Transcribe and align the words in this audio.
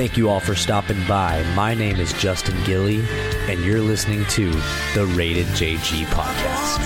Thank 0.00 0.16
you 0.16 0.30
all 0.30 0.40
for 0.40 0.54
stopping 0.54 0.96
by. 1.06 1.42
My 1.54 1.74
name 1.74 1.96
is 1.96 2.14
Justin 2.14 2.56
Gilly, 2.64 3.04
and 3.50 3.62
you're 3.62 3.82
listening 3.82 4.24
to 4.28 4.50
the 4.94 5.04
Rated 5.14 5.44
JG 5.48 6.06
podcast. 6.06 6.78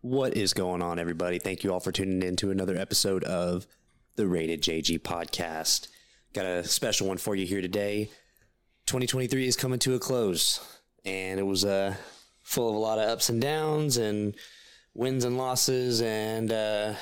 What 0.00 0.36
is 0.36 0.52
going 0.52 0.82
on, 0.82 0.98
everybody? 0.98 1.38
Thank 1.38 1.62
you 1.62 1.72
all 1.72 1.78
for 1.78 1.92
tuning 1.92 2.20
in 2.24 2.34
to 2.34 2.50
another 2.50 2.76
episode 2.76 3.22
of 3.22 3.68
the 4.16 4.26
Rated 4.26 4.60
JG 4.60 5.02
podcast. 5.02 5.86
Got 6.32 6.46
a 6.46 6.64
special 6.64 7.06
one 7.06 7.18
for 7.18 7.36
you 7.36 7.46
here 7.46 7.60
today. 7.60 8.10
2023 8.86 9.46
is 9.46 9.54
coming 9.54 9.78
to 9.78 9.94
a 9.94 10.00
close, 10.00 10.58
and 11.04 11.38
it 11.38 11.44
was 11.44 11.64
uh, 11.64 11.94
full 12.46 12.68
of 12.70 12.76
a 12.76 12.78
lot 12.78 12.98
of 12.98 13.08
ups 13.08 13.28
and 13.28 13.42
downs 13.42 13.96
and 13.96 14.34
wins 14.94 15.24
and 15.24 15.36
losses. 15.36 16.00
And 16.00 16.52
uh, 16.52 16.94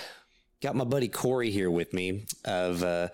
got 0.62 0.74
my 0.74 0.84
buddy 0.84 1.08
Corey 1.08 1.50
here 1.50 1.70
with 1.70 1.92
me 1.92 2.24
of 2.46 2.82
uh, 2.82 3.08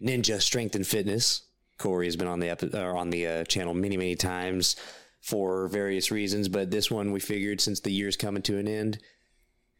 Ninja 0.00 0.40
Strength 0.40 0.76
and 0.76 0.86
Fitness. 0.86 1.42
Corey 1.76 2.06
has 2.06 2.14
been 2.14 2.28
on 2.28 2.38
the 2.38 2.50
epi- 2.50 2.76
or 2.78 2.96
on 2.96 3.10
the 3.10 3.26
uh, 3.26 3.44
channel 3.44 3.74
many, 3.74 3.96
many 3.96 4.14
times 4.14 4.76
for 5.20 5.66
various 5.66 6.12
reasons, 6.12 6.48
but 6.48 6.70
this 6.70 6.90
one 6.90 7.10
we 7.10 7.18
figured 7.18 7.60
since 7.60 7.80
the 7.80 7.90
year's 7.90 8.16
coming 8.16 8.42
to 8.42 8.56
an 8.58 8.68
end, 8.68 8.98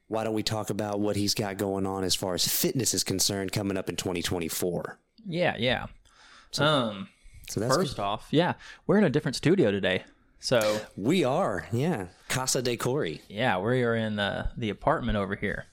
why 0.08 0.24
don't 0.24 0.34
we 0.34 0.42
talk 0.42 0.70
about 0.70 0.98
what 0.98 1.14
he's 1.16 1.34
got 1.34 1.58
going 1.58 1.86
on 1.86 2.02
as 2.02 2.14
far 2.14 2.34
as 2.34 2.48
fitness 2.48 2.92
is 2.92 3.04
concerned 3.04 3.52
coming 3.52 3.76
up 3.76 3.88
in 3.88 3.94
2024? 3.94 4.98
Yeah, 5.26 5.54
yeah. 5.58 5.86
um, 6.58 7.08
So 7.48 7.60
that's 7.60 7.76
first 7.76 8.00
off, 8.00 8.26
yeah, 8.30 8.54
we're 8.86 8.98
in 8.98 9.04
a 9.04 9.10
different 9.10 9.36
studio 9.36 9.70
today. 9.70 10.02
So 10.44 10.78
we 10.94 11.24
are, 11.24 11.66
yeah, 11.72 12.08
Casa 12.28 12.60
de 12.60 12.76
Corey. 12.76 13.22
yeah, 13.30 13.58
we 13.58 13.82
are 13.82 13.94
in 13.94 14.18
uh, 14.18 14.50
the 14.58 14.68
apartment 14.68 15.16
over 15.16 15.36
here. 15.36 15.64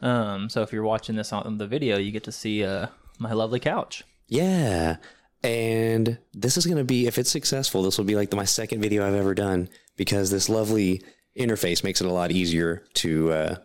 Um, 0.00 0.48
so 0.48 0.62
if 0.62 0.72
you're 0.72 0.82
watching 0.82 1.14
this 1.14 1.32
on 1.32 1.58
the 1.58 1.66
video, 1.68 1.96
you 1.96 2.10
get 2.10 2.24
to 2.24 2.32
see 2.32 2.64
uh, 2.64 2.88
my 3.20 3.32
lovely 3.34 3.60
couch. 3.60 4.02
Yeah. 4.26 4.96
And 5.44 6.18
this 6.34 6.56
is 6.56 6.66
going 6.66 6.78
to 6.78 6.84
be, 6.84 7.06
if 7.06 7.18
it's 7.18 7.30
successful, 7.30 7.84
this 7.84 7.98
will 7.98 8.04
be 8.04 8.16
like 8.16 8.30
the, 8.30 8.36
my 8.36 8.44
second 8.44 8.80
video 8.80 9.06
I've 9.06 9.14
ever 9.14 9.32
done 9.32 9.68
because 9.96 10.32
this 10.32 10.48
lovely 10.48 11.04
interface 11.38 11.84
makes 11.84 12.00
it 12.00 12.08
a 12.08 12.12
lot 12.12 12.32
easier 12.32 12.82
to 12.94 13.32
uh, 13.32 13.56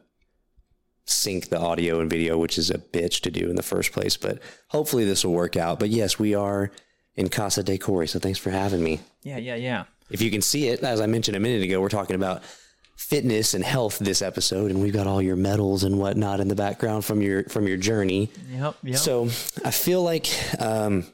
sync 1.08 1.50
the 1.50 1.60
audio 1.60 2.00
and 2.02 2.08
video, 2.08 2.38
which 2.38 2.60
is 2.60 2.70
a 2.70 2.78
bitch 2.78 3.22
to 3.22 3.32
do 3.32 3.50
in 3.50 3.56
the 3.56 3.64
first 3.64 3.94
place. 3.94 4.16
But 4.16 4.44
hopefully 4.68 5.06
this 5.06 5.26
will 5.26 5.34
work 5.34 5.58
out. 5.58 5.80
But 5.80 5.90
yes, 5.90 6.20
we 6.20 6.36
are 6.36 6.70
in 7.16 7.30
Casa 7.30 7.64
de 7.64 7.80
Corey. 7.80 8.08
So 8.08 8.20
thanks 8.20 8.38
for 8.38 8.52
having 8.52 8.84
me. 8.84 9.00
Yeah, 9.24 9.38
yeah, 9.38 9.56
yeah. 9.56 9.86
If 10.10 10.22
you 10.22 10.30
can 10.32 10.42
see 10.42 10.68
it, 10.68 10.82
as 10.84 11.02
I 11.02 11.08
mentioned 11.08 11.36
a 11.36 11.40
minute 11.40 11.64
ago, 11.64 11.82
we're 11.82 11.90
talking 11.90 12.16
about 12.16 12.44
fitness 12.96 13.54
and 13.54 13.64
health 13.64 14.00
this 14.00 14.22
episode, 14.22 14.72
and 14.72 14.82
we've 14.82 14.94
got 14.94 15.08
all 15.08 15.22
your 15.22 15.36
medals 15.36 15.84
and 15.84 15.98
whatnot 16.00 16.40
in 16.40 16.48
the 16.48 16.56
background 16.56 17.04
from 17.06 17.22
your 17.22 17.44
from 17.46 17.68
your 17.68 17.78
journey. 17.78 18.30
Yep, 18.52 18.76
yep. 18.84 18.98
So 18.98 19.26
I 19.64 19.72
feel 19.72 20.04
like 20.04 20.28
um, 20.60 21.06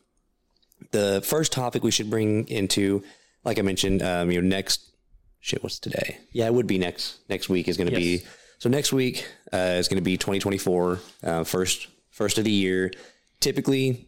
the 0.92 1.22
first 1.26 1.52
topic 1.52 1.84
we 1.84 1.92
should 1.92 2.10
bring 2.10 2.48
into, 2.50 3.04
like 3.44 3.60
I 3.60 3.62
mentioned, 3.62 4.04
um, 4.04 4.30
you 4.32 4.42
know, 4.42 4.48
next 4.48 4.92
shit. 5.40 5.64
What's 5.64 5.80
today? 5.80 6.18
Yeah, 6.32 6.48
it 6.48 6.54
would 6.54 6.68
be 6.68 6.78
next 6.78 7.20
next 7.30 7.50
week 7.50 7.68
is 7.68 7.78
going 7.78 7.90
to 7.90 8.00
Yes. 8.00 8.22
be. 8.22 8.28
So 8.60 8.70
next 8.70 8.94
week 8.94 9.28
uh, 9.52 9.58
is 9.80 9.88
going 9.88 9.98
to 9.98 10.04
be 10.04 10.18
2024, 10.18 11.00
uh, 11.24 11.44
first 11.46 11.88
first 12.12 12.38
of 12.38 12.44
the 12.44 12.52
year. 12.52 12.92
Typically, 13.40 14.08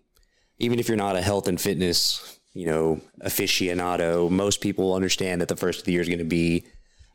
even 0.59 0.78
if 0.78 0.88
you're 0.88 0.98
not 0.98 1.16
a 1.16 1.22
health 1.22 1.48
and 1.48 1.60
fitness, 1.60 2.38
you 2.53 2.65
know, 2.65 3.02
aficionado, 3.21 4.30
most 4.30 4.61
people 4.61 4.93
understand 4.93 5.41
that 5.41 5.47
the 5.47 5.55
first 5.55 5.80
of 5.80 5.86
the 5.86 5.91
year 5.91 6.02
is 6.02 6.08
going 6.08 6.19
to 6.19 6.25
be 6.25 6.65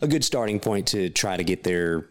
a 0.01 0.09
good 0.09 0.25
starting 0.25 0.61
point 0.61 0.89
to 0.89 1.09
try 1.11 1.37
to 1.37 1.45
get 1.45 1.65
their 1.65 2.07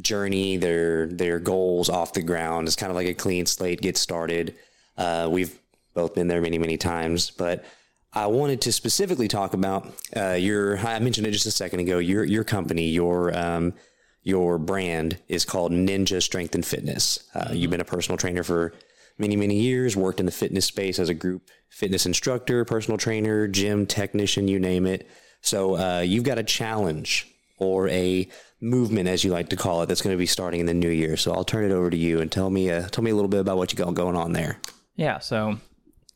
journey, 0.00 0.56
their 0.56 1.06
their 1.06 1.38
goals 1.38 1.88
off 1.88 2.12
the 2.12 2.22
ground. 2.22 2.66
It's 2.66 2.76
kind 2.76 2.90
of 2.90 2.96
like 2.96 3.06
a 3.06 3.14
clean 3.14 3.46
slate, 3.46 3.80
get 3.80 3.96
started. 3.96 4.54
Uh, 4.96 5.28
we've 5.30 5.58
both 5.94 6.14
been 6.14 6.28
there 6.28 6.40
many 6.40 6.58
many 6.58 6.76
times, 6.76 7.30
but 7.30 7.64
I 8.12 8.26
wanted 8.26 8.60
to 8.62 8.72
specifically 8.72 9.28
talk 9.28 9.54
about 9.54 9.92
uh, 10.16 10.32
your. 10.32 10.78
I 10.78 10.98
mentioned 10.98 11.26
it 11.26 11.30
just 11.32 11.46
a 11.46 11.50
second 11.50 11.80
ago. 11.80 11.98
Your 11.98 12.24
your 12.24 12.44
company, 12.44 12.88
your 12.88 13.36
um, 13.36 13.74
your 14.22 14.58
brand 14.58 15.18
is 15.28 15.44
called 15.44 15.72
Ninja 15.72 16.22
Strength 16.22 16.54
and 16.54 16.64
Fitness. 16.64 17.28
Uh, 17.34 17.50
You've 17.52 17.70
been 17.70 17.80
a 17.80 17.86
personal 17.86 18.18
trainer 18.18 18.42
for 18.42 18.74
many 19.22 19.36
many 19.36 19.58
years. 19.58 19.96
Worked 19.96 20.20
in 20.20 20.26
the 20.26 20.32
fitness 20.32 20.66
space 20.66 20.98
as 20.98 21.08
a 21.08 21.14
group 21.14 21.48
fitness 21.70 22.04
instructor, 22.04 22.64
personal 22.66 22.98
trainer, 22.98 23.48
gym 23.48 23.86
technician, 23.86 24.48
you 24.48 24.58
name 24.58 24.86
it. 24.86 25.08
So 25.40 25.76
uh, 25.76 26.00
you've 26.00 26.24
got 26.24 26.38
a 26.38 26.42
challenge 26.42 27.26
or 27.58 27.88
a 27.88 28.28
movement, 28.60 29.08
as 29.08 29.24
you 29.24 29.30
like 29.30 29.48
to 29.50 29.56
call 29.56 29.82
it, 29.82 29.86
that's 29.86 30.02
going 30.02 30.14
to 30.14 30.18
be 30.18 30.26
starting 30.26 30.60
in 30.60 30.66
the 30.66 30.74
new 30.74 30.90
year. 30.90 31.16
So 31.16 31.32
I'll 31.32 31.44
turn 31.44 31.64
it 31.64 31.72
over 31.72 31.90
to 31.90 31.96
you 31.96 32.20
and 32.20 32.30
tell 32.30 32.50
me 32.50 32.70
uh, 32.70 32.88
tell 32.88 33.04
me 33.04 33.10
a 33.10 33.14
little 33.14 33.28
bit 33.28 33.40
about 33.40 33.56
what 33.56 33.72
you 33.72 33.78
got 33.78 33.94
going 33.94 34.16
on 34.16 34.32
there. 34.32 34.58
Yeah, 34.96 35.18
so 35.20 35.58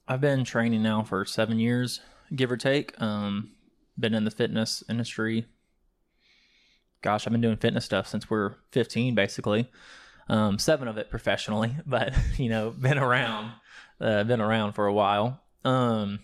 I've 0.07 0.21
been 0.21 0.45
training 0.45 0.83
now 0.83 1.03
for 1.03 1.25
seven 1.25 1.59
years, 1.59 2.01
give 2.35 2.51
or 2.51 2.57
take. 2.57 3.01
Um, 3.01 3.53
been 3.99 4.15
in 4.15 4.25
the 4.25 4.31
fitness 4.31 4.85
industry. 4.89 5.47
Gosh, 7.03 7.27
I've 7.27 7.33
been 7.33 7.41
doing 7.41 7.57
fitness 7.57 7.85
stuff 7.85 8.07
since 8.07 8.29
we're 8.29 8.55
15, 8.73 9.15
basically. 9.15 9.71
Um, 10.29 10.59
seven 10.59 10.89
of 10.89 10.99
it 10.99 11.11
professionally, 11.11 11.77
but 11.87 12.15
you 12.37 12.49
know, 12.49 12.71
been 12.71 12.99
around, 12.99 13.53
uh, 14.01 14.25
been 14.25 14.41
around 14.41 14.73
for 14.73 14.87
a 14.87 14.93
while. 14.93 15.41
Um, 15.65 16.21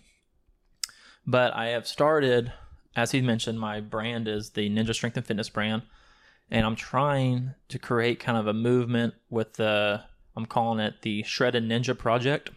but 1.27 1.55
I 1.55 1.69
have 1.69 1.87
started, 1.87 2.53
as 2.97 3.13
he 3.13 3.21
mentioned, 3.21 3.61
my 3.61 3.81
brand 3.81 4.27
is 4.27 4.51
the 4.51 4.69
Ninja 4.69 4.95
Strength 4.95 5.19
and 5.19 5.27
Fitness 5.27 5.49
brand, 5.49 5.83
and 6.51 6.67
I'm 6.67 6.77
trying 6.77 7.55
to 7.69 7.79
create 7.79 8.21
kind 8.21 8.39
of 8.39 8.47
a 8.47 8.55
movement 8.55 9.15
with 9.31 9.55
the. 9.55 10.03
I'm 10.35 10.47
calling 10.47 10.81
it 10.81 11.03
the 11.03 11.23
Shredded 11.25 11.65
Ninja 11.65 11.97
Project. 11.97 12.51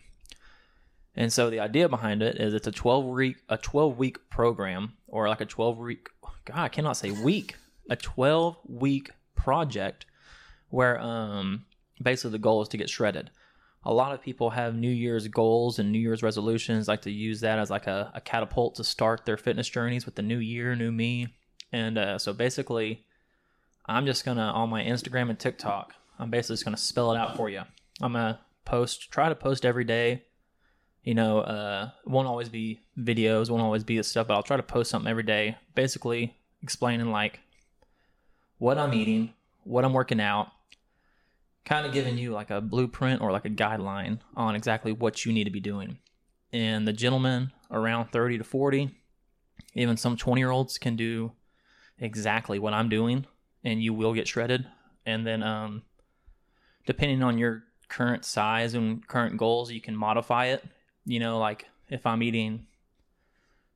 And 1.17 1.31
so 1.31 1.49
the 1.49 1.59
idea 1.59 1.89
behind 1.89 2.21
it 2.21 2.37
is 2.37 2.53
it's 2.53 2.67
a 2.67 2.71
12 2.71 3.05
week 3.05 3.37
a 3.49 3.57
12 3.57 3.97
week 3.97 4.29
program 4.29 4.93
or 5.07 5.27
like 5.27 5.41
a 5.41 5.45
12 5.45 5.77
week 5.77 6.09
God, 6.45 6.57
I 6.57 6.69
cannot 6.69 6.93
say 6.93 7.11
week. 7.11 7.55
A 7.89 7.95
12 7.95 8.57
week 8.67 9.11
project 9.35 10.05
where 10.69 10.99
um 10.99 11.65
basically 12.01 12.31
the 12.31 12.39
goal 12.39 12.61
is 12.61 12.67
to 12.69 12.77
get 12.77 12.89
shredded. 12.89 13.31
A 13.87 13.93
lot 13.93 14.13
of 14.13 14.21
people 14.21 14.49
have 14.49 14.73
New 14.73 14.89
Year's 14.89 15.27
goals 15.27 15.77
and 15.77 15.91
New 15.91 15.99
Year's 15.99 16.23
resolutions, 16.23 16.87
like 16.87 17.03
to 17.03 17.11
use 17.11 17.41
that 17.41 17.59
as 17.59 17.69
like 17.69 17.85
a, 17.85 18.11
a 18.15 18.21
catapult 18.21 18.75
to 18.75 18.83
start 18.83 19.25
their 19.25 19.37
fitness 19.37 19.69
journeys 19.69 20.05
with 20.05 20.15
the 20.15 20.23
new 20.23 20.39
year, 20.39 20.75
new 20.75 20.91
me. 20.91 21.35
And 21.71 21.97
uh, 21.97 22.17
so 22.17 22.33
basically, 22.33 23.05
I'm 23.85 24.07
just 24.07 24.25
gonna 24.25 24.41
on 24.41 24.69
my 24.69 24.83
Instagram 24.83 25.29
and 25.29 25.37
TikTok, 25.37 25.93
I'm 26.17 26.29
basically 26.29 26.55
just 26.55 26.65
gonna 26.65 26.77
spell 26.77 27.11
it 27.11 27.17
out 27.17 27.35
for 27.35 27.49
you. 27.49 27.61
I'm 28.01 28.13
gonna 28.13 28.39
post, 28.65 29.11
try 29.11 29.29
to 29.29 29.35
post 29.35 29.65
every 29.65 29.83
day. 29.83 30.23
You 31.03 31.13
know, 31.13 31.41
uh, 31.41 31.91
won't 32.05 32.27
always 32.27 32.49
be 32.49 32.81
videos, 32.97 33.51
won't 33.51 33.61
always 33.61 33.83
be 33.83 33.97
this 33.97 34.07
stuff, 34.07 34.27
but 34.27 34.33
I'll 34.33 34.43
try 34.43 34.57
to 34.57 34.63
post 34.63 34.89
something 34.89 35.09
every 35.09 35.23
day, 35.23 35.57
basically 35.75 36.35
explaining 36.63 37.11
like 37.11 37.39
what 38.57 38.79
I'm 38.79 38.93
eating, 38.93 39.33
what 39.65 39.83
I'm 39.83 39.93
working 39.93 40.21
out, 40.21 40.47
kind 41.65 41.85
of 41.85 41.91
giving 41.91 42.17
you 42.17 42.31
like 42.31 42.51
a 42.51 42.61
blueprint 42.61 43.21
or 43.21 43.31
like 43.31 43.45
a 43.45 43.49
guideline 43.49 44.19
on 44.37 44.55
exactly 44.55 44.93
what 44.93 45.25
you 45.25 45.33
need 45.33 45.43
to 45.43 45.51
be 45.51 45.59
doing. 45.59 45.97
And 46.53 46.87
the 46.87 46.93
gentlemen 46.93 47.51
around 47.69 48.11
30 48.11 48.37
to 48.37 48.43
40, 48.43 48.91
even 49.73 49.97
some 49.97 50.15
20 50.15 50.39
year 50.39 50.51
olds 50.51 50.77
can 50.77 50.95
do 50.95 51.33
exactly 51.99 52.59
what 52.59 52.73
I'm 52.73 52.87
doing, 52.87 53.25
and 53.63 53.81
you 53.81 53.93
will 53.93 54.13
get 54.13 54.27
shredded. 54.27 54.65
And 55.05 55.25
then, 55.25 55.43
um, 55.43 55.83
depending 56.85 57.23
on 57.23 57.37
your 57.37 57.63
current 57.89 58.23
size 58.23 58.73
and 58.73 59.05
current 59.07 59.37
goals, 59.37 59.71
you 59.71 59.81
can 59.81 59.95
modify 59.95 60.47
it. 60.47 60.63
You 61.05 61.19
know, 61.19 61.39
like 61.39 61.65
if 61.89 62.05
I'm 62.05 62.23
eating 62.23 62.67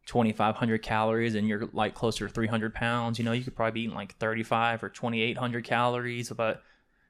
2,500 0.10 0.82
calories 0.82 1.36
and 1.36 1.48
you're 1.48 1.70
like 1.72 1.94
closer 1.94 2.28
to 2.28 2.34
300 2.34 2.74
pounds, 2.74 3.20
you 3.20 3.26
know, 3.26 3.32
you 3.32 3.44
could 3.44 3.56
probably 3.56 3.74
be 3.74 3.82
eating 3.82 3.96
like 3.96 4.18
35 4.18 4.84
or 4.84 4.90
2,800 4.90 5.64
calories. 5.64 6.32
But, 6.32 6.64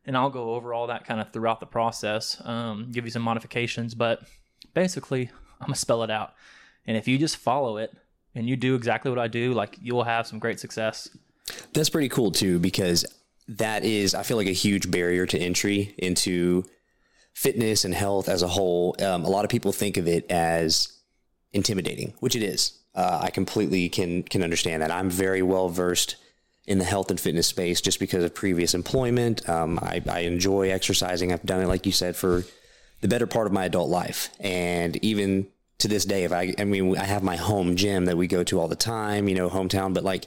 and 0.06 0.18
I'll 0.18 0.30
go 0.30 0.56
over 0.56 0.74
all 0.74 0.88
that 0.88 1.06
kind 1.06 1.22
of 1.22 1.32
throughout 1.32 1.62
the 1.62 1.66
process, 1.66 2.42
um, 2.44 2.90
give 2.92 3.06
you 3.06 3.12
some 3.12 3.22
modifications. 3.22 3.96
But 3.96 4.24
basically, 4.74 5.32
I'm 5.62 5.68
going 5.68 5.76
to 5.76 5.80
spell 5.80 6.04
it 6.04 6.12
out. 6.12 6.34
And 6.86 6.98
if 6.98 7.08
you 7.08 7.18
just 7.18 7.38
follow 7.38 7.78
it 7.78 7.96
and 8.36 8.50
you 8.50 8.58
do 8.58 8.76
exactly 8.76 9.10
what 9.10 9.20
I 9.20 9.30
do, 9.30 9.54
like 9.54 9.78
you 9.82 9.96
will 9.96 10.04
have 10.04 10.28
some 10.28 10.38
great 10.38 10.60
success. 10.60 11.08
That's 11.74 11.90
pretty 11.90 12.10
cool 12.10 12.32
too, 12.32 12.60
because 12.60 13.06
that 13.48 13.86
is, 13.86 14.14
I 14.14 14.24
feel 14.24 14.36
like, 14.36 14.48
a 14.48 14.52
huge 14.52 14.92
barrier 14.92 15.26
to 15.26 15.40
entry 15.40 15.96
into 15.98 16.66
fitness 17.34 17.86
and 17.86 17.94
health 17.94 18.28
as 18.28 18.42
a 18.42 18.48
whole. 18.50 18.94
Um, 19.02 19.24
a 19.24 19.30
lot 19.30 19.46
of 19.46 19.50
people 19.50 19.72
think 19.72 19.96
of 19.96 20.06
it 20.06 20.30
as 20.30 20.98
intimidating, 21.54 22.14
which 22.20 22.36
it 22.36 22.44
is. 22.44 22.79
Uh, 22.96 23.20
I 23.24 23.30
completely 23.30 23.90
can 23.90 24.24
can 24.24 24.44
understand 24.44 24.82
that. 24.82 24.92
I'm 24.92 25.10
very 25.10 25.42
well 25.42 25.70
versed 25.70 26.16
in 26.66 26.78
the 26.78 26.86
health 26.86 27.10
and 27.10 27.20
fitness 27.20 27.48
space 27.48 27.82
just 27.82 28.00
because 28.00 28.24
of 28.24 28.34
previous 28.34 28.74
employment. 28.74 29.48
Um, 29.50 29.80
I, 29.82 30.02
I 30.08 30.20
enjoy 30.20 30.70
exercising. 30.70 31.34
I've 31.34 31.44
done 31.44 31.62
it, 31.62 31.68
like 31.68 31.86
you 31.86 31.92
said, 31.92 32.16
for 32.16 32.44
the 33.02 33.08
better 33.08 33.26
part 33.26 33.48
of 33.48 33.54
my 33.54 33.66
adult 33.66 33.90
life, 33.90 34.30
and 34.40 34.96
even 35.04 35.48
to 35.80 35.88
this 35.88 36.06
day, 36.06 36.26
if 36.26 36.32
I, 36.32 36.54
I 36.60 36.66
mean, 36.66 36.98
I 36.98 37.06
have 37.06 37.24
my 37.24 37.38
home 37.38 37.76
gym 37.76 38.06
that 38.06 38.18
we 38.18 38.28
go 38.28 38.44
to 38.44 38.60
all 38.60 38.68
the 38.68 38.76
time, 38.76 39.28
you 39.28 39.36
know, 39.36 39.50
hometown. 39.50 39.94
But 39.94 40.04
like, 40.04 40.26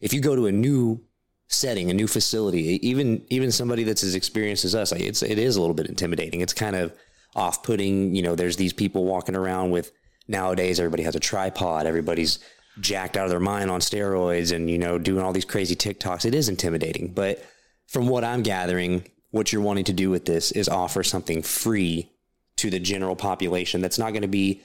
if 0.00 0.12
you 0.12 0.20
go 0.20 0.34
to 0.34 0.46
a 0.46 0.52
new 0.52 1.02
setting, 1.48 1.90
a 1.90 1.94
new 1.94 2.06
facility, 2.06 2.86
even 2.86 3.24
even 3.28 3.52
somebody 3.52 3.84
that's 3.84 4.02
as 4.02 4.14
experienced 4.14 4.64
as 4.64 4.74
us, 4.74 4.92
it's 4.92 5.22
it 5.22 5.38
is 5.38 5.56
a 5.56 5.60
little 5.60 5.74
bit 5.74 5.86
intimidating. 5.86 6.40
It's 6.40 6.54
kind 6.54 6.74
of 6.74 6.92
off 7.36 7.62
putting. 7.62 8.14
You 8.14 8.22
know, 8.22 8.34
there's 8.34 8.56
these 8.56 8.72
people 8.72 9.04
walking 9.04 9.36
around 9.36 9.70
with 9.70 9.92
nowadays. 10.28 10.80
Everybody 10.80 11.02
has 11.02 11.14
a 11.14 11.20
tripod. 11.20 11.86
Everybody's 11.86 12.38
jacked 12.80 13.16
out 13.16 13.24
of 13.24 13.30
their 13.30 13.40
mind 13.40 13.70
on 13.70 13.80
steroids, 13.80 14.54
and 14.54 14.70
you 14.70 14.78
know, 14.78 14.98
doing 14.98 15.22
all 15.22 15.32
these 15.32 15.44
crazy 15.44 15.76
TikToks. 15.76 16.24
It 16.24 16.34
is 16.34 16.48
intimidating, 16.48 17.12
but 17.12 17.44
from 17.86 18.08
what 18.08 18.24
I'm 18.24 18.42
gathering, 18.42 19.04
what 19.30 19.52
you're 19.52 19.62
wanting 19.62 19.84
to 19.84 19.92
do 19.92 20.10
with 20.10 20.24
this 20.24 20.52
is 20.52 20.68
offer 20.68 21.02
something 21.02 21.42
free 21.42 22.10
to 22.56 22.70
the 22.70 22.78
general 22.78 23.16
population 23.16 23.80
that's 23.80 23.98
not 23.98 24.10
going 24.10 24.22
to 24.22 24.28
be 24.28 24.62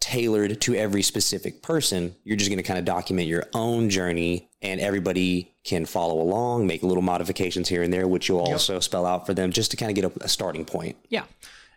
tailored 0.00 0.60
to 0.62 0.74
every 0.74 1.02
specific 1.02 1.62
person. 1.62 2.14
You're 2.24 2.36
just 2.36 2.50
going 2.50 2.58
to 2.58 2.64
kind 2.64 2.78
of 2.78 2.84
document 2.84 3.28
your 3.28 3.46
own 3.54 3.90
journey 3.90 4.48
and 4.62 4.80
everybody 4.80 5.54
can 5.62 5.84
follow 5.84 6.20
along, 6.20 6.66
make 6.66 6.82
little 6.82 7.02
modifications 7.02 7.68
here 7.68 7.82
and 7.82 7.92
there, 7.92 8.08
which 8.08 8.28
you'll 8.28 8.40
also 8.40 8.80
spell 8.80 9.06
out 9.06 9.26
for 9.26 9.34
them 9.34 9.52
just 9.52 9.70
to 9.70 9.76
kind 9.76 9.90
of 9.90 9.94
get 9.94 10.04
a, 10.04 10.24
a 10.24 10.28
starting 10.28 10.64
point. 10.64 10.96
Yeah. 11.08 11.24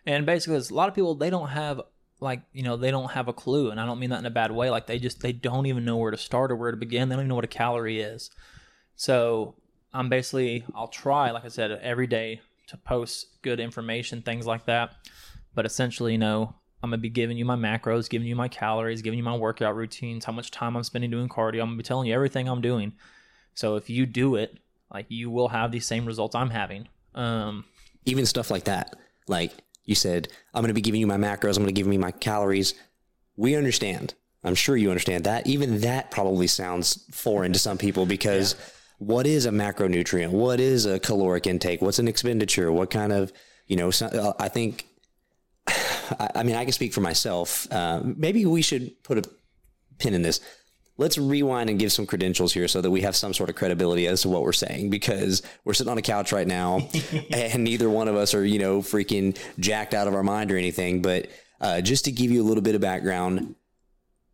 And 0.06 0.26
basically, 0.26 0.56
a 0.56 0.74
lot 0.74 0.88
of 0.88 0.94
people, 0.94 1.14
they 1.14 1.30
don't 1.30 1.48
have, 1.48 1.80
like, 2.20 2.42
you 2.52 2.62
know, 2.62 2.76
they 2.76 2.90
don't 2.90 3.10
have 3.10 3.28
a 3.28 3.32
clue. 3.32 3.70
And 3.70 3.80
I 3.80 3.86
don't 3.86 3.98
mean 3.98 4.10
that 4.10 4.20
in 4.20 4.26
a 4.26 4.30
bad 4.30 4.52
way. 4.52 4.70
Like, 4.70 4.86
they 4.86 4.98
just, 4.98 5.20
they 5.20 5.32
don't 5.32 5.66
even 5.66 5.84
know 5.84 5.96
where 5.96 6.10
to 6.10 6.16
start 6.16 6.50
or 6.50 6.56
where 6.56 6.70
to 6.70 6.76
begin. 6.76 7.08
They 7.08 7.14
don't 7.14 7.22
even 7.22 7.28
know 7.28 7.34
what 7.34 7.44
a 7.44 7.48
calorie 7.48 8.00
is. 8.00 8.30
So 8.96 9.56
I'm 9.92 10.08
basically, 10.08 10.64
I'll 10.74 10.88
try, 10.88 11.30
like 11.30 11.44
I 11.44 11.48
said, 11.48 11.70
every 11.70 12.06
day 12.06 12.40
to 12.68 12.76
post 12.76 13.42
good 13.42 13.60
information, 13.60 14.22
things 14.22 14.46
like 14.46 14.66
that. 14.66 14.94
But 15.54 15.66
essentially, 15.66 16.12
you 16.12 16.18
know, 16.18 16.54
I'm 16.82 16.90
gonna 16.90 16.98
be 16.98 17.08
giving 17.08 17.38
you 17.38 17.44
my 17.46 17.56
macros, 17.56 18.10
giving 18.10 18.28
you 18.28 18.36
my 18.36 18.48
calories, 18.48 19.00
giving 19.00 19.18
you 19.18 19.24
my 19.24 19.36
workout 19.36 19.74
routines, 19.74 20.26
how 20.26 20.32
much 20.32 20.50
time 20.50 20.76
I'm 20.76 20.82
spending 20.82 21.10
doing 21.10 21.28
cardio. 21.28 21.62
I'm 21.62 21.68
gonna 21.68 21.76
be 21.78 21.82
telling 21.82 22.08
you 22.08 22.14
everything 22.14 22.46
I'm 22.46 22.60
doing. 22.60 22.92
So 23.54 23.76
if 23.76 23.88
you 23.88 24.04
do 24.04 24.34
it, 24.34 24.58
like 24.92 25.06
you 25.08 25.30
will 25.30 25.48
have 25.48 25.72
the 25.72 25.80
same 25.80 26.04
results 26.04 26.34
I'm 26.34 26.50
having. 26.50 26.88
Um, 27.14 27.64
Even 28.04 28.26
stuff 28.26 28.50
like 28.50 28.64
that. 28.64 28.96
Like 29.28 29.52
you 29.84 29.94
said, 29.94 30.28
I'm 30.52 30.62
going 30.62 30.68
to 30.68 30.74
be 30.74 30.80
giving 30.80 31.00
you 31.00 31.06
my 31.06 31.16
macros, 31.16 31.56
I'm 31.56 31.62
going 31.62 31.66
to 31.66 31.72
give 31.72 31.86
you 31.92 31.98
my 31.98 32.10
calories. 32.10 32.74
We 33.36 33.56
understand. 33.56 34.14
I'm 34.42 34.54
sure 34.54 34.76
you 34.76 34.90
understand 34.90 35.24
that. 35.24 35.46
Even 35.46 35.80
that 35.80 36.10
probably 36.10 36.46
sounds 36.46 37.04
foreign 37.10 37.52
to 37.52 37.58
some 37.58 37.78
people 37.78 38.06
because 38.06 38.56
what 38.98 39.26
is 39.26 39.46
a 39.46 39.50
macronutrient? 39.50 40.30
What 40.30 40.60
is 40.60 40.86
a 40.86 40.98
caloric 40.98 41.46
intake? 41.46 41.82
What's 41.82 41.98
an 41.98 42.08
expenditure? 42.08 42.70
What 42.70 42.90
kind 42.90 43.12
of, 43.12 43.32
you 43.66 43.76
know, 43.76 43.90
so, 43.90 44.06
uh, 44.06 44.32
I 44.38 44.48
think, 44.48 44.86
I, 45.66 46.30
I 46.36 46.42
mean, 46.42 46.56
I 46.56 46.64
can 46.64 46.72
speak 46.72 46.92
for 46.92 47.00
myself. 47.00 47.70
Uh, 47.72 48.02
maybe 48.04 48.44
we 48.44 48.62
should 48.62 49.02
put 49.02 49.18
a 49.18 49.22
pin 49.98 50.14
in 50.14 50.22
this. 50.22 50.40
Let's 50.96 51.18
rewind 51.18 51.70
and 51.70 51.78
give 51.78 51.92
some 51.92 52.06
credentials 52.06 52.52
here 52.52 52.68
so 52.68 52.80
that 52.80 52.90
we 52.90 53.00
have 53.00 53.16
some 53.16 53.34
sort 53.34 53.50
of 53.50 53.56
credibility 53.56 54.06
as 54.06 54.22
to 54.22 54.28
what 54.28 54.42
we're 54.42 54.52
saying 54.52 54.90
because 54.90 55.42
we're 55.64 55.74
sitting 55.74 55.90
on 55.90 55.98
a 55.98 56.02
couch 56.02 56.32
right 56.32 56.46
now 56.46 56.88
and 57.30 57.64
neither 57.64 57.90
one 57.90 58.06
of 58.06 58.14
us 58.14 58.32
are, 58.32 58.44
you 58.44 58.60
know, 58.60 58.80
freaking 58.80 59.36
jacked 59.58 59.92
out 59.92 60.06
of 60.06 60.14
our 60.14 60.22
mind 60.22 60.52
or 60.52 60.56
anything. 60.56 61.02
But 61.02 61.28
uh, 61.60 61.80
just 61.80 62.04
to 62.04 62.12
give 62.12 62.30
you 62.30 62.42
a 62.42 62.46
little 62.46 62.62
bit 62.62 62.76
of 62.76 62.80
background, 62.80 63.56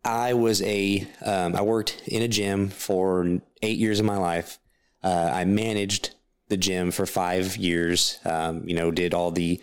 I 0.04 0.34
was 0.34 0.62
a 0.62 1.06
um, 1.24 1.54
I 1.54 1.62
worked 1.62 2.02
in 2.06 2.22
a 2.22 2.28
gym 2.28 2.68
for 2.68 3.40
eight 3.62 3.78
years 3.78 4.00
of 4.00 4.06
my 4.06 4.16
life. 4.16 4.58
Uh, 5.02 5.30
I 5.32 5.44
managed 5.44 6.14
the 6.48 6.56
gym 6.56 6.90
for 6.90 7.06
five 7.06 7.56
years. 7.56 8.18
Um, 8.24 8.68
you 8.68 8.74
know, 8.74 8.90
did 8.90 9.14
all 9.14 9.30
the 9.30 9.60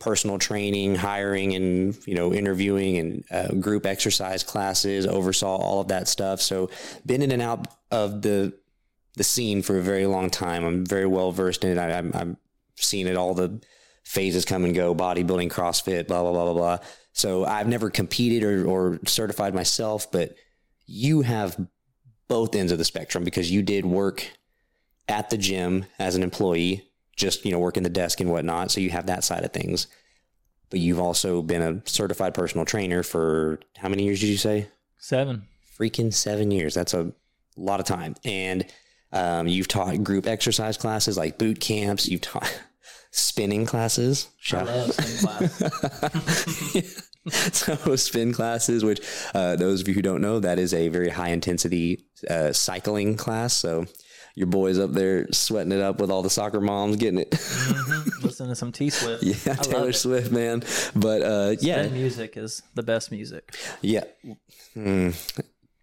personal 0.00 0.38
training, 0.38 0.96
hiring, 0.96 1.54
and 1.54 1.96
you 2.06 2.14
know, 2.14 2.32
interviewing 2.32 2.98
and 2.98 3.24
uh, 3.30 3.54
group 3.54 3.86
exercise 3.86 4.42
classes. 4.42 5.06
Oversaw 5.06 5.56
all 5.56 5.80
of 5.80 5.88
that 5.88 6.08
stuff. 6.08 6.40
So, 6.40 6.70
been 7.06 7.22
in 7.22 7.30
and 7.30 7.42
out 7.42 7.68
of 7.92 8.22
the 8.22 8.52
the 9.14 9.24
scene 9.24 9.62
for 9.62 9.78
a 9.78 9.82
very 9.82 10.06
long 10.06 10.30
time. 10.30 10.64
I'm 10.64 10.86
very 10.86 11.06
well 11.06 11.30
versed 11.30 11.64
in 11.64 11.76
it. 11.76 11.78
I, 11.78 11.98
I'm, 11.98 12.10
I'm 12.14 12.36
seen 12.76 13.06
it 13.06 13.16
all 13.16 13.34
the 13.34 13.60
phases 14.04 14.44
come 14.44 14.64
and 14.64 14.74
go, 14.74 14.94
bodybuilding, 14.94 15.50
CrossFit, 15.50 16.08
blah, 16.08 16.22
blah, 16.22 16.32
blah, 16.32 16.44
blah, 16.44 16.54
blah. 16.54 16.78
So 17.12 17.44
I've 17.44 17.68
never 17.68 17.90
competed 17.90 18.42
or, 18.44 18.66
or 18.66 19.00
certified 19.06 19.54
myself, 19.54 20.10
but 20.10 20.34
you 20.86 21.22
have 21.22 21.56
both 22.28 22.54
ends 22.54 22.72
of 22.72 22.78
the 22.78 22.84
spectrum 22.84 23.24
because 23.24 23.50
you 23.50 23.62
did 23.62 23.84
work 23.84 24.26
at 25.08 25.30
the 25.30 25.36
gym 25.36 25.84
as 25.98 26.14
an 26.14 26.22
employee, 26.22 26.89
just, 27.20 27.44
you 27.44 27.52
know, 27.52 27.58
working 27.58 27.82
the 27.82 27.90
desk 27.90 28.20
and 28.20 28.30
whatnot. 28.30 28.70
So 28.70 28.80
you 28.80 28.90
have 28.90 29.06
that 29.06 29.24
side 29.24 29.44
of 29.44 29.52
things. 29.52 29.86
But 30.70 30.80
you've 30.80 31.00
also 31.00 31.42
been 31.42 31.62
a 31.62 31.82
certified 31.88 32.32
personal 32.34 32.64
trainer 32.64 33.02
for 33.02 33.60
how 33.76 33.88
many 33.88 34.04
years 34.04 34.20
did 34.20 34.28
you 34.28 34.36
say? 34.36 34.68
seven. 34.98 35.46
freaking 35.78 36.12
seven 36.12 36.50
years. 36.50 36.74
That's 36.74 36.94
a 36.94 37.12
lot 37.56 37.80
of 37.80 37.86
time. 37.86 38.14
And 38.24 38.66
um, 39.12 39.48
you've 39.48 39.68
taught 39.68 40.04
group 40.04 40.26
exercise 40.26 40.76
classes 40.76 41.16
like 41.16 41.38
boot 41.38 41.60
camps. 41.60 42.08
You've 42.08 42.20
taught 42.20 42.62
spinning 43.10 43.66
classes. 43.66 44.28
Shout 44.38 44.68
so 47.28 47.96
spin 47.96 48.32
classes, 48.32 48.84
which 48.84 49.00
uh, 49.34 49.56
those 49.56 49.80
of 49.80 49.88
you 49.88 49.94
who 49.94 50.02
don't 50.02 50.22
know, 50.22 50.38
that 50.40 50.58
is 50.58 50.72
a 50.72 50.88
very 50.88 51.10
high 51.10 51.30
intensity 51.30 52.04
uh, 52.28 52.52
cycling 52.52 53.16
class. 53.16 53.52
So 53.54 53.86
your 54.34 54.46
boys 54.46 54.78
up 54.78 54.92
there 54.92 55.26
sweating 55.32 55.72
it 55.72 55.80
up 55.80 56.00
with 56.00 56.10
all 56.10 56.22
the 56.22 56.30
soccer 56.30 56.60
moms 56.60 56.96
getting 56.96 57.18
it. 57.20 57.30
Listen 58.22 58.48
to 58.48 58.54
some 58.54 58.72
T 58.72 58.90
Swift. 58.90 59.22
yeah, 59.22 59.34
I 59.52 59.54
Taylor. 59.56 59.92
Swift, 59.92 60.30
man. 60.30 60.62
But 60.94 61.22
uh, 61.22 61.56
yeah, 61.60 61.88
music 61.88 62.36
is 62.36 62.62
the 62.74 62.82
best 62.82 63.10
music. 63.10 63.54
Yeah. 63.82 64.04
Hmm. 64.74 65.10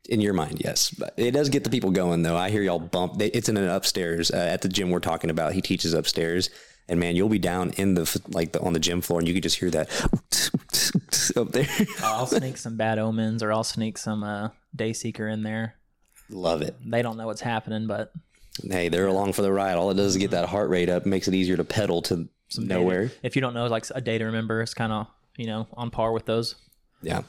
In 0.09 0.21
your 0.21 0.33
mind, 0.33 0.61
yes. 0.63 0.89
But 0.91 1.13
it 1.17 1.31
does 1.31 1.49
get 1.49 1.65
the 1.65 1.69
people 1.69 1.91
going, 1.91 2.23
though. 2.23 2.37
I 2.37 2.49
hear 2.49 2.61
y'all 2.61 2.79
bump. 2.79 3.17
they- 3.17 3.27
It's 3.31 3.49
in 3.49 3.57
an 3.57 3.67
upstairs 3.67 4.31
uh, 4.31 4.37
at 4.37 4.61
the 4.61 4.69
gym 4.69 4.89
we're 4.89 4.99
talking 5.01 5.29
about. 5.29 5.51
He 5.53 5.61
teaches 5.61 5.93
upstairs. 5.93 6.49
And 6.87 6.97
man, 7.01 7.17
you'll 7.17 7.27
be 7.27 7.39
down 7.39 7.71
in 7.71 7.95
the, 7.95 8.21
like 8.29 8.53
the, 8.53 8.61
on 8.61 8.71
the 8.71 8.79
gym 8.79 9.01
floor 9.01 9.19
and 9.19 9.27
you 9.27 9.33
can 9.33 9.43
just 9.43 9.59
hear 9.59 9.69
that 9.71 9.89
up 11.35 11.51
there. 11.51 11.67
I'll 12.01 12.25
sneak 12.27 12.55
some 12.55 12.77
bad 12.77 12.97
omens 12.99 13.43
or 13.43 13.51
I'll 13.51 13.65
sneak 13.65 13.97
some 13.97 14.23
uh, 14.23 14.49
Dayseeker 14.75 15.29
in 15.31 15.43
there. 15.43 15.75
Love 16.29 16.61
it. 16.61 16.77
They 16.85 17.01
don't 17.01 17.17
know 17.17 17.25
what's 17.25 17.41
happening, 17.41 17.87
but 17.87 18.13
Hey, 18.69 18.89
they're 18.89 19.07
along 19.07 19.33
for 19.33 19.41
the 19.41 19.51
ride. 19.51 19.75
All 19.75 19.91
it 19.91 19.95
does 19.95 20.11
is 20.13 20.17
get 20.17 20.31
that 20.31 20.49
heart 20.49 20.69
rate 20.69 20.89
up, 20.89 21.05
makes 21.05 21.27
it 21.27 21.33
easier 21.33 21.57
to 21.57 21.63
pedal 21.63 22.01
to 22.03 22.27
Some 22.49 22.67
nowhere. 22.67 23.11
if 23.23 23.35
you 23.35 23.41
don't 23.41 23.53
know, 23.53 23.67
like 23.67 23.85
a 23.93 24.01
day 24.01 24.17
to 24.17 24.25
remember, 24.25 24.61
it's 24.61 24.73
kind 24.73 24.91
of 24.91 25.07
you 25.37 25.45
know 25.47 25.67
on 25.73 25.89
par 25.91 26.11
with 26.11 26.25
those. 26.25 26.55
Yeah. 27.01 27.21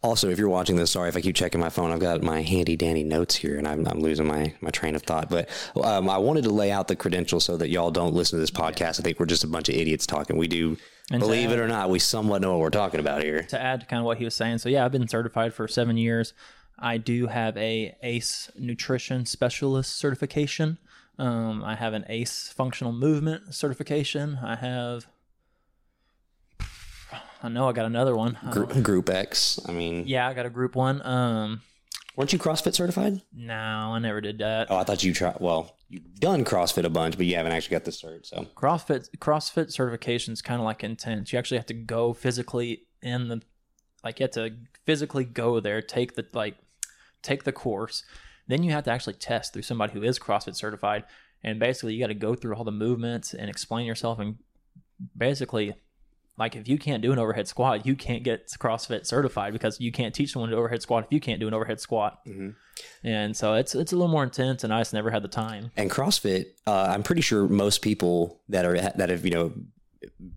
Also, 0.00 0.28
if 0.30 0.38
you're 0.38 0.48
watching 0.48 0.76
this, 0.76 0.92
sorry 0.92 1.08
if 1.08 1.16
I 1.16 1.20
keep 1.20 1.34
checking 1.34 1.60
my 1.60 1.70
phone. 1.70 1.90
I've 1.90 1.98
got 1.98 2.22
my 2.22 2.40
handy 2.40 2.76
dandy 2.76 3.02
notes 3.02 3.34
here, 3.34 3.58
and 3.58 3.66
I'm, 3.66 3.84
I'm 3.88 3.98
losing 3.98 4.28
my 4.28 4.54
my 4.60 4.70
train 4.70 4.94
of 4.94 5.02
thought. 5.02 5.28
But 5.28 5.48
um, 5.82 6.08
I 6.08 6.18
wanted 6.18 6.44
to 6.44 6.50
lay 6.50 6.70
out 6.70 6.86
the 6.86 6.94
credentials 6.94 7.44
so 7.44 7.56
that 7.56 7.68
y'all 7.68 7.90
don't 7.90 8.14
listen 8.14 8.36
to 8.36 8.40
this 8.40 8.52
podcast. 8.52 9.00
I 9.00 9.02
think 9.02 9.18
we're 9.18 9.26
just 9.26 9.42
a 9.42 9.48
bunch 9.48 9.68
of 9.68 9.74
idiots 9.74 10.06
talking. 10.06 10.36
We 10.36 10.46
do, 10.46 10.76
And 11.10 11.18
believe 11.18 11.50
it 11.50 11.58
or 11.58 11.66
not, 11.66 11.90
we 11.90 11.98
somewhat 11.98 12.42
know 12.42 12.52
what 12.52 12.60
we're 12.60 12.70
talking 12.70 13.00
about 13.00 13.24
here. 13.24 13.42
to 13.42 13.60
add 13.60 13.80
to 13.80 13.86
kind 13.86 13.98
of 13.98 14.06
what 14.06 14.18
he 14.18 14.24
was 14.24 14.36
saying, 14.36 14.58
so 14.58 14.68
yeah, 14.68 14.84
I've 14.84 14.92
been 14.92 15.08
certified 15.08 15.52
for 15.52 15.66
seven 15.66 15.96
years. 15.96 16.32
I 16.78 16.98
do 16.98 17.26
have 17.26 17.56
a 17.56 17.96
ACE 18.02 18.50
nutrition 18.58 19.26
specialist 19.26 19.96
certification. 19.96 20.78
Um, 21.18 21.64
I 21.64 21.74
have 21.74 21.94
an 21.94 22.04
ACE 22.08 22.48
functional 22.48 22.92
movement 22.92 23.54
certification. 23.54 24.38
I 24.42 24.54
have, 24.56 25.06
I 27.42 27.48
know 27.48 27.68
I 27.68 27.72
got 27.72 27.86
another 27.86 28.14
one. 28.14 28.38
Group, 28.50 28.82
group 28.82 29.10
X. 29.10 29.58
I 29.66 29.72
mean, 29.72 30.04
yeah, 30.06 30.28
I 30.28 30.34
got 30.34 30.46
a 30.46 30.50
group 30.50 30.76
one. 30.76 31.04
Um, 31.04 31.62
weren't 32.16 32.32
you 32.32 32.38
CrossFit 32.38 32.74
certified? 32.74 33.20
no, 33.34 33.54
I 33.54 33.98
never 33.98 34.20
did 34.20 34.38
that. 34.38 34.68
Oh, 34.70 34.76
I 34.76 34.84
thought 34.84 35.02
you 35.02 35.12
tried. 35.12 35.40
Well, 35.40 35.76
you've 35.88 36.14
done 36.20 36.44
CrossFit 36.44 36.84
a 36.84 36.90
bunch, 36.90 37.16
but 37.16 37.26
you 37.26 37.34
haven't 37.34 37.52
actually 37.52 37.74
got 37.74 37.84
the 37.84 37.90
cert. 37.90 38.26
So 38.26 38.46
CrossFit 38.56 39.08
CrossFit 39.18 39.72
certification 39.72 40.32
is 40.32 40.42
kind 40.42 40.60
of 40.60 40.64
like 40.64 40.84
intense. 40.84 41.32
You 41.32 41.38
actually 41.40 41.58
have 41.58 41.66
to 41.66 41.74
go 41.74 42.12
physically 42.12 42.84
in 43.02 43.28
the 43.28 43.42
like 44.04 44.20
you 44.20 44.24
have 44.24 44.32
to 44.32 44.54
physically 44.86 45.24
go 45.24 45.58
there, 45.58 45.82
take 45.82 46.14
the 46.14 46.24
like 46.32 46.54
take 47.22 47.44
the 47.44 47.52
course. 47.52 48.04
Then 48.46 48.62
you 48.62 48.72
have 48.72 48.84
to 48.84 48.90
actually 48.90 49.14
test 49.14 49.52
through 49.52 49.62
somebody 49.62 49.92
who 49.92 50.02
is 50.02 50.18
CrossFit 50.18 50.56
certified. 50.56 51.04
And 51.44 51.60
basically 51.60 51.94
you 51.94 52.00
got 52.00 52.08
to 52.08 52.14
go 52.14 52.34
through 52.34 52.54
all 52.56 52.64
the 52.64 52.72
movements 52.72 53.34
and 53.34 53.48
explain 53.48 53.86
yourself 53.86 54.18
and 54.18 54.36
basically 55.16 55.74
like 56.38 56.54
if 56.54 56.68
you 56.68 56.78
can't 56.78 57.02
do 57.02 57.12
an 57.12 57.18
overhead 57.18 57.48
squat, 57.48 57.84
you 57.84 57.96
can't 57.96 58.22
get 58.22 58.48
CrossFit 58.48 59.04
certified 59.06 59.52
because 59.52 59.80
you 59.80 59.90
can't 59.90 60.14
teach 60.14 60.32
someone 60.32 60.50
to 60.50 60.56
overhead 60.56 60.80
squat 60.80 61.04
if 61.04 61.12
you 61.12 61.20
can't 61.20 61.40
do 61.40 61.48
an 61.48 61.54
overhead 61.54 61.80
squat. 61.80 62.20
And 63.02 63.36
so 63.36 63.54
it's 63.54 63.74
it's 63.74 63.92
a 63.92 63.96
little 63.96 64.10
more 64.10 64.22
intense, 64.22 64.62
and 64.62 64.72
I 64.72 64.80
just 64.80 64.94
never 64.94 65.10
had 65.10 65.22
the 65.22 65.28
time. 65.28 65.72
And 65.76 65.90
CrossFit, 65.90 66.46
uh, 66.66 66.86
I'm 66.90 67.02
pretty 67.02 67.22
sure 67.22 67.48
most 67.48 67.82
people 67.82 68.40
that 68.48 68.64
are 68.64 68.76
that 68.80 69.08
have 69.08 69.24
you 69.24 69.32
know 69.32 69.52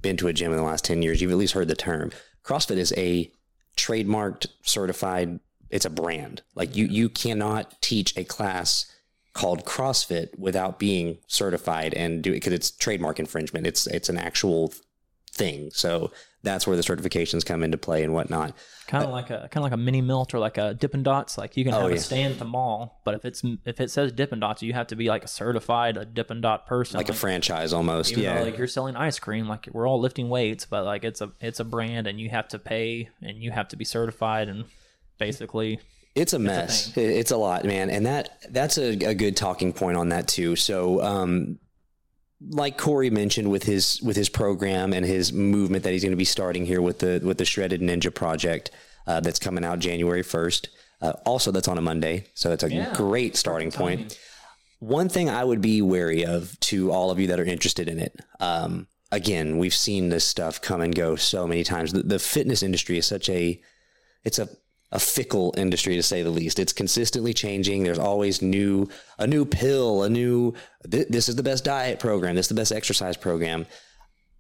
been 0.01 0.17
to 0.17 0.27
a 0.27 0.33
gym 0.33 0.51
in 0.51 0.57
the 0.57 0.63
last 0.63 0.83
ten 0.83 1.03
years, 1.03 1.21
you've 1.21 1.31
at 1.31 1.38
least 1.38 1.53
heard 1.53 1.67
the 1.67 1.75
term. 1.75 2.11
CrossFit 2.43 2.77
is 2.77 2.93
a 2.97 3.31
trademarked, 3.77 4.47
certified. 4.63 5.39
It's 5.72 5.86
a 5.86 5.90
brand. 5.90 6.42
Like 6.56 6.75
you, 6.75 6.86
you 6.86 7.10
cannot 7.10 7.82
teach 7.82 8.16
a 8.18 8.24
class 8.24 8.86
called 9.34 9.66
CrossFit 9.66 10.38
without 10.38 10.78
being 10.78 11.18
certified 11.28 11.94
and 11.94 12.22
do 12.22 12.32
it 12.32 12.36
because 12.36 12.54
it's 12.54 12.72
trademark 12.72 13.20
infringement. 13.20 13.66
It's 13.66 13.88
it's 13.88 14.10
an 14.10 14.18
actual 14.18 14.74
thing. 15.32 15.72
So 15.74 16.12
that's 16.44 16.68
where 16.68 16.75
the 16.75 16.84
certifications 16.84 17.46
come 17.46 17.63
into 17.63 17.78
play 17.78 18.04
and 18.04 18.13
whatnot. 18.13 18.54
Kind 18.88 19.06
of 19.06 19.12
like 19.12 19.30
a 19.30 19.48
kind 19.50 19.58
of 19.58 19.63
like 19.63 19.72
a 19.72 19.78
mini 19.78 20.01
milt 20.01 20.34
or 20.34 20.40
like 20.40 20.58
a 20.58 20.74
Dippin' 20.74 21.04
Dots. 21.04 21.38
Like 21.38 21.56
you 21.56 21.63
can 21.63 21.74
oh, 21.74 21.78
have 21.78 21.86
Oh, 21.86 21.90
yeah. 21.90 21.96
a 21.96 22.00
stand 22.00 22.34
at 22.34 22.40
the 22.40 22.46
mall, 22.46 23.00
but 23.06 23.13
if 23.16 23.24
it's 23.24 23.42
if 23.66 23.80
it 23.80 23.90
says 23.90 24.12
Dippin' 24.12 24.42
Dots, 24.42 24.62
you 24.62 24.74
have 24.74 24.88
to 24.88 24.96
be 24.98 25.08
like 25.08 25.24
a 25.24 25.30
certified 25.30 25.96
a 25.96 26.04
Dippin' 26.04 26.42
Dot 26.42 26.68
person. 26.68 26.98
Like 26.98 27.08
a 27.08 27.13
franchise 27.13 27.72
almost. 27.72 28.18
yeah. 28.18 28.40
though 28.40 28.44
like 28.44 28.58
you're 28.58 28.68
selling 28.68 28.98
ice 28.98 29.20
cream, 29.20 29.48
like 29.48 29.70
we're 29.72 29.88
all 29.88 30.01
lifting 30.01 30.28
weights, 30.28 30.66
but 30.66 30.84
like 30.84 31.06
it's 31.06 31.22
a 31.22 31.32
it's 31.40 31.62
a 31.62 31.66
brand, 31.66 32.08
and 32.08 32.20
you 32.20 32.30
have 32.30 32.50
to 32.50 32.60
pay, 32.60 33.08
and 33.22 33.38
you 33.42 33.51
have 33.51 33.70
to 33.70 33.78
be 33.78 33.86
certified, 33.86 34.50
and 34.50 34.66
basically, 35.22 35.80
it's 36.16 36.34
a 36.34 36.40
mess. 36.40 36.96
It- 36.98 37.10
It's 37.22 37.32
a 37.32 37.38
lot, 37.38 37.63
man, 37.63 37.90
and 37.90 38.06
that 38.06 38.40
that's 38.50 38.78
a, 38.78 38.90
a 39.06 39.13
good 39.13 39.38
talking 39.38 39.72
point 39.72 39.96
on 39.98 40.10
that 40.10 40.28
too. 40.28 40.56
So, 40.58 41.01
um, 41.01 41.60
like 42.50 42.78
Corey 42.78 43.10
mentioned 43.12 43.50
with 43.51 43.63
his 43.63 44.01
with 44.01 44.18
his 44.18 44.28
program 44.30 44.94
and 44.94 45.06
his 45.06 45.32
movement 45.32 45.84
that 45.84 45.94
he's 45.94 46.01
going 46.04 46.12
to 46.12 46.18
be 46.18 46.25
starting 46.25 46.66
here 46.66 46.82
with 46.82 47.00
the 47.00 47.22
with 47.24 47.38
the 47.38 47.46
Shredded 47.46 47.82
Ninja 47.82 48.13
project 48.13 48.72
uh, 49.08 49.20
that's 49.22 49.40
coming 49.40 49.63
out 49.63 49.80
January 49.80 50.24
first. 50.24 50.70
Uh, 51.01 51.13
also, 51.25 51.51
that's 51.51 51.68
on 51.68 51.78
a 51.78 51.82
Monday, 51.82 52.25
so 52.34 52.51
it's 52.51 52.63
a 52.63 52.72
Yeah. 52.72 52.94
great 52.94 53.36
starting 53.36 53.72
point. 53.72 54.18
One 54.80 55.10
thing 55.10 55.30
I 55.30 55.44
would 55.44 55.62
be 55.62 55.82
wary 55.82 56.25
of 56.25 56.60
to 56.72 56.92
all 56.92 57.12
of 57.12 57.20
you 57.20 57.28
that 57.28 57.40
are 57.40 57.46
interested 57.46 57.88
in 57.88 58.00
it. 58.00 58.13
Um, 58.40 58.88
again, 59.12 59.58
we've 59.60 59.74
seen 59.74 60.10
this 60.10 60.25
stuff 60.25 60.60
come 60.62 60.82
and 60.82 60.94
go 60.94 61.16
so 61.16 61.46
many 61.48 61.63
times. 61.63 61.92
The, 61.94 62.01
the 62.04 62.20
fitness 62.20 62.62
industry 62.63 62.98
is 62.98 63.06
such 63.06 63.30
a 63.30 63.62
it's 64.24 64.40
a 64.40 64.48
a 64.91 65.00
fickle 65.00 65.53
industry 65.57 65.95
to 65.95 66.03
say 66.03 66.21
the 66.21 66.29
least. 66.29 66.60
It's 66.60 66.74
consistently 66.74 67.33
changing. 67.33 67.83
There's 67.83 68.00
always 68.00 68.41
new 68.41 68.88
a 69.17 69.25
new 69.25 69.45
pill, 69.45 70.03
a 70.03 70.10
new 70.10 70.53
th- 70.89 71.07
this 71.10 71.29
is 71.29 71.36
the 71.36 71.43
best 71.43 71.63
diet 71.63 72.00
program, 72.00 72.36
this 72.36 72.45
is 72.45 72.50
the 72.50 72.55
best 72.55 72.71
exercise 72.71 73.17
program. 73.17 73.65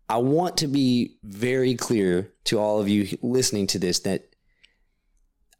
I 0.09 0.17
want 0.17 0.57
to 0.57 0.67
be 0.67 1.17
very 1.23 1.75
clear 1.75 2.33
to 2.45 2.59
all 2.59 2.81
of 2.81 2.89
you 2.89 3.17
listening 3.21 3.67
to 3.67 3.79
this 3.79 3.99
that 4.01 4.23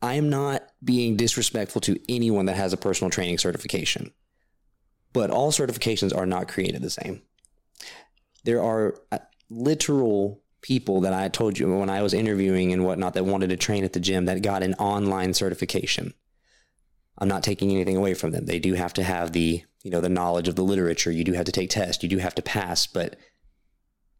I 0.01 0.15
am 0.15 0.29
not 0.29 0.63
being 0.83 1.15
disrespectful 1.15 1.79
to 1.81 1.99
anyone 2.09 2.47
that 2.47 2.57
has 2.57 2.73
a 2.73 2.77
personal 2.77 3.11
training 3.11 3.37
certification. 3.37 4.11
But 5.13 5.29
all 5.29 5.51
certifications 5.51 6.15
are 6.15 6.25
not 6.25 6.47
created 6.47 6.81
the 6.81 6.89
same. 6.89 7.21
There 8.43 8.61
are 8.61 8.95
uh, 9.11 9.19
literal 9.49 10.40
people 10.61 11.01
that 11.01 11.13
I 11.13 11.27
told 11.27 11.57
you 11.57 11.75
when 11.75 11.89
I 11.89 12.01
was 12.01 12.13
interviewing 12.13 12.71
and 12.71 12.85
whatnot 12.85 13.13
that 13.15 13.25
wanted 13.25 13.49
to 13.49 13.57
train 13.57 13.83
at 13.83 13.93
the 13.93 13.99
gym 13.99 14.25
that 14.25 14.41
got 14.41 14.63
an 14.63 14.75
online 14.75 15.33
certification. 15.33 16.13
I'm 17.17 17.27
not 17.27 17.43
taking 17.43 17.71
anything 17.71 17.97
away 17.97 18.13
from 18.13 18.31
them. 18.31 18.45
They 18.45 18.59
do 18.59 18.73
have 18.73 18.93
to 18.93 19.03
have 19.03 19.31
the, 19.31 19.63
you 19.83 19.91
know, 19.91 20.01
the 20.01 20.09
knowledge 20.09 20.47
of 20.47 20.55
the 20.55 20.63
literature. 20.63 21.11
You 21.11 21.23
do 21.23 21.33
have 21.33 21.45
to 21.45 21.51
take 21.51 21.69
tests. 21.69 22.03
You 22.03 22.09
do 22.09 22.17
have 22.17 22.35
to 22.35 22.41
pass, 22.41 22.87
but 22.87 23.15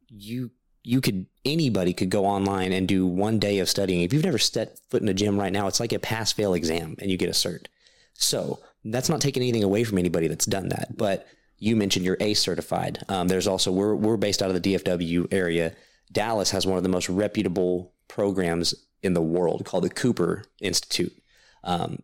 you 0.08 0.52
you 0.84 1.00
could 1.00 1.28
anybody 1.46 1.94
could 1.94 2.10
go 2.10 2.26
online 2.26 2.72
and 2.72 2.88
do 2.88 3.06
one 3.06 3.40
day 3.40 3.60
of 3.60 3.70
studying. 3.70 4.02
If 4.02 4.14
you've 4.14 4.26
never 4.26 4.40
set 4.40 4.80
foot 4.90 5.02
in 5.02 5.10
a 5.10 5.14
gym 5.14 5.40
right 5.40 5.54
now, 5.54 5.68
it's 5.68 5.80
like 5.80 5.94
a 5.94 6.00
pass 6.00 6.32
fail 6.32 6.54
exam 6.54 6.96
and 7.00 7.10
you 7.10 7.18
get 7.18 7.30
a 7.30 7.34
cert. 7.34 7.68
So 8.14 8.60
that's 8.84 9.10
not 9.10 9.22
taking 9.22 9.44
anything 9.44 9.64
away 9.64 9.84
from 9.84 9.98
anybody 9.98 10.28
that's 10.28 10.46
done 10.46 10.70
that. 10.70 10.98
But 10.98 11.28
you 11.58 11.76
mentioned 11.76 12.06
you're 12.06 12.18
ACE 12.20 12.40
certified. 12.40 13.04
Um, 13.10 13.28
there's 13.28 13.48
also 13.48 13.72
we're 13.72 13.96
we're 13.96 14.18
based 14.18 14.42
out 14.42 14.50
of 14.50 14.62
the 14.62 14.74
DFW 14.74 15.28
area. 15.32 15.76
Dallas 16.12 16.52
has 16.52 16.66
one 16.66 16.78
of 16.78 16.84
the 16.84 16.90
most 16.90 17.10
reputable 17.10 17.94
programs 18.08 18.74
in 19.02 19.14
the 19.14 19.22
world 19.22 19.66
called 19.66 19.84
the 19.84 19.90
Cooper 19.90 20.44
Institute. 20.62 21.14
Um, 21.64 22.00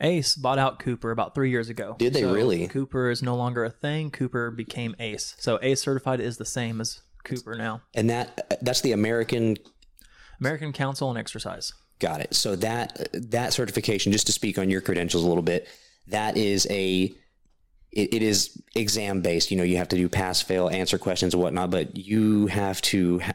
Ace 0.00 0.34
bought 0.34 0.58
out 0.58 0.78
Cooper 0.80 1.10
about 1.10 1.34
three 1.34 1.50
years 1.50 1.68
ago. 1.68 1.96
Did 1.98 2.12
they 2.14 2.22
So 2.22 2.34
really? 2.34 2.66
Cooper 2.68 3.10
is 3.10 3.22
no 3.22 3.36
longer 3.36 3.64
a 3.64 3.70
thing. 3.70 4.10
Cooper 4.10 4.50
became 4.50 4.94
Ace, 4.98 5.34
so 5.38 5.58
Ace 5.62 5.80
certified 5.80 6.20
is 6.20 6.36
the 6.36 6.44
same 6.44 6.80
as 6.80 7.00
Cooper 7.24 7.54
now. 7.54 7.80
and 7.94 8.10
that 8.10 8.58
that's 8.60 8.82
the 8.82 8.92
American 8.92 9.56
American 10.40 10.72
Council 10.72 11.08
on 11.08 11.16
Exercise. 11.16 11.72
Got 12.00 12.20
it. 12.20 12.34
So 12.34 12.56
that 12.56 13.08
that 13.14 13.52
certification, 13.52 14.12
just 14.12 14.26
to 14.26 14.32
speak 14.32 14.58
on 14.58 14.68
your 14.68 14.80
credentials 14.80 15.24
a 15.24 15.28
little 15.28 15.42
bit, 15.42 15.68
that 16.08 16.36
is 16.36 16.66
a 16.70 17.14
it, 17.94 18.12
it 18.12 18.22
is 18.22 18.60
exam 18.74 19.20
based. 19.20 19.50
You 19.50 19.56
know, 19.56 19.62
you 19.62 19.76
have 19.76 19.88
to 19.88 19.96
do 19.96 20.08
pass, 20.08 20.42
fail, 20.42 20.68
answer 20.68 20.98
questions 20.98 21.32
and 21.32 21.42
whatnot. 21.42 21.70
But 21.70 21.96
you 21.96 22.48
have 22.48 22.82
to. 22.82 23.20
Ha- 23.20 23.32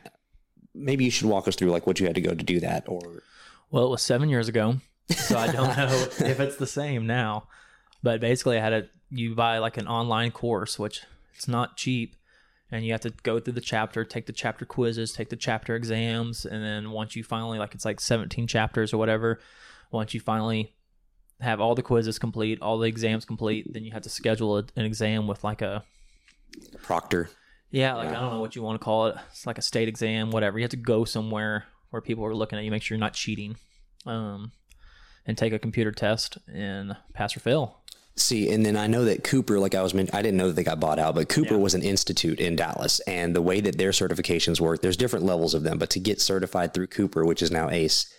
maybe 0.76 1.06
you 1.06 1.12
should 1.12 1.28
walk 1.28 1.48
us 1.48 1.56
through 1.56 1.72
like 1.72 1.88
what 1.88 2.00
you 2.00 2.06
had 2.06 2.16
to 2.16 2.22
go 2.22 2.32
to 2.34 2.44
do 2.44 2.60
that, 2.60 2.84
or 2.88 3.24
Well, 3.72 3.86
it 3.86 3.90
was 3.90 4.02
seven 4.02 4.30
years 4.30 4.48
ago, 4.50 4.76
so 5.10 5.38
I 5.38 5.48
don't 5.48 5.76
know 5.78 6.08
if 6.20 6.40
it's 6.40 6.58
the 6.58 6.68
same 6.68 7.08
now. 7.08 7.48
But 8.04 8.20
basically, 8.22 8.58
I 8.58 8.62
had 8.62 8.74
a 8.74 8.90
you 9.10 9.34
buy 9.34 9.58
like 9.60 9.78
an 9.78 9.88
online 9.88 10.32
course, 10.32 10.78
which 10.78 11.04
it's 11.34 11.48
not 11.48 11.78
cheap, 11.78 12.18
and 12.70 12.86
you 12.86 12.92
have 12.92 13.02
to 13.02 13.14
go 13.24 13.40
through 13.40 13.54
the 13.54 13.62
chapter, 13.62 14.04
take 14.04 14.26
the 14.26 14.34
chapter 14.34 14.66
quizzes, 14.66 15.14
take 15.14 15.30
the 15.30 15.38
chapter 15.38 15.76
exams, 15.76 16.46
and 16.46 16.64
then 16.64 16.92
once 16.92 17.16
you 17.16 17.24
finally 17.24 17.60
like 17.60 17.74
it's 17.74 17.86
like 17.86 18.02
seventeen 18.02 18.46
chapters 18.46 18.94
or 18.94 18.98
whatever. 18.98 19.40
Once 19.92 20.14
you 20.14 20.20
finally 20.20 20.76
have 21.42 21.60
all 21.62 21.76
the 21.76 21.82
quizzes 21.82 22.20
complete, 22.20 22.62
all 22.62 22.78
the 22.78 22.88
exams 22.88 23.26
complete, 23.26 23.72
then 23.74 23.84
you 23.84 23.92
have 23.92 24.02
to 24.04 24.10
schedule 24.10 24.58
a, 24.58 24.64
an 24.76 24.86
exam 24.86 25.28
with 25.28 25.44
like 25.44 25.62
a 25.62 25.84
proctor. 26.82 27.30
yeah, 27.72 27.96
like 27.96 28.10
I 28.10 28.14
don't 28.14 28.34
know 28.34 28.42
what 28.42 28.56
you 28.56 28.62
want 28.62 28.80
to 28.80 28.84
call 28.84 29.08
it. 29.08 29.16
It's 29.32 29.46
like 29.46 29.58
a 29.58 29.62
state 29.62 29.88
exam, 29.88 30.32
whatever. 30.32 30.58
You 30.58 30.64
have 30.64 30.72
to 30.72 30.78
go 30.78 31.06
somewhere 31.06 31.66
where 31.92 32.02
people 32.02 32.26
are 32.26 32.36
looking 32.36 32.60
at 32.60 32.66
you, 32.66 32.72
make 32.72 32.84
sure 32.84 32.96
you're 32.96 33.00
not 33.00 33.14
cheating, 33.14 33.56
um, 34.06 34.52
and 35.26 35.38
take 35.38 35.54
a 35.54 35.60
computer 35.60 35.92
test 35.92 36.38
and 36.48 36.96
pass 37.14 37.36
or 37.36 37.40
fail. 37.40 37.80
See, 38.16 38.52
and 38.52 38.66
then 38.66 38.76
I 38.76 38.88
know 38.88 39.06
that 39.06 39.24
Cooper, 39.24 39.60
like 39.60 39.76
I 39.76 39.82
was 39.82 39.96
I 39.96 40.22
didn't 40.22 40.36
know 40.36 40.48
that 40.48 40.56
they 40.58 40.64
got 40.64 40.80
bought 40.80 41.00
out, 41.00 41.16
but 41.16 41.30
Cooper 41.30 41.58
was 41.58 41.74
an 41.74 41.82
institute 41.82 42.40
in 42.40 42.58
Dallas. 42.58 43.00
And 43.02 43.34
the 43.34 43.42
way 43.42 43.62
that 43.62 43.78
their 43.78 43.92
certifications 43.92 44.60
work, 44.60 44.82
there's 44.82 44.98
different 44.98 45.24
levels 45.24 45.54
of 45.54 45.64
them. 45.64 45.78
But 45.78 45.90
to 45.92 46.02
get 46.02 46.20
certified 46.20 46.74
through 46.74 46.88
Cooper, 46.88 47.24
which 47.24 47.42
is 47.42 47.50
now 47.50 47.70
ACE, 47.70 48.14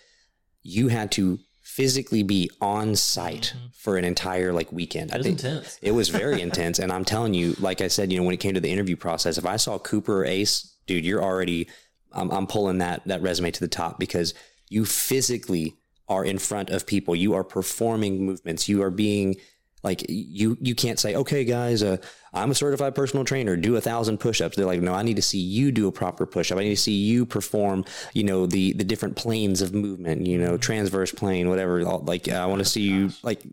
you 0.63 0.87
had 0.87 1.11
to 1.13 1.39
physically 1.71 2.21
be 2.21 2.51
on 2.59 2.97
site 2.97 3.53
mm-hmm. 3.55 3.67
for 3.73 3.95
an 3.95 4.03
entire 4.03 4.51
like 4.51 4.69
weekend. 4.73 5.09
It 5.11 5.17
was 5.19 5.25
intense. 5.25 5.79
It 5.81 5.91
was 5.91 6.09
very 6.09 6.41
intense. 6.47 6.79
And 6.79 6.91
I'm 6.91 7.05
telling 7.05 7.33
you, 7.33 7.55
like 7.59 7.79
I 7.79 7.87
said, 7.87 8.11
you 8.11 8.19
know, 8.19 8.25
when 8.25 8.33
it 8.33 8.41
came 8.41 8.55
to 8.55 8.59
the 8.59 8.69
interview 8.69 8.97
process, 8.97 9.37
if 9.37 9.45
I 9.45 9.55
saw 9.55 9.79
Cooper 9.79 10.21
or 10.21 10.25
Ace, 10.25 10.75
dude, 10.85 11.05
you're 11.05 11.23
already, 11.23 11.69
I'm, 12.11 12.29
I'm 12.29 12.45
pulling 12.45 12.79
that, 12.79 13.03
that 13.05 13.21
resume 13.21 13.51
to 13.51 13.59
the 13.61 13.69
top 13.69 13.99
because 13.99 14.33
you 14.67 14.83
physically 14.83 15.77
are 16.09 16.25
in 16.25 16.39
front 16.39 16.71
of 16.71 16.85
people. 16.85 17.15
You 17.15 17.35
are 17.35 17.43
performing 17.43 18.25
movements. 18.25 18.67
You 18.67 18.83
are 18.83 18.91
being 18.91 19.37
like, 19.83 20.05
you, 20.09 20.57
you 20.61 20.75
can't 20.75 20.99
say, 20.99 21.15
okay, 21.15 21.43
guys, 21.43 21.83
uh, 21.83 21.97
I'm 22.33 22.51
a 22.51 22.55
certified 22.55 22.95
personal 22.95 23.25
trainer, 23.25 23.55
do 23.55 23.75
a 23.75 23.81
thousand 23.81 24.19
push-ups. 24.19 24.55
They're 24.55 24.65
like, 24.65 24.81
no, 24.81 24.93
I 24.93 25.03
need 25.03 25.15
to 25.15 25.21
see 25.21 25.39
you 25.39 25.71
do 25.71 25.87
a 25.87 25.91
proper 25.91 26.25
push-up. 26.25 26.57
I 26.57 26.63
need 26.63 26.75
to 26.75 26.81
see 26.81 26.93
you 26.93 27.25
perform, 27.25 27.85
you 28.13 28.23
know, 28.23 28.45
the, 28.45 28.73
the 28.73 28.83
different 28.83 29.15
planes 29.15 29.61
of 29.61 29.73
movement, 29.73 30.27
you 30.27 30.37
know, 30.37 30.57
transverse 30.57 31.11
plane, 31.11 31.49
whatever. 31.49 31.83
Like, 31.83 32.29
I 32.29 32.45
want 32.45 32.59
to 32.59 32.65
see 32.65 32.81
you 32.81 33.11
like, 33.23 33.43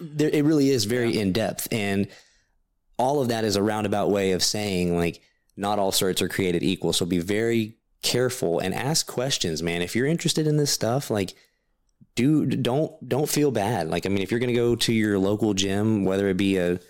there, 0.00 0.30
it 0.30 0.44
really 0.44 0.70
is 0.70 0.84
very 0.84 1.18
in 1.18 1.32
depth. 1.32 1.68
And 1.72 2.08
all 2.98 3.20
of 3.20 3.28
that 3.28 3.44
is 3.44 3.56
a 3.56 3.62
roundabout 3.62 4.10
way 4.10 4.32
of 4.32 4.42
saying 4.42 4.96
like 4.96 5.20
not 5.56 5.78
all 5.78 5.92
certs 5.92 6.20
are 6.22 6.28
created 6.28 6.62
equal. 6.62 6.92
So 6.92 7.06
be 7.06 7.18
very 7.18 7.76
careful 8.02 8.58
and 8.58 8.74
ask 8.74 9.06
questions, 9.06 9.62
man. 9.62 9.82
If 9.82 9.94
you're 9.94 10.06
interested 10.06 10.46
in 10.46 10.56
this 10.56 10.72
stuff, 10.72 11.10
like 11.10 11.34
do 12.16 12.44
don't 12.44 13.08
don't 13.08 13.28
feel 13.28 13.50
bad. 13.50 13.88
Like 13.88 14.06
I 14.06 14.08
mean, 14.08 14.22
if 14.22 14.30
you're 14.30 14.40
gonna 14.40 14.52
go 14.52 14.74
to 14.74 14.92
your 14.92 15.18
local 15.18 15.54
gym, 15.54 16.04
whether 16.04 16.28
it 16.28 16.36
be 16.36 16.56
a 16.56 16.80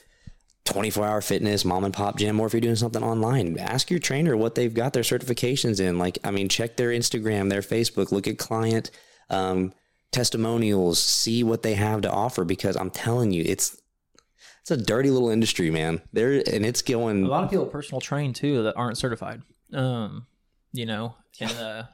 24 0.64 1.06
hour 1.06 1.20
fitness 1.20 1.64
mom 1.64 1.84
and 1.84 1.94
pop 1.94 2.18
gym 2.18 2.40
or 2.40 2.46
if 2.48 2.52
you're 2.52 2.60
doing 2.60 2.74
something 2.74 3.04
online 3.04 3.56
ask 3.56 3.88
your 3.88 4.00
trainer 4.00 4.36
what 4.36 4.56
they've 4.56 4.74
got 4.74 4.92
their 4.92 5.04
certifications 5.04 5.78
in 5.78 5.96
like 5.96 6.18
i 6.24 6.32
mean 6.32 6.48
check 6.48 6.76
their 6.76 6.88
instagram 6.88 7.48
their 7.48 7.60
facebook 7.60 8.10
look 8.10 8.26
at 8.26 8.36
client 8.36 8.90
um, 9.30 9.72
testimonials 10.10 11.00
see 11.00 11.44
what 11.44 11.62
they 11.62 11.74
have 11.74 12.00
to 12.00 12.10
offer 12.10 12.44
because 12.44 12.76
i'm 12.76 12.90
telling 12.90 13.30
you 13.30 13.44
it's 13.46 13.80
it's 14.66 14.70
a 14.72 14.76
dirty 14.76 15.10
little 15.12 15.30
industry 15.30 15.70
man 15.70 16.02
there 16.12 16.32
and 16.32 16.66
it's 16.66 16.82
going. 16.82 17.24
A 17.24 17.28
lot 17.28 17.44
of 17.44 17.50
people 17.50 17.66
personal 17.66 18.00
train 18.00 18.32
too 18.32 18.64
that 18.64 18.76
aren't 18.76 18.98
certified. 18.98 19.42
Um, 19.72 20.26
you 20.72 20.86
know, 20.86 21.14
and 21.38 21.52
uh, 21.52 21.84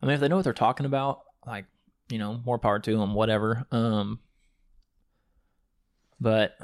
I 0.00 0.06
mean, 0.06 0.14
if 0.14 0.20
they 0.20 0.28
know 0.28 0.36
what 0.36 0.44
they're 0.44 0.52
talking 0.52 0.86
about, 0.86 1.22
like 1.44 1.64
you 2.08 2.18
know, 2.18 2.40
more 2.44 2.58
power 2.58 2.78
to 2.78 2.96
them, 2.96 3.14
whatever. 3.14 3.66
Um, 3.70 4.20
but 6.20 6.58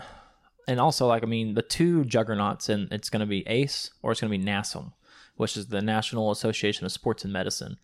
and 0.66 0.80
also 0.80 1.06
like 1.06 1.22
I 1.22 1.26
mean, 1.26 1.54
the 1.54 1.62
two 1.62 2.04
juggernauts, 2.04 2.68
and 2.68 2.92
it's 2.92 3.10
going 3.10 3.20
to 3.20 3.26
be 3.26 3.46
ACE 3.46 3.90
or 4.02 4.12
it's 4.12 4.20
going 4.20 4.32
to 4.32 4.38
be 4.38 4.44
NASM, 4.44 4.92
which 5.36 5.56
is 5.56 5.68
the 5.68 5.82
National 5.82 6.30
Association 6.30 6.86
of 6.86 6.92
Sports 6.92 7.24
and 7.24 7.32
Medicine. 7.32 7.78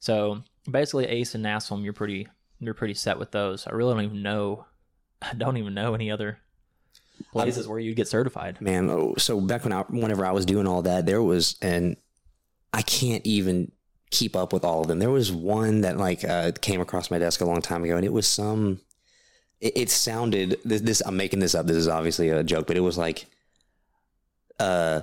So 0.00 0.42
basically, 0.70 1.06
ACE 1.06 1.34
and 1.34 1.44
NASM, 1.44 1.84
you're 1.84 1.92
pretty 1.92 2.28
you're 2.60 2.74
pretty 2.74 2.94
set 2.94 3.18
with 3.18 3.30
those. 3.32 3.66
I 3.66 3.72
really 3.72 3.94
don't 3.94 4.04
even 4.04 4.22
know. 4.22 4.66
I 5.22 5.34
don't 5.34 5.56
even 5.56 5.74
know 5.74 5.94
any 5.94 6.10
other 6.10 6.38
places 7.32 7.68
where 7.68 7.78
you'd 7.78 7.96
get 7.96 8.08
certified. 8.08 8.60
man 8.60 8.90
oh, 8.90 9.14
so 9.18 9.40
back 9.40 9.64
when 9.64 9.72
i 9.72 9.82
whenever 9.82 10.26
i 10.26 10.32
was 10.32 10.44
doing 10.44 10.66
all 10.66 10.82
that 10.82 11.06
there 11.06 11.22
was 11.22 11.56
and 11.62 11.96
i 12.72 12.82
can't 12.82 13.24
even 13.24 13.70
keep 14.14 14.36
up 14.36 14.52
with 14.52 14.64
all 14.64 14.80
of 14.80 14.88
them 14.88 14.98
there 14.98 15.10
was 15.10 15.32
one 15.32 15.82
that 15.82 15.96
like 15.96 16.24
uh, 16.24 16.52
came 16.60 16.80
across 16.80 17.10
my 17.10 17.18
desk 17.18 17.40
a 17.40 17.44
long 17.44 17.60
time 17.60 17.84
ago 17.84 17.96
and 17.96 18.04
it 18.04 18.12
was 18.12 18.26
some 18.26 18.80
it, 19.60 19.76
it 19.76 19.90
sounded 19.90 20.58
this, 20.64 20.80
this 20.80 21.02
i'm 21.06 21.16
making 21.16 21.40
this 21.40 21.54
up 21.54 21.66
this 21.66 21.76
is 21.76 21.88
obviously 21.88 22.28
a 22.28 22.44
joke 22.44 22.66
but 22.66 22.76
it 22.76 22.80
was 22.80 22.96
like 22.96 23.26
uh 24.60 25.00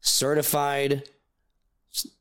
certified 0.00 1.04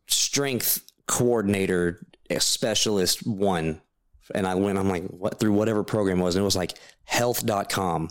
strength 0.07 0.81
coordinator 1.07 2.05
specialist 2.39 3.25
one. 3.25 3.81
And 4.33 4.47
I 4.47 4.55
went, 4.55 4.77
I'm 4.77 4.89
like, 4.89 5.03
what 5.07 5.39
through 5.39 5.53
whatever 5.53 5.83
program 5.83 6.19
it 6.19 6.23
was, 6.23 6.35
and 6.35 6.41
it 6.41 6.45
was 6.45 6.55
like 6.55 6.73
health.com. 7.03 8.09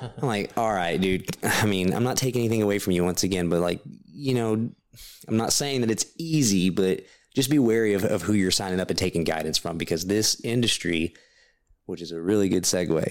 I'm 0.00 0.26
like, 0.26 0.56
all 0.56 0.72
right, 0.72 0.98
dude. 0.98 1.36
I 1.42 1.66
mean, 1.66 1.92
I'm 1.92 2.04
not 2.04 2.16
taking 2.16 2.40
anything 2.40 2.62
away 2.62 2.78
from 2.78 2.94
you 2.94 3.04
once 3.04 3.22
again, 3.22 3.48
but 3.48 3.60
like, 3.60 3.80
you 4.06 4.34
know, 4.34 4.70
I'm 5.28 5.36
not 5.36 5.52
saying 5.52 5.82
that 5.82 5.90
it's 5.90 6.06
easy, 6.16 6.70
but 6.70 7.04
just 7.34 7.50
be 7.50 7.58
wary 7.58 7.94
of, 7.94 8.04
of 8.04 8.22
who 8.22 8.32
you're 8.32 8.50
signing 8.50 8.80
up 8.80 8.90
and 8.90 8.98
taking 8.98 9.24
guidance 9.24 9.58
from 9.58 9.78
because 9.78 10.06
this 10.06 10.40
industry, 10.42 11.14
which 11.86 12.02
is 12.02 12.12
a 12.12 12.20
really 12.20 12.48
good 12.48 12.64
segue, 12.64 13.04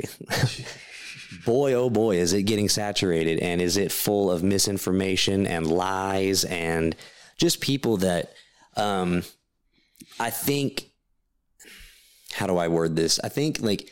boy, 1.45 1.73
oh 1.73 1.89
boy, 1.89 2.17
is 2.17 2.33
it 2.33 2.43
getting 2.43 2.69
saturated 2.69 3.39
and 3.39 3.61
is 3.61 3.77
it 3.77 3.91
full 3.91 4.31
of 4.31 4.43
misinformation 4.43 5.47
and 5.47 5.67
lies 5.67 6.43
and 6.45 6.95
just 7.37 7.61
people 7.61 7.97
that 7.97 8.33
um, 8.75 9.23
I 10.19 10.29
think, 10.29 10.89
how 12.33 12.47
do 12.47 12.57
I 12.57 12.67
word 12.67 12.95
this? 12.95 13.19
I 13.23 13.29
think 13.29 13.61
like 13.61 13.91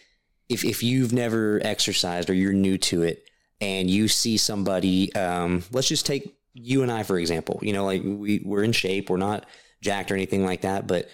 if, 0.49 0.63
if 0.63 0.83
you've 0.83 1.13
never 1.13 1.61
exercised 1.63 2.29
or 2.29 2.33
you're 2.33 2.53
new 2.53 2.77
to 2.79 3.03
it 3.03 3.23
and 3.61 3.89
you 3.89 4.07
see 4.07 4.37
somebody, 4.37 5.13
um, 5.15 5.63
let's 5.71 5.87
just 5.87 6.05
take 6.05 6.35
you 6.53 6.83
and 6.83 6.91
I, 6.91 7.03
for 7.03 7.17
example, 7.17 7.59
you 7.61 7.73
know, 7.73 7.85
like 7.85 8.01
we, 8.03 8.41
we're 8.43 8.63
in 8.63 8.71
shape, 8.71 9.09
we're 9.09 9.17
not 9.17 9.45
jacked 9.81 10.11
or 10.11 10.15
anything 10.15 10.43
like 10.45 10.61
that. 10.61 10.87
But 10.87 11.09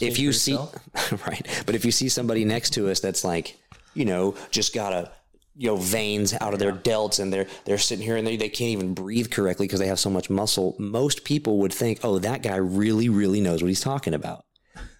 if 0.00 0.18
you 0.18 0.32
see, 0.32 0.54
right. 1.26 1.62
But 1.66 1.74
if 1.74 1.84
you 1.84 1.90
see 1.90 2.08
somebody 2.08 2.44
next 2.44 2.70
to 2.70 2.90
us 2.90 3.00
that's 3.00 3.24
like, 3.24 3.58
you 3.94 4.04
know, 4.04 4.34
just 4.50 4.74
got 4.74 4.92
a, 4.92 5.10
you 5.54 5.68
know, 5.68 5.76
veins 5.76 6.34
out 6.40 6.54
of 6.54 6.60
their 6.60 6.72
delts 6.72 7.20
and 7.20 7.32
they're, 7.32 7.46
they're 7.66 7.76
sitting 7.78 8.04
here 8.04 8.16
and 8.16 8.26
they, 8.26 8.36
they 8.36 8.48
can't 8.48 8.70
even 8.70 8.94
breathe 8.94 9.30
correctly 9.30 9.66
because 9.66 9.80
they 9.80 9.86
have 9.86 10.00
so 10.00 10.08
much 10.08 10.30
muscle. 10.30 10.74
Most 10.78 11.24
people 11.24 11.58
would 11.58 11.74
think, 11.74 12.00
oh, 12.02 12.18
that 12.18 12.42
guy 12.42 12.56
really, 12.56 13.10
really 13.10 13.40
knows 13.40 13.62
what 13.62 13.68
he's 13.68 13.80
talking 13.80 14.14
about. 14.14 14.46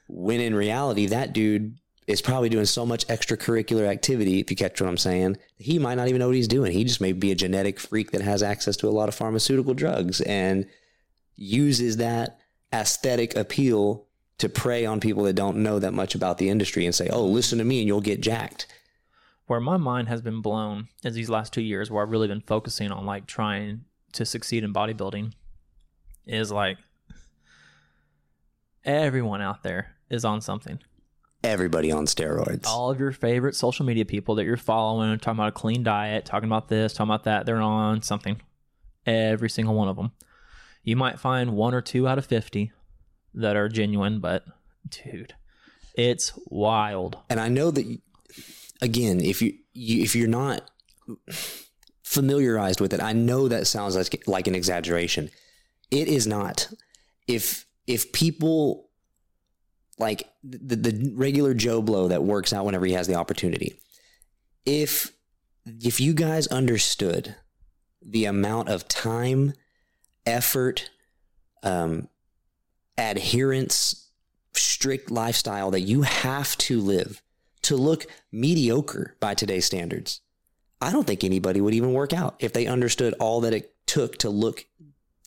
When 0.09 0.41
in 0.41 0.55
reality, 0.55 1.07
that 1.07 1.33
dude 1.33 1.79
is 2.07 2.21
probably 2.21 2.49
doing 2.49 2.67
so 2.67 2.85
much 2.85 3.07
extracurricular 3.07 3.87
activity, 3.87 4.41
if 4.41 4.51
you 4.51 4.57
catch 4.57 4.81
what 4.81 4.89
I'm 4.89 4.99
saying, 4.99 5.39
he 5.57 5.79
might 5.79 5.95
not 5.95 6.09
even 6.09 6.19
know 6.19 6.27
what 6.27 6.37
he's 6.37 6.49
doing. 6.49 6.73
He 6.73 6.85
just 6.85 7.01
may 7.01 7.13
be 7.13 7.31
a 7.31 7.37
genetic 7.37 7.79
freak 7.79 8.11
that 8.11 8.21
has 8.21 8.43
access 8.43 8.77
to 8.79 8.89
a 8.89 8.91
lot 8.91 9.09
of 9.09 9.15
pharmaceutical 9.15 9.73
drugs 9.73 10.21
and 10.23 10.67
uses 11.37 11.97
that 11.99 12.41
aesthetic 12.73 13.37
appeal 13.37 14.07
to 14.39 14.49
prey 14.49 14.85
on 14.85 15.01
people 15.01 15.23
that 15.25 15.35
don't 15.35 15.57
know 15.59 15.79
that 15.79 15.93
much 15.93 16.15
about 16.15 16.39
the 16.39 16.49
industry 16.49 16.85
and 16.85 16.95
say, 16.95 17.09
oh, 17.09 17.25
listen 17.25 17.59
to 17.59 17.65
me 17.65 17.79
and 17.79 17.87
you'll 17.87 18.01
get 18.01 18.21
jacked. 18.21 18.67
Where 19.47 19.61
my 19.61 19.77
mind 19.77 20.09
has 20.09 20.23
been 20.23 20.41
blown 20.41 20.89
is 21.05 21.15
these 21.15 21.31
last 21.31 21.53
two 21.53 21.63
years 21.63 21.91
where 21.91 22.03
I've 22.03 22.11
really 22.11 22.29
been 22.29 22.41
focusing 22.41 22.91
on 22.91 23.05
like 23.05 23.27
trying 23.27 23.85
to 24.13 24.25
succeed 24.25 24.65
in 24.65 24.73
bodybuilding 24.73 25.33
is 26.27 26.51
like 26.51 26.79
everyone 28.85 29.41
out 29.41 29.63
there 29.63 29.95
is 30.11 30.25
on 30.25 30.41
something 30.41 30.79
everybody 31.45 31.91
on 31.91 32.07
steroids. 32.07 32.67
All 32.67 32.91
of 32.91 33.01
your 33.01 33.13
favorite 33.13 33.55
social 33.55 33.85
media 33.85 34.05
people 34.05 34.35
that 34.37 34.45
you're 34.45 34.57
following, 34.57 35.19
talking 35.19 35.39
about 35.39 35.49
a 35.49 35.53
clean 35.53 35.83
diet, 35.83 36.25
talking 36.25 36.49
about 36.49 36.69
this, 36.69 36.93
talking 36.93 37.11
about 37.11 37.25
that, 37.25 37.47
they're 37.47 37.61
on 37.61 38.03
something. 38.03 38.41
Every 39.07 39.51
single 39.51 39.75
one 39.75 39.89
of 39.89 39.97
them. 39.97 40.13
You 40.83 40.97
might 40.97 41.21
find 41.21 41.53
one 41.53 41.75
or 41.75 41.81
two 41.81 42.09
out 42.09 42.19
of 42.19 42.27
50 42.27 42.73
that 43.35 43.57
are 43.57 43.69
genuine, 43.69 44.21
but 44.21 44.45
dude, 44.89 45.35
it's 45.95 46.33
wild. 46.47 47.19
And 47.31 47.39
I 47.39 47.49
know 47.49 47.71
that 47.71 47.99
again, 48.81 49.21
if 49.21 49.41
you, 49.41 49.55
you 49.73 50.03
if 50.03 50.17
you're 50.17 50.29
not 50.29 50.71
familiarized 52.03 52.81
with 52.81 52.93
it, 52.93 53.03
I 53.03 53.13
know 53.13 53.49
that 53.49 53.67
sounds 53.67 53.97
like 53.97 54.25
like 54.27 54.47
an 54.47 54.55
exaggeration. 54.55 55.31
It 55.91 56.09
is 56.09 56.27
not. 56.27 56.69
If 57.29 57.67
if 57.87 58.13
people 58.13 58.89
like 59.99 60.29
the, 60.43 60.77
the 60.77 61.13
regular 61.15 61.55
Joe 61.55 61.81
Blow 61.81 62.09
that 62.09 62.25
works 62.25 62.53
out 62.53 62.65
whenever 62.65 62.87
he 62.87 62.93
has 62.93 63.07
the 63.07 63.15
opportunity. 63.15 63.79
If 64.67 65.13
if 65.67 66.01
you 66.01 66.13
guys 66.13 66.47
understood 66.49 67.37
the 68.05 68.25
amount 68.25 68.69
of 68.69 68.89
time, 68.89 69.53
effort, 70.27 70.91
um, 71.63 72.09
adherence, 72.99 74.11
strict 74.55 75.11
lifestyle 75.11 75.71
that 75.71 75.81
you 75.81 76.03
have 76.03 76.57
to 76.59 76.81
live 76.81 77.23
to 77.63 77.77
look 77.77 78.07
mediocre 78.31 79.17
by 79.21 79.35
today's 79.35 79.65
standards, 79.65 80.21
I 80.81 80.91
don't 80.91 81.07
think 81.07 81.23
anybody 81.23 81.61
would 81.61 81.75
even 81.75 81.93
work 81.93 82.13
out 82.13 82.35
if 82.41 82.53
they 82.53 82.67
understood 82.67 83.15
all 83.21 83.41
that 83.43 83.55
it 83.55 83.75
took 83.87 84.19
to 84.19 84.31
look 84.31 84.67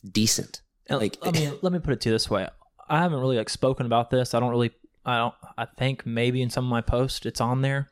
decent. 0.06 0.60
Like, 0.88 1.16
I 1.22 1.30
mean, 1.30 1.54
let 1.62 1.72
me 1.72 1.78
put 1.78 1.94
it 1.94 2.00
to 2.02 2.10
you 2.10 2.14
this 2.14 2.30
way: 2.30 2.46
I 2.88 3.00
haven't 3.00 3.20
really 3.20 3.36
like 3.36 3.48
spoken 3.48 3.86
about 3.86 4.10
this. 4.10 4.34
I 4.34 4.40
don't 4.40 4.50
really 4.50 4.72
I 5.04 5.18
don't 5.18 5.34
I 5.56 5.64
think 5.64 6.04
maybe 6.04 6.42
in 6.42 6.50
some 6.50 6.64
of 6.64 6.70
my 6.70 6.80
posts 6.80 7.24
it's 7.24 7.40
on 7.40 7.62
there. 7.62 7.88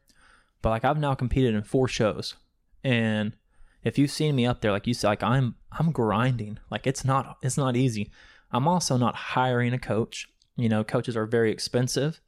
But 0.60 0.70
like 0.70 0.84
I've 0.84 0.98
now 0.98 1.14
competed 1.14 1.54
in 1.54 1.62
four 1.62 1.88
shows. 1.88 2.34
And 2.82 3.34
if 3.84 3.98
you've 3.98 4.10
seen 4.10 4.34
me 4.34 4.46
up 4.46 4.60
there, 4.60 4.72
like 4.72 4.86
you 4.86 4.94
said, 4.94 5.08
like 5.08 5.22
I'm 5.22 5.56
I'm 5.72 5.92
grinding. 5.92 6.58
Like 6.70 6.86
it's 6.86 7.04
not 7.04 7.36
it's 7.42 7.56
not 7.56 7.76
easy. 7.76 8.10
I'm 8.50 8.68
also 8.68 8.96
not 8.96 9.14
hiring 9.14 9.72
a 9.72 9.78
coach. 9.78 10.28
You 10.56 10.68
know, 10.68 10.84
coaches 10.84 11.16
are 11.16 11.26
very 11.26 11.50
expensive. 11.50 12.20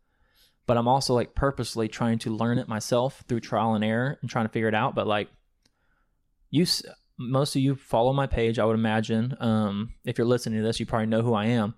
But 0.66 0.76
I'm 0.76 0.88
also 0.88 1.14
like 1.14 1.36
purposely 1.36 1.86
trying 1.86 2.18
to 2.20 2.34
learn 2.34 2.58
it 2.58 2.66
myself 2.66 3.22
through 3.28 3.38
trial 3.38 3.74
and 3.74 3.84
error 3.84 4.18
and 4.20 4.28
trying 4.28 4.46
to 4.46 4.52
figure 4.52 4.68
it 4.68 4.74
out. 4.74 4.96
But 4.96 5.06
like 5.06 5.28
you 6.50 6.66
most 7.18 7.56
of 7.56 7.62
you 7.62 7.76
follow 7.76 8.12
my 8.12 8.26
page, 8.26 8.58
I 8.58 8.64
would 8.64 8.74
imagine. 8.74 9.36
Um, 9.40 9.94
if 10.04 10.18
you're 10.18 10.26
listening 10.26 10.58
to 10.60 10.66
this, 10.66 10.80
you 10.80 10.86
probably 10.86 11.06
know 11.06 11.22
who 11.22 11.34
I 11.34 11.46
am 11.46 11.74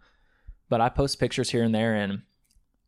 but 0.69 0.81
I 0.81 0.89
post 0.89 1.19
pictures 1.19 1.51
here 1.51 1.63
and 1.63 1.75
there, 1.75 1.95
and 1.95 2.23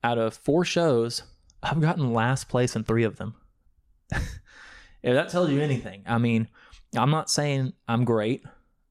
out 0.05 0.18
of 0.18 0.35
four 0.35 0.64
shows, 0.64 1.22
I've 1.62 1.81
gotten 1.81 2.12
last 2.12 2.48
place 2.48 2.76
in 2.76 2.85
three 2.85 3.05
of 3.05 3.16
them. 3.16 3.35
if 4.12 5.14
that 5.14 5.29
tells 5.31 5.50
you 5.50 5.61
anything, 5.61 6.03
I 6.07 6.18
mean, 6.18 6.48
I'm 6.96 7.11
not 7.11 7.31
saying 7.31 7.72
I'm 7.87 8.05
great. 8.05 8.44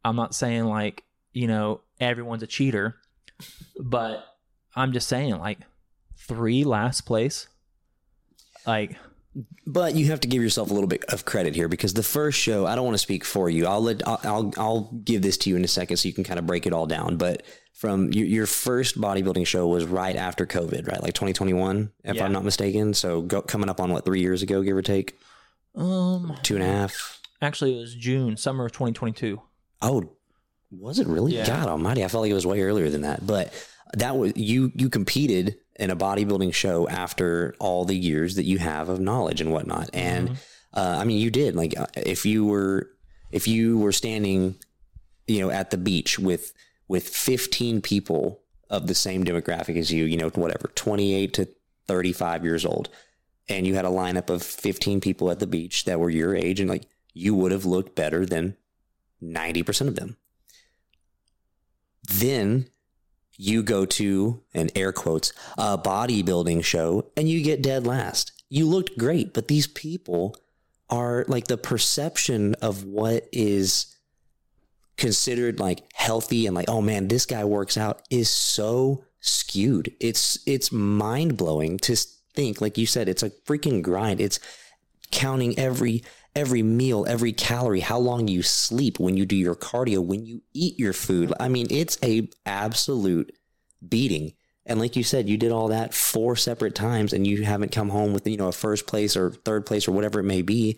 I'm 0.03 0.15
not 0.15 0.33
saying 0.33 0.65
like, 0.65 1.03
you 1.33 1.47
know, 1.47 1.81
everyone's 1.99 2.43
a 2.43 2.47
cheater, 2.47 2.95
but 3.79 4.25
I'm 4.75 4.93
just 4.93 5.07
saying 5.07 5.37
like 5.37 5.59
three 6.17 6.63
last 6.63 7.01
place. 7.01 7.47
Like, 8.65 8.95
but 9.65 9.95
you 9.95 10.07
have 10.07 10.21
to 10.21 10.27
give 10.27 10.41
yourself 10.41 10.69
a 10.69 10.73
little 10.73 10.87
bit 10.87 11.03
of 11.05 11.25
credit 11.25 11.55
here 11.55 11.67
because 11.67 11.93
the 11.93 12.03
first 12.03 12.39
show, 12.39 12.65
I 12.65 12.75
don't 12.75 12.85
want 12.85 12.95
to 12.95 12.99
speak 12.99 13.23
for 13.23 13.49
you. 13.49 13.67
I'll 13.67 13.81
let 13.81 14.07
I'll 14.07 14.19
I'll, 14.23 14.53
I'll 14.57 14.91
give 15.03 15.21
this 15.21 15.37
to 15.39 15.49
you 15.49 15.55
in 15.55 15.63
a 15.63 15.67
second 15.67 15.97
so 15.97 16.07
you 16.07 16.13
can 16.13 16.23
kind 16.23 16.39
of 16.39 16.47
break 16.47 16.65
it 16.65 16.73
all 16.73 16.85
down. 16.85 17.17
But 17.17 17.43
from 17.73 18.11
your, 18.11 18.25
your 18.25 18.45
first 18.45 18.99
bodybuilding 18.99 19.47
show 19.47 19.67
was 19.67 19.85
right 19.85 20.15
after 20.15 20.45
COVID, 20.45 20.87
right? 20.87 21.01
Like 21.01 21.13
2021, 21.13 21.91
if 22.03 22.15
yeah. 22.15 22.25
I'm 22.25 22.33
not 22.33 22.43
mistaken. 22.43 22.93
So 22.93 23.21
go, 23.21 23.41
coming 23.41 23.69
up 23.69 23.79
on 23.79 23.91
what 23.91 24.03
three 24.03 24.21
years 24.21 24.41
ago, 24.41 24.61
give 24.61 24.75
or 24.75 24.81
take. 24.81 25.17
Um, 25.75 26.35
two 26.43 26.55
and 26.55 26.63
a 26.63 26.67
half. 26.67 27.18
Actually, 27.41 27.77
it 27.77 27.81
was 27.81 27.95
June, 27.95 28.37
summer 28.37 28.65
of 28.65 28.71
2022. 28.71 29.41
Oh, 29.81 30.11
was 30.71 30.99
it 30.99 31.07
really? 31.07 31.35
Yeah. 31.35 31.47
God 31.47 31.67
Almighty! 31.67 32.03
I 32.03 32.07
felt 32.07 32.21
like 32.21 32.31
it 32.31 32.35
was 32.35 32.45
way 32.45 32.61
earlier 32.61 32.89
than 32.89 33.01
that. 33.01 33.25
But 33.25 33.53
that 33.93 34.17
was 34.17 34.33
you. 34.35 34.71
You 34.75 34.89
competed 34.89 35.57
in 35.77 35.89
a 35.89 35.95
bodybuilding 35.95 36.53
show 36.53 36.87
after 36.87 37.55
all 37.59 37.85
the 37.85 37.95
years 37.95 38.35
that 38.35 38.43
you 38.43 38.59
have 38.59 38.89
of 38.89 38.99
knowledge 38.99 39.41
and 39.41 39.51
whatnot. 39.51 39.89
And 39.93 40.29
mm-hmm. 40.29 40.79
uh, 40.79 40.97
I 40.99 41.05
mean, 41.05 41.19
you 41.19 41.31
did. 41.31 41.55
Like, 41.55 41.79
uh, 41.79 41.87
if 41.95 42.25
you 42.25 42.45
were 42.45 42.91
if 43.31 43.47
you 43.47 43.79
were 43.79 43.91
standing, 43.91 44.55
you 45.27 45.39
know, 45.39 45.49
at 45.49 45.71
the 45.71 45.77
beach 45.77 46.19
with 46.19 46.53
with 46.87 47.07
15 47.07 47.81
people 47.81 48.41
of 48.69 48.87
the 48.87 48.95
same 48.95 49.23
demographic 49.23 49.77
as 49.77 49.91
you, 49.91 50.05
you 50.05 50.17
know, 50.17 50.29
whatever, 50.29 50.71
28 50.75 51.33
to 51.33 51.47
35 51.87 52.43
years 52.43 52.65
old, 52.65 52.89
and 53.47 53.65
you 53.65 53.75
had 53.75 53.85
a 53.85 53.89
lineup 53.89 54.29
of 54.29 54.43
15 54.43 54.99
people 55.01 55.31
at 55.31 55.39
the 55.39 55.47
beach 55.47 55.85
that 55.85 55.99
were 55.99 56.09
your 56.09 56.35
age, 56.35 56.59
and 56.59 56.69
like 56.69 56.87
you 57.13 57.35
would 57.35 57.51
have 57.51 57.65
looked 57.65 57.95
better 57.95 58.25
than 58.25 58.55
90% 59.21 59.87
of 59.87 59.95
them. 59.95 60.17
Then 62.09 62.69
you 63.37 63.63
go 63.63 63.85
to 63.85 64.41
an 64.53 64.69
air 64.75 64.91
quotes 64.91 65.31
a 65.57 65.77
bodybuilding 65.77 66.63
show 66.63 67.11
and 67.15 67.29
you 67.29 67.43
get 67.43 67.61
dead 67.61 67.85
last. 67.85 68.31
You 68.49 68.65
looked 68.65 68.97
great, 68.97 69.33
but 69.33 69.47
these 69.47 69.67
people 69.67 70.35
are 70.89 71.23
like 71.27 71.47
the 71.47 71.57
perception 71.57 72.55
of 72.55 72.83
what 72.83 73.27
is 73.31 73.95
considered 74.97 75.59
like 75.59 75.83
healthy 75.93 76.45
and 76.45 76.55
like, 76.55 76.67
oh 76.67 76.81
man, 76.81 77.07
this 77.07 77.25
guy 77.25 77.45
works 77.45 77.77
out 77.77 78.01
is 78.09 78.29
so 78.29 79.05
skewed. 79.21 79.93
It's 79.99 80.39
it's 80.45 80.71
mind 80.71 81.37
blowing 81.37 81.77
to 81.79 81.95
think, 82.33 82.61
like 82.61 82.77
you 82.77 82.85
said, 82.85 83.07
it's 83.07 83.23
a 83.23 83.29
freaking 83.29 83.81
grind. 83.81 84.19
It's 84.19 84.39
counting 85.11 85.57
every 85.57 86.03
every 86.35 86.63
meal, 86.63 87.05
every 87.07 87.33
calorie, 87.33 87.79
how 87.79 87.97
long 87.97 88.27
you 88.27 88.41
sleep, 88.41 88.99
when 88.99 89.17
you 89.17 89.25
do 89.25 89.35
your 89.35 89.55
cardio, 89.55 89.99
when 89.99 90.25
you 90.25 90.41
eat 90.53 90.79
your 90.79 90.93
food. 90.93 91.33
I 91.39 91.49
mean, 91.49 91.67
it's 91.69 91.97
a 92.03 92.29
absolute 92.45 93.35
beating. 93.87 94.33
And 94.65 94.79
like 94.79 94.95
you 94.95 95.03
said, 95.03 95.27
you 95.27 95.37
did 95.37 95.51
all 95.51 95.69
that 95.69 95.93
four 95.93 96.35
separate 96.35 96.75
times 96.75 97.13
and 97.13 97.25
you 97.25 97.43
haven't 97.43 97.71
come 97.71 97.89
home 97.89 98.13
with, 98.13 98.27
you 98.27 98.37
know, 98.37 98.49
a 98.49 98.51
first 98.51 98.85
place 98.85 99.17
or 99.17 99.31
third 99.31 99.65
place 99.65 99.87
or 99.87 99.91
whatever 99.91 100.19
it 100.19 100.23
may 100.23 100.43
be. 100.43 100.77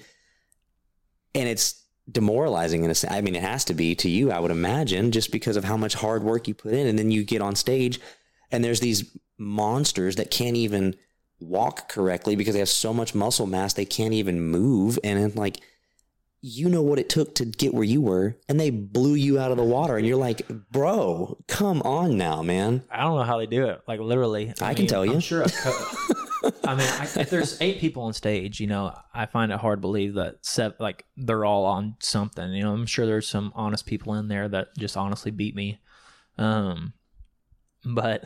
And 1.36 1.50
it's 1.50 1.86
demoralizing 2.10 2.84
in 2.84 2.92
a 2.92 2.96
sense. 2.96 3.14
I 3.14 3.22
mean, 3.22 3.36
it 3.36 3.42
has 3.42 3.66
to 3.66 3.74
be 3.74 3.96
to 3.96 4.10
you, 4.10 4.32
I 4.32 4.40
would 4.40 4.52
imagine, 4.52 5.12
just 5.12 5.32
because 5.32 5.58
of 5.58 5.64
how 5.66 5.78
much 5.78 5.94
hard 5.94 6.24
work 6.24 6.48
you 6.48 6.54
put 6.54 6.74
in. 6.74 6.88
And 6.88 6.98
then 6.98 7.12
you 7.12 7.24
get 7.24 7.42
on 7.42 7.56
stage 7.56 8.00
And 8.52 8.64
there's 8.64 8.82
these 8.82 9.18
monsters 9.38 10.18
that 10.18 10.30
can't 10.30 10.58
even 10.58 10.96
walk 11.42 11.90
correctly 11.90 12.36
because 12.36 12.54
they 12.54 12.60
have 12.60 12.70
so 12.70 12.94
much 12.94 13.16
muscle 13.16 13.48
mass 13.48 13.74
they 13.74 13.86
can't 13.86 14.14
even 14.14 14.42
move. 14.42 15.00
And 15.04 15.22
then 15.22 15.34
like 15.36 15.62
you 16.44 16.70
know 16.70 16.82
what 16.82 16.98
it 16.98 17.08
took 17.08 17.36
to 17.36 17.46
get 17.46 17.74
where 17.74 17.84
you 17.84 18.02
were, 18.02 18.36
and 18.50 18.60
they 18.60 18.72
blew 18.72 19.14
you 19.14 19.40
out 19.40 19.52
of 19.52 19.58
the 19.58 19.64
water, 19.64 19.96
and 19.96 20.08
you're 20.08 20.18
like, 20.18 20.48
bro, 20.72 21.38
come 21.48 21.84
on 21.84 22.18
now, 22.18 22.42
man. 22.42 22.84
I 22.90 23.02
don't 23.02 23.18
know 23.18 23.24
how 23.24 23.38
they 23.38 23.46
do 23.46 23.66
it. 23.66 23.82
Like 23.88 24.00
literally, 24.00 24.52
I 24.60 24.74
can 24.74 24.88
tell 24.88 25.06
you. 25.06 25.14
I'm 25.14 25.20
sure. 25.20 25.44
A 25.44 25.50
co- 25.50 26.52
I 26.64 26.76
mean, 26.76 26.88
I, 26.88 27.04
if 27.04 27.30
there's 27.30 27.62
eight 27.62 27.80
people 27.80 28.04
on 28.04 28.14
stage, 28.14 28.60
you 28.60 28.66
know, 28.66 28.96
I 29.14 29.28
find 29.28 29.52
it 29.52 29.60
hard 29.60 29.78
to 29.78 29.82
believe 29.82 30.16
that 30.16 30.44
seven, 30.44 30.76
like 30.80 31.06
they're 31.16 31.46
all 31.46 31.66
on 31.66 31.98
something. 32.00 32.52
You 32.52 32.64
know, 32.64 32.74
I'm 32.74 32.88
sure 32.88 33.06
there's 33.06 33.28
some 33.28 33.52
honest 33.56 33.86
people 33.86 34.16
in 34.16 34.28
there 34.28 34.48
that 34.50 34.70
just 34.78 34.98
honestly 34.98 35.30
beat 35.30 35.56
me. 35.56 35.80
Um, 36.40 36.94
but 37.86 38.26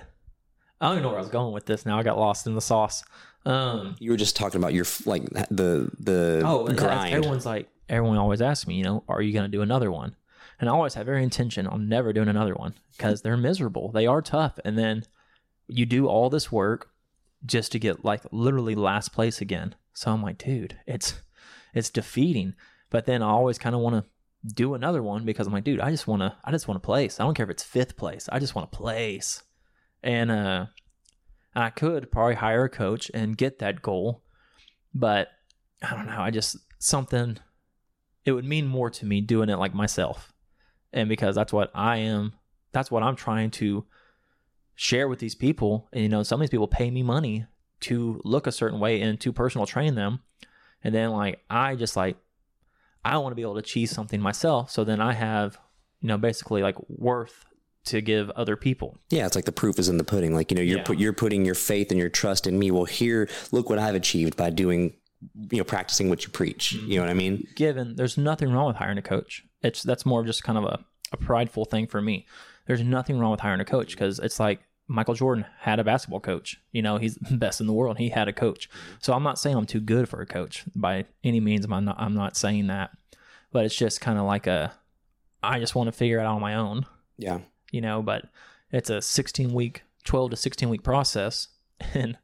I 0.82 0.88
don't 0.88 0.96
even 0.96 1.04
know 1.04 1.10
where 1.10 1.20
I 1.20 1.22
was 1.22 1.30
going 1.30 1.54
with 1.54 1.66
this. 1.66 1.86
Now 1.86 1.98
I 1.98 2.04
got 2.04 2.18
lost 2.18 2.48
in 2.48 2.56
the 2.56 2.62
sauce. 2.62 3.04
Um, 3.46 3.96
You 4.00 4.12
were 4.12 4.18
just 4.18 4.36
talking 4.36 4.60
about 4.60 4.74
your 4.74 4.86
like 5.06 5.24
the 5.50 5.90
the 6.00 6.42
oh, 6.46 6.68
grind. 6.68 7.14
everyone's 7.14 7.46
like, 7.46 7.70
everyone 7.88 8.18
always 8.18 8.42
asks 8.42 8.68
me, 8.68 8.76
you 8.76 8.84
know, 8.84 9.04
are 9.08 9.22
you 9.22 9.34
going 9.34 9.50
to 9.50 9.58
do 9.58 9.62
another 9.62 9.92
one? 9.92 10.16
And 10.60 10.70
I 10.70 10.74
always 10.74 10.94
have 10.94 11.08
every 11.08 11.24
intention 11.24 11.68
on 11.68 11.90
never 11.90 12.14
doing 12.14 12.30
another 12.30 12.56
one 12.56 12.76
because 12.98 13.22
they're 13.22 13.38
miserable. 13.38 13.92
They 13.92 14.08
are 14.08 14.22
tough. 14.22 14.58
And 14.64 14.78
then 14.78 15.04
you 15.68 15.86
do 15.86 16.08
all 16.08 16.30
this 16.30 16.52
work 16.52 16.90
just 17.46 17.72
to 17.74 17.80
get 17.80 18.06
like 18.06 18.22
literally 18.32 18.76
last 18.76 19.10
place 19.10 19.42
again. 19.42 19.76
So 19.94 20.12
I'm 20.12 20.24
like, 20.24 20.38
dude, 20.38 20.78
it's 20.88 21.16
it's 21.74 21.90
defeating. 21.90 22.56
But 22.90 23.06
then 23.06 23.22
I 23.22 23.30
always 23.30 23.58
kind 23.58 23.76
of 23.76 23.82
want 23.82 24.04
to 24.04 24.54
do 24.54 24.74
another 24.74 25.04
one 25.04 25.26
because 25.26 25.48
I'm 25.48 25.54
like, 25.54 25.64
dude, 25.64 25.82
I 25.82 25.92
just 25.92 26.08
want 26.08 26.22
to 26.22 26.36
I 26.44 26.52
just 26.52 26.68
want 26.68 26.82
to 26.82 26.86
place. 26.86 27.20
I 27.20 27.24
don't 27.24 27.34
care 27.34 27.46
if 27.46 27.50
it's 27.50 27.64
fifth 27.64 27.98
place. 27.98 28.30
I 28.32 28.40
just 28.40 28.56
want 28.56 28.72
to 28.72 28.78
place. 28.78 29.44
And 30.06 30.32
uh 30.32 30.68
I 31.56 31.70
could 31.70 32.12
probably 32.12 32.36
hire 32.36 32.66
a 32.66 32.70
coach 32.70 33.10
and 33.14 33.38
get 33.38 33.60
that 33.60 33.82
goal, 33.82 34.24
but 34.94 35.30
I 35.82 35.96
don't 35.96 36.08
know. 36.08 36.20
I 36.20 36.32
just 36.32 36.58
something 36.80 37.38
it 38.26 38.32
would 38.32 38.46
mean 38.46 38.66
more 38.68 38.90
to 38.90 39.06
me 39.06 39.22
doing 39.22 39.50
it 39.50 39.58
like 39.58 39.74
myself. 39.74 40.34
And 40.92 41.08
because 41.08 41.36
that's 41.36 41.54
what 41.54 41.72
I 41.76 41.98
am, 41.98 42.34
that's 42.72 42.90
what 42.90 43.04
I'm 43.04 43.16
trying 43.16 43.52
to 43.52 43.86
share 44.74 45.08
with 45.08 45.20
these 45.20 45.36
people. 45.36 45.88
And 45.94 46.04
you 46.04 46.10
know, 46.10 46.24
some 46.24 46.40
of 46.40 46.42
these 46.42 46.50
people 46.50 46.68
pay 46.68 46.90
me 46.90 47.04
money 47.04 47.46
to 47.82 48.22
look 48.24 48.48
a 48.48 48.52
certain 48.52 48.80
way 48.80 49.02
and 49.02 49.20
to 49.22 49.32
personal 49.32 49.66
train 49.66 49.96
them. 49.96 50.22
And 50.84 50.94
then 50.94 51.12
like 51.12 51.42
I 51.50 51.76
just 51.76 51.96
like 51.96 52.18
I 53.04 53.18
want 53.18 53.32
to 53.32 53.36
be 53.36 53.44
able 53.44 53.54
to 53.54 53.60
achieve 53.60 53.90
something 53.90 54.20
myself. 54.20 54.72
So 54.72 54.84
then 54.84 55.00
I 55.00 55.14
have, 55.14 55.58
you 56.02 56.08
know, 56.08 56.18
basically 56.18 56.62
like 56.62 56.76
worth 56.90 57.46
to 57.86 58.02
give 58.02 58.30
other 58.32 58.56
people. 58.56 58.98
Yeah, 59.10 59.26
it's 59.26 59.36
like 59.36 59.46
the 59.46 59.52
proof 59.52 59.80
is 59.80 59.90
in 59.90 59.98
the 59.98 60.04
pudding. 60.04 60.34
Like 60.34 60.52
you 60.52 60.56
know, 60.58 60.64
you're 60.64 60.80
Yeah. 60.80 60.84
put, 60.84 60.98
you're 60.98 61.14
putting 61.14 61.46
your 61.46 61.56
faith 61.56 61.92
and 61.92 62.00
your 62.00 62.10
trust 62.10 62.48
in 62.48 62.58
me. 62.60 62.72
Well, 62.72 62.86
here, 62.86 63.30
look 63.52 63.70
what 63.70 63.80
I've 63.80 63.96
achieved 63.96 64.36
by 64.38 64.50
doing, 64.50 64.94
you 65.52 65.58
know, 65.58 65.64
practicing 65.64 66.10
what 66.10 66.24
you 66.24 66.30
preach. 66.30 66.74
You 66.74 66.96
know 66.98 67.02
what 67.02 67.10
I 67.10 67.14
mean? 67.14 67.48
given 67.56 67.96
there's 67.96 68.18
nothing 68.18 68.52
wrong 68.52 68.68
with 68.68 68.76
hiring 68.76 68.98
a 68.98 69.02
coach 69.02 69.44
it's 69.64 69.82
that's 69.84 70.06
more 70.06 70.20
of 70.20 70.26
just 70.28 70.44
kind 70.44 70.58
of 70.58 70.64
a, 70.66 70.80
a 71.12 71.18
prideful 71.18 71.66
thing 71.66 71.88
for 71.88 72.02
me 72.02 72.26
there's 72.68 72.82
nothing 72.84 73.18
wrong 73.18 73.32
with 73.32 73.40
hiring 73.40 73.60
a 73.62 73.66
coach 73.66 73.92
because 73.92 74.20
it's 74.20 74.40
like 74.40 74.60
michael 74.88 75.14
jordan 75.16 75.46
had 75.62 75.80
a 75.80 75.84
basketball 75.84 76.20
coach 76.20 76.60
you 76.72 76.82
know 76.82 76.98
he's 76.98 77.16
the 77.16 77.38
best 77.46 77.60
in 77.62 77.66
the 77.68 77.74
world 77.74 77.98
he 77.98 78.10
had 78.10 78.28
a 78.28 78.34
coach 78.34 78.70
so 79.00 79.14
i'm 79.14 79.24
not 79.24 79.40
saying 79.40 79.56
i'm 79.56 79.66
too 79.66 79.80
good 79.80 80.08
for 80.10 80.22
a 80.22 80.26
coach 80.26 80.66
by 80.76 81.06
any 81.24 81.40
means 81.40 81.66
i'm 81.66 81.86
not, 81.86 81.96
I'm 81.98 82.14
not 82.14 82.36
saying 82.38 82.68
that 82.68 82.92
but 83.52 83.66
it's 83.66 83.76
just 83.76 84.02
kind 84.02 84.20
of 84.20 84.26
like 84.26 84.46
a 84.46 84.74
i 85.42 85.60
just 85.60 85.74
want 85.74 85.88
to 85.88 85.92
figure 85.92 86.20
it 86.20 86.24
out 86.24 86.36
on 86.36 86.42
my 86.42 86.56
own 86.56 86.86
Yeah. 87.18 87.40
You 87.72 87.82
know 87.82 88.02
but 88.02 88.26
it's 88.72 88.90
a 88.90 89.02
16 89.02 89.54
week 89.54 89.84
12 90.04 90.32
to 90.32 90.38
16 90.38 90.70
week 90.70 90.84
process 90.84 91.48
and 91.94 92.18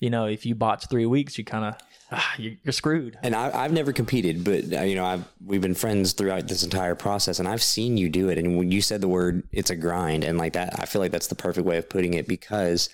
you 0.00 0.10
know 0.10 0.26
if 0.26 0.44
you 0.46 0.54
botch 0.54 0.88
three 0.88 1.06
weeks 1.06 1.38
you 1.38 1.44
kind 1.44 1.64
of 1.64 1.74
ah, 2.10 2.34
you're, 2.38 2.72
screwed 2.72 3.18
And 3.22 3.34
I, 3.34 3.64
I've 3.64 3.72
never 3.72 3.92
competed, 3.92 4.44
but 4.44 4.72
uh, 4.72 4.82
you 4.82 4.94
know, 4.94 5.04
I've 5.04 5.24
we've 5.44 5.60
been 5.60 5.74
friends 5.74 6.12
throughout 6.12 6.48
this 6.48 6.62
entire 6.62 6.94
process, 6.94 7.38
and 7.38 7.48
I've 7.48 7.62
seen 7.62 7.96
you 7.96 8.08
do 8.08 8.28
it. 8.28 8.38
And 8.38 8.56
when 8.56 8.70
you 8.70 8.80
said 8.80 9.00
the 9.00 9.08
word, 9.08 9.42
it's 9.52 9.70
a 9.70 9.76
grind, 9.76 10.24
and 10.24 10.38
like 10.38 10.54
that, 10.54 10.78
I 10.78 10.86
feel 10.86 11.00
like 11.00 11.12
that's 11.12 11.28
the 11.28 11.34
perfect 11.34 11.66
way 11.66 11.78
of 11.78 11.88
putting 11.88 12.14
it 12.14 12.28
because 12.28 12.88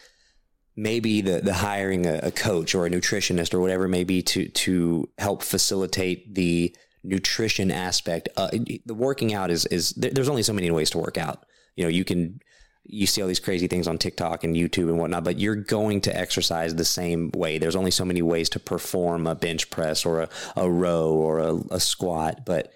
maybe 0.77 1.21
the 1.21 1.41
the 1.41 1.55
hiring 1.55 2.07
a, 2.07 2.21
a 2.23 2.31
coach 2.31 2.75
or 2.75 2.87
a 2.87 2.91
nutritionist 2.91 3.53
or 3.53 3.61
whatever 3.61 3.85
it 3.85 3.91
may 3.91 4.05
be 4.05 4.23
to 4.23 4.49
to 4.49 5.09
help 5.19 5.43
facilitate 5.43 6.35
the 6.35 6.75
nutrition 7.05 7.71
aspect. 7.71 8.29
Uh, 8.37 8.49
the 8.87 8.95
working 8.95 9.35
out 9.35 9.51
is 9.51 9.67
is 9.67 9.91
there's 9.91 10.29
only 10.29 10.43
so 10.43 10.53
many 10.53 10.71
ways 10.71 10.91
to 10.91 10.99
work 10.99 11.19
out. 11.19 11.45
You 11.77 11.85
know, 11.85 11.91
you 11.91 12.05
can 12.05 12.41
you 12.85 13.07
see 13.07 13.23
all 13.23 13.29
these 13.29 13.41
crazy 13.41 13.69
things 13.69 13.87
on 13.87 13.97
TikTok 13.97 14.43
and 14.43 14.57
YouTube 14.57 14.89
and 14.89 14.99
whatnot, 14.99 15.25
but 15.25 15.39
you're 15.39 15.55
going 15.55 16.01
to 16.03 16.17
exercise 16.17 16.75
the 16.75 16.85
same 16.85 17.31
way. 17.33 17.59
There's 17.59 17.77
only 17.77 17.93
so 17.93 18.05
many 18.05 18.23
ways 18.23 18.49
to 18.51 18.61
perform 18.61 19.27
a 19.27 19.37
bench 19.37 19.71
press 19.71 20.05
or 20.05 20.23
a, 20.23 20.29
a 20.57 20.69
row 20.69 21.13
or 21.13 21.39
a, 21.39 21.55
a 21.71 21.81
squat, 21.81 22.45
but 22.45 22.73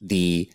the 0.00 0.52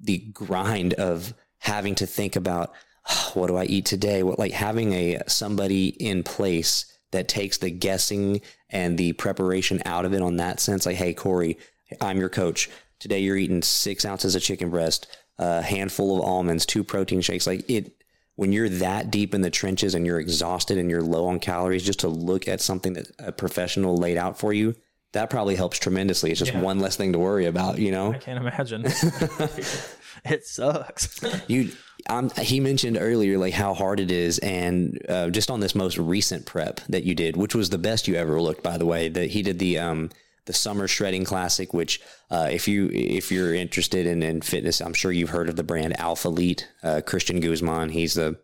the 0.00 0.18
grind 0.32 0.94
of 0.94 1.34
having 1.58 1.94
to 1.96 2.06
think 2.06 2.36
about 2.36 2.72
"Oh, 3.08 3.30
what 3.34 3.48
do 3.48 3.56
I 3.56 3.64
eat 3.64 3.84
today? 3.84 4.22
What 4.22 4.38
like 4.38 4.52
having 4.52 4.92
a 4.92 5.20
somebody 5.26 5.88
in 5.88 6.22
place 6.22 6.86
that 7.10 7.28
takes 7.28 7.58
the 7.58 7.70
guessing 7.70 8.40
and 8.70 8.98
the 8.98 9.12
preparation 9.14 9.80
out 9.84 10.04
of 10.04 10.12
it 10.12 10.22
on 10.22 10.36
that 10.36 10.60
sense. 10.60 10.86
Like, 10.86 10.96
hey, 10.96 11.14
Corey, 11.14 11.58
I'm 12.00 12.18
your 12.18 12.28
coach. 12.28 12.68
Today 12.98 13.20
you're 13.20 13.36
eating 13.36 13.62
six 13.62 14.04
ounces 14.04 14.34
of 14.34 14.42
chicken 14.42 14.70
breast, 14.70 15.06
a 15.38 15.62
handful 15.62 16.16
of 16.18 16.24
almonds, 16.24 16.66
two 16.66 16.82
protein 16.84 17.20
shakes. 17.20 17.46
Like 17.46 17.68
it 17.70 17.92
when 18.36 18.52
you're 18.52 18.68
that 18.68 19.10
deep 19.10 19.34
in 19.34 19.40
the 19.40 19.50
trenches 19.50 19.94
and 19.94 20.06
you're 20.06 20.20
exhausted 20.20 20.78
and 20.78 20.88
you're 20.90 21.02
low 21.02 21.26
on 21.26 21.40
calories, 21.40 21.82
just 21.82 22.00
to 22.00 22.08
look 22.08 22.46
at 22.46 22.60
something 22.60 22.92
that 22.92 23.10
a 23.18 23.32
professional 23.32 23.96
laid 23.96 24.16
out 24.16 24.38
for 24.38 24.52
you, 24.52 24.74
that 25.12 25.28
probably 25.28 25.56
helps 25.56 25.78
tremendously. 25.78 26.30
It's 26.30 26.38
just 26.38 26.52
Yeah. 26.52 26.60
one 26.60 26.78
less 26.78 26.94
thing 26.94 27.12
to 27.14 27.18
worry 27.18 27.46
about, 27.46 27.78
you 27.78 27.90
know? 27.90 28.12
I 28.12 28.18
can't 28.18 28.38
imagine. 28.38 28.84
it 30.24 30.46
sucks. 30.46 31.20
You, 31.48 31.72
um, 32.08 32.30
he 32.30 32.60
mentioned 32.60 32.96
earlier 33.00 33.38
like 33.38 33.54
how 33.54 33.74
hard 33.74 34.00
it 34.00 34.10
is, 34.10 34.38
and 34.38 34.98
uh, 35.08 35.30
just 35.30 35.50
on 35.50 35.60
this 35.60 35.74
most 35.74 35.98
recent 35.98 36.46
prep 36.46 36.80
that 36.88 37.04
you 37.04 37.14
did, 37.14 37.36
which 37.36 37.54
was 37.54 37.70
the 37.70 37.78
best 37.78 38.06
you 38.06 38.14
ever 38.14 38.40
looked, 38.40 38.62
by 38.62 38.78
the 38.78 38.86
way. 38.86 39.08
That 39.08 39.30
he 39.30 39.42
did 39.42 39.58
the 39.58 39.78
um 39.78 40.10
the 40.48 40.52
summer 40.54 40.88
shredding 40.88 41.24
classic, 41.24 41.72
which 41.72 42.00
uh, 42.30 42.48
if 42.50 42.66
you 42.66 42.90
if 42.92 43.30
you're 43.30 43.54
interested 43.54 44.06
in, 44.06 44.22
in 44.24 44.40
fitness, 44.40 44.80
I'm 44.80 44.94
sure 44.94 45.12
you've 45.12 45.30
heard 45.30 45.48
of 45.48 45.54
the 45.54 45.62
brand 45.62 45.94
Alphalete. 45.98 46.64
Uh, 46.82 47.00
Christian 47.06 47.38
Guzman, 47.38 47.90
he's 47.90 48.14
the 48.14 48.40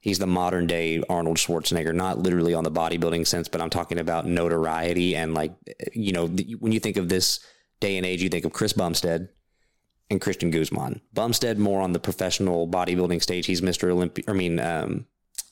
he's 0.00 0.18
the 0.18 0.26
modern 0.26 0.66
day 0.66 1.02
Arnold 1.08 1.36
Schwarzenegger, 1.36 1.94
not 1.94 2.18
literally 2.18 2.54
on 2.54 2.64
the 2.64 2.70
bodybuilding 2.72 3.26
sense, 3.26 3.46
but 3.46 3.60
I'm 3.60 3.70
talking 3.70 3.98
about 3.98 4.26
notoriety 4.26 5.14
and 5.14 5.34
like, 5.34 5.52
you 5.92 6.12
know, 6.12 6.26
when 6.26 6.72
you 6.72 6.80
think 6.80 6.96
of 6.96 7.08
this 7.08 7.40
day 7.78 7.96
and 7.96 8.06
age, 8.06 8.22
you 8.22 8.28
think 8.28 8.44
of 8.44 8.52
Chris 8.52 8.72
Bumstead 8.72 9.28
and 10.10 10.20
Christian 10.20 10.50
Guzman. 10.50 11.00
Bumstead 11.12 11.58
more 11.58 11.80
on 11.80 11.92
the 11.92 12.00
professional 12.00 12.66
bodybuilding 12.68 13.22
stage. 13.22 13.46
He's 13.46 13.60
Mr. 13.60 13.90
Olympia. 13.90 14.24
I 14.28 14.32
mean, 14.32 14.58
um, 14.60 15.06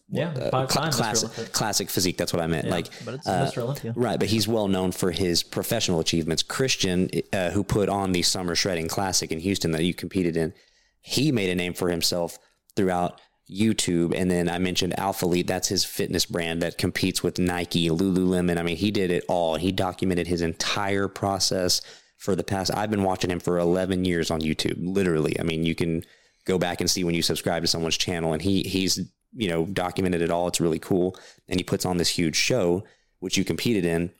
yeah, 0.08 0.30
uh, 0.30 0.50
five 0.50 0.68
cla- 0.68 0.82
times. 0.82 0.96
Mr. 0.96 0.98
classic, 0.98 1.52
classic 1.52 1.90
physique. 1.90 2.16
That's 2.16 2.32
what 2.32 2.42
I 2.42 2.46
meant. 2.46 2.66
Yeah, 2.66 2.72
like, 2.72 2.88
but 3.04 3.14
it's 3.14 3.26
uh. 3.26 3.92
Right, 3.94 4.18
but 4.18 4.28
he's 4.28 4.46
well 4.46 4.68
known 4.68 4.92
for 4.92 5.10
his 5.10 5.42
professional 5.42 6.00
achievements. 6.00 6.42
Christian, 6.42 7.08
uh, 7.32 7.50
who 7.50 7.64
put 7.64 7.88
on 7.88 8.12
the 8.12 8.22
Summer 8.22 8.54
Shredding 8.54 8.88
Classic 8.88 9.30
in 9.32 9.40
Houston 9.40 9.72
that 9.72 9.84
you 9.84 9.94
competed 9.94 10.36
in, 10.36 10.52
he 11.00 11.32
made 11.32 11.50
a 11.50 11.54
name 11.54 11.74
for 11.74 11.90
himself 11.90 12.38
throughout 12.76 13.20
YouTube. 13.50 14.14
And 14.16 14.30
then 14.30 14.48
I 14.48 14.58
mentioned 14.58 14.94
Alphalete. 14.98 15.46
That's 15.46 15.68
his 15.68 15.84
fitness 15.84 16.26
brand 16.26 16.62
that 16.62 16.78
competes 16.78 17.22
with 17.22 17.38
Nike, 17.38 17.88
Lululemon. 17.88 18.58
I 18.58 18.62
mean, 18.62 18.76
he 18.76 18.90
did 18.90 19.10
it 19.10 19.24
all. 19.28 19.56
He 19.56 19.72
documented 19.72 20.26
his 20.26 20.42
entire 20.42 21.08
process 21.08 21.80
for 22.16 22.36
the 22.36 22.44
past. 22.44 22.70
I've 22.74 22.90
been 22.90 23.02
watching 23.02 23.30
him 23.30 23.40
for 23.40 23.58
11 23.58 24.04
years 24.04 24.30
on 24.30 24.40
YouTube. 24.40 24.76
Literally, 24.78 25.38
I 25.40 25.42
mean, 25.42 25.64
you 25.64 25.74
can 25.74 26.04
go 26.44 26.58
back 26.58 26.80
and 26.80 26.90
see 26.90 27.04
when 27.04 27.14
you 27.14 27.22
subscribe 27.22 27.62
to 27.62 27.66
someone's 27.66 27.96
channel, 27.96 28.32
and 28.32 28.42
he 28.42 28.62
he's 28.62 29.00
you 29.34 29.48
know 29.48 29.66
documented 29.66 30.22
it 30.22 30.30
all. 30.30 30.48
It's 30.48 30.60
really 30.60 30.78
cool, 30.78 31.16
and 31.48 31.58
he 31.58 31.64
puts 31.64 31.84
on 31.84 31.96
this 31.96 32.10
huge 32.10 32.36
show 32.36 32.84
which 33.20 33.36
you 33.38 33.44
competed 33.44 33.84
in, 33.84 34.10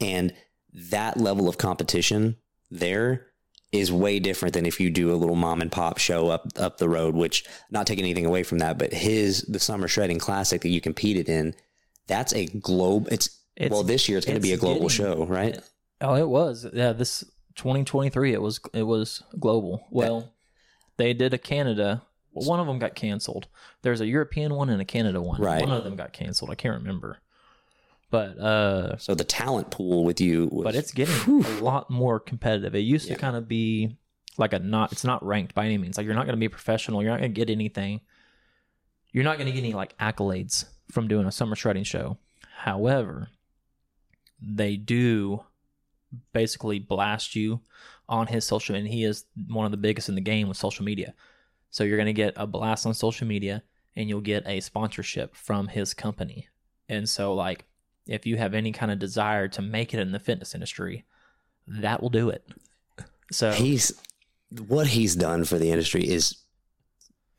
and 0.00 0.32
that 0.72 1.16
level 1.16 1.48
of 1.48 1.58
competition 1.58 2.36
there 2.70 3.26
is 3.72 3.92
way 3.92 4.18
different 4.18 4.54
than 4.54 4.66
if 4.66 4.80
you 4.80 4.90
do 4.90 5.12
a 5.12 5.16
little 5.16 5.36
mom 5.36 5.60
and 5.60 5.70
pop 5.72 5.98
show 5.98 6.28
up 6.28 6.46
up 6.56 6.78
the 6.78 6.88
road. 6.88 7.14
Which 7.14 7.44
not 7.70 7.86
taking 7.86 8.04
anything 8.04 8.26
away 8.26 8.42
from 8.42 8.58
that, 8.58 8.78
but 8.78 8.92
his 8.92 9.42
the 9.42 9.58
summer 9.58 9.88
shredding 9.88 10.18
classic 10.18 10.62
that 10.62 10.68
you 10.68 10.80
competed 10.80 11.28
in, 11.28 11.54
that's 12.06 12.32
a 12.34 12.46
globe. 12.46 13.08
It's, 13.10 13.28
It's- 13.56 13.70
well 13.72 13.82
this 13.82 14.08
year 14.08 14.18
it's 14.18 14.26
going 14.26 14.38
to 14.38 14.42
be 14.42 14.52
a 14.52 14.56
global 14.56 14.88
getting- 14.88 14.88
show, 14.88 15.24
right? 15.26 15.58
Oh, 16.00 16.14
it 16.14 16.28
was. 16.28 16.66
Yeah, 16.72 16.92
this 16.92 17.24
2023 17.56 18.32
it 18.32 18.40
was 18.40 18.60
it 18.72 18.84
was 18.84 19.22
global. 19.38 19.86
Well, 19.90 20.32
they 20.96 21.12
did 21.14 21.34
a 21.34 21.38
Canada. 21.38 22.02
Well, 22.32 22.48
one 22.48 22.60
of 22.60 22.66
them 22.66 22.78
got 22.78 22.94
canceled. 22.94 23.48
There's 23.82 24.00
a 24.00 24.06
European 24.06 24.54
one 24.54 24.68
and 24.70 24.80
a 24.80 24.84
Canada 24.84 25.20
one. 25.20 25.40
Right. 25.40 25.60
One 25.60 25.72
of 25.72 25.84
them 25.84 25.96
got 25.96 26.12
canceled. 26.12 26.50
I 26.50 26.54
can't 26.54 26.78
remember. 26.80 27.18
But 28.10 28.38
uh 28.38 28.96
So 28.98 29.14
the 29.14 29.24
talent 29.24 29.70
pool 29.70 30.04
with 30.04 30.20
you, 30.20 30.48
was, 30.50 30.64
but 30.64 30.74
it's 30.74 30.92
getting 30.92 31.44
a 31.44 31.48
lot 31.60 31.90
more 31.90 32.18
competitive. 32.20 32.74
It 32.74 32.80
used 32.80 33.08
Yeah. 33.08 33.14
to 33.14 33.20
kind 33.20 33.36
of 33.36 33.46
be 33.48 33.96
like 34.36 34.52
a 34.52 34.58
not 34.58 34.92
it's 34.92 35.04
not 35.04 35.24
ranked 35.24 35.54
by 35.54 35.64
any 35.66 35.78
means. 35.78 35.96
Like 35.96 36.06
you're 36.06 36.14
not 36.14 36.24
going 36.26 36.36
to 36.36 36.40
be 36.40 36.46
a 36.46 36.50
professional, 36.50 37.02
you're 37.02 37.10
not 37.12 37.20
going 37.20 37.32
to 37.34 37.38
get 37.40 37.50
anything. 37.50 38.00
you're 39.12 39.24
not 39.24 39.36
going 39.38 39.46
to 39.46 39.52
get 39.52 39.58
any 39.64 39.72
like 39.72 39.96
accolades 39.98 40.66
from 40.90 41.08
doing 41.08 41.26
a 41.26 41.32
summer 41.32 41.56
shredding 41.56 41.84
show. 41.84 42.16
However, 42.58 43.28
they 44.40 44.76
do 44.76 45.44
basically 46.32 46.78
blast 46.78 47.36
you 47.36 47.60
on 48.08 48.26
his 48.26 48.44
social 48.44 48.74
and 48.74 48.88
he 48.88 49.04
is 49.04 49.24
one 49.48 49.64
of 49.64 49.70
the 49.70 49.76
biggest 49.76 50.08
in 50.08 50.14
the 50.16 50.20
game 50.20 50.48
with 50.48 50.56
social 50.56 50.84
media. 50.84 51.14
So 51.70 51.84
you're 51.84 51.96
going 51.96 52.06
to 52.06 52.12
get 52.12 52.34
a 52.36 52.46
blast 52.46 52.86
on 52.86 52.94
social 52.94 53.26
media 53.26 53.62
and 53.96 54.08
you'll 54.08 54.20
get 54.20 54.46
a 54.46 54.60
sponsorship 54.60 55.34
from 55.34 55.68
his 55.68 55.94
company. 55.94 56.48
And 56.88 57.08
so 57.08 57.34
like 57.34 57.64
if 58.06 58.26
you 58.26 58.36
have 58.36 58.54
any 58.54 58.72
kind 58.72 58.90
of 58.90 58.98
desire 58.98 59.48
to 59.48 59.62
make 59.62 59.94
it 59.94 60.00
in 60.00 60.12
the 60.12 60.18
fitness 60.18 60.54
industry, 60.54 61.04
that 61.66 62.02
will 62.02 62.10
do 62.10 62.28
it. 62.28 62.46
So 63.30 63.52
He's 63.52 63.92
what 64.66 64.88
he's 64.88 65.14
done 65.14 65.44
for 65.44 65.58
the 65.58 65.70
industry 65.70 66.08
is 66.08 66.36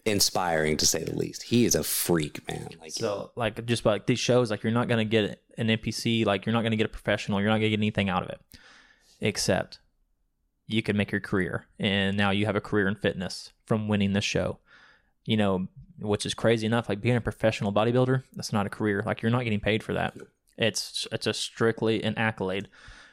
inspiring 0.06 0.78
to 0.78 0.86
say 0.86 1.04
the 1.04 1.16
least. 1.16 1.44
He 1.44 1.66
is 1.66 1.76
a 1.76 1.84
freak, 1.84 2.48
man. 2.48 2.70
Like 2.80 2.92
So 2.92 3.32
like 3.36 3.66
just 3.66 3.86
like 3.86 4.06
these 4.06 4.20
shows, 4.20 4.50
like 4.50 4.64
you're 4.64 4.72
not 4.72 4.88
gonna 4.88 5.06
get 5.06 5.44
an 5.58 5.68
NPC, 5.68 6.26
like 6.26 6.46
you're 6.46 6.54
not 6.54 6.64
gonna 6.64 6.78
get 6.78 6.86
a 6.86 6.90
professional, 6.90 7.42
you're 7.42 7.50
not 7.50 7.58
gonna 7.58 7.70
get 7.70 7.80
anything 7.80 8.10
out 8.10 8.24
of 8.24 8.30
it, 8.30 8.40
except 9.20 9.80
you 10.74 10.82
can 10.82 10.98
make 10.98 11.12
your 11.12 11.22
career, 11.22 11.66
and 11.80 12.18
now 12.18 12.32
you 12.32 12.46
have 12.46 12.56
a 12.56 12.62
career 12.62 12.88
in 12.88 12.96
fitness 12.96 13.52
from 13.66 13.88
winning 13.88 14.14
this 14.14 14.24
show. 14.24 14.60
You 15.26 15.38
know, 15.38 15.68
which 16.00 16.26
is 16.26 16.34
crazy 16.34 16.66
enough. 16.66 16.90
Like 16.90 17.02
being 17.02 17.16
a 17.16 17.22
professional 17.22 17.72
bodybuilder, 17.72 18.24
that's 18.36 18.54
not 18.54 18.66
a 18.66 18.70
career. 18.70 19.04
Like 19.06 19.22
you're 19.22 19.32
not 19.32 19.44
getting 19.44 19.60
paid 19.60 19.84
for 19.84 19.94
that. 19.94 20.16
It's 20.58 21.08
it's 21.12 21.28
a 21.28 21.34
strictly 21.34 22.04
an 22.04 22.18
accolade. 22.18 22.68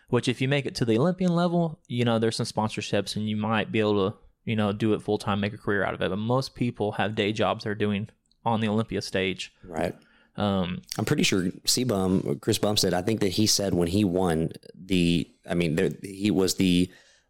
Which 0.08 0.26
if 0.26 0.40
you 0.40 0.48
make 0.48 0.64
it 0.64 0.74
to 0.76 0.86
the 0.86 0.98
Olympian 0.98 1.34
level, 1.34 1.80
you 1.86 2.04
know 2.04 2.18
there's 2.18 2.36
some 2.36 2.46
sponsorships, 2.46 3.14
and 3.14 3.28
you 3.28 3.36
might 3.36 3.70
be 3.70 3.80
able 3.80 4.10
to 4.10 4.16
you 4.44 4.56
know 4.56 4.72
do 4.72 4.94
it 4.94 5.02
full 5.02 5.18
time, 5.18 5.40
make 5.40 5.52
a 5.52 5.58
career 5.58 5.84
out 5.84 5.94
of 5.94 6.00
it. 6.00 6.08
But 6.08 6.16
most 6.16 6.54
people 6.54 6.92
have 6.92 7.14
day 7.14 7.32
jobs 7.32 7.64
they're 7.64 7.74
doing 7.74 8.08
on 8.44 8.60
the 8.60 8.68
Olympia 8.68 9.02
stage. 9.02 9.52
right. 9.62 9.94
Um, 10.38 10.82
I'm 10.96 11.04
pretty 11.04 11.24
sure 11.24 11.50
C-Bum, 11.64 12.38
Chris 12.40 12.58
Bumstead, 12.58 12.94
I 12.94 13.02
think 13.02 13.18
that 13.20 13.30
he 13.30 13.46
said 13.48 13.74
when 13.74 13.88
he 13.88 14.04
won 14.04 14.52
the, 14.72 15.28
I 15.50 15.54
mean, 15.54 15.74
there, 15.74 15.90
he 16.04 16.30
was 16.30 16.54
the 16.54 16.88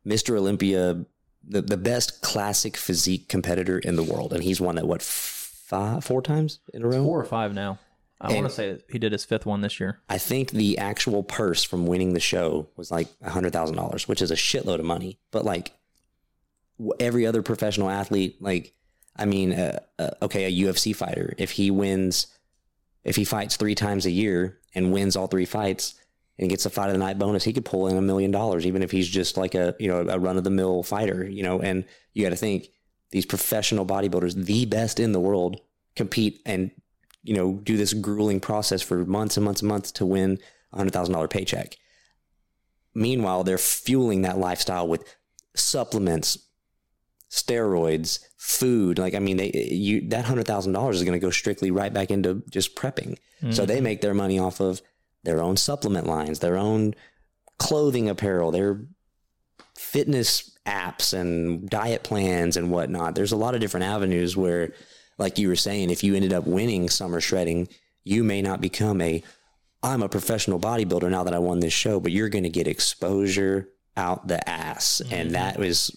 Mr. 0.08 0.36
Olympia, 0.36 1.04
the, 1.44 1.60
the 1.60 1.76
best 1.76 2.22
classic 2.22 2.76
physique 2.76 3.28
competitor 3.28 3.78
in 3.78 3.96
the 3.96 4.02
world. 4.02 4.32
And 4.32 4.42
he's 4.42 4.60
won 4.60 4.76
that, 4.76 4.86
what, 4.86 5.02
five, 5.02 6.04
four 6.04 6.22
times 6.22 6.60
in 6.72 6.82
a 6.82 6.88
row? 6.88 7.04
four 7.04 7.20
or 7.20 7.24
five 7.24 7.52
now. 7.54 7.78
I 8.20 8.32
want 8.32 8.46
to 8.48 8.52
say 8.52 8.78
he 8.90 8.98
did 8.98 9.12
his 9.12 9.24
fifth 9.24 9.46
one 9.46 9.60
this 9.60 9.78
year. 9.78 10.00
I 10.08 10.18
think 10.18 10.50
the 10.50 10.78
actual 10.78 11.22
purse 11.22 11.62
from 11.62 11.86
winning 11.86 12.14
the 12.14 12.20
show 12.20 12.68
was 12.76 12.90
like 12.90 13.06
$100,000, 13.20 14.08
which 14.08 14.20
is 14.20 14.32
a 14.32 14.34
shitload 14.34 14.80
of 14.80 14.84
money. 14.84 15.20
But 15.30 15.44
like 15.44 15.72
every 16.98 17.26
other 17.26 17.42
professional 17.42 17.90
athlete, 17.90 18.42
like, 18.42 18.74
I 19.14 19.24
mean, 19.24 19.52
uh, 19.52 19.78
uh, 20.00 20.10
okay, 20.22 20.46
a 20.46 20.66
UFC 20.66 20.96
fighter, 20.96 21.34
if 21.38 21.52
he 21.52 21.70
wins, 21.70 22.26
if 23.04 23.14
he 23.14 23.24
fights 23.24 23.56
three 23.56 23.76
times 23.76 24.04
a 24.04 24.10
year 24.10 24.58
and 24.74 24.92
wins 24.92 25.14
all 25.14 25.28
three 25.28 25.44
fights 25.44 25.94
and 26.38 26.50
gets 26.50 26.66
a 26.66 26.70
fight 26.70 26.86
of 26.86 26.92
the 26.92 26.98
night 26.98 27.18
bonus, 27.18 27.44
he 27.44 27.52
could 27.52 27.64
pull 27.64 27.88
in 27.88 27.96
a 27.96 28.02
million 28.02 28.30
dollars, 28.30 28.66
even 28.66 28.82
if 28.82 28.90
he's 28.90 29.08
just 29.08 29.36
like 29.36 29.54
a, 29.54 29.74
you 29.78 29.88
know, 29.88 30.06
a 30.08 30.18
run 30.18 30.36
of 30.36 30.44
the 30.44 30.50
mill 30.50 30.82
fighter, 30.82 31.28
you 31.28 31.42
know, 31.42 31.60
and 31.60 31.84
you 32.12 32.22
got 32.22 32.30
to 32.30 32.36
think 32.36 32.68
these 33.10 33.26
professional 33.26 33.86
bodybuilders, 33.86 34.34
the 34.34 34.66
best 34.66 35.00
in 35.00 35.12
the 35.12 35.20
world, 35.20 35.60
compete 35.96 36.40
and 36.46 36.70
you 37.22 37.34
know, 37.34 37.60
do 37.62 37.76
this 37.76 37.92
grueling 37.92 38.40
process 38.40 38.80
for 38.80 39.04
months 39.04 39.36
and 39.36 39.44
months 39.44 39.60
and 39.60 39.68
months 39.68 39.92
to 39.92 40.06
win 40.06 40.38
a 40.72 40.76
hundred 40.76 40.92
thousand 40.92 41.12
dollar 41.12 41.28
paycheck. 41.28 41.76
Meanwhile, 42.94 43.44
they're 43.44 43.58
fueling 43.58 44.22
that 44.22 44.38
lifestyle 44.38 44.88
with 44.88 45.04
supplements, 45.54 46.38
steroids, 47.30 48.20
food. 48.36 48.98
Like, 48.98 49.14
I 49.14 49.18
mean, 49.18 49.36
they, 49.36 49.50
you, 49.52 50.08
that 50.08 50.24
hundred 50.24 50.46
thousand 50.46 50.72
dollars 50.72 50.96
is 50.96 51.04
going 51.04 51.20
to 51.20 51.24
go 51.24 51.30
strictly 51.30 51.70
right 51.70 51.92
back 51.92 52.10
into 52.10 52.42
just 52.50 52.74
prepping. 52.74 53.18
So 53.50 53.64
they 53.64 53.76
mm-hmm. 53.76 53.84
make 53.84 54.00
their 54.00 54.14
money 54.14 54.38
off 54.38 54.60
of 54.60 54.82
their 55.24 55.42
own 55.42 55.56
supplement 55.56 56.06
lines, 56.06 56.38
their 56.38 56.56
own 56.56 56.94
clothing 57.58 58.08
apparel, 58.08 58.50
their 58.50 58.80
fitness 59.76 60.56
apps 60.66 61.12
and 61.12 61.68
diet 61.68 62.02
plans 62.02 62.56
and 62.56 62.70
whatnot. 62.70 63.14
There's 63.14 63.32
a 63.32 63.36
lot 63.36 63.54
of 63.54 63.60
different 63.60 63.86
avenues 63.86 64.36
where, 64.36 64.72
like 65.18 65.38
you 65.38 65.48
were 65.48 65.56
saying, 65.56 65.90
if 65.90 66.04
you 66.04 66.14
ended 66.14 66.32
up 66.32 66.46
winning 66.46 66.88
summer 66.88 67.20
shredding, 67.20 67.68
you 68.04 68.22
may 68.22 68.42
not 68.42 68.60
become 68.60 69.00
a 69.00 69.22
I'm 69.82 70.02
a 70.02 70.08
professional 70.08 70.58
bodybuilder 70.58 71.10
now 71.10 71.22
that 71.24 71.34
I 71.34 71.38
won 71.38 71.60
this 71.60 71.72
show, 71.72 72.00
but 72.00 72.10
you're 72.10 72.28
going 72.28 72.44
to 72.44 72.50
get 72.50 72.66
exposure 72.66 73.68
out 73.96 74.26
the 74.26 74.48
ass. 74.48 75.00
And 75.00 75.26
mm-hmm. 75.26 75.32
that 75.34 75.58
was, 75.58 75.96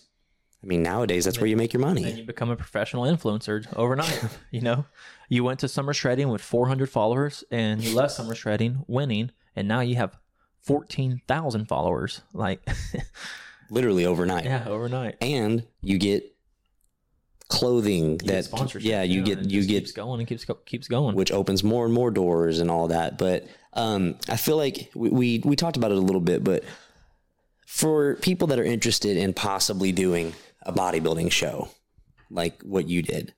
I 0.64 0.68
mean, 0.68 0.84
nowadays 0.84 1.26
that's 1.26 1.40
where 1.40 1.48
you 1.48 1.58
make 1.58 1.74
your 1.74 1.84
and 1.84 1.96
money. 1.96 2.12
you 2.12 2.24
become 2.24 2.52
a 2.52 2.56
professional 2.56 3.04
influencer 3.06 3.66
overnight. 3.76 4.24
you 4.52 4.62
know, 4.62 4.86
you 5.28 5.44
went 5.44 5.60
to 5.62 5.68
summer 5.68 5.94
shredding 5.94 6.30
with 6.30 6.42
400 6.42 6.88
followers, 6.90 7.44
and 7.50 7.84
you 7.84 7.96
left 7.96 8.14
summer 8.14 8.36
shredding 8.36 8.84
winning, 8.88 9.32
and 9.56 9.68
now 9.68 9.80
you 9.80 9.96
have 9.96 10.18
14,000 10.60 11.66
followers. 11.68 12.22
Like, 12.34 12.62
Literally 13.72 14.06
overnight. 14.06 14.46
yeah, 14.46 14.66
overnight. 14.68 15.16
And 15.22 15.66
you 15.82 15.98
get 15.98 16.36
clothing 17.48 18.12
You 18.12 18.18
that, 18.28 18.46
sponsorship, 18.46 18.88
yeah, 18.88 19.02
you 19.04 19.20
and 19.20 19.26
get, 19.26 19.50
you 19.50 19.66
get 19.66 19.80
keeps 19.80 19.92
going 19.92 20.20
and 20.20 20.28
keeps 20.28 20.46
keeps 20.66 20.88
going. 20.88 21.16
which 21.16 21.32
opens 21.32 21.64
more 21.64 21.86
and 21.86 21.94
more 21.94 22.12
doors 22.12 22.60
and 22.60 22.70
all 22.70 22.88
that. 22.90 23.18
But 23.18 23.48
um, 23.74 24.16
I 24.30 24.38
feel 24.38 24.58
like 24.58 24.92
we, 24.94 25.10
we 25.10 25.42
we 25.44 25.56
talked 25.56 25.78
about 25.78 25.92
it 25.92 25.98
a 25.98 26.02
little 26.02 26.22
bit, 26.22 26.44
but 26.44 26.64
for 27.66 28.16
people 28.18 28.48
that 28.48 28.60
are 28.60 28.64
interested 28.64 29.18
in 29.18 29.34
possibly 29.34 29.92
doing 29.92 30.34
a 30.64 30.74
bodybuilding 30.74 31.32
show 31.32 31.70
like 32.30 32.62
what 32.62 32.88
you 32.88 33.02
did, 33.02 33.34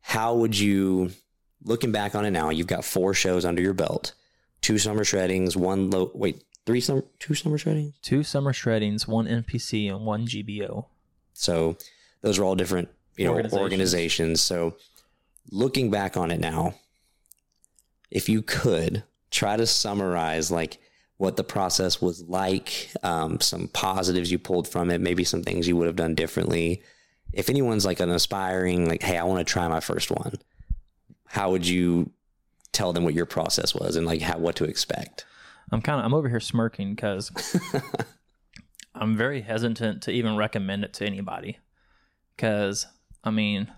how 0.00 0.34
would 0.34 0.58
you, 0.58 1.10
looking 1.64 1.92
back 1.92 2.14
on 2.14 2.24
it 2.24 2.30
now, 2.30 2.50
you've 2.50 2.66
got 2.66 2.84
four 2.84 3.14
shows 3.14 3.44
under 3.44 3.62
your 3.62 3.74
belt, 3.74 4.14
two 4.60 4.78
summer 4.78 5.04
shreddings, 5.04 5.56
one 5.56 5.90
low, 5.90 6.10
wait, 6.14 6.42
three 6.66 6.80
summer, 6.80 7.04
two 7.18 7.34
summer 7.34 7.58
shreddings. 7.58 7.94
Two 8.02 8.22
summer 8.22 8.52
shreddings, 8.52 9.06
one 9.06 9.26
NPC, 9.26 9.88
and 9.88 10.04
one 10.04 10.26
GBO. 10.26 10.86
So 11.34 11.76
those 12.20 12.38
are 12.38 12.44
all 12.44 12.56
different, 12.56 12.88
you 13.16 13.24
know, 13.24 13.32
Organizations. 13.32 13.62
organizations. 13.62 14.40
So 14.40 14.76
looking 15.50 15.90
back 15.90 16.16
on 16.16 16.30
it 16.30 16.40
now, 16.40 16.74
if 18.10 18.28
you 18.28 18.42
could 18.42 19.04
try 19.30 19.56
to 19.56 19.66
summarize 19.66 20.50
like 20.50 20.78
what 21.18 21.36
the 21.36 21.44
process 21.44 22.00
was 22.00 22.22
like, 22.28 22.90
um, 23.02 23.40
some 23.40 23.68
positives 23.68 24.30
you 24.30 24.38
pulled 24.38 24.66
from 24.66 24.90
it, 24.90 25.00
maybe 25.00 25.24
some 25.24 25.42
things 25.42 25.68
you 25.68 25.76
would 25.76 25.86
have 25.86 25.96
done 25.96 26.14
differently. 26.14 26.82
If 27.32 27.48
anyone's 27.48 27.86
like 27.86 28.00
an 28.00 28.10
aspiring, 28.10 28.88
like, 28.88 29.02
hey, 29.02 29.18
I 29.18 29.24
want 29.24 29.46
to 29.46 29.50
try 29.50 29.66
my 29.68 29.80
first 29.80 30.10
one, 30.10 30.34
how 31.26 31.50
would 31.50 31.66
you 31.66 32.10
tell 32.72 32.92
them 32.92 33.04
what 33.04 33.14
your 33.14 33.26
process 33.26 33.74
was 33.74 33.96
and 33.96 34.06
like 34.06 34.20
how 34.20 34.38
what 34.38 34.56
to 34.56 34.64
expect? 34.64 35.24
I'm 35.70 35.80
kind 35.80 35.98
of 35.98 36.04
I'm 36.04 36.14
over 36.14 36.28
here 36.28 36.40
smirking 36.40 36.94
because 36.94 37.30
I'm 38.94 39.16
very 39.16 39.40
hesitant 39.40 40.02
to 40.02 40.10
even 40.10 40.36
recommend 40.36 40.84
it 40.84 40.92
to 40.94 41.06
anybody. 41.06 41.58
Because 42.36 42.86
I 43.24 43.30
mean, 43.30 43.72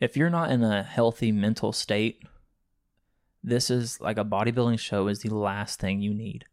if 0.00 0.16
you're 0.16 0.30
not 0.30 0.50
in 0.50 0.62
a 0.62 0.82
healthy 0.82 1.32
mental 1.32 1.72
state, 1.72 2.22
this 3.42 3.70
is 3.70 4.00
like 4.00 4.18
a 4.18 4.24
bodybuilding 4.24 4.78
show 4.78 5.08
is 5.08 5.20
the 5.20 5.34
last 5.34 5.80
thing 5.80 6.00
you 6.00 6.12
need. 6.12 6.44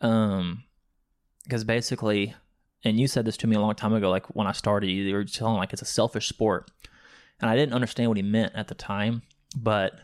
Um, 0.00 0.64
because 1.42 1.64
basically, 1.64 2.34
and 2.84 2.98
you 2.98 3.06
said 3.06 3.24
this 3.24 3.36
to 3.38 3.46
me 3.46 3.56
a 3.56 3.60
long 3.60 3.74
time 3.74 3.92
ago, 3.92 4.10
like 4.10 4.26
when 4.34 4.46
I 4.46 4.52
started, 4.52 4.88
you 4.88 5.14
were 5.14 5.24
telling 5.24 5.56
like 5.56 5.72
it's 5.72 5.82
a 5.82 5.86
selfish 5.86 6.28
sport, 6.28 6.70
and 7.40 7.50
I 7.50 7.56
didn't 7.56 7.74
understand 7.74 8.08
what 8.08 8.16
he 8.16 8.22
meant 8.22 8.54
at 8.54 8.68
the 8.68 8.74
time, 8.74 9.22
but 9.56 10.00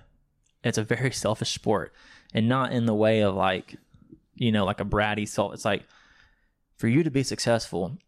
it's 0.64 0.78
a 0.78 0.84
very 0.84 1.12
selfish 1.12 1.52
sport. 1.52 1.92
And 2.32 2.48
not 2.48 2.72
in 2.72 2.86
the 2.86 2.94
way 2.94 3.22
of 3.22 3.34
like 3.34 3.76
you 4.40 4.50
know 4.50 4.64
like 4.64 4.80
a 4.80 4.84
bratty 4.84 5.28
self 5.28 5.52
it's 5.52 5.64
like 5.64 5.84
for 6.76 6.88
you 6.88 7.02
to 7.02 7.10
be 7.10 7.22
successful 7.22 7.98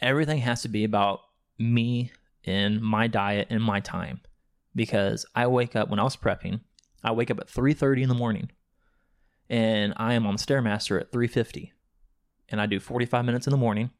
everything 0.00 0.38
has 0.38 0.62
to 0.62 0.68
be 0.68 0.84
about 0.84 1.20
me 1.58 2.12
and 2.44 2.80
my 2.80 3.06
diet 3.06 3.46
and 3.50 3.62
my 3.62 3.80
time. 3.80 4.20
Because 4.74 5.26
i 5.34 5.46
wake 5.46 5.76
up 5.76 5.90
when 5.90 5.98
i 5.98 6.02
was 6.02 6.16
prepping 6.16 6.60
i 7.02 7.10
wake 7.10 7.30
up 7.30 7.40
at 7.40 7.48
3.30 7.48 8.02
in 8.02 8.08
the 8.08 8.14
morning 8.14 8.50
and 9.48 9.92
i 9.96 10.14
am 10.14 10.26
on 10.26 10.36
stairmaster 10.36 11.00
at 11.00 11.12
3.50 11.12 11.70
and 12.48 12.60
i 12.60 12.66
do 12.66 12.80
45 12.80 13.24
minutes 13.24 13.46
in 13.46 13.50
the 13.50 13.56
morning 13.56 13.90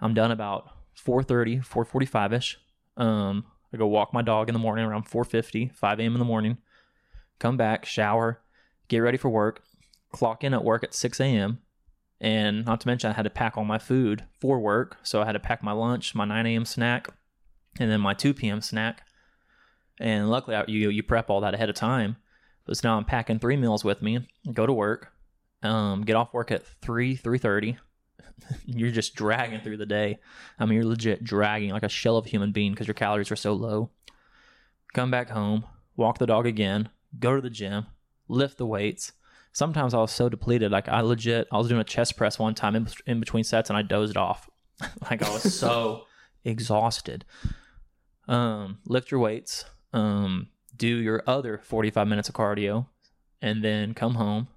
i'm 0.00 0.14
done 0.14 0.30
about 0.30 0.68
4.30 0.96 1.66
4.45ish 1.66 2.56
um, 3.02 3.44
i 3.72 3.76
go 3.76 3.86
walk 3.86 4.12
my 4.12 4.22
dog 4.22 4.48
in 4.48 4.52
the 4.52 4.58
morning 4.58 4.84
around 4.84 5.06
4.50 5.06 5.74
5 5.74 6.00
a.m 6.00 6.14
in 6.14 6.18
the 6.18 6.24
morning 6.24 6.58
come 7.38 7.56
back, 7.56 7.84
shower, 7.84 8.40
get 8.88 8.98
ready 8.98 9.18
for 9.18 9.28
work, 9.28 9.62
clock 10.12 10.44
in 10.44 10.54
at 10.54 10.64
work 10.64 10.84
at 10.84 10.94
6 10.94 11.20
a.m. 11.20 11.60
And 12.20 12.64
not 12.64 12.80
to 12.80 12.88
mention, 12.88 13.10
I 13.10 13.14
had 13.14 13.22
to 13.22 13.30
pack 13.30 13.56
all 13.56 13.64
my 13.64 13.78
food 13.78 14.24
for 14.40 14.58
work. 14.58 14.96
So 15.02 15.22
I 15.22 15.24
had 15.24 15.32
to 15.32 15.40
pack 15.40 15.62
my 15.62 15.72
lunch, 15.72 16.14
my 16.14 16.24
9 16.24 16.46
a.m. 16.46 16.64
snack, 16.64 17.08
and 17.78 17.90
then 17.90 18.00
my 18.00 18.14
2 18.14 18.34
p.m. 18.34 18.60
snack. 18.60 19.02
And 20.00 20.30
luckily, 20.30 20.56
I- 20.56 20.64
you 20.68 20.90
you 20.90 21.02
prep 21.02 21.30
all 21.30 21.40
that 21.42 21.54
ahead 21.54 21.68
of 21.70 21.74
time. 21.76 22.16
But 22.64 22.76
so 22.76 22.88
now 22.88 22.96
I'm 22.96 23.04
packing 23.04 23.38
three 23.38 23.56
meals 23.56 23.84
with 23.84 24.02
me. 24.02 24.28
Go 24.52 24.66
to 24.66 24.72
work, 24.72 25.12
um, 25.62 26.02
get 26.02 26.16
off 26.16 26.32
work 26.34 26.50
at 26.50 26.66
3 26.82 27.16
3:30. 27.16 27.78
you're 28.64 28.90
just 28.90 29.14
dragging 29.14 29.60
through 29.60 29.78
the 29.78 29.86
day. 29.86 30.18
I 30.58 30.64
mean, 30.66 30.74
you're 30.76 30.84
legit 30.84 31.24
dragging 31.24 31.70
like 31.70 31.82
a 31.82 31.88
shell 31.88 32.16
of 32.16 32.26
a 32.26 32.28
human 32.28 32.52
being 32.52 32.72
because 32.72 32.86
your 32.86 32.94
calories 32.94 33.30
are 33.32 33.36
so 33.36 33.52
low. 33.54 33.90
come 34.94 35.10
back 35.10 35.30
home, 35.30 35.64
walk 35.96 36.18
the 36.18 36.26
dog 36.26 36.46
again, 36.46 36.88
go 37.18 37.34
to 37.34 37.42
the 37.42 37.50
gym, 37.50 37.86
lift 38.28 38.56
the 38.58 38.66
weights. 38.66 39.12
Sometimes 39.52 39.92
I 39.92 39.98
was 39.98 40.12
so 40.12 40.28
depleted, 40.28 40.70
like 40.70 40.88
I 40.88 41.00
legit, 41.00 41.48
I 41.52 41.58
was 41.58 41.68
doing 41.68 41.80
a 41.80 41.84
chest 41.84 42.16
press 42.16 42.38
one 42.38 42.54
time 42.54 42.76
in, 42.76 42.88
in 43.06 43.18
between 43.20 43.44
sets 43.44 43.70
and 43.70 43.76
I 43.76 43.82
dozed 43.82 44.16
off. 44.16 44.48
like 45.10 45.22
I 45.22 45.30
was 45.32 45.54
so 45.58 46.04
exhausted. 46.44 47.24
Um, 48.28 48.78
lift 48.86 49.10
your 49.10 49.20
weights, 49.20 49.64
um, 49.92 50.48
do 50.76 50.88
your 50.88 51.22
other 51.26 51.60
45 51.64 52.06
minutes 52.06 52.28
of 52.28 52.34
cardio, 52.34 52.86
and 53.40 53.64
then 53.64 53.94
come 53.94 54.14
home, 54.14 54.48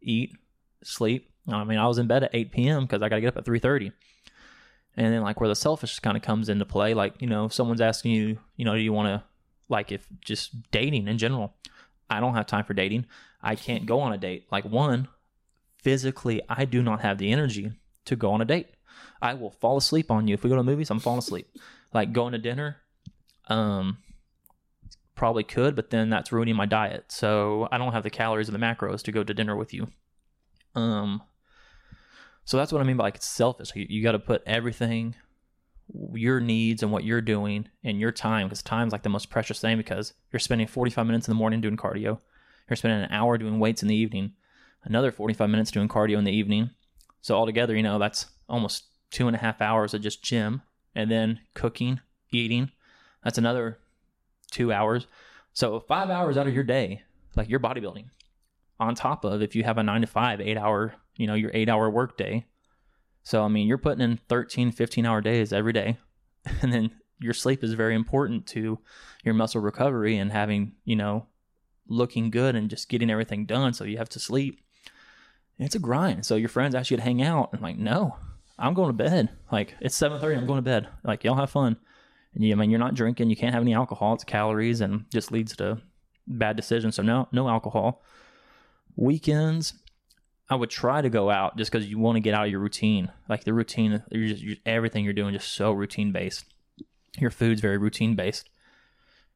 eat, 0.00 0.36
sleep. 0.82 1.30
I 1.48 1.64
mean, 1.64 1.78
I 1.78 1.86
was 1.86 1.98
in 1.98 2.06
bed 2.06 2.24
at 2.24 2.34
8 2.34 2.52
p.m. 2.52 2.82
because 2.84 3.02
I 3.02 3.08
got 3.08 3.16
to 3.16 3.20
get 3.20 3.28
up 3.28 3.38
at 3.38 3.44
3:30. 3.44 3.92
And 4.96 5.14
then 5.14 5.22
like 5.22 5.40
where 5.40 5.48
the 5.48 5.54
selfish 5.54 6.00
kind 6.00 6.16
of 6.16 6.22
comes 6.22 6.48
into 6.48 6.64
play, 6.64 6.92
like 6.92 7.20
you 7.20 7.28
know, 7.28 7.46
if 7.46 7.52
someone's 7.52 7.80
asking 7.80 8.12
you, 8.12 8.38
you 8.56 8.64
know, 8.64 8.74
do 8.74 8.80
you 8.80 8.92
want 8.92 9.08
to, 9.08 9.24
like, 9.68 9.92
if 9.92 10.06
just 10.20 10.70
dating 10.70 11.06
in 11.08 11.18
general, 11.18 11.54
I 12.10 12.20
don't 12.20 12.34
have 12.34 12.46
time 12.46 12.64
for 12.64 12.74
dating. 12.74 13.06
I 13.42 13.54
can't 13.54 13.86
go 13.86 14.00
on 14.00 14.12
a 14.12 14.18
date. 14.18 14.46
Like 14.50 14.64
one, 14.64 15.08
physically, 15.82 16.42
I 16.48 16.64
do 16.64 16.82
not 16.82 17.00
have 17.00 17.18
the 17.18 17.30
energy 17.30 17.72
to 18.06 18.16
go 18.16 18.32
on 18.32 18.40
a 18.40 18.44
date. 18.44 18.68
I 19.22 19.34
will 19.34 19.50
fall 19.50 19.76
asleep 19.76 20.10
on 20.10 20.26
you 20.26 20.34
if 20.34 20.42
we 20.42 20.50
go 20.50 20.56
to 20.56 20.62
movies. 20.62 20.90
I'm 20.90 21.00
falling 21.00 21.18
asleep. 21.18 21.48
Like 21.92 22.12
going 22.12 22.32
to 22.32 22.38
dinner, 22.38 22.78
um, 23.46 23.98
probably 25.18 25.44
could, 25.44 25.76
but 25.76 25.90
then 25.90 26.08
that's 26.08 26.32
ruining 26.32 26.56
my 26.56 26.64
diet. 26.64 27.06
So 27.08 27.68
I 27.70 27.76
don't 27.76 27.92
have 27.92 28.04
the 28.04 28.10
calories 28.10 28.48
and 28.48 28.54
the 28.54 28.64
macros 28.64 29.02
to 29.02 29.12
go 29.12 29.22
to 29.22 29.34
dinner 29.34 29.56
with 29.56 29.74
you. 29.74 29.88
Um, 30.74 31.22
so 32.44 32.56
that's 32.56 32.72
what 32.72 32.80
I 32.80 32.84
mean 32.84 32.96
by 32.96 33.04
like 33.04 33.16
it's 33.16 33.26
selfish. 33.26 33.72
You, 33.74 33.86
you 33.88 34.02
got 34.02 34.12
to 34.12 34.18
put 34.18 34.42
everything, 34.46 35.16
your 36.14 36.40
needs 36.40 36.82
and 36.82 36.92
what 36.92 37.04
you're 37.04 37.20
doing 37.20 37.68
and 37.84 38.00
your 38.00 38.12
time, 38.12 38.46
because 38.46 38.62
time's 38.62 38.92
like 38.92 39.02
the 39.02 39.10
most 39.10 39.28
precious 39.28 39.60
thing 39.60 39.76
because 39.76 40.14
you're 40.32 40.40
spending 40.40 40.66
45 40.66 41.06
minutes 41.06 41.28
in 41.28 41.32
the 41.32 41.38
morning 41.38 41.60
doing 41.60 41.76
cardio. 41.76 42.20
You're 42.70 42.76
spending 42.76 43.02
an 43.02 43.12
hour 43.12 43.36
doing 43.36 43.58
weights 43.58 43.82
in 43.82 43.88
the 43.88 43.94
evening, 43.94 44.32
another 44.84 45.10
45 45.10 45.50
minutes 45.50 45.70
doing 45.70 45.88
cardio 45.88 46.16
in 46.16 46.24
the 46.24 46.32
evening. 46.32 46.70
So 47.20 47.34
altogether, 47.34 47.74
you 47.74 47.82
know, 47.82 47.98
that's 47.98 48.26
almost 48.48 48.84
two 49.10 49.26
and 49.26 49.34
a 49.34 49.40
half 49.40 49.60
hours 49.60 49.94
of 49.94 50.02
just 50.02 50.22
gym 50.22 50.62
and 50.94 51.10
then 51.10 51.40
cooking, 51.54 52.00
eating. 52.30 52.70
That's 53.24 53.38
another 53.38 53.78
two 54.50 54.72
hours. 54.72 55.06
So 55.52 55.80
five 55.80 56.10
hours 56.10 56.36
out 56.36 56.46
of 56.46 56.54
your 56.54 56.64
day, 56.64 57.02
like 57.36 57.48
you're 57.48 57.60
bodybuilding. 57.60 58.06
On 58.80 58.94
top 58.94 59.24
of 59.24 59.42
if 59.42 59.56
you 59.56 59.64
have 59.64 59.78
a 59.78 59.82
nine 59.82 60.02
to 60.02 60.06
five, 60.06 60.40
eight 60.40 60.56
hour, 60.56 60.94
you 61.16 61.26
know, 61.26 61.34
your 61.34 61.50
eight 61.52 61.68
hour 61.68 61.90
work 61.90 62.16
day. 62.16 62.46
So, 63.24 63.44
I 63.44 63.48
mean, 63.48 63.66
you're 63.66 63.76
putting 63.76 64.02
in 64.02 64.20
13, 64.28 64.70
15 64.70 65.04
hour 65.04 65.20
days 65.20 65.52
every 65.52 65.72
day. 65.72 65.98
And 66.62 66.72
then 66.72 66.92
your 67.20 67.34
sleep 67.34 67.62
is 67.62 67.74
very 67.74 67.94
important 67.94 68.46
to 68.48 68.78
your 69.24 69.34
muscle 69.34 69.60
recovery 69.60 70.16
and 70.16 70.32
having, 70.32 70.72
you 70.84 70.96
know, 70.96 71.26
looking 71.88 72.30
good 72.30 72.54
and 72.54 72.70
just 72.70 72.88
getting 72.88 73.10
everything 73.10 73.44
done. 73.44 73.72
So 73.74 73.84
you 73.84 73.98
have 73.98 74.08
to 74.10 74.20
sleep. 74.20 74.62
It's 75.58 75.74
a 75.74 75.80
grind. 75.80 76.24
So 76.24 76.36
your 76.36 76.48
friends 76.48 76.74
ask 76.74 76.90
you 76.90 76.96
to 76.96 77.02
hang 77.02 77.20
out. 77.20 77.50
I'm 77.52 77.60
like, 77.60 77.76
no, 77.76 78.16
I'm 78.58 78.74
going 78.74 78.88
to 78.88 78.92
bed. 78.92 79.30
Like 79.50 79.74
it's 79.80 79.98
7:30. 79.98 80.38
I'm 80.38 80.46
going 80.46 80.58
to 80.58 80.62
bed. 80.62 80.88
Like 81.04 81.24
y'all 81.24 81.34
have 81.34 81.50
fun. 81.50 81.76
You, 82.38 82.52
I 82.52 82.54
mean, 82.56 82.70
you're 82.70 82.78
not 82.78 82.94
drinking. 82.94 83.30
You 83.30 83.36
can't 83.36 83.52
have 83.52 83.62
any 83.62 83.74
alcohol. 83.74 84.14
It's 84.14 84.24
calories 84.24 84.80
and 84.80 85.04
just 85.10 85.32
leads 85.32 85.56
to 85.56 85.78
bad 86.26 86.56
decisions. 86.56 86.96
So 86.96 87.02
no, 87.02 87.28
no 87.32 87.48
alcohol. 87.48 88.02
Weekends, 88.96 89.74
I 90.48 90.54
would 90.54 90.70
try 90.70 91.02
to 91.02 91.10
go 91.10 91.30
out 91.30 91.56
just 91.56 91.70
because 91.70 91.88
you 91.88 91.98
want 91.98 92.16
to 92.16 92.20
get 92.20 92.34
out 92.34 92.46
of 92.46 92.50
your 92.50 92.60
routine. 92.60 93.10
Like 93.28 93.44
the 93.44 93.52
routine, 93.52 94.02
you're 94.10 94.28
just, 94.28 94.42
you're, 94.42 94.56
everything 94.64 95.04
you're 95.04 95.12
doing 95.12 95.34
just 95.34 95.52
so 95.52 95.72
routine 95.72 96.12
based. 96.12 96.44
Your 97.18 97.30
food's 97.30 97.60
very 97.60 97.78
routine 97.78 98.14
based. 98.14 98.48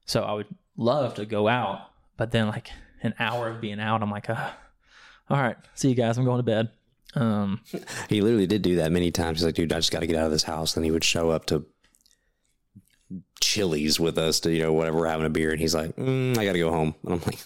So 0.07 0.23
I 0.23 0.33
would 0.33 0.47
love 0.77 1.15
to 1.15 1.27
go 1.27 1.49
out, 1.49 1.91
but 2.17 2.31
then 2.31 2.49
like 2.49 2.71
an 3.03 3.15
hour 3.19 3.49
of 3.49 3.61
being 3.61 3.81
out, 3.81 4.03
I'm 4.03 4.11
like, 4.11 4.29
all 4.31 4.37
right, 5.31 5.57
see 5.75 5.88
you 5.88 5.95
guys. 5.95 6.19
I'm 6.19 6.25
going 6.25 6.38
to 6.38 6.43
bed. 6.43 6.71
Um, 7.15 7.61
He 8.09 8.21
literally 8.21 8.47
did 8.47 8.62
do 8.62 8.77
that 8.77 8.93
many 8.93 9.11
times. 9.11 9.38
He's 9.38 9.47
like, 9.47 9.55
dude, 9.55 9.73
I 9.73 9.77
just 9.77 9.93
got 9.93 10.01
to 10.01 10.07
get 10.07 10.17
out 10.17 10.27
of 10.27 10.33
this 10.33 10.45
house. 10.45 10.75
Then 10.75 10.85
he 10.85 10.91
would 10.91 11.05
show 11.05 11.31
up 11.31 11.47
to 11.47 11.65
Chili's 13.40 13.98
with 13.98 14.18
us 14.18 14.40
to, 14.40 14.53
you 14.53 14.62
know, 14.62 14.72
whatever, 14.72 14.98
we're 14.98 15.09
having 15.09 15.27
a 15.27 15.31
beer. 15.31 15.51
And 15.51 15.61
he's 15.61 15.75
like, 15.75 15.94
mm, 15.96 16.37
I 16.37 16.44
got 16.44 16.53
to 16.53 16.59
go 16.59 16.70
home. 16.70 16.94
And 17.05 17.14
I'm 17.14 17.20
like, 17.20 17.38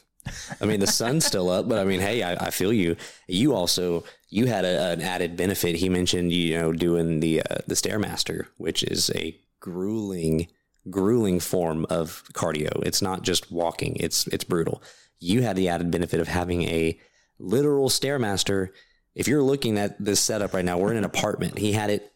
I 0.60 0.64
mean, 0.64 0.80
the 0.80 0.86
sun's 0.86 1.24
still 1.24 1.50
up, 1.50 1.68
but 1.68 1.78
I 1.78 1.84
mean, 1.84 2.00
hey, 2.00 2.22
I, 2.22 2.46
I 2.46 2.50
feel 2.50 2.72
you. 2.72 2.96
You 3.28 3.54
also, 3.54 4.04
you 4.28 4.46
had 4.46 4.64
a, 4.64 4.92
an 4.92 5.00
added 5.00 5.36
benefit. 5.36 5.76
He 5.76 5.88
mentioned, 5.88 6.32
you 6.32 6.58
know, 6.58 6.72
doing 6.72 7.20
the, 7.20 7.42
uh, 7.42 7.58
the 7.66 7.74
Stairmaster, 7.74 8.46
which 8.56 8.82
is 8.82 9.10
a 9.14 9.38
grueling, 9.60 10.48
grueling 10.90 11.40
form 11.40 11.86
of 11.90 12.24
cardio. 12.32 12.82
It's 12.84 13.02
not 13.02 13.22
just 13.22 13.50
walking. 13.50 13.96
It's, 14.00 14.26
it's 14.28 14.44
brutal. 14.44 14.82
You 15.18 15.42
had 15.42 15.56
the 15.56 15.68
added 15.68 15.90
benefit 15.90 16.20
of 16.20 16.28
having 16.28 16.62
a 16.62 16.98
literal 17.38 17.88
Stairmaster 17.88 18.70
if 19.16 19.26
you're 19.26 19.42
looking 19.42 19.78
at 19.78 19.96
this 19.98 20.20
setup 20.20 20.52
right 20.52 20.64
now, 20.64 20.78
we're 20.78 20.90
in 20.90 20.98
an 20.98 21.04
apartment. 21.04 21.58
He 21.58 21.72
had 21.72 21.90
it 21.90 22.12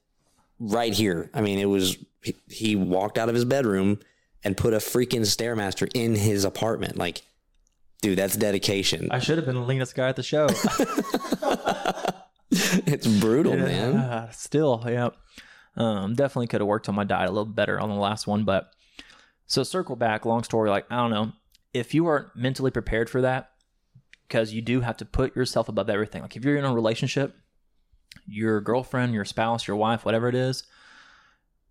right 0.60 0.92
here. 0.92 1.30
I 1.34 1.40
mean, 1.40 1.58
it 1.58 1.64
was 1.64 1.98
he, 2.22 2.36
he 2.48 2.76
walked 2.76 3.18
out 3.18 3.28
of 3.28 3.34
his 3.34 3.44
bedroom 3.44 3.98
and 4.44 4.56
put 4.56 4.72
a 4.72 4.78
freaking 4.78 5.22
stairmaster 5.22 5.90
in 5.94 6.14
his 6.14 6.44
apartment. 6.44 6.96
Like, 6.96 7.22
dude, 8.02 8.18
that's 8.18 8.36
dedication. 8.36 9.08
I 9.10 9.18
should 9.18 9.38
have 9.38 9.46
been 9.46 9.56
the 9.56 9.62
leanest 9.62 9.94
guy 9.94 10.08
at 10.08 10.16
the 10.16 10.22
show. 10.22 10.46
it's 12.50 13.06
brutal, 13.06 13.56
man. 13.56 13.96
Uh, 13.96 14.30
still, 14.30 14.84
yeah. 14.86 15.10
Um, 15.76 16.14
definitely 16.14 16.46
could 16.46 16.60
have 16.60 16.68
worked 16.68 16.88
on 16.88 16.94
my 16.94 17.04
diet 17.04 17.28
a 17.28 17.32
little 17.32 17.46
better 17.46 17.80
on 17.80 17.88
the 17.88 17.94
last 17.94 18.26
one, 18.26 18.44
but 18.44 18.72
so 19.46 19.62
circle 19.62 19.96
back. 19.96 20.24
Long 20.24 20.42
story, 20.42 20.68
like 20.68 20.86
I 20.90 20.96
don't 20.96 21.10
know 21.10 21.32
if 21.72 21.94
you 21.94 22.06
aren't 22.06 22.34
mentally 22.36 22.70
prepared 22.70 23.08
for 23.08 23.22
that, 23.22 23.50
because 24.30 24.52
you 24.52 24.62
do 24.62 24.80
have 24.80 24.96
to 24.98 25.04
put 25.04 25.34
yourself 25.34 25.68
above 25.68 25.90
everything. 25.90 26.22
Like 26.22 26.36
if 26.36 26.44
you're 26.44 26.56
in 26.56 26.64
a 26.64 26.72
relationship, 26.72 27.34
your 28.26 28.60
girlfriend, 28.60 29.14
your 29.14 29.24
spouse, 29.24 29.66
your 29.66 29.76
wife, 29.76 30.04
whatever 30.04 30.28
it 30.28 30.34
is, 30.34 30.64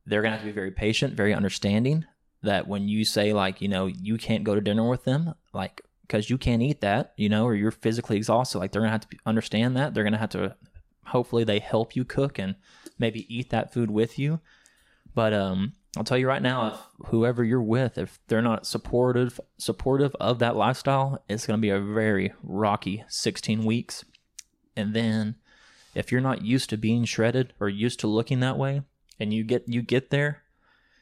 they're 0.06 0.22
gonna 0.22 0.36
have 0.36 0.42
to 0.42 0.48
be 0.48 0.52
very 0.52 0.72
patient, 0.72 1.14
very 1.14 1.34
understanding. 1.34 2.06
That 2.42 2.68
when 2.68 2.88
you 2.88 3.04
say 3.04 3.34
like, 3.34 3.62
you 3.62 3.68
know, 3.68 3.88
you 3.88 4.18
can't 4.18 4.46
go 4.46 4.56
to 4.56 4.62
dinner 4.62 4.88
with 4.88 5.04
them, 5.04 5.34
like 5.54 5.82
because 6.02 6.30
you 6.30 6.38
can't 6.38 6.62
eat 6.62 6.82
that, 6.82 7.14
you 7.18 7.30
know, 7.30 7.46
or 7.46 7.54
you're 7.54 7.72
physically 7.72 8.16
exhausted, 8.18 8.60
like 8.60 8.72
they're 8.72 8.82
gonna 8.82 8.92
have 8.92 9.10
to 9.10 9.18
understand 9.26 9.76
that. 9.76 9.94
They're 9.94 10.06
gonna 10.06 10.18
have 10.18 10.30
to, 10.30 10.56
hopefully, 11.06 11.44
they 11.44 11.60
help 11.60 11.96
you 11.96 12.06
cook 12.06 12.40
and 12.40 12.56
maybe 12.98 13.34
eat 13.34 13.50
that 13.50 13.74
food 13.74 13.92
with 13.92 14.18
you. 14.18 14.40
But 15.14 15.34
um, 15.34 15.74
I'll 15.98 16.04
tell 16.04 16.18
you 16.18 16.28
right 16.28 16.42
now, 16.42 16.68
if 16.68 17.08
whoever 17.08 17.44
you're 17.44 17.62
with, 17.62 17.98
if 17.98 18.20
they're 18.28 18.42
not 18.42 18.66
supportive 18.66 19.40
supportive 19.58 20.16
of 20.20 20.40
that 20.40 20.56
lifestyle, 20.56 21.24
it's 21.28 21.48
going 21.48 21.58
to 21.58 21.62
be 21.62 21.72
a 21.72 21.80
very 21.80 22.34
rocky 22.44 23.04
16 23.08 23.66
weeks. 23.66 24.06
And 24.76 24.94
then 24.94 25.36
if 25.96 26.12
you're 26.12 26.22
not 26.22 26.44
used 26.44 26.70
to 26.70 26.78
being 26.78 27.06
shredded 27.06 27.54
or 27.60 27.70
used 27.70 28.00
to 28.02 28.08
looking 28.08 28.40
that 28.40 28.58
way, 28.58 28.82
and 29.20 29.34
you 29.34 29.44
get 29.44 29.68
you 29.68 29.82
get 29.82 30.10
there 30.10 30.44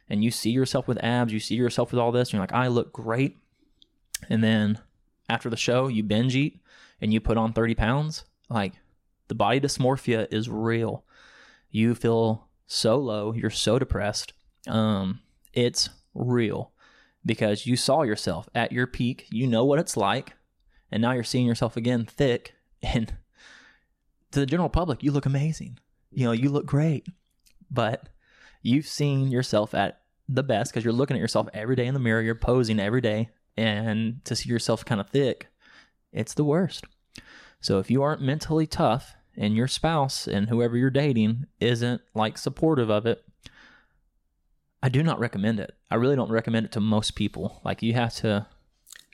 and 0.10 0.24
you 0.24 0.32
see 0.32 0.52
yourself 0.52 0.88
with 0.88 1.04
abs, 1.04 1.34
you 1.34 1.40
see 1.40 1.56
yourself 1.56 1.92
with 1.92 2.00
all 2.00 2.12
this, 2.12 2.30
and 2.30 2.34
you're 2.34 2.44
like, 2.44 2.54
I 2.54 2.68
look 2.68 2.94
great. 2.94 3.38
And 4.30 4.44
then 4.44 4.80
after 5.30 5.50
the 5.50 5.58
show, 5.58 5.88
you 5.88 6.04
binge 6.04 6.36
eat 6.36 6.62
and 7.02 7.14
you 7.14 7.20
put 7.20 7.38
on 7.38 7.54
30 7.54 7.76
pounds, 7.76 8.24
like 8.50 8.74
the 9.28 9.36
body 9.36 9.60
dysmorphia 9.60 10.28
is 10.32 10.50
real. 10.50 11.04
You 11.70 11.94
feel 11.94 12.48
so 12.66 12.98
low, 12.98 13.34
you're 13.34 13.50
so 13.50 13.78
depressed 13.78 14.34
um, 14.68 15.22
it's 15.54 15.90
real 16.14 16.72
because 17.26 17.66
you 17.66 17.76
saw 17.76 18.04
yourself 18.04 18.50
at 18.54 18.72
your 18.72 18.88
peak. 18.88 19.28
You 19.30 19.48
know 19.48 19.66
what 19.66 19.80
it's 19.80 19.98
like, 19.98 20.34
and 20.92 21.02
now 21.02 21.14
you're 21.14 21.24
seeing 21.24 21.46
yourself 21.46 21.78
again 21.78 22.06
thick. 22.06 22.54
And 22.84 23.16
to 24.32 24.40
the 24.40 24.46
general 24.46 24.70
public, 24.70 25.04
you 25.04 25.12
look 25.12 25.26
amazing. 25.26 25.80
You 26.12 26.26
know, 26.26 26.32
you 26.32 26.50
look 26.50 26.66
great, 26.66 27.08
but 27.70 28.10
you've 28.62 28.88
seen 28.88 29.28
yourself 29.30 29.74
at 29.74 30.02
the 30.30 30.44
best 30.44 30.72
because 30.72 30.84
you're 30.84 30.94
looking 30.94 31.16
at 31.16 31.22
yourself 31.22 31.48
every 31.54 31.76
day 31.76 31.86
in 31.88 31.94
the 31.94 32.00
mirror. 32.00 32.22
You're 32.22 32.36
posing 32.36 32.80
every 32.80 33.02
day, 33.02 33.30
and 33.56 34.24
to 34.26 34.36
see 34.36 34.50
yourself 34.50 34.84
kind 34.86 35.00
of 35.02 35.10
thick, 35.10 35.48
it's 36.12 36.34
the 36.34 36.44
worst. 36.44 36.86
So 37.62 37.80
if 37.80 37.90
you 37.90 38.02
aren't 38.04 38.22
mentally 38.22 38.68
tough 38.68 39.16
and 39.36 39.56
your 39.56 39.68
spouse 39.68 40.28
and 40.28 40.50
whoever 40.50 40.78
you're 40.78 40.90
dating 40.90 41.46
isn't 41.60 42.02
like 42.14 42.38
supportive 42.38 42.90
of 42.90 43.06
it, 43.06 43.24
I 44.82 44.90
do 44.90 45.02
not 45.04 45.20
recommend 45.20 45.60
it. 45.60 45.76
I 45.90 45.96
really 45.96 46.16
don't 46.16 46.32
recommend 46.32 46.66
it 46.68 46.72
to 46.74 46.80
most 46.80 47.16
people. 47.16 47.62
Like 47.66 47.82
you 47.82 47.94
have 47.94 48.14
to, 48.18 48.46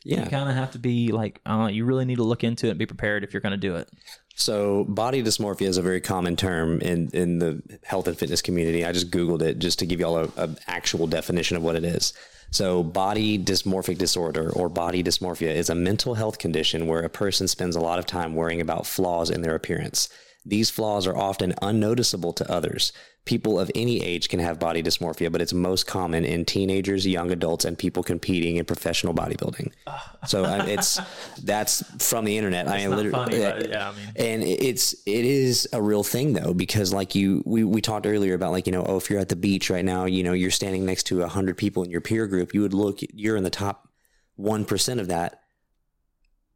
Yeah. 0.03 0.24
you 0.24 0.30
kind 0.30 0.49
of 0.49 0.55
have 0.55 0.72
to 0.72 0.80
be 0.80 1.11
like, 1.11 1.39
uh, 1.45 1.70
you 1.72 1.86
really 1.86 2.05
need 2.05 2.18
to 2.18 2.24
look 2.24 2.43
into 2.43 2.68
it 2.68 2.72
and 2.72 2.80
be 2.80 2.86
prepared 2.86 3.24
if 3.24 3.34
you're 3.34 3.41
going 3.41 3.51
to 3.51 3.57
do 3.57 3.76
it. 3.76 3.89
So 4.36 4.84
body 4.86 5.21
dysmorphia 5.21 5.67
is 5.67 5.77
a 5.77 5.81
very 5.81 6.01
common 6.01 6.36
term 6.36 6.81
in, 6.81 7.09
in 7.13 7.39
the 7.39 7.61
health 7.84 8.07
and 8.07 8.17
fitness 8.17 8.41
community. 8.41 8.84
I 8.84 8.91
just 8.91 9.11
Googled 9.11 9.41
it 9.41 9.59
just 9.59 9.79
to 9.79 9.86
give 9.86 9.99
y'all 9.99 10.17
a, 10.17 10.29
a 10.38 10.55
actual 10.67 11.07
definition 11.07 11.55
of 11.55 11.63
what 11.63 11.75
it 11.75 11.84
is. 11.84 12.13
So 12.49 12.84
body 12.84 13.39
dysmorphic 13.39 13.97
disorder 13.97 14.51
or 14.51 14.69
body 14.69 15.03
dysmorphia 15.03 15.53
is 15.53 15.69
a 15.69 15.75
mental 15.75 16.13
health 16.13 16.39
condition 16.39 16.88
where 16.88 17.01
a 17.01 17.09
person 17.09 17.47
spends 17.47 17.75
a 17.75 17.81
lot 17.81 17.99
of 17.99 18.05
time 18.05 18.36
worrying 18.36 18.61
about 18.61 18.86
flaws 18.86 19.29
in 19.29 19.41
their 19.41 19.55
appearance. 19.55 20.09
These 20.45 20.69
flaws 20.69 21.07
are 21.07 21.17
often 21.17 21.55
unnoticeable 21.61 22.34
to 22.34 22.51
others. 22.51 22.91
People 23.26 23.57
of 23.59 23.71
any 23.74 24.03
age 24.03 24.28
can 24.28 24.39
have 24.39 24.59
body 24.59 24.84
dysmorphia, 24.84 25.32
but 25.32 25.41
it's 25.41 25.53
most 25.53 25.88
common 25.88 26.26
in 26.26 26.43
teenagers, 26.43 27.07
young 27.07 27.32
adults, 27.32 27.63
and 27.63 27.78
people 27.78 28.03
competing 28.03 28.57
in 28.57 28.65
professional 28.65 29.13
bodybuilding. 29.13 29.71
So 30.26 30.45
I, 30.45 30.65
it's 30.67 31.01
that's 31.43 31.84
from 32.01 32.24
the 32.24 32.38
internet. 32.38 32.69
I 32.69 32.86
not 32.86 32.95
literally, 32.95 33.11
funny, 33.11 33.39
but 33.39 33.65
uh, 33.65 33.69
yeah, 33.69 33.89
I 33.89 33.91
mean- 33.91 34.11
and 34.15 34.43
it's 34.43 34.93
it 35.05 35.26
is 35.26 35.67
a 35.74 35.82
real 35.82 36.01
thing 36.01 36.32
though 36.32 36.53
because 36.53 36.93
like 36.93 37.13
you 37.13 37.43
we 37.45 37.65
we 37.65 37.82
talked 37.82 38.05
earlier 38.05 38.34
about 38.34 38.53
like 38.53 38.65
you 38.65 38.71
know 38.71 38.86
oh 38.86 38.95
if 38.95 39.09
you're 39.09 39.19
at 39.19 39.28
the 39.28 39.36
beach 39.36 39.69
right 39.69 39.84
now 39.84 40.05
you 40.05 40.24
know 40.24 40.32
you're 40.32 40.49
standing 40.49 40.86
next 40.86 41.03
to 41.07 41.24
a 41.24 41.28
hundred 41.28 41.57
people 41.57 41.84
in 41.84 41.89
your 41.91 41.99
peer 41.99 42.26
group 42.26 42.53
you 42.53 42.61
would 42.61 42.74
look 42.74 42.99
you're 43.13 43.36
in 43.36 43.43
the 43.43 43.49
top 43.49 43.89
one 44.38 44.63
percent 44.63 45.01
of 45.01 45.09
that 45.09 45.41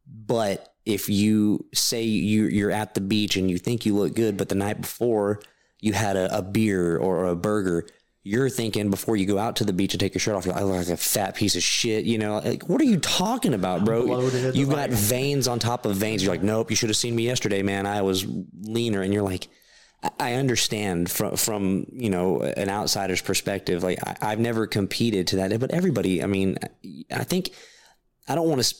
but 0.06 0.72
if 0.86 1.08
you 1.10 1.66
say 1.74 2.02
you 2.02 2.44
you're 2.44 2.70
at 2.70 2.94
the 2.94 3.00
beach 3.02 3.36
and 3.36 3.50
you 3.50 3.58
think 3.58 3.84
you 3.84 3.94
look 3.94 4.14
good, 4.14 4.36
but 4.38 4.48
the 4.48 4.54
night 4.54 4.80
before 4.80 5.40
you 5.80 5.92
had 5.92 6.16
a, 6.16 6.38
a 6.38 6.42
beer 6.42 6.96
or 6.96 7.26
a 7.26 7.36
burger, 7.36 7.86
you're 8.24 8.50
thinking 8.50 8.90
before 8.90 9.16
you 9.16 9.26
go 9.26 9.38
out 9.38 9.56
to 9.56 9.64
the 9.64 9.72
beach 9.72 9.94
and 9.94 10.00
take 10.00 10.14
your 10.14 10.20
shirt 10.20 10.34
off, 10.34 10.44
you're 10.44 10.52
like, 10.54 10.62
I 10.62 10.66
look 10.66 10.76
like 10.76 10.88
a 10.88 10.96
fat 10.96 11.34
piece 11.34 11.56
of 11.56 11.62
shit. 11.62 12.04
You 12.04 12.18
know, 12.18 12.38
like 12.38 12.68
what 12.68 12.80
are 12.80 12.84
you 12.84 12.98
talking 12.98 13.54
about, 13.54 13.84
bro? 13.84 14.04
You've 14.54 14.68
got 14.70 14.90
veins 14.90 15.48
on 15.48 15.58
top 15.58 15.86
of 15.86 15.96
veins. 15.96 16.22
You're 16.22 16.32
like, 16.32 16.42
nope, 16.42 16.70
you 16.70 16.76
should 16.76 16.90
have 16.90 16.96
seen 16.96 17.14
me 17.16 17.22
yesterday, 17.24 17.62
man. 17.62 17.86
I 17.86 18.02
was 18.02 18.26
leaner, 18.60 19.02
and 19.02 19.12
you're 19.12 19.22
like. 19.22 19.48
I- 20.02 20.10
I 20.20 20.34
understand 20.34 21.10
from 21.10 21.34
from 21.34 21.86
you 21.92 22.08
know 22.08 22.40
an 22.42 22.68
outsider's 22.68 23.20
perspective. 23.20 23.82
Like 23.82 23.98
I, 24.06 24.30
I've 24.30 24.38
never 24.38 24.68
competed 24.68 25.26
to 25.28 25.36
that, 25.36 25.58
but 25.58 25.72
everybody. 25.72 26.22
I 26.22 26.26
mean, 26.26 26.56
I 27.10 27.24
think 27.24 27.50
I 28.28 28.36
don't 28.36 28.48
want 28.48 28.62
to 28.62 28.74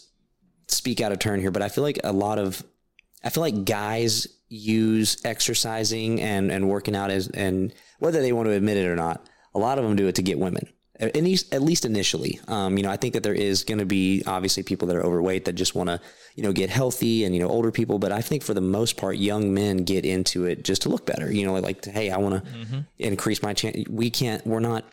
speak 0.68 1.01
out 1.01 1.11
of 1.11 1.18
turn 1.18 1.40
here, 1.40 1.51
but 1.51 1.61
I 1.61 1.70
feel 1.70 1.82
like 1.82 1.99
a 2.05 2.12
lot 2.12 2.38
of 2.38 2.62
I 3.24 3.30
feel 3.30 3.40
like 3.40 3.64
guys 3.64 4.28
use 4.49 5.16
exercising 5.24 6.20
and 6.20 6.51
and 6.51 6.68
working 6.68 6.96
out 6.96 7.11
as 7.11 7.28
and 7.28 7.72
whether 7.99 8.22
they 8.22 8.32
want 8.32 8.46
to 8.46 8.53
admit 8.53 8.76
it 8.76 8.86
or 8.86 8.96
not, 8.96 9.28
a 9.55 9.59
lot 9.59 9.78
of 9.78 9.84
them 9.84 9.96
do 9.96 10.07
it 10.09 10.14
to 10.16 10.22
get 10.22 10.38
women. 10.38 10.68
At 11.01 11.14
least, 11.14 11.55
at 11.55 11.62
least 11.62 11.84
initially, 11.84 12.40
um, 12.49 12.76
you 12.76 12.82
know, 12.82 12.90
I 12.90 12.96
think 12.96 13.14
that 13.14 13.22
there 13.22 13.32
is 13.32 13.62
going 13.62 13.78
to 13.78 13.86
be 13.86 14.24
obviously 14.26 14.64
people 14.64 14.88
that 14.88 14.96
are 14.96 15.05
overweight 15.05 15.44
that 15.44 15.53
just 15.53 15.76
want 15.76 15.88
to, 15.90 16.01
you 16.34 16.42
know, 16.42 16.51
get 16.51 16.70
healthy 16.70 17.22
and 17.22 17.32
you 17.32 17.40
know 17.40 17.49
older 17.49 17.70
people. 17.70 18.01
But 18.01 18.11
I 18.11 18.20
think 18.20 18.42
for 18.42 18.53
the 18.53 18.61
most 18.61 18.96
part, 18.96 19.16
young 19.16 19.55
men 19.55 19.84
get 19.84 20.05
into 20.05 20.46
it 20.46 20.64
just 20.64 20.82
to 20.82 20.88
look 20.88 21.07
better. 21.07 21.32
You 21.32 21.46
know, 21.46 21.53
like, 21.53 21.62
like 21.62 21.84
hey, 21.84 22.11
I 22.11 22.16
want 22.16 22.44
to 22.44 22.84
increase 22.99 23.44
my 23.44 23.55
chance. 23.55 23.88
We 23.88 24.11
can't. 24.11 24.44
We're 24.44 24.59
not 24.59 24.84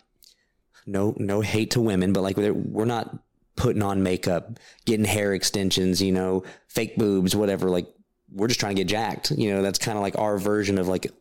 no 0.85 1.15
no 1.17 1.41
hate 1.41 1.71
to 1.71 1.81
women, 1.81 2.13
but 2.13 2.21
like 2.21 2.37
we're, 2.37 2.53
we're 2.53 2.85
not 2.85 3.17
putting 3.55 3.81
on 3.81 4.03
makeup, 4.03 4.59
getting 4.85 5.05
hair 5.05 5.33
extensions, 5.33 6.03
you 6.03 6.11
know, 6.11 6.43
fake 6.67 6.97
boobs, 6.97 7.35
whatever. 7.35 7.71
Like 7.71 7.87
we're 8.31 8.47
just 8.47 8.59
trying 8.59 8.75
to 8.75 8.81
get 8.81 8.89
jacked. 8.89 9.31
You 9.31 9.53
know, 9.53 9.61
that's 9.61 9.79
kind 9.79 9.97
of 9.97 10.01
like 10.01 10.17
our 10.17 10.37
version 10.37 10.77
of 10.77 10.87
like 10.87 11.11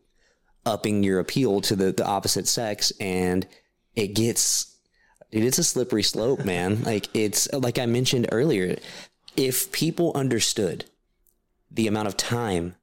upping 0.66 1.02
your 1.02 1.20
appeal 1.20 1.60
to 1.62 1.76
the 1.76 1.92
the 1.92 2.06
opposite 2.06 2.48
sex, 2.48 2.92
and 3.00 3.46
it 3.94 4.08
gets. 4.14 4.70
Dude, 5.30 5.44
it's 5.44 5.58
a 5.58 5.64
slippery 5.64 6.04
slope, 6.04 6.44
man. 6.44 6.82
like 6.84 7.08
it's 7.14 7.52
like 7.52 7.78
I 7.78 7.86
mentioned 7.86 8.28
earlier. 8.32 8.76
If 9.36 9.72
people 9.72 10.12
understood 10.14 10.84
the 11.70 11.88
amount 11.88 12.06
of 12.06 12.16
time, 12.16 12.76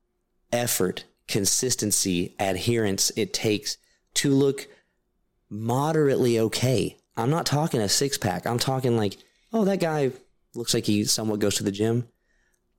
effort, 0.51 1.05
consistency, 1.28 2.36
adherence 2.39 3.09
it 3.15 3.34
takes 3.34 3.78
to 4.15 4.32
look 4.32 4.67
moderately 5.49 6.39
okay. 6.39 6.97
I'm 7.15 7.30
not 7.30 7.45
talking 7.45 7.82
a 7.82 7.89
six 7.89 8.17
pack. 8.17 8.45
I'm 8.45 8.59
talking 8.59 8.97
like, 8.97 9.17
oh, 9.53 9.65
that 9.65 9.80
guy 9.80 10.11
looks 10.55 10.74
like 10.74 10.86
he 10.86 11.03
somewhat 11.05 11.39
goes 11.39 11.55
to 11.55 11.63
the 11.63 11.72
gym. 11.72 12.07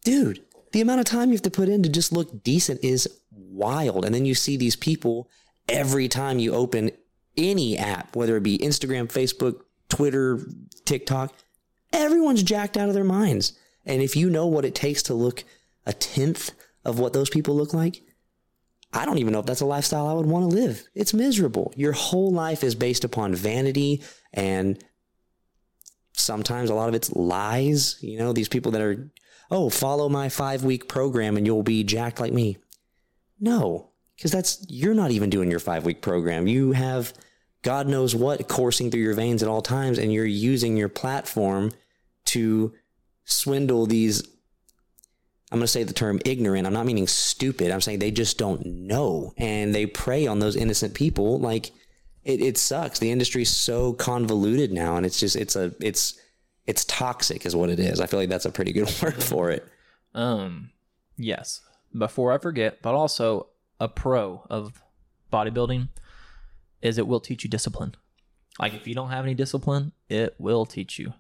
Dude, 0.05 0.43
the 0.73 0.81
amount 0.81 1.01
of 1.01 1.07
time 1.07 1.29
you 1.29 1.35
have 1.35 1.43
to 1.43 1.51
put 1.51 1.69
in 1.69 1.83
to 1.83 1.89
just 1.89 2.13
look 2.13 2.43
decent 2.43 2.83
is 2.83 3.09
wild. 3.31 4.05
And 4.05 4.15
then 4.15 4.27
you 4.27 4.35
see 4.35 4.57
these 4.57 4.77
people 4.77 5.29
every 5.69 6.09
time 6.09 6.39
you 6.39 6.55
open 6.55 6.91
any 7.37 7.79
app, 7.79 8.17
whether 8.17 8.37
it 8.37 8.43
be 8.43 8.59
Instagram, 8.59 9.07
Facebook, 9.13 9.61
Twitter, 9.89 10.41
TikTok, 10.85 11.35
everyone's 11.93 12.43
jacked 12.43 12.77
out 12.77 12.89
of 12.89 12.95
their 12.95 13.05
minds. 13.05 13.59
And 13.85 14.03
if 14.03 14.17
you 14.17 14.31
know 14.31 14.47
what 14.47 14.65
it 14.65 14.75
takes 14.75 15.03
to 15.05 15.15
look 15.15 15.45
a 15.87 15.93
tenth 15.93 16.53
of 16.85 16.99
what 16.99 17.13
those 17.13 17.31
people 17.31 17.55
look 17.55 17.75
like, 17.75 18.03
I 18.93 19.07
don't 19.07 19.19
even 19.19 19.33
know 19.33 19.41
if 19.41 19.47
that's 19.47 19.63
a 19.63 19.67
lifestyle 19.67 20.07
I 20.07 20.13
would 20.13 20.27
want 20.27 20.51
to 20.51 20.57
live. 20.57 20.85
It's 20.95 21.15
miserable. 21.15 21.73
Your 21.77 21.93
whole 21.93 22.31
life 22.31 22.63
is 22.63 22.75
based 22.75 23.05
upon 23.05 23.35
vanity 23.35 24.03
and 24.35 24.83
sometimes 26.13 26.69
a 26.69 26.75
lot 26.75 26.89
of 26.89 26.95
it's 26.95 27.11
lies. 27.13 27.97
You 28.03 28.19
know, 28.19 28.33
these 28.33 28.49
people 28.49 28.73
that 28.73 28.83
are, 28.83 29.11
oh, 29.53 29.69
follow 29.69 30.09
my 30.09 30.31
five 30.31 30.65
week 30.65 30.89
program 30.89 31.37
and 31.37 31.47
you'll 31.47 31.63
be 31.63 31.85
jacked 31.85 32.19
like 32.19 32.33
me. 32.33 32.57
No, 33.39 33.91
because 34.17 34.33
that's, 34.33 34.65
you're 34.69 34.95
not 34.95 35.11
even 35.11 35.29
doing 35.29 35.51
your 35.51 35.61
five 35.61 35.85
week 35.85 36.01
program. 36.01 36.47
You 36.47 36.73
have 36.73 37.13
God 37.61 37.87
knows 37.87 38.15
what 38.15 38.49
coursing 38.49 38.91
through 38.91 39.03
your 39.03 39.15
veins 39.15 39.43
at 39.43 39.49
all 39.49 39.63
times, 39.63 39.99
and 39.99 40.13
you're 40.13 40.25
using 40.25 40.77
your 40.77 40.89
platform 40.89 41.71
to 42.27 42.73
swindle 43.25 43.87
these 43.87 44.27
I'm 45.53 45.59
going 45.59 45.65
to 45.65 45.69
say 45.69 45.83
the 45.83 45.93
term 45.93 46.19
ignorant. 46.25 46.67
I'm 46.67 46.73
not 46.73 46.87
meaning 46.87 47.07
stupid. 47.07 47.71
I'm 47.71 47.83
saying 47.83 47.99
they 47.99 48.11
just 48.11 48.39
don't 48.39 48.65
know 48.65 49.35
and 49.37 49.75
they 49.75 49.85
prey 49.85 50.27
on 50.27 50.39
those 50.39 50.57
innocent 50.57 50.95
people. 50.95 51.39
Like 51.41 51.73
it, 52.25 52.41
it 52.41 52.57
sucks. 52.57 52.99
The 52.99 53.11
industry's 53.11 53.51
so 53.51 53.93
convoluted 53.93 54.73
now 54.73 54.97
and 54.97 55.05
it's 55.05 55.21
just, 55.21 55.37
it's 55.37 55.55
a, 55.55 55.75
it's, 55.79 56.19
it's 56.67 56.85
toxic 56.85 57.45
is 57.45 57.57
what 57.57 57.71
it 57.71 57.81
is. 57.81 58.01
I 58.01 58.07
feel 58.07 58.21
like 58.21 58.29
that's 58.29 58.45
a 58.45 58.53
pretty 58.53 58.73
good 58.73 58.93
word 59.03 59.23
for 59.23 59.51
it. 59.51 59.67
Um, 60.15 60.71
yes. 61.17 61.61
Before 61.97 62.33
I 62.33 62.39
forget, 62.39 62.81
but 62.83 62.95
also 62.95 63.49
a 63.81 63.89
pro 63.89 64.43
of 64.49 64.83
bodybuilding 65.33 65.89
is 66.81 66.99
it 66.99 67.07
will 67.07 67.21
teach 67.21 67.45
you 67.45 67.51
discipline. 67.51 67.95
Like 68.59 68.75
if 68.75 68.87
you 68.87 68.95
don't 68.95 69.11
have 69.11 69.25
any 69.25 69.35
discipline, 69.35 69.93
it 70.09 70.35
will 70.39 70.67
teach 70.67 70.99
you. 70.99 71.15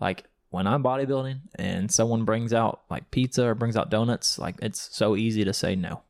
Like 0.00 0.24
when 0.50 0.66
I'm 0.66 0.82
bodybuilding 0.82 1.40
and 1.56 1.90
someone 1.90 2.24
brings 2.24 2.52
out 2.52 2.82
like 2.90 3.10
pizza 3.10 3.46
or 3.46 3.54
brings 3.54 3.76
out 3.76 3.90
donuts, 3.90 4.38
like 4.38 4.56
it's 4.60 4.94
so 4.94 5.16
easy 5.16 5.44
to 5.44 5.52
say 5.52 5.74
no. 5.76 6.02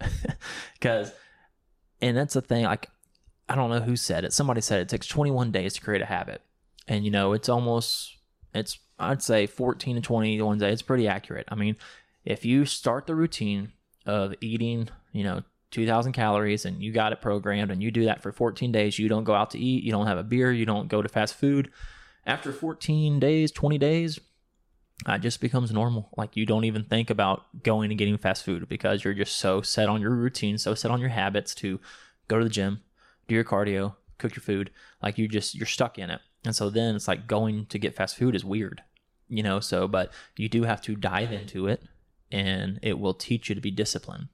Cause 0.80 1.12
and 2.00 2.16
that's 2.16 2.34
the 2.34 2.40
thing, 2.40 2.64
like 2.64 2.88
I 3.48 3.56
don't 3.56 3.70
know 3.70 3.80
who 3.80 3.96
said 3.96 4.24
it. 4.24 4.32
Somebody 4.32 4.60
said 4.60 4.80
it 4.80 4.88
takes 4.88 5.06
21 5.06 5.50
days 5.50 5.74
to 5.74 5.80
create 5.80 6.02
a 6.02 6.06
habit. 6.06 6.42
And 6.86 7.04
you 7.04 7.10
know, 7.10 7.32
it's 7.32 7.48
almost 7.48 8.16
it's 8.54 8.78
I'd 8.98 9.22
say 9.22 9.46
14 9.46 9.96
to 9.96 10.02
21 10.02 10.58
days. 10.58 10.72
It's 10.74 10.82
pretty 10.82 11.08
accurate. 11.08 11.46
I 11.48 11.54
mean, 11.54 11.76
if 12.24 12.44
you 12.44 12.66
start 12.66 13.06
the 13.06 13.14
routine 13.14 13.72
of 14.06 14.34
eating, 14.40 14.88
you 15.12 15.24
know, 15.24 15.42
2000 15.70 16.12
calories 16.12 16.64
and 16.64 16.82
you 16.82 16.92
got 16.92 17.12
it 17.12 17.20
programmed 17.20 17.70
and 17.70 17.82
you 17.82 17.90
do 17.90 18.04
that 18.04 18.22
for 18.22 18.32
14 18.32 18.72
days, 18.72 18.98
you 18.98 19.08
don't 19.08 19.24
go 19.24 19.34
out 19.34 19.50
to 19.50 19.58
eat, 19.58 19.84
you 19.84 19.92
don't 19.92 20.06
have 20.06 20.18
a 20.18 20.22
beer, 20.22 20.52
you 20.52 20.66
don't 20.66 20.88
go 20.88 21.00
to 21.00 21.08
fast 21.08 21.34
food. 21.34 21.70
After 22.26 22.52
14 22.52 23.18
days, 23.18 23.50
20 23.50 23.78
days, 23.78 24.20
it 25.08 25.20
just 25.20 25.40
becomes 25.40 25.72
normal. 25.72 26.10
Like 26.16 26.36
you 26.36 26.44
don't 26.44 26.64
even 26.64 26.84
think 26.84 27.08
about 27.08 27.62
going 27.62 27.90
and 27.90 27.98
getting 27.98 28.18
fast 28.18 28.44
food 28.44 28.68
because 28.68 29.04
you're 29.04 29.14
just 29.14 29.36
so 29.36 29.62
set 29.62 29.88
on 29.88 30.00
your 30.00 30.10
routine, 30.10 30.58
so 30.58 30.74
set 30.74 30.90
on 30.90 31.00
your 31.00 31.08
habits 31.08 31.54
to 31.56 31.80
go 32.28 32.38
to 32.38 32.44
the 32.44 32.50
gym, 32.50 32.82
do 33.28 33.34
your 33.34 33.44
cardio, 33.44 33.94
cook 34.20 34.36
your 34.36 34.42
food. 34.42 34.70
Like 35.02 35.18
you 35.18 35.26
just 35.28 35.54
you're 35.54 35.66
stuck 35.66 35.98
in 35.98 36.10
it. 36.10 36.20
And 36.44 36.54
so 36.56 36.70
then 36.70 36.94
it's 36.96 37.08
like 37.08 37.26
going 37.26 37.66
to 37.66 37.78
get 37.78 37.94
fast 37.96 38.16
food 38.16 38.34
is 38.34 38.44
weird. 38.44 38.82
You 39.28 39.42
know, 39.42 39.60
so 39.60 39.86
but 39.88 40.12
you 40.36 40.48
do 40.48 40.62
have 40.64 40.80
to 40.82 40.94
dive 40.96 41.32
into 41.32 41.66
it 41.66 41.82
and 42.32 42.78
it 42.82 42.98
will 42.98 43.14
teach 43.14 43.48
you 43.48 43.54
to 43.54 43.60
be 43.60 43.70
disciplined. 43.70 44.28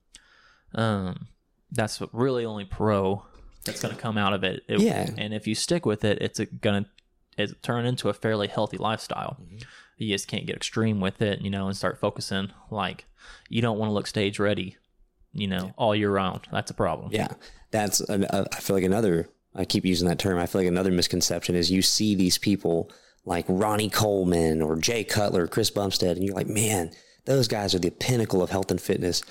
Um 0.74 1.28
that's 1.72 2.00
really 2.12 2.44
only 2.44 2.64
pro 2.64 3.24
that's 3.64 3.82
going 3.82 3.92
to 3.94 4.00
come 4.00 4.16
out 4.16 4.32
of 4.32 4.44
it. 4.44 4.62
It- 4.68 4.80
Yeah. 4.80 5.10
And 5.18 5.34
if 5.34 5.46
you 5.48 5.54
stick 5.56 5.84
with 5.84 6.04
it, 6.04 6.18
it's 6.20 6.38
going 6.38 6.84
to 6.84 6.90
it's 7.36 7.52
turn 7.62 7.84
into 7.84 8.08
a 8.08 8.14
fairly 8.14 8.46
healthy 8.46 8.76
lifestyle. 8.78 9.36
You 9.98 10.14
just 10.14 10.28
can't 10.28 10.46
get 10.46 10.56
extreme 10.56 11.00
with 11.00 11.20
it, 11.20 11.40
you 11.40 11.50
know, 11.50 11.66
and 11.66 11.76
start 11.76 11.98
focusing 11.98 12.52
like 12.70 13.06
you 13.48 13.60
don't 13.60 13.78
want 13.78 13.90
to 13.90 13.92
look 13.92 14.06
stage 14.06 14.38
ready, 14.38 14.76
you 15.32 15.46
know, 15.48 15.72
all 15.76 15.94
year 15.94 16.10
round. 16.10 16.42
That's 16.52 16.70
a 16.70 16.74
problem. 16.74 17.10
Yeah. 17.12 17.28
That's, 17.72 18.00
an, 18.00 18.24
uh, 18.26 18.44
I 18.52 18.60
feel 18.60 18.76
like 18.76 18.84
another, 18.84 19.28
I 19.56 19.64
keep 19.64 19.84
using 19.84 20.08
that 20.08 20.18
term. 20.18 20.38
I 20.38 20.46
feel 20.46 20.60
like 20.60 20.68
another 20.68 20.92
misconception 20.92 21.54
is 21.54 21.70
you 21.70 21.82
see 21.82 22.14
these 22.14 22.38
people 22.38 22.90
like 23.24 23.46
Ronnie 23.48 23.90
Coleman 23.90 24.62
or 24.62 24.76
Jay 24.76 25.02
Cutler, 25.02 25.46
Chris 25.48 25.70
Bumstead, 25.70 26.16
and 26.16 26.24
you're 26.24 26.36
like, 26.36 26.46
man, 26.46 26.92
those 27.24 27.48
guys 27.48 27.74
are 27.74 27.78
the 27.80 27.90
pinnacle 27.90 28.42
of 28.42 28.50
health 28.50 28.70
and 28.70 28.80
fitness. 28.80 29.22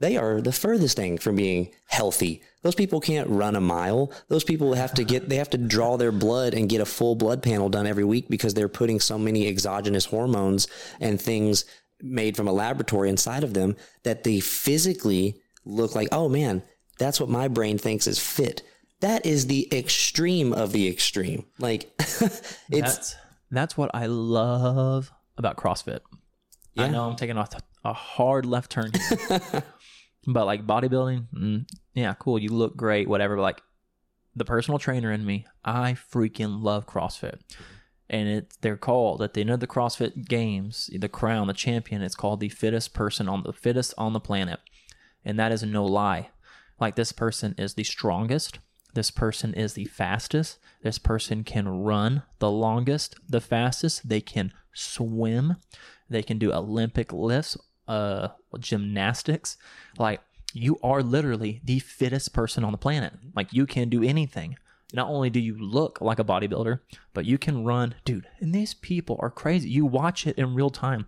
They 0.00 0.16
are 0.16 0.40
the 0.40 0.52
furthest 0.52 0.96
thing 0.96 1.18
from 1.18 1.36
being 1.36 1.70
healthy. 1.86 2.42
Those 2.62 2.74
people 2.74 3.00
can't 3.00 3.30
run 3.30 3.56
a 3.56 3.60
mile. 3.60 4.12
Those 4.28 4.44
people 4.44 4.74
have 4.74 4.92
to 4.94 5.04
get, 5.04 5.28
they 5.28 5.36
have 5.36 5.50
to 5.50 5.58
draw 5.58 5.96
their 5.96 6.12
blood 6.12 6.52
and 6.52 6.68
get 6.68 6.80
a 6.80 6.86
full 6.86 7.14
blood 7.14 7.42
panel 7.42 7.68
done 7.68 7.86
every 7.86 8.04
week 8.04 8.28
because 8.28 8.54
they're 8.54 8.68
putting 8.68 9.00
so 9.00 9.16
many 9.16 9.46
exogenous 9.46 10.04
hormones 10.04 10.66
and 11.00 11.20
things 11.20 11.64
made 12.02 12.36
from 12.36 12.48
a 12.48 12.52
laboratory 12.52 13.08
inside 13.08 13.44
of 13.44 13.54
them 13.54 13.76
that 14.02 14.24
they 14.24 14.40
physically 14.40 15.36
look 15.64 15.94
like, 15.94 16.08
oh 16.12 16.28
man, 16.28 16.62
that's 16.98 17.20
what 17.20 17.30
my 17.30 17.48
brain 17.48 17.78
thinks 17.78 18.06
is 18.06 18.18
fit. 18.18 18.62
That 19.04 19.26
is 19.26 19.48
the 19.48 19.68
extreme 19.70 20.54
of 20.54 20.72
the 20.72 20.88
extreme. 20.88 21.44
Like 21.58 21.92
it's 21.98 22.58
that's 22.70 23.16
that's 23.50 23.76
what 23.76 23.90
I 23.92 24.06
love 24.06 25.12
about 25.36 25.58
CrossFit. 25.58 26.00
I 26.78 26.88
know 26.88 27.10
I'm 27.10 27.16
taking 27.16 27.36
a, 27.36 27.46
a 27.84 27.92
hard 27.92 28.46
left 28.46 28.70
turn 28.70 28.92
here. 28.92 29.62
But 30.26 30.46
like 30.46 30.66
bodybuilding, 30.66 31.26
mm, 31.34 31.68
yeah, 31.92 32.14
cool. 32.14 32.38
You 32.38 32.48
look 32.48 32.78
great, 32.78 33.06
whatever. 33.06 33.36
But 33.36 33.42
like 33.42 33.62
the 34.34 34.46
personal 34.46 34.78
trainer 34.78 35.12
in 35.12 35.26
me, 35.26 35.44
I 35.62 35.98
freaking 36.10 36.62
love 36.62 36.86
CrossFit. 36.86 37.40
And 38.08 38.26
it 38.26 38.54
they're 38.62 38.78
called 38.78 39.20
at 39.20 39.34
the 39.34 39.42
end 39.42 39.50
of 39.50 39.60
the 39.60 39.66
CrossFit 39.66 40.26
games, 40.26 40.88
the 40.98 41.10
crown, 41.10 41.48
the 41.48 41.52
champion, 41.52 42.00
it's 42.00 42.14
called 42.14 42.40
the 42.40 42.48
fittest 42.48 42.94
person 42.94 43.28
on 43.28 43.42
the 43.42 43.52
fittest 43.52 43.92
on 43.98 44.14
the 44.14 44.18
planet. 44.18 44.60
And 45.26 45.38
that 45.38 45.52
is 45.52 45.62
no 45.62 45.84
lie. 45.84 46.30
Like 46.80 46.96
this 46.96 47.12
person 47.12 47.54
is 47.58 47.74
the 47.74 47.84
strongest. 47.84 48.60
This 48.94 49.10
person 49.10 49.54
is 49.54 49.74
the 49.74 49.84
fastest. 49.86 50.58
This 50.82 50.98
person 50.98 51.44
can 51.44 51.68
run 51.68 52.22
the 52.38 52.50
longest, 52.50 53.16
the 53.28 53.40
fastest. 53.40 54.08
They 54.08 54.20
can 54.20 54.52
swim. 54.72 55.56
They 56.08 56.22
can 56.22 56.38
do 56.38 56.52
Olympic 56.52 57.12
lifts, 57.12 57.56
uh, 57.88 58.28
gymnastics. 58.58 59.56
Like 59.98 60.20
you 60.52 60.78
are 60.82 61.02
literally 61.02 61.60
the 61.64 61.80
fittest 61.80 62.32
person 62.32 62.64
on 62.64 62.72
the 62.72 62.78
planet. 62.78 63.12
Like 63.34 63.52
you 63.52 63.66
can 63.66 63.88
do 63.88 64.02
anything. 64.02 64.56
Not 64.92 65.08
only 65.08 65.28
do 65.28 65.40
you 65.40 65.58
look 65.58 66.00
like 66.00 66.20
a 66.20 66.24
bodybuilder, 66.24 66.78
but 67.12 67.24
you 67.24 67.36
can 67.36 67.64
run, 67.64 67.96
dude. 68.04 68.28
And 68.38 68.54
these 68.54 68.74
people 68.74 69.18
are 69.18 69.30
crazy. 69.30 69.68
You 69.68 69.84
watch 69.86 70.24
it 70.24 70.38
in 70.38 70.54
real 70.54 70.70
time. 70.70 71.06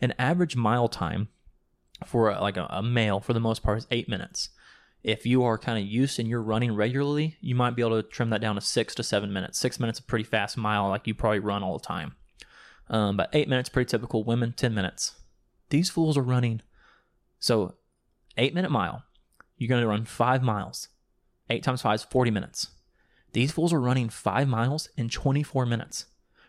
An 0.00 0.14
average 0.18 0.56
mile 0.56 0.88
time 0.88 1.28
for 2.06 2.30
a, 2.30 2.40
like 2.40 2.56
a, 2.56 2.66
a 2.70 2.82
male, 2.82 3.20
for 3.20 3.34
the 3.34 3.40
most 3.40 3.62
part, 3.62 3.76
is 3.78 3.86
eight 3.90 4.08
minutes. 4.08 4.50
If 5.06 5.24
you 5.24 5.44
are 5.44 5.56
kind 5.56 5.78
of 5.78 5.86
used 5.86 6.18
and 6.18 6.28
you're 6.28 6.42
running 6.42 6.74
regularly, 6.74 7.36
you 7.40 7.54
might 7.54 7.76
be 7.76 7.82
able 7.82 8.02
to 8.02 8.08
trim 8.08 8.30
that 8.30 8.40
down 8.40 8.56
to 8.56 8.60
six 8.60 8.92
to 8.96 9.04
seven 9.04 9.32
minutes. 9.32 9.56
Six 9.56 9.78
minutes, 9.78 10.00
a 10.00 10.02
pretty 10.02 10.24
fast 10.24 10.56
mile, 10.56 10.88
like 10.88 11.06
you 11.06 11.14
probably 11.14 11.38
run 11.38 11.62
all 11.62 11.78
the 11.78 11.86
time. 11.86 12.16
Um, 12.90 13.16
but 13.16 13.30
eight 13.32 13.48
minutes, 13.48 13.68
pretty 13.68 13.88
typical. 13.88 14.24
Women, 14.24 14.52
10 14.52 14.74
minutes. 14.74 15.14
These 15.70 15.90
fools 15.90 16.18
are 16.18 16.22
running. 16.22 16.60
So, 17.38 17.76
eight 18.36 18.52
minute 18.52 18.72
mile, 18.72 19.04
you're 19.56 19.68
going 19.68 19.80
to 19.80 19.86
run 19.86 20.06
five 20.06 20.42
miles. 20.42 20.88
Eight 21.48 21.62
times 21.62 21.82
five 21.82 22.00
is 22.00 22.02
40 22.02 22.32
minutes. 22.32 22.70
These 23.32 23.52
fools 23.52 23.72
are 23.72 23.80
running 23.80 24.08
five 24.08 24.48
miles 24.48 24.88
in 24.96 25.08
24 25.08 25.66
minutes. 25.66 26.06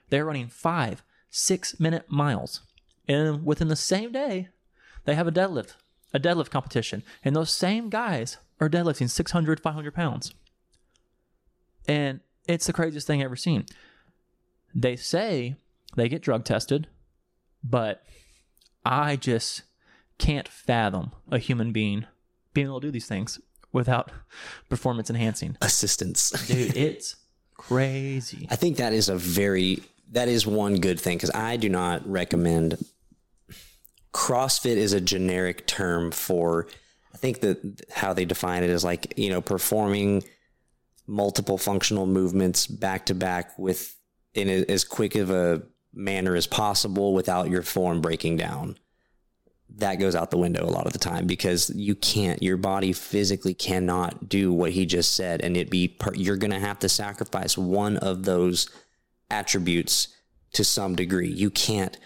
They're 0.10 0.26
running 0.26 0.48
five 0.48 1.04
six 1.30 1.80
minute 1.80 2.10
miles. 2.10 2.62
And 3.08 3.46
within 3.46 3.68
the 3.68 3.76
same 3.76 4.12
day, 4.12 4.48
they 5.06 5.14
have 5.14 5.28
a 5.28 5.32
deadlift, 5.32 5.76
a 6.12 6.20
deadlift 6.20 6.50
competition. 6.50 7.04
And 7.24 7.36
those 7.36 7.52
same 7.52 7.90
guys 7.90 8.38
are 8.60 8.70
deadlifting 8.70 9.10
600, 9.10 9.60
500 9.60 9.94
pounds. 9.94 10.34
And 11.88 12.20
it's 12.48 12.68
the 12.68 12.74
craziest 12.74 13.08
thing 13.08 13.22
I've 13.22 13.26
ever 13.26 13.36
seen. 13.36 13.66
They 14.74 14.96
say 14.96 15.56
they 15.96 16.10
get 16.10 16.22
drug 16.22 16.44
tested, 16.44 16.88
but 17.64 18.04
I 18.86 19.16
just 19.16 19.64
can't 20.18 20.48
fathom 20.48 21.12
a 21.32 21.38
human 21.38 21.72
being 21.72 22.06
being 22.54 22.68
able 22.68 22.82
to 22.82 22.88
do 22.88 22.92
these 22.92 23.06
things 23.06 23.40
without 23.72 24.12
performance 24.70 25.10
enhancing. 25.10 25.58
Assistance. 25.62 26.32
Dude, 26.48 26.76
it's 26.76 27.16
crazy. 27.56 28.48
I 28.50 28.56
think 28.56 28.78
that 28.78 28.94
is 28.94 29.10
a 29.10 29.16
very 29.16 29.84
that 30.12 30.28
is 30.28 30.48
one 30.48 30.76
good 30.76 31.00
thing 31.00 31.18
because 31.18 31.32
I 31.32 31.58
do 31.58 31.70
not 31.70 32.08
recommend 32.10 32.84
CrossFit 34.14 34.78
is 34.78 34.94
a 34.94 35.02
generic 35.02 35.68
term 35.68 36.12
for 36.12 36.68
I 37.18 37.20
think 37.20 37.40
that 37.40 37.82
how 37.92 38.14
they 38.14 38.26
define 38.26 38.62
it 38.62 38.70
is 38.70 38.84
like, 38.84 39.16
you 39.18 39.32
know, 39.32 39.42
performing 39.42 40.24
multiple 41.08 41.58
functional 41.58 42.06
movements 42.06 42.68
back 42.68 43.08
to 43.08 43.16
back 43.16 43.58
with 43.58 43.98
in 44.36 44.48
a, 44.48 44.64
as 44.72 44.84
quick 44.84 45.16
of 45.16 45.32
a 45.32 45.64
manner 45.92 46.36
as 46.36 46.46
possible 46.46 47.16
without 47.16 47.50
your 47.50 47.64
form 47.64 48.02
breaking 48.02 48.38
down. 48.38 48.78
That 49.78 49.96
goes 49.96 50.14
out 50.14 50.30
the 50.30 50.38
window 50.38 50.64
a 50.64 50.70
lot 50.70 50.86
of 50.86 50.94
the 50.94 51.00
time 51.00 51.26
because 51.26 51.72
you 51.72 51.96
can't, 51.96 52.44
your 52.44 52.58
body 52.58 52.94
physically 52.94 53.56
cannot 53.56 54.30
do 54.30 54.54
what 54.54 54.74
he 54.74 54.86
just 54.86 55.16
said. 55.16 55.42
And 55.42 55.58
it 55.58 55.72
be, 55.72 55.88
per, 55.88 56.14
you're 56.14 56.38
going 56.38 56.52
to 56.52 56.60
have 56.60 56.78
to 56.80 56.90
sacrifice 56.90 57.58
one 57.58 57.98
of 57.98 58.26
those 58.26 58.70
attributes 59.32 60.10
to 60.54 60.64
some 60.64 60.96
degree. 60.96 61.32
You 61.32 61.50
can't 61.50 61.98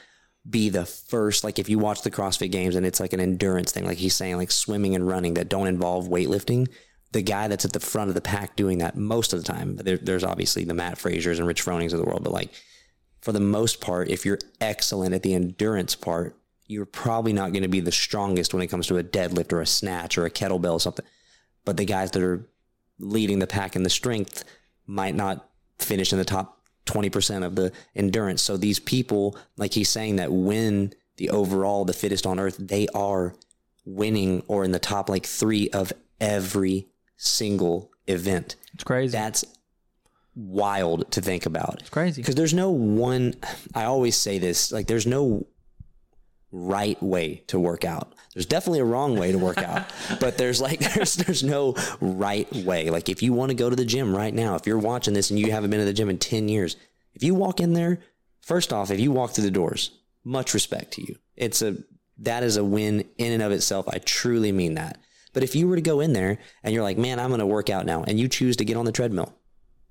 be 0.50 0.70
the 0.70 0.86
first, 0.86 1.44
like 1.44 1.60
if 1.60 1.70
you 1.70 1.78
watch 1.78 2.02
the 2.02 2.12
CrossFit 2.12 2.52
games 2.52 2.76
and 2.76 2.86
it's 2.86 3.00
like 3.00 3.14
an 3.14 3.20
endurance 3.20 3.72
thing, 3.72 3.86
like 3.86 3.98
he's 3.98 4.16
saying, 4.16 4.38
like 4.38 4.52
swimming 4.52 4.96
and 4.96 5.08
running 5.08 5.36
that 5.36 5.50
don't 5.50 5.68
involve 5.68 6.08
weightlifting. 6.08 6.68
The 7.12 7.22
guy 7.22 7.48
that's 7.48 7.66
at 7.66 7.74
the 7.74 7.80
front 7.80 8.10
of 8.10 8.16
the 8.16 8.22
pack 8.22 8.56
doing 8.56 8.80
that 8.80 8.96
most 8.96 9.34
of 9.34 9.40
the 9.44 9.46
time, 9.46 9.76
there, 9.76 9.98
there's 9.98 10.24
obviously 10.24 10.64
the 10.64 10.74
Mat 10.74 10.98
Frasers 10.98 11.38
and 11.38 11.48
Rich 11.48 11.62
Fronings 11.62 11.94
of 11.94 12.00
the 12.00 12.06
world, 12.06 12.24
but 12.24 12.34
like 12.34 12.52
for 13.22 13.32
the 13.32 13.40
most 13.40 13.82
part, 13.82 14.10
if 14.10 14.26
you're 14.26 14.40
excellent 14.60 15.14
at 15.14 15.22
the 15.22 15.36
endurance 15.36 15.94
part, 15.94 16.36
you're 16.68 16.86
probably 16.86 17.34
not 17.34 17.52
going 17.52 17.64
to 17.64 17.70
be 17.70 17.82
the 17.82 17.92
strongest 17.92 18.54
when 18.54 18.64
it 18.64 18.68
comes 18.68 18.88
to 18.88 18.98
a 18.98 19.04
deadlift 19.04 19.52
or 19.52 19.62
a 19.62 19.68
snatch 19.68 20.18
or 20.18 20.26
a 20.26 20.32
kettlebell 20.32 20.74
or 20.74 20.80
something. 20.80 21.06
But 21.66 21.78
the 21.78 21.86
guys 21.86 22.12
that 22.12 22.24
are 22.24 22.48
leading 22.98 23.40
the 23.40 23.48
pack 23.48 23.76
in 23.76 23.84
the 23.84 23.90
strength 23.90 24.44
might 24.88 25.16
not 25.16 25.50
finish 25.78 26.14
in 26.14 26.20
the 26.20 26.26
top 26.26 26.61
20% 26.86 27.46
of 27.46 27.56
the 27.56 27.72
endurance. 27.96 28.42
So 28.42 28.58
these 28.58 28.80
people, 28.80 29.38
like 29.58 29.74
he's 29.74 29.90
saying, 29.90 30.18
that 30.18 30.32
win 30.32 30.94
the 31.18 31.30
overall, 31.30 31.86
the 31.86 31.94
fittest 31.94 32.26
on 32.26 32.40
earth, 32.40 32.58
they 32.60 32.88
are 32.90 33.36
winning 33.86 34.44
or 34.48 34.64
in 34.64 34.72
the 34.72 34.80
top 34.80 35.10
like 35.10 35.26
three 35.26 35.70
of 35.70 35.94
every 36.20 36.88
single 37.18 37.92
event. 38.08 38.56
It's 38.74 38.84
crazy. 38.84 39.12
That's 39.12 39.46
wild 40.36 41.12
to 41.12 41.22
think 41.22 41.46
about. 41.46 41.78
It's 41.82 41.90
crazy. 41.90 42.22
Because 42.22 42.36
there's 42.36 42.54
no 42.54 42.72
one, 42.72 43.36
I 43.76 43.86
always 43.86 44.16
say 44.16 44.40
this, 44.40 44.72
like 44.72 44.88
there's 44.88 45.08
no 45.08 45.48
right 46.52 47.02
way 47.02 47.44
to 47.48 47.60
work 47.60 47.86
out. 47.86 48.14
There's 48.34 48.46
definitely 48.46 48.80
a 48.80 48.86
wrong 48.86 49.18
way 49.18 49.32
to 49.32 49.38
work 49.38 49.58
out, 49.58 49.86
but 50.20 50.38
there's 50.38 50.62
like, 50.62 50.80
there's, 50.80 51.16
there's 51.16 51.44
no 51.44 51.76
right 52.00 52.52
way. 52.54 52.90
Like 52.90 53.10
if 53.10 53.22
you 53.22 53.34
want 53.34 53.50
to 53.50 53.56
go 53.56 53.70
to 53.70 53.76
the 53.76 53.86
gym 53.86 54.16
right 54.16 54.34
now, 54.34 54.56
if 54.56 54.66
you're 54.66 54.78
watching 54.78 55.14
this 55.14 55.30
and 55.30 55.40
you 55.40 55.52
haven't 55.52 55.70
been 55.70 55.80
to 55.80 55.86
the 55.86 55.94
gym 55.94 56.10
in 56.10 56.18
10 56.18 56.48
years, 56.48 56.78
if 57.14 57.24
you 57.24 57.36
walk 57.36 57.60
in 57.60 57.74
there, 57.74 58.00
first 58.42 58.72
off, 58.72 58.92
if 58.92 59.00
you 59.00 59.12
walk 59.12 59.32
through 59.32 59.44
the 59.44 59.52
doors, 59.52 59.92
much 60.24 60.54
respect 60.54 60.94
to 60.94 61.02
you. 61.02 61.18
It's 61.36 61.62
a, 61.62 61.78
that 62.20 62.44
is 62.44 62.58
a 62.58 62.64
win 62.64 63.06
in 63.18 63.34
and 63.34 63.44
of 63.44 63.52
itself. 63.52 63.88
I 63.90 63.98
truly 63.98 64.52
mean 64.52 64.76
that. 64.76 65.00
But 65.34 65.44
if 65.44 65.56
you 65.56 65.68
were 65.68 65.76
to 65.76 65.82
go 65.82 66.00
in 66.00 66.14
there 66.14 66.40
and 66.64 66.74
you're 66.74 66.84
like, 66.84 66.98
man, 66.98 67.20
I'm 67.20 67.30
going 67.30 67.40
to 67.40 67.46
work 67.46 67.70
out 67.70 67.86
now, 67.86 68.04
and 68.04 68.20
you 68.20 68.28
choose 68.28 68.58
to 68.58 68.66
get 68.66 68.78
on 68.78 68.86
the 68.86 68.92
treadmill 68.92 69.34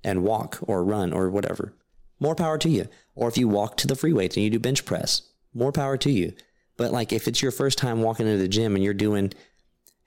and 0.03 0.23
walk 0.23 0.59
or 0.61 0.83
run 0.83 1.13
or 1.13 1.29
whatever, 1.29 1.73
more 2.19 2.35
power 2.35 2.57
to 2.59 2.69
you. 2.69 2.87
Or 3.15 3.27
if 3.27 3.37
you 3.37 3.47
walk 3.47 3.77
to 3.77 3.87
the 3.87 3.95
free 3.95 4.13
weights 4.13 4.35
and 4.35 4.43
you 4.43 4.49
do 4.49 4.59
bench 4.59 4.85
press, 4.85 5.23
more 5.53 5.71
power 5.71 5.97
to 5.97 6.11
you. 6.11 6.33
But 6.81 6.91
like 6.91 7.13
if 7.13 7.27
it's 7.27 7.43
your 7.43 7.51
first 7.51 7.77
time 7.77 8.01
walking 8.01 8.25
into 8.25 8.39
the 8.39 8.47
gym 8.47 8.73
and 8.73 8.83
you're 8.83 8.95
doing 8.95 9.31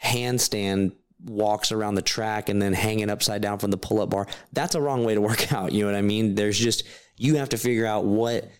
handstand 0.02 0.90
walks 1.22 1.70
around 1.70 1.94
the 1.94 2.02
track 2.02 2.48
and 2.48 2.60
then 2.60 2.72
hanging 2.72 3.10
upside 3.10 3.40
down 3.40 3.60
from 3.60 3.70
the 3.70 3.76
pull 3.76 4.00
up 4.00 4.10
bar, 4.10 4.26
that's 4.52 4.74
a 4.74 4.80
wrong 4.80 5.04
way 5.04 5.14
to 5.14 5.20
work 5.20 5.52
out. 5.52 5.70
You 5.70 5.82
know 5.82 5.92
what 5.92 5.96
I 5.96 6.02
mean? 6.02 6.34
There's 6.34 6.58
just, 6.58 6.82
you 7.16 7.36
have 7.36 7.50
to 7.50 7.58
figure 7.58 7.86
out 7.86 8.06
what 8.06 8.50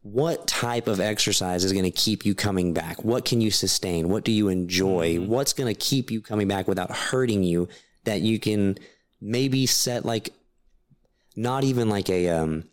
what 0.00 0.48
type 0.48 0.88
of 0.88 0.98
exercise 0.98 1.62
is 1.62 1.72
going 1.72 1.84
to 1.84 1.90
keep 1.92 2.26
you 2.26 2.34
coming 2.34 2.74
back? 2.74 3.04
What 3.04 3.24
can 3.24 3.40
you 3.40 3.52
sustain? 3.52 4.08
What 4.08 4.24
do 4.24 4.32
you 4.32 4.48
enjoy? 4.48 5.14
Mm-hmm. 5.14 5.28
What's 5.28 5.52
going 5.52 5.72
to 5.72 5.80
keep 5.80 6.10
you 6.10 6.20
coming 6.20 6.48
back 6.48 6.66
without 6.66 6.90
hurting 6.90 7.44
you 7.44 7.68
that 8.02 8.22
you 8.22 8.40
can 8.40 8.76
maybe 9.20 9.66
set 9.66 10.04
like 10.04 10.30
not 11.36 11.62
even 11.62 11.88
like 11.88 12.10
a 12.10 12.28
um 12.30 12.64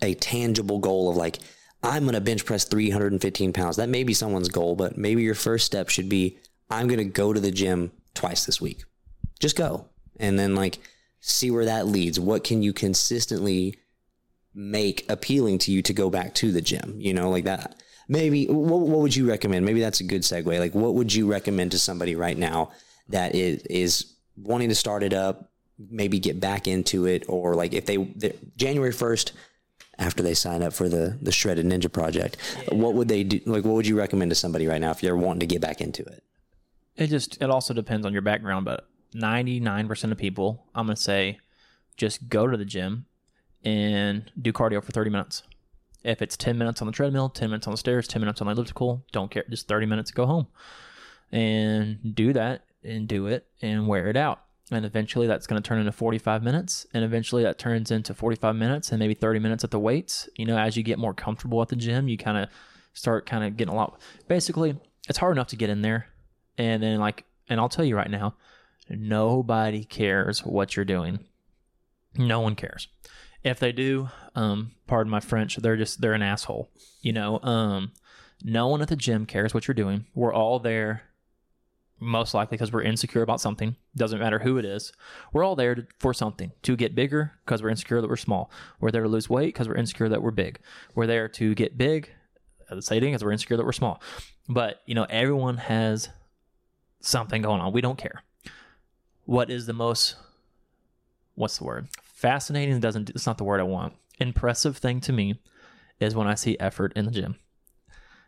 a 0.00 0.14
tangible 0.14 0.78
goal 0.78 1.10
of 1.10 1.16
like 1.18 1.38
I'm 1.82 2.04
going 2.04 2.14
to 2.14 2.20
bench 2.20 2.44
press 2.44 2.64
315 2.64 3.52
pounds. 3.52 3.76
That 3.76 3.88
may 3.88 4.02
be 4.02 4.14
someone's 4.14 4.48
goal, 4.48 4.76
but 4.76 4.96
maybe 4.96 5.22
your 5.22 5.34
first 5.34 5.66
step 5.66 5.88
should 5.88 6.08
be 6.08 6.38
I'm 6.70 6.88
going 6.88 6.98
to 6.98 7.04
go 7.04 7.32
to 7.32 7.40
the 7.40 7.50
gym 7.50 7.92
twice 8.14 8.44
this 8.44 8.60
week. 8.60 8.84
Just 9.38 9.56
go. 9.56 9.86
And 10.18 10.38
then 10.38 10.54
like 10.54 10.78
see 11.20 11.50
where 11.50 11.66
that 11.66 11.86
leads. 11.86 12.18
What 12.18 12.44
can 12.44 12.62
you 12.62 12.72
consistently 12.72 13.76
make 14.56 15.04
appealing 15.10 15.58
to 15.58 15.70
you 15.70 15.82
to 15.82 15.92
go 15.92 16.08
back 16.08 16.34
to 16.34 16.50
the 16.50 16.62
gym, 16.62 16.96
you 16.98 17.12
know, 17.12 17.28
like 17.28 17.44
that. 17.44 17.76
Maybe 18.08 18.46
what, 18.46 18.80
what 18.80 19.00
would 19.00 19.14
you 19.14 19.28
recommend? 19.28 19.66
Maybe 19.66 19.80
that's 19.80 20.00
a 20.00 20.04
good 20.04 20.22
segue. 20.22 20.58
Like, 20.58 20.74
what 20.74 20.94
would 20.94 21.12
you 21.12 21.30
recommend 21.30 21.72
to 21.72 21.78
somebody 21.78 22.16
right 22.16 22.38
now 22.38 22.70
that 23.10 23.34
is, 23.34 23.62
is 23.64 24.14
wanting 24.36 24.70
to 24.70 24.74
start 24.74 25.02
it 25.02 25.12
up, 25.12 25.50
maybe 25.78 26.18
get 26.18 26.40
back 26.40 26.66
into 26.66 27.06
it, 27.06 27.24
or 27.28 27.54
like 27.54 27.74
if 27.74 27.84
they 27.84 27.98
January 28.56 28.92
first 28.92 29.32
after 29.98 30.22
they 30.22 30.34
sign 30.34 30.62
up 30.62 30.72
for 30.72 30.88
the 30.88 31.18
the 31.20 31.32
shredded 31.32 31.66
ninja 31.66 31.90
project, 31.90 32.36
yeah. 32.56 32.74
what 32.74 32.94
would 32.94 33.08
they 33.08 33.24
do? 33.24 33.40
Like, 33.46 33.64
what 33.64 33.74
would 33.74 33.86
you 33.86 33.98
recommend 33.98 34.30
to 34.30 34.34
somebody 34.34 34.66
right 34.66 34.80
now 34.80 34.90
if 34.90 35.00
they're 35.00 35.16
wanting 35.16 35.40
to 35.40 35.46
get 35.46 35.60
back 35.60 35.80
into 35.80 36.02
it? 36.04 36.22
It 36.96 37.08
just 37.08 37.40
it 37.42 37.50
also 37.50 37.74
depends 37.74 38.06
on 38.06 38.12
your 38.12 38.22
background, 38.22 38.64
but 38.64 38.88
ninety 39.14 39.60
nine 39.60 39.88
percent 39.88 40.12
of 40.12 40.18
people, 40.18 40.66
I'm 40.74 40.86
gonna 40.86 40.96
say, 40.96 41.38
just 41.96 42.28
go 42.28 42.46
to 42.46 42.56
the 42.56 42.64
gym 42.64 43.06
and 43.64 44.30
do 44.40 44.52
cardio 44.52 44.82
for 44.82 44.92
30 44.92 45.10
minutes. 45.10 45.42
If 46.04 46.22
it's 46.22 46.36
10 46.36 46.56
minutes 46.56 46.80
on 46.80 46.86
the 46.86 46.92
treadmill, 46.92 47.28
10 47.28 47.50
minutes 47.50 47.66
on 47.66 47.72
the 47.72 47.78
stairs, 47.78 48.06
10 48.06 48.20
minutes 48.22 48.40
on 48.40 48.46
the 48.46 48.52
elliptical, 48.52 49.04
don't 49.10 49.30
care. 49.30 49.44
Just 49.50 49.66
30 49.66 49.86
minutes, 49.86 50.12
go 50.12 50.24
home. 50.24 50.46
And 51.32 52.14
do 52.14 52.32
that 52.32 52.64
and 52.84 53.08
do 53.08 53.26
it 53.26 53.46
and 53.60 53.88
wear 53.88 54.06
it 54.06 54.16
out. 54.16 54.40
And 54.70 54.84
eventually 54.84 55.26
that's 55.26 55.46
going 55.46 55.62
to 55.62 55.66
turn 55.66 55.78
into 55.78 55.92
45 55.92 56.42
minutes. 56.42 56.86
And 56.92 57.04
eventually 57.04 57.44
that 57.44 57.58
turns 57.58 57.90
into 57.90 58.14
45 58.14 58.56
minutes 58.56 58.90
and 58.90 58.98
maybe 58.98 59.14
30 59.14 59.38
minutes 59.38 59.62
at 59.62 59.70
the 59.70 59.78
weights. 59.78 60.28
You 60.36 60.46
know, 60.46 60.58
as 60.58 60.76
you 60.76 60.82
get 60.82 60.98
more 60.98 61.14
comfortable 61.14 61.62
at 61.62 61.68
the 61.68 61.76
gym, 61.76 62.08
you 62.08 62.18
kind 62.18 62.38
of 62.38 62.48
start 62.92 63.26
kind 63.26 63.44
of 63.44 63.56
getting 63.56 63.72
a 63.72 63.76
lot. 63.76 64.00
Basically, 64.26 64.76
it's 65.08 65.18
hard 65.18 65.36
enough 65.36 65.48
to 65.48 65.56
get 65.56 65.70
in 65.70 65.82
there. 65.82 66.08
And 66.58 66.82
then, 66.82 66.98
like, 66.98 67.24
And 67.48 67.60
I'll 67.60 67.68
tell 67.68 67.84
you 67.84 67.96
right 67.96 68.10
now, 68.10 68.34
nobody 68.88 69.84
cares 69.84 70.44
what 70.44 70.74
you're 70.74 70.84
doing. 70.84 71.20
No 72.16 72.40
one 72.40 72.56
cares. 72.56 72.88
If 73.44 73.60
they 73.60 73.70
do, 73.70 74.08
um, 74.34 74.72
pardon 74.88 75.10
my 75.10 75.20
French, 75.20 75.56
they're 75.56 75.76
just 75.76 76.00
they're 76.00 76.14
an 76.14 76.22
asshole. 76.22 76.70
You 77.02 77.12
know, 77.12 77.38
um, 77.42 77.92
no 78.42 78.66
one 78.66 78.82
at 78.82 78.88
the 78.88 78.96
gym 78.96 79.26
cares 79.26 79.54
what 79.54 79.68
you're 79.68 79.74
doing. 79.74 80.06
We're 80.14 80.34
all 80.34 80.58
there 80.58 81.02
most 81.98 82.34
likely 82.34 82.56
because 82.56 82.72
we're 82.72 82.82
insecure 82.82 83.22
about 83.22 83.40
something. 83.40 83.76
Doesn't 83.96 84.18
matter 84.18 84.38
who 84.38 84.58
it 84.58 84.64
is. 84.64 84.92
We're 85.32 85.44
all 85.44 85.56
there 85.56 85.74
to, 85.74 85.86
for 85.98 86.12
something 86.12 86.52
to 86.62 86.76
get 86.76 86.94
bigger 86.94 87.32
because 87.44 87.62
we're 87.62 87.70
insecure 87.70 88.00
that 88.00 88.08
we're 88.08 88.16
small. 88.16 88.50
We're 88.80 88.90
there 88.90 89.02
to 89.02 89.08
lose 89.08 89.30
weight 89.30 89.54
because 89.54 89.68
we're 89.68 89.76
insecure 89.76 90.08
that 90.08 90.22
we're 90.22 90.30
big. 90.30 90.58
We're 90.94 91.06
there 91.06 91.28
to 91.28 91.54
get 91.54 91.78
big. 91.78 92.10
Uh, 92.70 92.74
the 92.74 92.82
same 92.82 93.00
thing 93.00 93.12
because 93.12 93.24
we're 93.24 93.32
insecure 93.32 93.56
that 93.56 93.64
we're 93.64 93.72
small. 93.72 94.02
But 94.48 94.82
you 94.86 94.94
know, 94.94 95.06
everyone 95.08 95.56
has 95.56 96.10
something 97.00 97.42
going 97.42 97.60
on. 97.60 97.72
We 97.72 97.80
don't 97.80 97.98
care. 97.98 98.22
What 99.24 99.50
is 99.50 99.66
the 99.66 99.72
most? 99.72 100.16
What's 101.34 101.58
the 101.58 101.64
word? 101.64 101.88
Fascinating 102.02 102.78
doesn't. 102.80 103.10
It's 103.10 103.26
not 103.26 103.38
the 103.38 103.44
word 103.44 103.60
I 103.60 103.64
want. 103.64 103.94
Impressive 104.18 104.76
thing 104.76 105.00
to 105.02 105.12
me 105.12 105.40
is 106.00 106.14
when 106.14 106.26
I 106.26 106.34
see 106.34 106.58
effort 106.58 106.92
in 106.94 107.06
the 107.06 107.10
gym. 107.10 107.36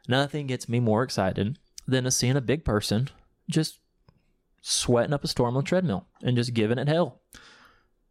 Nothing 0.09 0.47
gets 0.47 0.69
me 0.69 0.81
more 0.81 1.03
excited 1.03 1.59
than 1.87 2.11
seeing 2.11 2.37
a 2.37 2.41
big 2.41 2.65
person 2.65 3.09
just 3.49 3.79
sweating 4.61 5.13
up 5.13 5.25
a 5.25 5.29
storm 5.29 5.57
on 5.57 5.63
a 5.63 5.67
treadmill 5.67 6.07
and 6.23 6.37
just 6.37 6.55
giving 6.55 6.79
it 6.79 6.89
hell. 6.89 7.21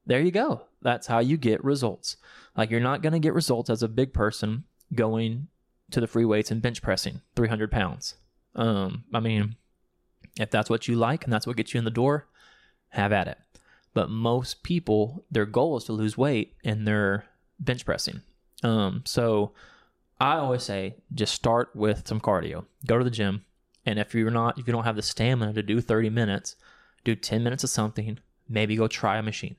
There 0.06 0.22
you 0.22 0.32
go. 0.32 0.64
That's 0.82 1.08
how 1.08 1.20
you 1.20 1.38
get 1.38 1.64
results. 1.64 2.18
Like 2.56 2.72
you're 2.72 2.80
not 2.80 3.02
going 3.02 3.14
to 3.14 3.20
get 3.20 3.34
results 3.34 3.70
as 3.70 3.84
a 3.84 3.88
big 3.88 4.14
person 4.14 4.64
going 4.96 5.48
to 5.92 6.00
the 6.00 6.08
free 6.08 6.26
weights 6.26 6.52
and 6.52 6.62
bench 6.62 6.82
pressing 6.82 7.22
300 7.36 7.72
pounds. 7.72 8.16
Um, 8.56 9.04
I 9.14 9.20
mean, 9.20 9.56
if 10.40 10.50
that's 10.50 10.70
what 10.70 10.88
you 10.88 10.96
like 10.96 11.24
and 11.24 11.34
that's 11.34 11.46
what 11.46 11.58
gets 11.58 11.74
you 11.74 11.78
in 11.78 11.86
the 11.86 11.92
door, 11.92 12.28
have 12.90 13.12
at 13.12 13.28
it. 13.28 13.38
But 13.94 14.10
most 14.10 14.64
people, 14.64 15.26
their 15.32 15.46
goal 15.46 15.78
is 15.78 15.86
to 15.86 15.94
lose 15.94 16.18
weight 16.18 16.56
and 16.64 16.88
they're 16.88 17.26
bench 17.60 17.86
pressing. 17.86 18.22
Um, 18.64 19.04
so 19.06 19.54
I 20.20 20.38
always 20.38 20.64
say 20.64 20.96
just 21.14 21.34
start 21.34 21.76
with 21.76 22.08
some 22.08 22.20
cardio. 22.22 22.66
Go 22.86 22.98
to 22.98 23.04
the 23.04 23.12
gym, 23.12 23.46
and 23.88 24.00
if 24.00 24.14
you're 24.14 24.30
not, 24.30 24.60
if 24.60 24.68
you 24.68 24.74
don't 24.74 24.84
have 24.84 24.98
the 24.98 25.02
stamina 25.02 25.54
to 25.54 25.64
do 25.64 25.80
30 25.80 26.10
minutes, 26.10 26.58
do 27.06 27.16
10 27.16 27.42
minutes 27.42 27.64
of 27.64 27.70
something, 27.70 28.20
maybe 28.50 28.76
go 28.76 28.90
try 28.90 29.18
a 29.18 29.24
machine. 29.24 29.56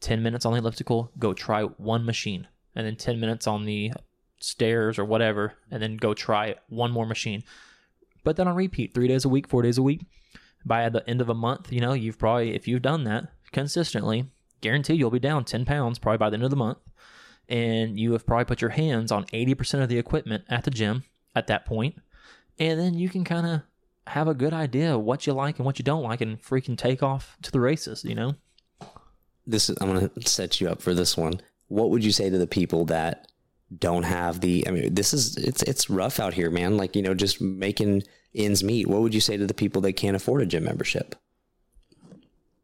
10 0.00 0.22
minutes 0.22 0.44
on 0.44 0.52
the 0.52 0.58
elliptical, 0.58 1.10
go 1.18 1.32
try 1.32 1.62
one 1.62 2.04
machine. 2.04 2.46
And 2.76 2.86
then 2.86 2.96
10 2.96 3.18
minutes 3.18 3.46
on 3.46 3.64
the 3.64 3.92
stairs 4.38 4.98
or 4.98 5.06
whatever, 5.06 5.54
and 5.70 5.82
then 5.82 5.96
go 5.96 6.12
try 6.12 6.56
one 6.68 6.92
more 6.92 7.06
machine. 7.06 7.42
But 8.22 8.36
then 8.36 8.46
on 8.46 8.54
repeat, 8.54 8.92
three 8.92 9.08
days 9.08 9.24
a 9.24 9.30
week, 9.30 9.48
four 9.48 9.62
days 9.62 9.78
a 9.78 9.82
week. 9.82 10.02
By 10.62 10.86
the 10.90 11.08
end 11.08 11.22
of 11.22 11.30
a 11.30 11.34
month, 11.34 11.72
you 11.72 11.80
know, 11.80 11.94
you've 11.94 12.18
probably, 12.18 12.54
if 12.54 12.68
you've 12.68 12.82
done 12.82 13.04
that 13.04 13.28
consistently, 13.50 14.26
guarantee 14.60 14.92
you'll 14.92 15.10
be 15.10 15.18
down 15.18 15.46
10 15.46 15.64
pounds 15.64 15.98
probably 15.98 16.18
by 16.18 16.28
the 16.28 16.34
end 16.34 16.44
of 16.44 16.50
the 16.50 16.56
month. 16.56 16.78
And 17.48 17.98
you 17.98 18.12
have 18.12 18.26
probably 18.26 18.44
put 18.44 18.60
your 18.60 18.70
hands 18.72 19.10
on 19.10 19.24
80% 19.24 19.82
of 19.82 19.88
the 19.88 19.98
equipment 19.98 20.44
at 20.50 20.64
the 20.64 20.70
gym 20.70 21.04
at 21.34 21.46
that 21.46 21.64
point. 21.64 21.96
And 22.58 22.78
then 22.78 22.92
you 22.92 23.08
can 23.08 23.24
kind 23.24 23.46
of 23.46 23.62
have 24.06 24.28
a 24.28 24.34
good 24.34 24.52
idea 24.52 24.94
of 24.94 25.02
what 25.02 25.26
you 25.26 25.32
like 25.32 25.58
and 25.58 25.66
what 25.66 25.78
you 25.78 25.84
don't 25.84 26.02
like 26.02 26.20
and 26.20 26.40
freaking 26.42 26.76
take 26.76 27.02
off 27.02 27.36
to 27.42 27.50
the 27.50 27.60
races, 27.60 28.04
you 28.04 28.14
know? 28.14 28.34
This 29.46 29.70
is, 29.70 29.76
I'm 29.80 29.92
going 29.92 30.08
to 30.08 30.28
set 30.28 30.60
you 30.60 30.68
up 30.68 30.82
for 30.82 30.94
this 30.94 31.16
one. 31.16 31.40
What 31.68 31.90
would 31.90 32.04
you 32.04 32.12
say 32.12 32.30
to 32.30 32.38
the 32.38 32.46
people 32.46 32.84
that 32.86 33.28
don't 33.78 34.02
have 34.02 34.40
the, 34.40 34.66
I 34.66 34.70
mean, 34.72 34.94
this 34.94 35.14
is, 35.14 35.36
it's, 35.36 35.62
it's 35.62 35.88
rough 35.88 36.18
out 36.18 36.34
here, 36.34 36.50
man. 36.50 36.76
Like, 36.76 36.96
you 36.96 37.02
know, 37.02 37.14
just 37.14 37.40
making 37.40 38.02
ends 38.34 38.64
meet. 38.64 38.86
What 38.86 39.02
would 39.02 39.14
you 39.14 39.20
say 39.20 39.36
to 39.36 39.46
the 39.46 39.54
people 39.54 39.82
that 39.82 39.92
can't 39.94 40.16
afford 40.16 40.42
a 40.42 40.46
gym 40.46 40.64
membership? 40.64 41.14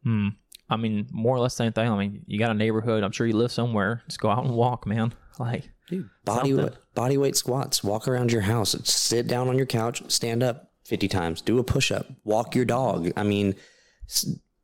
Hmm. 0.02 0.28
I 0.68 0.76
mean, 0.76 1.06
more 1.12 1.36
or 1.36 1.38
less 1.38 1.54
same 1.54 1.72
thing. 1.72 1.88
I 1.88 1.96
mean, 1.96 2.24
you 2.26 2.38
got 2.38 2.50
a 2.50 2.54
neighborhood. 2.54 3.04
I'm 3.04 3.12
sure 3.12 3.26
you 3.26 3.36
live 3.36 3.52
somewhere. 3.52 4.02
Just 4.08 4.20
go 4.20 4.30
out 4.30 4.44
and 4.44 4.54
walk, 4.54 4.86
man. 4.86 5.14
Like, 5.38 5.68
Dude, 5.90 6.08
body 6.24 6.54
weight, 6.54 6.72
body 6.94 7.18
weight 7.18 7.36
squats. 7.36 7.84
Walk 7.84 8.08
around 8.08 8.32
your 8.32 8.40
house. 8.40 8.74
Sit 8.84 9.26
down 9.26 9.48
on 9.48 9.58
your 9.58 9.66
couch. 9.66 10.02
Stand 10.10 10.42
up 10.42 10.72
50 10.86 11.08
times. 11.08 11.40
Do 11.40 11.58
a 11.58 11.64
push 11.64 11.90
up. 11.90 12.06
Walk 12.24 12.54
your 12.54 12.64
dog. 12.64 13.10
I 13.16 13.22
mean, 13.22 13.54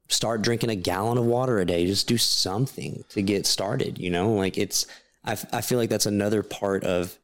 start 0.09 0.43
drinking 0.43 0.71
a 0.71 0.77
gallon 0.77 1.19
of 1.19 1.25
water 1.25 1.59
a 1.59 1.65
day. 1.65 1.87
Just 1.87 2.09
do 2.09 2.19
something 2.19 3.05
to 3.11 3.23
get 3.23 3.47
started. 3.47 3.99
You 3.99 4.11
know, 4.11 4.33
like 4.33 4.57
it's. 4.57 4.87
I 5.25 5.33
I 5.53 5.61
feel 5.61 5.79
like 5.79 5.91
that's 5.91 6.07
another 6.07 6.43
part 6.43 6.85
of 6.85 7.19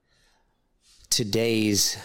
today's 1.11 1.97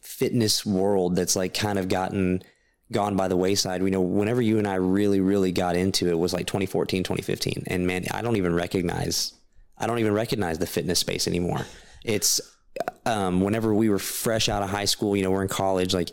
fitness 0.00 0.66
world 0.66 1.14
that's 1.14 1.36
like 1.36 1.54
kind 1.54 1.78
of 1.78 1.88
gotten 1.88 2.42
gone 2.90 3.16
by 3.16 3.28
the 3.28 3.36
wayside. 3.36 3.82
We 3.82 3.90
know 3.90 4.00
whenever 4.00 4.42
you 4.42 4.58
and 4.58 4.66
I 4.66 4.74
really, 4.74 5.20
really 5.20 5.52
got 5.52 5.76
into 5.76 6.08
it 6.08 6.18
was 6.18 6.32
like 6.32 6.46
2014, 6.46 7.02
2015. 7.02 7.64
And 7.66 7.86
man, 7.86 8.04
I 8.12 8.22
don't 8.22 8.36
even 8.36 8.54
recognize, 8.54 9.32
I 9.76 9.86
don't 9.86 9.98
even 9.98 10.14
recognize 10.14 10.58
the 10.58 10.66
fitness 10.66 10.98
space 10.98 11.28
anymore. 11.28 11.66
It's, 12.04 12.40
um, 13.06 13.40
whenever 13.40 13.74
we 13.74 13.88
were 13.88 13.98
fresh 13.98 14.48
out 14.48 14.62
of 14.62 14.70
high 14.70 14.84
school, 14.84 15.16
you 15.16 15.22
know, 15.22 15.30
we're 15.30 15.42
in 15.42 15.48
college, 15.48 15.94
like 15.94 16.10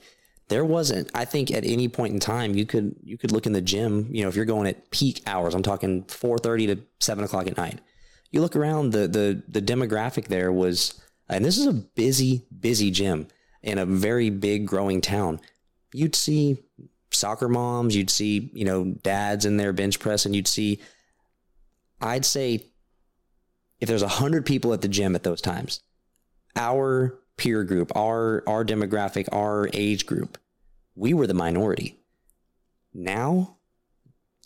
there 0.47 0.65
wasn't, 0.65 1.09
I 1.13 1.25
think 1.25 1.51
at 1.51 1.65
any 1.65 1.87
point 1.87 2.13
in 2.13 2.19
time, 2.19 2.55
you 2.55 2.65
could, 2.65 2.95
you 3.03 3.17
could 3.17 3.31
look 3.31 3.45
in 3.45 3.53
the 3.53 3.61
gym, 3.61 4.07
you 4.11 4.23
know, 4.23 4.29
if 4.29 4.35
you're 4.35 4.45
going 4.45 4.67
at 4.67 4.91
peak 4.91 5.21
hours, 5.25 5.53
I'm 5.53 5.63
talking 5.63 6.03
430 6.03 6.67
to 6.67 6.81
seven 6.99 7.23
o'clock 7.23 7.47
at 7.47 7.57
night, 7.57 7.79
you 8.31 8.41
look 8.41 8.55
around 8.55 8.91
the, 8.91 9.07
the, 9.07 9.43
the 9.47 9.61
demographic 9.61 10.27
there 10.27 10.51
was, 10.51 11.01
and 11.29 11.43
this 11.43 11.57
is 11.57 11.67
a 11.67 11.73
busy, 11.73 12.45
busy 12.59 12.91
gym 12.91 13.27
in 13.63 13.77
a 13.77 13.85
very 13.85 14.29
big 14.29 14.67
growing 14.67 15.01
town. 15.01 15.39
You'd 15.93 16.15
see 16.15 16.59
soccer 17.11 17.49
moms, 17.49 17.95
you'd 17.95 18.09
see, 18.09 18.51
you 18.53 18.65
know, 18.65 18.85
dads 19.01 19.45
in 19.45 19.57
their 19.57 19.73
bench 19.73 19.99
press, 19.99 20.25
and 20.25 20.35
you'd 20.35 20.47
see, 20.47 20.79
I'd 22.01 22.25
say, 22.25 22.65
if 23.79 23.87
there's 23.89 24.01
a 24.01 24.07
hundred 24.07 24.45
people 24.45 24.73
at 24.73 24.81
the 24.81 24.87
gym 24.87 25.15
at 25.15 25.23
those 25.23 25.41
times, 25.41 25.81
our 26.55 27.19
peer 27.37 27.63
group, 27.63 27.91
our 27.95 28.43
our 28.47 28.63
demographic, 28.63 29.27
our 29.31 29.69
age 29.73 30.05
group, 30.05 30.37
we 30.95 31.13
were 31.13 31.27
the 31.27 31.33
minority. 31.33 31.99
Now, 32.93 33.57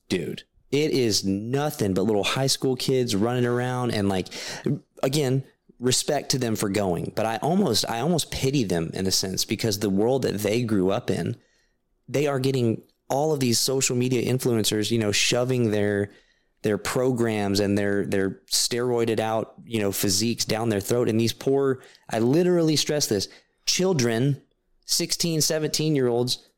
dude, 0.07 0.43
it 0.71 0.91
is 0.91 1.23
nothing 1.23 1.93
but 1.93 2.03
little 2.03 2.23
high 2.23 2.47
school 2.47 2.75
kids 2.75 3.15
running 3.15 3.45
around 3.45 3.91
and 3.91 4.09
like 4.09 4.27
again, 5.03 5.43
respect 5.79 6.31
to 6.31 6.37
them 6.37 6.55
for 6.55 6.69
going, 6.69 7.11
but 7.15 7.25
I 7.25 7.37
almost 7.37 7.89
I 7.89 7.99
almost 7.99 8.31
pity 8.31 8.63
them 8.63 8.91
in 8.93 9.07
a 9.07 9.11
sense 9.11 9.45
because 9.45 9.79
the 9.79 9.89
world 9.89 10.23
that 10.23 10.39
they 10.39 10.63
grew 10.63 10.91
up 10.91 11.09
in, 11.09 11.37
they 12.07 12.27
are 12.27 12.39
getting 12.39 12.81
all 13.09 13.33
of 13.33 13.39
these 13.39 13.59
social 13.59 13.95
media 13.95 14.31
influencers, 14.31 14.91
you 14.91 14.99
know, 14.99 15.11
shoving 15.11 15.71
their 15.71 16.11
their 16.61 16.77
programs 16.77 17.59
and 17.59 17.77
their 17.77 18.05
their 18.05 18.41
steroided 18.51 19.19
out, 19.19 19.53
you 19.65 19.79
know, 19.79 19.91
physiques 19.91 20.45
down 20.45 20.69
their 20.69 20.81
throat. 20.81 21.09
And 21.09 21.19
these 21.19 21.33
poor 21.33 21.81
I 22.09 22.19
literally 22.19 22.75
stress 22.75 23.07
this, 23.07 23.27
children, 23.65 24.41
16, 24.85 25.41
17 25.41 25.95
year 25.95 26.07
olds 26.07 26.48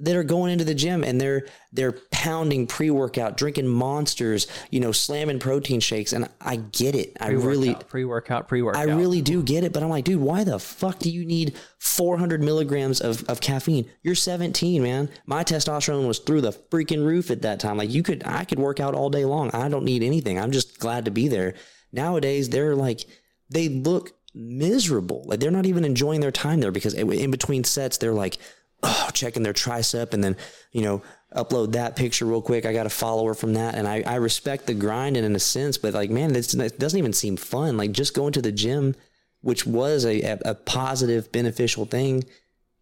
that 0.00 0.16
are 0.16 0.24
going 0.24 0.52
into 0.52 0.64
the 0.64 0.74
gym 0.74 1.04
and 1.04 1.20
they're 1.20 1.46
they're 1.72 1.92
pounding 2.10 2.66
pre-workout, 2.66 3.36
drinking 3.36 3.68
monsters, 3.68 4.46
you 4.70 4.80
know, 4.80 4.92
slamming 4.92 5.38
protein 5.38 5.78
shakes. 5.78 6.12
And 6.12 6.28
I 6.40 6.56
get 6.56 6.94
it. 6.94 7.16
I 7.20 7.28
really 7.30 7.74
pre-workout, 7.74 8.48
pre-workout. 8.48 8.80
I 8.80 8.92
really 8.92 9.22
do 9.22 9.42
get 9.42 9.62
it. 9.62 9.72
But 9.72 9.82
I'm 9.82 9.88
like, 9.88 10.04
dude, 10.04 10.20
why 10.20 10.42
the 10.42 10.58
fuck 10.58 10.98
do 10.98 11.10
you 11.10 11.24
need 11.24 11.54
400 11.78 12.42
milligrams 12.42 13.00
of, 13.00 13.22
of 13.28 13.40
caffeine? 13.40 13.88
You're 14.02 14.16
17, 14.16 14.82
man. 14.82 15.08
My 15.26 15.44
testosterone 15.44 16.08
was 16.08 16.18
through 16.18 16.40
the 16.40 16.52
freaking 16.52 17.04
roof 17.04 17.30
at 17.30 17.42
that 17.42 17.60
time. 17.60 17.76
Like 17.76 17.90
you 17.90 18.02
could, 18.02 18.22
I 18.26 18.44
could 18.44 18.58
work 18.58 18.80
out 18.80 18.94
all 18.94 19.10
day 19.10 19.24
long. 19.24 19.50
I 19.52 19.68
don't 19.68 19.84
need 19.84 20.02
anything. 20.02 20.38
I'm 20.38 20.50
just 20.50 20.80
glad 20.80 21.04
to 21.04 21.10
be 21.10 21.28
there. 21.28 21.54
Nowadays, 21.92 22.48
they're 22.48 22.74
like, 22.74 23.04
they 23.48 23.68
look 23.68 24.12
miserable. 24.34 25.24
Like 25.26 25.40
they're 25.40 25.50
not 25.50 25.66
even 25.66 25.84
enjoying 25.84 26.20
their 26.20 26.32
time 26.32 26.60
there 26.60 26.72
because 26.72 26.94
in 26.94 27.30
between 27.30 27.64
sets, 27.64 27.98
they're 27.98 28.12
like, 28.12 28.38
oh, 28.82 29.10
checking 29.14 29.42
their 29.42 29.52
tricep 29.52 30.12
and 30.12 30.22
then, 30.22 30.36
you 30.72 30.82
know, 30.82 31.02
upload 31.34 31.72
that 31.72 31.96
picture 31.96 32.24
real 32.24 32.42
quick. 32.42 32.66
I 32.66 32.72
got 32.72 32.86
a 32.86 32.90
follower 32.90 33.34
from 33.34 33.54
that. 33.54 33.74
And 33.74 33.86
I, 33.86 34.02
I 34.06 34.16
respect 34.16 34.66
the 34.66 34.74
grind 34.74 35.16
and 35.16 35.24
in 35.24 35.36
a 35.36 35.40
sense, 35.40 35.78
but 35.78 35.94
like, 35.94 36.10
man, 36.10 36.34
it 36.34 36.78
doesn't 36.78 36.98
even 36.98 37.12
seem 37.12 37.36
fun. 37.36 37.76
Like 37.76 37.92
just 37.92 38.14
going 38.14 38.32
to 38.32 38.42
the 38.42 38.52
gym, 38.52 38.94
which 39.40 39.66
was 39.66 40.04
a, 40.04 40.38
a 40.44 40.54
positive, 40.54 41.30
beneficial 41.32 41.84
thing. 41.84 42.24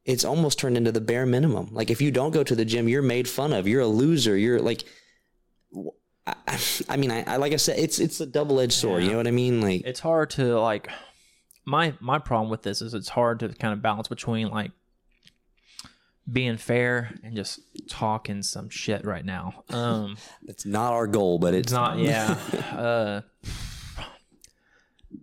It's 0.05 0.25
almost 0.25 0.59
turned 0.59 0.79
into 0.79 0.93
the 0.93 1.03
bare 1.03 1.27
minimum. 1.27 1.69
Like 1.73 1.91
if 1.91 2.01
you 2.01 2.11
don't 2.11 2.31
go 2.31 2.43
to 2.43 2.55
the 2.55 2.65
gym, 2.65 2.89
you're 2.89 3.03
made 3.03 3.29
fun 3.29 3.53
of. 3.53 3.69
You're 3.69 3.83
a 3.83 3.87
loser. 3.87 4.37
You're 4.37 4.61
like, 4.61 4.85
I, 6.27 6.59
I 6.89 6.97
mean, 6.97 7.11
I, 7.11 7.23
I, 7.25 7.37
like 7.37 7.53
I 7.53 7.57
said, 7.57 7.79
it's 7.79 7.99
it's 7.99 8.21
a 8.21 8.27
double 8.27 8.61
edged 8.61 8.73
sword. 8.73 9.03
Yeah. 9.03 9.07
You 9.07 9.13
know 9.13 9.19
what 9.19 9.27
I 9.27 9.33
mean? 9.33 9.61
Like 9.61 9.83
it's 9.85 10.01
hard 10.01 10.31
to 10.31 10.59
like. 10.61 10.89
My 11.65 11.93
my 12.01 12.19
problem 12.19 12.51
with 12.51 12.63
this 12.63 12.81
is 12.81 12.95
it's 12.95 13.11
hard 13.11 13.41
to 13.41 13.51
kind 13.51 13.75
of 13.75 13.83
balance 13.83 14.09
between 14.09 14.49
like 14.49 14.71
being 16.31 16.57
fair 16.57 17.15
and 17.23 17.35
just 17.35 17.61
talking 17.89 18.43
some 18.43 18.69
shit 18.69 19.05
right 19.05 19.25
now. 19.25 19.65
Um, 19.71 20.17
it's 20.47 20.67
not 20.67 20.93
our 20.93 21.07
goal, 21.07 21.39
but 21.39 21.55
it's 21.55 21.73
not. 21.73 21.99
Yeah. 21.99 22.37
uh, 22.77 23.21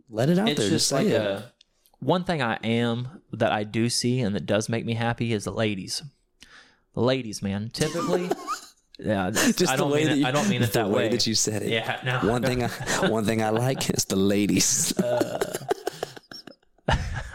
Let 0.09 0.29
it 0.29 0.39
out 0.39 0.49
it's 0.49 0.59
there. 0.59 0.69
Just, 0.69 0.89
just 0.89 0.91
like 0.91 1.07
a, 1.07 1.51
one 1.99 2.23
thing 2.23 2.41
I 2.41 2.55
am 2.63 3.21
that 3.33 3.51
I 3.51 3.63
do 3.63 3.89
see 3.89 4.19
and 4.21 4.35
that 4.35 4.45
does 4.45 4.69
make 4.69 4.85
me 4.85 4.93
happy 4.93 5.33
is 5.33 5.45
the 5.45 5.51
ladies. 5.51 6.01
the 6.93 7.01
ladies, 7.01 7.41
man. 7.41 7.69
Typically, 7.73 8.29
yeah, 8.99 9.29
Just 9.31 9.69
I 9.69 9.75
don't 9.75 9.91
way 9.91 10.05
mean 10.05 10.07
that 10.07 10.17
it, 10.19 10.25
I 10.25 10.31
don't 10.31 10.49
mean 10.49 10.63
it 10.63 10.71
the 10.71 10.79
that 10.79 10.89
way 10.89 11.03
way. 11.03 11.09
that 11.09 11.27
you 11.27 11.35
said 11.35 11.63
it. 11.63 11.69
Yeah, 11.69 11.99
no. 12.03 12.31
One 12.31 12.41
thing, 12.41 12.63
I, 12.63 12.69
one 13.09 13.25
thing 13.25 13.43
I 13.43 13.49
like 13.49 13.89
is 13.89 14.05
the 14.05 14.15
ladies. 14.15 14.93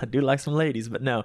I 0.01 0.07
do 0.07 0.21
like 0.21 0.41
some 0.41 0.55
ladies, 0.55 0.89
but 0.89 1.03
no. 1.03 1.25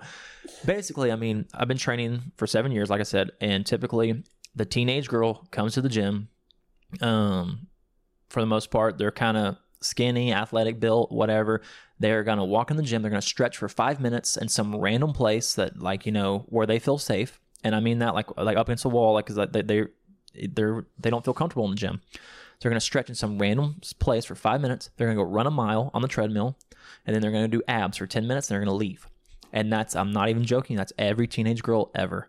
Basically, 0.65 1.11
I 1.11 1.15
mean, 1.15 1.45
I've 1.53 1.67
been 1.67 1.77
training 1.77 2.31
for 2.37 2.47
seven 2.47 2.71
years, 2.71 2.89
like 2.89 2.99
I 2.99 3.03
said, 3.03 3.31
and 3.41 3.65
typically 3.65 4.23
the 4.55 4.65
teenage 4.65 5.07
girl 5.07 5.47
comes 5.51 5.73
to 5.73 5.81
the 5.81 5.89
gym. 5.89 6.29
Um, 7.01 7.67
for 8.29 8.41
the 8.41 8.45
most 8.45 8.71
part, 8.71 8.97
they're 8.97 9.11
kind 9.11 9.37
of 9.37 9.57
skinny, 9.81 10.33
athletic 10.33 10.79
built, 10.79 11.11
whatever. 11.11 11.61
They're 11.99 12.23
gonna 12.23 12.45
walk 12.45 12.71
in 12.71 12.77
the 12.77 12.83
gym. 12.83 13.01
They're 13.01 13.11
gonna 13.11 13.21
stretch 13.21 13.57
for 13.57 13.69
five 13.69 13.99
minutes 13.99 14.37
in 14.37 14.47
some 14.49 14.75
random 14.75 15.13
place 15.13 15.53
that, 15.55 15.79
like, 15.79 16.05
you 16.05 16.11
know, 16.11 16.45
where 16.49 16.65
they 16.65 16.79
feel 16.79 16.97
safe. 16.97 17.39
And 17.63 17.75
I 17.75 17.79
mean 17.79 17.99
that, 17.99 18.13
like, 18.13 18.35
like 18.37 18.57
up 18.57 18.67
against 18.67 18.83
the 18.83 18.89
wall, 18.89 19.13
like, 19.13 19.25
cause 19.25 19.35
they 19.51 19.61
they 19.61 19.85
they're 20.47 20.85
they 20.99 21.09
don't 21.09 21.23
feel 21.23 21.33
comfortable 21.33 21.65
in 21.65 21.71
the 21.71 21.77
gym. 21.77 22.01
So 22.11 22.19
they're 22.61 22.71
gonna 22.71 22.79
stretch 22.79 23.09
in 23.09 23.15
some 23.15 23.37
random 23.37 23.79
place 23.99 24.25
for 24.25 24.35
five 24.35 24.61
minutes. 24.61 24.89
They're 24.95 25.07
gonna 25.07 25.17
go 25.17 25.23
run 25.23 25.47
a 25.47 25.51
mile 25.51 25.91
on 25.93 26.01
the 26.01 26.07
treadmill, 26.07 26.57
and 27.05 27.13
then 27.15 27.21
they're 27.21 27.31
gonna 27.31 27.47
do 27.47 27.61
abs 27.67 27.97
for 27.97 28.07
ten 28.07 28.27
minutes. 28.27 28.49
and 28.49 28.55
They're 28.55 28.65
gonna 28.65 28.77
leave. 28.77 29.07
And 29.53 29.71
that's 29.71 29.95
I'm 29.95 30.11
not 30.11 30.29
even 30.29 30.43
joking. 30.45 30.75
That's 30.75 30.93
every 30.97 31.27
teenage 31.27 31.63
girl 31.63 31.91
ever. 31.95 32.27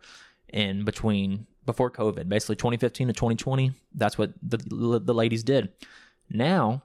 In 0.49 0.85
between 0.85 1.47
before 1.65 1.91
COVID, 1.91 2.29
basically 2.29 2.55
2015 2.57 3.09
to 3.09 3.13
2020, 3.13 3.73
that's 3.95 4.17
what 4.17 4.33
the 4.41 4.59
the 5.03 5.15
ladies 5.15 5.43
did. 5.43 5.71
Now, 6.31 6.85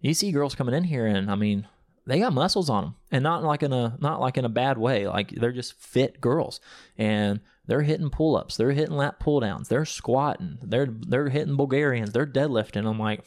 you 0.00 0.14
see 0.14 0.30
girls 0.30 0.54
coming 0.54 0.74
in 0.74 0.84
here, 0.84 1.06
and 1.06 1.30
I 1.30 1.34
mean, 1.34 1.66
they 2.06 2.18
got 2.18 2.32
muscles 2.32 2.68
on 2.68 2.84
them, 2.84 2.94
and 3.10 3.22
not 3.22 3.44
like 3.44 3.62
in 3.62 3.72
a 3.72 3.96
not 4.00 4.20
like 4.20 4.36
in 4.36 4.44
a 4.44 4.50
bad 4.50 4.76
way. 4.76 5.06
Like 5.08 5.30
they're 5.30 5.52
just 5.52 5.74
fit 5.74 6.20
girls, 6.20 6.60
and 6.98 7.40
they're 7.66 7.82
hitting 7.82 8.10
pull 8.10 8.36
ups, 8.36 8.56
they're 8.56 8.72
hitting 8.72 8.96
lat 8.96 9.18
pull 9.20 9.40
downs, 9.40 9.68
they're 9.68 9.84
squatting, 9.84 10.58
they're 10.62 10.88
they're 10.90 11.28
hitting 11.28 11.56
Bulgarians, 11.56 12.12
they're 12.12 12.26
deadlifting. 12.26 12.86
I'm 12.86 12.98
like, 12.98 13.24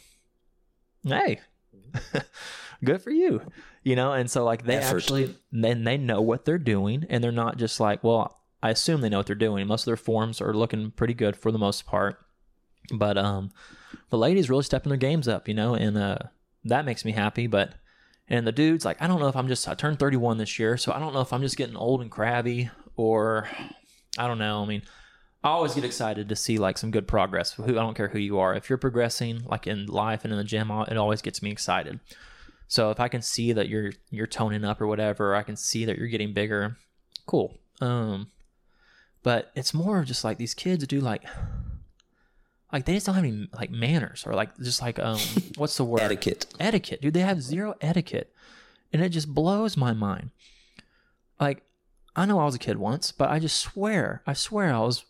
hey, 1.03 1.39
good 2.85 3.01
for 3.01 3.11
you, 3.11 3.41
you 3.83 3.95
know. 3.95 4.13
And 4.13 4.29
so 4.29 4.43
like 4.43 4.63
they 4.63 4.77
Effort. 4.77 4.97
actually 4.97 5.35
then 5.51 5.83
they 5.83 5.97
know 5.97 6.21
what 6.21 6.45
they're 6.45 6.57
doing, 6.57 7.05
and 7.09 7.23
they're 7.23 7.31
not 7.31 7.57
just 7.57 7.79
like, 7.79 8.03
well, 8.03 8.41
I 8.63 8.69
assume 8.69 9.01
they 9.01 9.09
know 9.09 9.17
what 9.17 9.27
they're 9.27 9.35
doing. 9.35 9.67
Most 9.67 9.81
of 9.83 9.87
their 9.87 9.97
forms 9.97 10.41
are 10.41 10.53
looking 10.53 10.91
pretty 10.91 11.13
good 11.13 11.35
for 11.35 11.51
the 11.51 11.59
most 11.59 11.85
part, 11.85 12.17
but 12.93 13.17
um, 13.17 13.51
the 14.09 14.17
ladies 14.17 14.49
really 14.49 14.63
stepping 14.63 14.89
their 14.89 14.97
games 14.97 15.27
up, 15.27 15.47
you 15.47 15.53
know, 15.53 15.75
and 15.75 15.97
uh, 15.97 16.17
that 16.63 16.85
makes 16.85 17.03
me 17.05 17.11
happy. 17.11 17.47
But 17.47 17.73
and 18.27 18.47
the 18.47 18.51
dudes, 18.51 18.85
like, 18.85 19.01
I 19.01 19.07
don't 19.07 19.19
know 19.19 19.27
if 19.27 19.35
I'm 19.35 19.47
just 19.47 19.67
I 19.67 19.75
turned 19.75 19.99
31 19.99 20.37
this 20.37 20.57
year, 20.57 20.77
so 20.77 20.91
I 20.91 20.99
don't 20.99 21.13
know 21.13 21.21
if 21.21 21.33
I'm 21.33 21.41
just 21.41 21.57
getting 21.57 21.75
old 21.75 22.01
and 22.01 22.09
crabby 22.09 22.69
or 22.95 23.49
I 24.17 24.27
don't 24.27 24.39
know. 24.39 24.63
I 24.63 24.65
mean, 24.65 24.81
I 25.43 25.49
always 25.49 25.75
get 25.75 25.83
excited 25.83 26.29
to 26.29 26.35
see 26.35 26.57
like 26.57 26.77
some 26.77 26.91
good 26.91 27.07
progress. 27.07 27.53
Who 27.53 27.63
I 27.65 27.73
don't 27.73 27.95
care 27.95 28.07
who 28.07 28.19
you 28.19 28.39
are, 28.39 28.55
if 28.55 28.69
you're 28.69 28.77
progressing 28.77 29.43
like 29.45 29.67
in 29.67 29.85
life 29.85 30.23
and 30.23 30.33
in 30.33 30.39
the 30.39 30.43
gym, 30.43 30.71
it 30.71 30.97
always 30.97 31.21
gets 31.21 31.41
me 31.41 31.51
excited. 31.51 31.99
So 32.67 32.91
if 32.91 32.99
I 32.99 33.07
can 33.07 33.21
see 33.21 33.53
that 33.53 33.69
you're 33.69 33.91
you're 34.09 34.27
toning 34.27 34.65
up 34.65 34.81
or 34.81 34.87
whatever, 34.87 35.35
I 35.35 35.43
can 35.43 35.55
see 35.55 35.85
that 35.85 35.97
you're 35.97 36.07
getting 36.07 36.33
bigger, 36.33 36.77
cool. 37.25 37.57
Um, 37.81 38.27
but 39.23 39.51
it's 39.55 39.73
more 39.73 39.99
of 39.99 40.05
just 40.05 40.23
like 40.23 40.37
these 40.37 40.53
kids 40.53 40.85
do 40.87 40.99
like 40.99 41.23
like 42.71 42.85
they 42.85 42.93
just 42.93 43.05
don't 43.05 43.15
have 43.15 43.23
any 43.23 43.47
like 43.53 43.71
manners 43.71 44.23
or 44.25 44.33
like 44.33 44.55
just 44.57 44.81
like 44.81 44.99
um 44.99 45.19
what's 45.57 45.77
the 45.77 45.83
word? 45.83 46.01
Etiquette. 46.01 46.45
etiquette 46.59 47.01
dude. 47.01 47.13
They 47.13 47.21
have 47.21 47.41
zero 47.41 47.75
etiquette. 47.81 48.31
And 48.93 49.03
it 49.03 49.09
just 49.09 49.33
blows 49.33 49.75
my 49.75 49.93
mind. 49.93 50.31
Like 51.39 51.63
i 52.17 52.25
know 52.25 52.39
i 52.39 52.45
was 52.45 52.55
a 52.55 52.59
kid 52.59 52.77
once 52.77 53.11
but 53.11 53.29
i 53.29 53.39
just 53.39 53.59
swear 53.59 54.21
i 54.25 54.31
swear 54.31 54.73
i 54.73 54.79
was 54.79 55.03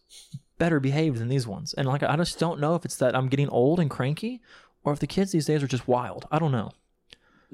better 0.58 0.80
behaved 0.80 1.20
than 1.20 1.28
these 1.28 1.46
ones. 1.46 1.74
And 1.74 1.88
like 1.88 2.02
i 2.02 2.16
just 2.16 2.40
don't 2.40 2.60
know 2.60 2.76
if 2.76 2.86
it's 2.86 2.96
that 2.98 3.16
i'm 3.16 3.28
getting 3.28 3.50
old 3.50 3.80
and 3.80 3.90
cranky 3.90 4.42
or 4.84 4.94
if 4.94 5.00
the 5.00 5.08
kids 5.08 5.32
these 5.32 5.46
days 5.46 5.62
are 5.62 5.68
just 5.68 5.88
wild. 5.88 6.28
I 6.32 6.40
don't 6.40 6.52
know 6.52 6.72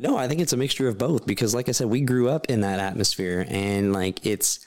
No, 0.01 0.17
I 0.17 0.27
think 0.27 0.41
it's 0.41 0.51
a 0.51 0.57
mixture 0.57 0.87
of 0.87 0.97
both 0.97 1.27
because, 1.27 1.53
like 1.53 1.69
I 1.69 1.73
said, 1.73 1.87
we 1.87 2.01
grew 2.01 2.27
up 2.27 2.47
in 2.49 2.61
that 2.61 2.79
atmosphere, 2.79 3.45
and 3.47 3.93
like 3.93 4.25
it's 4.25 4.65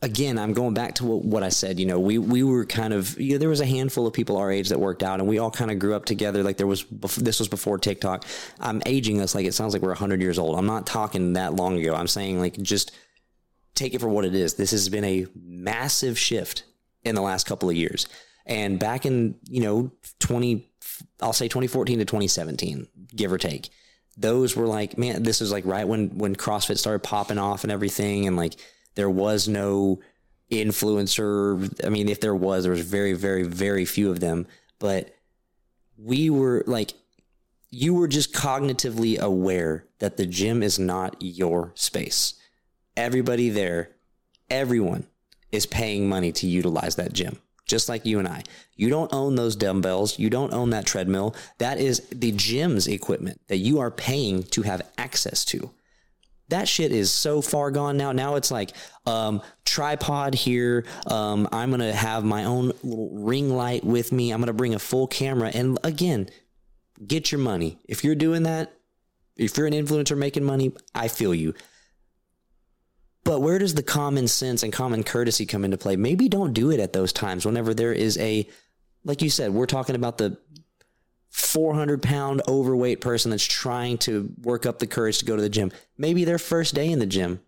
again, 0.00 0.38
I'm 0.38 0.52
going 0.52 0.74
back 0.74 0.94
to 0.96 1.04
what, 1.04 1.24
what 1.24 1.42
I 1.42 1.48
said. 1.48 1.80
You 1.80 1.86
know, 1.86 1.98
we 1.98 2.18
we 2.18 2.44
were 2.44 2.64
kind 2.64 2.94
of 2.94 3.18
you 3.20 3.32
know, 3.32 3.38
there 3.38 3.48
was 3.48 3.60
a 3.60 3.66
handful 3.66 4.06
of 4.06 4.12
people 4.12 4.36
our 4.36 4.52
age 4.52 4.68
that 4.68 4.78
worked 4.78 5.02
out, 5.02 5.18
and 5.18 5.28
we 5.28 5.38
all 5.38 5.50
kind 5.50 5.72
of 5.72 5.80
grew 5.80 5.96
up 5.96 6.04
together. 6.04 6.44
Like 6.44 6.56
there 6.56 6.68
was 6.68 6.84
this 7.16 7.40
was 7.40 7.48
before 7.48 7.78
TikTok. 7.78 8.24
I'm 8.60 8.80
aging 8.86 9.20
us 9.20 9.34
like 9.34 9.44
it 9.44 9.54
sounds 9.54 9.72
like 9.72 9.82
we're 9.82 9.88
100 9.88 10.20
years 10.22 10.38
old. 10.38 10.56
I'm 10.56 10.66
not 10.66 10.86
talking 10.86 11.32
that 11.32 11.54
long 11.54 11.76
ago. 11.80 11.92
I'm 11.92 12.06
saying 12.06 12.38
like 12.38 12.56
just 12.62 12.92
take 13.74 13.92
it 13.92 14.00
for 14.00 14.08
what 14.08 14.24
it 14.24 14.36
is. 14.36 14.54
This 14.54 14.70
has 14.70 14.88
been 14.88 15.04
a 15.04 15.26
massive 15.34 16.16
shift 16.16 16.62
in 17.02 17.16
the 17.16 17.22
last 17.22 17.48
couple 17.48 17.68
of 17.68 17.74
years. 17.74 18.06
And 18.46 18.78
back 18.78 19.04
in, 19.06 19.36
you 19.48 19.62
know, 19.62 19.92
20, 20.20 20.68
I'll 21.20 21.32
say 21.32 21.48
2014 21.48 21.98
to 21.98 22.04
2017, 22.04 22.88
give 23.14 23.32
or 23.32 23.38
take, 23.38 23.70
those 24.16 24.54
were 24.56 24.66
like, 24.66 24.98
man, 24.98 25.22
this 25.22 25.40
was 25.40 25.50
like 25.50 25.64
right 25.64 25.86
when, 25.86 26.18
when 26.18 26.36
CrossFit 26.36 26.78
started 26.78 27.02
popping 27.02 27.38
off 27.38 27.62
and 27.62 27.72
everything. 27.72 28.26
And 28.26 28.36
like, 28.36 28.54
there 28.94 29.10
was 29.10 29.48
no 29.48 30.00
influencer. 30.50 31.84
I 31.84 31.88
mean, 31.88 32.08
if 32.08 32.20
there 32.20 32.34
was, 32.34 32.64
there 32.64 32.72
was 32.72 32.82
very, 32.82 33.14
very, 33.14 33.42
very 33.42 33.84
few 33.84 34.10
of 34.10 34.20
them, 34.20 34.46
but 34.78 35.14
we 35.96 36.28
were 36.30 36.62
like, 36.66 36.92
you 37.70 37.94
were 37.94 38.08
just 38.08 38.34
cognitively 38.34 39.18
aware 39.18 39.86
that 39.98 40.18
the 40.18 40.26
gym 40.26 40.62
is 40.62 40.78
not 40.78 41.16
your 41.20 41.72
space. 41.74 42.34
Everybody 42.96 43.48
there, 43.48 43.92
everyone 44.50 45.06
is 45.50 45.64
paying 45.64 46.06
money 46.06 46.32
to 46.32 46.46
utilize 46.46 46.96
that 46.96 47.14
gym, 47.14 47.40
just 47.72 47.88
like 47.88 48.04
you 48.04 48.18
and 48.18 48.28
I. 48.28 48.42
You 48.76 48.90
don't 48.90 49.12
own 49.14 49.34
those 49.34 49.56
dumbbells. 49.56 50.18
You 50.18 50.28
don't 50.28 50.52
own 50.52 50.70
that 50.70 50.84
treadmill. 50.84 51.34
That 51.56 51.78
is 51.78 52.06
the 52.12 52.30
gym's 52.32 52.86
equipment 52.86 53.40
that 53.48 53.56
you 53.56 53.80
are 53.80 53.90
paying 53.90 54.42
to 54.54 54.60
have 54.60 54.82
access 54.98 55.42
to. 55.46 55.70
That 56.50 56.68
shit 56.68 56.92
is 56.92 57.10
so 57.10 57.40
far 57.40 57.70
gone 57.70 57.96
now. 57.96 58.12
Now 58.12 58.34
it's 58.34 58.50
like 58.50 58.72
um, 59.06 59.40
tripod 59.64 60.34
here. 60.34 60.84
Um, 61.06 61.48
I'm 61.50 61.70
gonna 61.70 61.94
have 61.94 62.24
my 62.24 62.44
own 62.44 62.72
little 62.82 63.08
ring 63.10 63.48
light 63.48 63.84
with 63.84 64.12
me. 64.12 64.32
I'm 64.32 64.40
gonna 64.40 64.52
bring 64.52 64.74
a 64.74 64.78
full 64.78 65.06
camera. 65.06 65.50
And 65.54 65.78
again, 65.82 66.28
get 67.06 67.32
your 67.32 67.38
money. 67.38 67.78
If 67.88 68.04
you're 68.04 68.14
doing 68.14 68.42
that, 68.42 68.74
if 69.38 69.56
you're 69.56 69.66
an 69.66 69.72
influencer 69.72 70.16
making 70.16 70.44
money, 70.44 70.72
I 70.94 71.08
feel 71.08 71.34
you. 71.34 71.54
But 73.24 73.40
where 73.40 73.58
does 73.58 73.74
the 73.74 73.82
common 73.82 74.26
sense 74.26 74.62
and 74.62 74.72
common 74.72 75.04
courtesy 75.04 75.46
come 75.46 75.64
into 75.64 75.78
play? 75.78 75.96
Maybe 75.96 76.28
don't 76.28 76.52
do 76.52 76.70
it 76.70 76.80
at 76.80 76.92
those 76.92 77.12
times 77.12 77.46
whenever 77.46 77.72
there 77.72 77.92
is 77.92 78.18
a, 78.18 78.48
like 79.04 79.22
you 79.22 79.30
said, 79.30 79.52
we're 79.52 79.66
talking 79.66 79.94
about 79.94 80.18
the 80.18 80.38
400 81.30 82.02
pound 82.02 82.42
overweight 82.48 83.00
person 83.00 83.30
that's 83.30 83.44
trying 83.44 83.98
to 83.98 84.32
work 84.42 84.66
up 84.66 84.80
the 84.80 84.86
courage 84.86 85.18
to 85.18 85.24
go 85.24 85.36
to 85.36 85.42
the 85.42 85.48
gym. 85.48 85.70
Maybe 85.96 86.24
their 86.24 86.38
first 86.38 86.74
day 86.74 86.90
in 86.90 86.98
the 86.98 87.06
gym, 87.06 87.40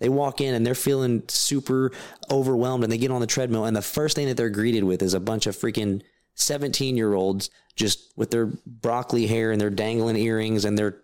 they 0.00 0.08
walk 0.08 0.40
in 0.40 0.54
and 0.54 0.66
they're 0.66 0.74
feeling 0.74 1.22
super 1.28 1.92
overwhelmed 2.30 2.82
and 2.82 2.92
they 2.92 2.98
get 2.98 3.12
on 3.12 3.20
the 3.20 3.26
treadmill. 3.26 3.64
And 3.64 3.76
the 3.76 3.82
first 3.82 4.16
thing 4.16 4.26
that 4.26 4.36
they're 4.36 4.50
greeted 4.50 4.82
with 4.82 5.00
is 5.02 5.14
a 5.14 5.20
bunch 5.20 5.46
of 5.46 5.56
freaking 5.56 6.02
17 6.34 6.96
year 6.96 7.14
olds 7.14 7.50
just 7.76 8.12
with 8.16 8.30
their 8.30 8.46
broccoli 8.66 9.26
hair 9.26 9.52
and 9.52 9.60
their 9.60 9.70
dangling 9.70 10.16
earrings 10.16 10.64
and 10.64 10.76
they're 10.76 10.98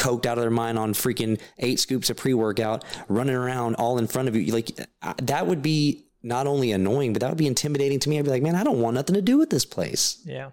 coked 0.00 0.26
out 0.26 0.38
of 0.38 0.42
their 0.42 0.50
mind 0.50 0.78
on 0.78 0.94
freaking 0.94 1.38
eight 1.58 1.78
scoops 1.78 2.10
of 2.10 2.16
pre 2.16 2.34
workout, 2.34 2.84
running 3.08 3.34
around 3.36 3.74
all 3.76 3.98
in 3.98 4.06
front 4.06 4.28
of 4.28 4.34
you. 4.36 4.52
Like 4.52 4.70
I- 5.02 5.14
that 5.22 5.46
would 5.46 5.62
be 5.62 6.06
not 6.22 6.46
only 6.46 6.72
annoying, 6.72 7.12
but 7.12 7.20
that 7.20 7.28
would 7.30 7.38
be 7.38 7.46
intimidating 7.46 7.98
to 8.00 8.08
me. 8.10 8.18
I'd 8.18 8.24
be 8.24 8.30
like, 8.30 8.42
man, 8.42 8.54
I 8.54 8.64
don't 8.64 8.80
want 8.80 8.94
nothing 8.94 9.14
to 9.14 9.22
do 9.22 9.38
with 9.38 9.50
this 9.50 9.64
place. 9.64 10.20
Yeah. 10.24 10.50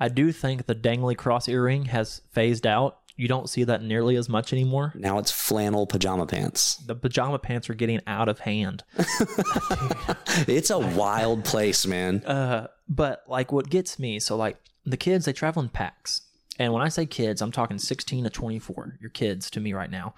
I 0.00 0.08
do 0.08 0.32
think 0.32 0.66
the 0.66 0.74
dangly 0.74 1.16
cross 1.16 1.48
earring 1.48 1.84
has 1.86 2.20
phased 2.32 2.66
out. 2.66 2.98
You 3.16 3.28
don't 3.28 3.48
see 3.48 3.62
that 3.62 3.80
nearly 3.80 4.16
as 4.16 4.28
much 4.28 4.52
anymore. 4.52 4.92
Now 4.96 5.18
it's 5.18 5.30
flannel 5.30 5.86
pajama 5.86 6.26
pants. 6.26 6.74
The 6.84 6.96
pajama 6.96 7.38
pants 7.38 7.70
are 7.70 7.74
getting 7.74 8.00
out 8.08 8.28
of 8.28 8.40
hand. 8.40 8.82
It's 10.48 10.70
a 10.70 10.78
wild 10.78 11.44
place, 11.44 11.86
man. 11.86 12.24
Uh, 12.24 12.66
but 12.88 13.22
like 13.28 13.52
what 13.52 13.70
gets 13.70 13.98
me, 13.98 14.18
so 14.18 14.36
like 14.36 14.56
the 14.84 14.96
kids, 14.96 15.24
they 15.26 15.32
travel 15.32 15.62
in 15.62 15.68
packs. 15.68 16.22
And 16.58 16.72
when 16.72 16.82
I 16.82 16.88
say 16.88 17.06
kids, 17.06 17.42
I'm 17.42 17.52
talking 17.52 17.78
16 17.78 18.24
to 18.24 18.30
24. 18.30 18.98
You're 19.00 19.10
kids 19.10 19.50
to 19.50 19.60
me 19.60 19.72
right 19.72 19.90
now. 19.90 20.14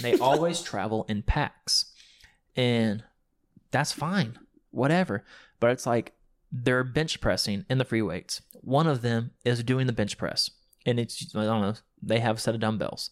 They 0.00 0.18
always 0.18 0.62
travel 0.62 1.04
in 1.08 1.22
packs. 1.22 1.92
And 2.56 3.04
that's 3.70 3.92
fine, 3.92 4.38
whatever. 4.70 5.24
But 5.60 5.70
it's 5.70 5.86
like 5.86 6.12
they're 6.50 6.84
bench 6.84 7.20
pressing 7.20 7.64
in 7.70 7.78
the 7.78 7.84
free 7.84 8.02
weights. 8.02 8.42
One 8.60 8.86
of 8.86 9.02
them 9.02 9.32
is 9.44 9.62
doing 9.62 9.86
the 9.86 9.92
bench 9.92 10.18
press. 10.18 10.50
And 10.84 11.00
it's, 11.00 11.34
I 11.34 11.44
don't 11.44 11.62
know, 11.62 11.74
they 12.02 12.20
have 12.20 12.36
a 12.36 12.40
set 12.40 12.54
of 12.54 12.60
dumbbells. 12.60 13.10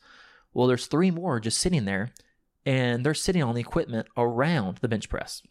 Well, 0.52 0.66
there's 0.66 0.86
three 0.86 1.10
more 1.10 1.38
just 1.40 1.58
sitting 1.58 1.84
there, 1.84 2.10
and 2.66 3.06
they're 3.06 3.14
sitting 3.14 3.42
on 3.42 3.54
the 3.54 3.60
equipment 3.60 4.08
around 4.16 4.78
the 4.78 4.88
bench 4.88 5.08
press. 5.08 5.42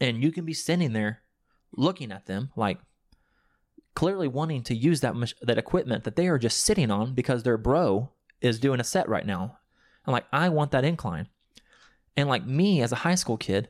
And 0.00 0.22
you 0.22 0.32
can 0.32 0.44
be 0.44 0.54
sitting 0.54 0.94
there 0.94 1.22
looking 1.76 2.10
at 2.10 2.26
them 2.26 2.50
like 2.56 2.78
clearly 3.94 4.28
wanting 4.28 4.62
to 4.64 4.74
use 4.74 5.00
that 5.00 5.14
mach- 5.14 5.38
that 5.42 5.58
equipment 5.58 6.04
that 6.04 6.16
they 6.16 6.28
are 6.28 6.38
just 6.38 6.64
sitting 6.64 6.90
on 6.90 7.14
because 7.14 7.42
their 7.42 7.58
bro 7.58 8.10
is 8.40 8.58
doing 8.58 8.80
a 8.80 8.84
set 8.84 9.08
right 9.08 9.26
now. 9.26 9.58
I'm 10.06 10.12
like 10.12 10.26
I 10.32 10.48
want 10.48 10.70
that 10.72 10.84
incline. 10.84 11.28
And 12.16 12.28
like 12.28 12.46
me 12.46 12.82
as 12.82 12.92
a 12.92 12.96
high 12.96 13.14
school 13.14 13.36
kid, 13.36 13.68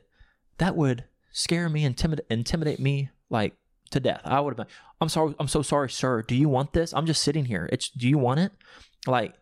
that 0.57 0.75
would 0.75 1.05
scare 1.31 1.69
me, 1.69 1.85
intimidate, 1.85 2.25
intimidate 2.29 2.79
me 2.79 3.09
like 3.29 3.55
to 3.91 3.99
death. 3.99 4.21
I 4.25 4.39
would 4.39 4.51
have 4.51 4.57
been. 4.57 4.75
I'm 4.99 5.09
sorry. 5.09 5.35
I'm 5.39 5.47
so 5.47 5.61
sorry, 5.61 5.89
sir. 5.89 6.21
Do 6.21 6.35
you 6.35 6.49
want 6.49 6.73
this? 6.73 6.93
I'm 6.93 7.05
just 7.05 7.23
sitting 7.23 7.45
here. 7.45 7.69
It's. 7.71 7.89
Do 7.89 8.07
you 8.07 8.17
want 8.17 8.39
it? 8.39 8.51
Like, 9.07 9.35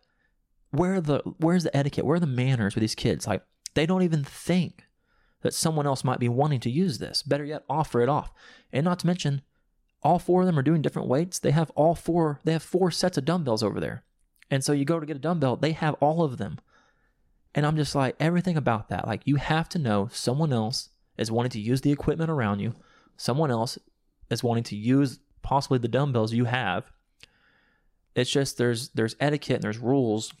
where 0.70 1.00
the 1.00 1.18
where's 1.38 1.64
the 1.64 1.76
etiquette? 1.76 2.04
Where 2.04 2.16
are 2.16 2.20
the 2.20 2.26
manners 2.26 2.74
with 2.74 2.82
these 2.82 2.94
kids? 2.94 3.26
Like, 3.26 3.42
they 3.74 3.86
don't 3.86 4.02
even 4.02 4.24
think 4.24 4.84
that 5.42 5.54
someone 5.54 5.86
else 5.86 6.04
might 6.04 6.20
be 6.20 6.28
wanting 6.28 6.60
to 6.60 6.70
use 6.70 6.98
this. 6.98 7.22
Better 7.22 7.44
yet, 7.44 7.64
offer 7.68 8.00
it 8.00 8.08
off. 8.08 8.32
And 8.72 8.84
not 8.84 9.00
to 9.00 9.06
mention, 9.06 9.42
all 10.02 10.18
four 10.18 10.40
of 10.42 10.46
them 10.46 10.58
are 10.58 10.62
doing 10.62 10.82
different 10.82 11.08
weights. 11.08 11.38
They 11.38 11.52
have 11.52 11.70
all 11.70 11.94
four. 11.94 12.40
They 12.44 12.52
have 12.52 12.62
four 12.62 12.90
sets 12.90 13.18
of 13.18 13.24
dumbbells 13.24 13.62
over 13.62 13.80
there. 13.80 14.04
And 14.50 14.62
so 14.62 14.72
you 14.72 14.84
go 14.84 15.00
to 15.00 15.06
get 15.06 15.16
a 15.16 15.20
dumbbell, 15.20 15.56
they 15.56 15.72
have 15.72 15.94
all 15.94 16.22
of 16.22 16.36
them. 16.36 16.58
And 17.54 17.64
I'm 17.64 17.76
just 17.76 17.94
like, 17.94 18.16
everything 18.18 18.56
about 18.56 18.88
that. 18.88 19.06
Like, 19.06 19.22
you 19.24 19.36
have 19.36 19.68
to 19.70 19.78
know 19.78 20.08
someone 20.12 20.52
else 20.52 20.90
is 21.16 21.30
wanting 21.30 21.50
to 21.50 21.60
use 21.60 21.82
the 21.82 21.92
equipment 21.92 22.30
around 22.30 22.60
you, 22.60 22.74
someone 23.16 23.50
else 23.50 23.78
is 24.30 24.42
wanting 24.42 24.64
to 24.64 24.76
use 24.76 25.18
possibly 25.42 25.78
the 25.78 25.88
dumbbells 25.88 26.32
you 26.32 26.46
have. 26.46 26.90
It's 28.14 28.30
just 28.30 28.58
there's 28.58 28.90
there's 28.90 29.16
etiquette 29.20 29.56
and 29.56 29.64
there's 29.64 29.78
rules. 29.78 30.32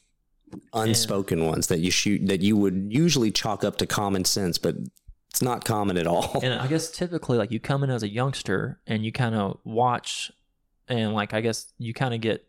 Unspoken 0.74 1.46
ones 1.46 1.68
that 1.68 1.80
you 1.80 1.90
shoot 1.90 2.26
that 2.26 2.42
you 2.42 2.56
would 2.56 2.88
usually 2.90 3.30
chalk 3.30 3.64
up 3.64 3.78
to 3.78 3.86
common 3.86 4.24
sense, 4.24 4.58
but 4.58 4.76
it's 5.32 5.40
not 5.40 5.64
common 5.64 5.96
at 5.96 6.06
all. 6.06 6.40
And 6.42 6.52
I 6.52 6.66
guess 6.66 6.90
typically 6.90 7.38
like 7.38 7.50
you 7.50 7.58
come 7.58 7.82
in 7.82 7.88
as 7.88 8.02
a 8.02 8.08
youngster 8.08 8.80
and 8.86 9.02
you 9.02 9.12
kind 9.12 9.34
of 9.34 9.58
watch 9.64 10.30
and 10.88 11.14
like 11.14 11.32
I 11.32 11.40
guess 11.40 11.72
you 11.78 11.94
kind 11.94 12.12
of 12.12 12.20
get 12.20 12.46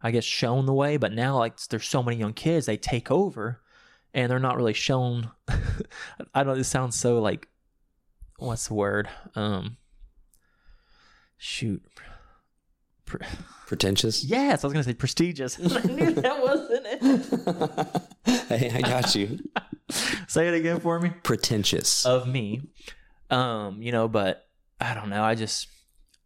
I 0.00 0.10
guess 0.10 0.24
shown 0.24 0.64
the 0.64 0.72
way, 0.72 0.96
but 0.96 1.12
now 1.12 1.36
like 1.36 1.60
there's 1.66 1.86
so 1.86 2.02
many 2.02 2.16
young 2.16 2.32
kids 2.32 2.64
they 2.64 2.78
take 2.78 3.10
over 3.10 3.60
and 4.14 4.30
they're 4.30 4.38
not 4.38 4.56
really 4.56 4.72
shown 4.72 5.30
I 6.34 6.42
don't 6.42 6.58
it 6.58 6.64
sounds 6.64 6.96
so 6.96 7.20
like 7.20 7.48
what's 8.38 8.68
the 8.68 8.74
word? 8.74 9.10
Um 9.34 9.76
shoot. 11.36 11.82
Pre- 13.08 13.26
Pretentious. 13.66 14.24
yes, 14.24 14.62
I 14.62 14.66
was 14.66 14.72
gonna 14.72 14.84
say 14.84 14.94
prestigious. 14.94 15.58
I 15.76 15.82
knew 15.82 16.12
that 16.12 16.42
wasn't 16.42 16.86
it. 18.26 18.48
hey, 18.48 18.70
I 18.74 18.80
got 18.80 19.14
you. 19.14 19.38
Say 20.28 20.48
it 20.48 20.54
again 20.54 20.80
for 20.80 21.00
me. 21.00 21.10
Pretentious. 21.22 22.04
of 22.04 22.28
me. 22.28 22.62
Um, 23.30 23.80
you 23.82 23.90
know, 23.92 24.08
but 24.08 24.46
I 24.80 24.94
don't 24.94 25.08
know. 25.10 25.22
I 25.22 25.34
just 25.34 25.68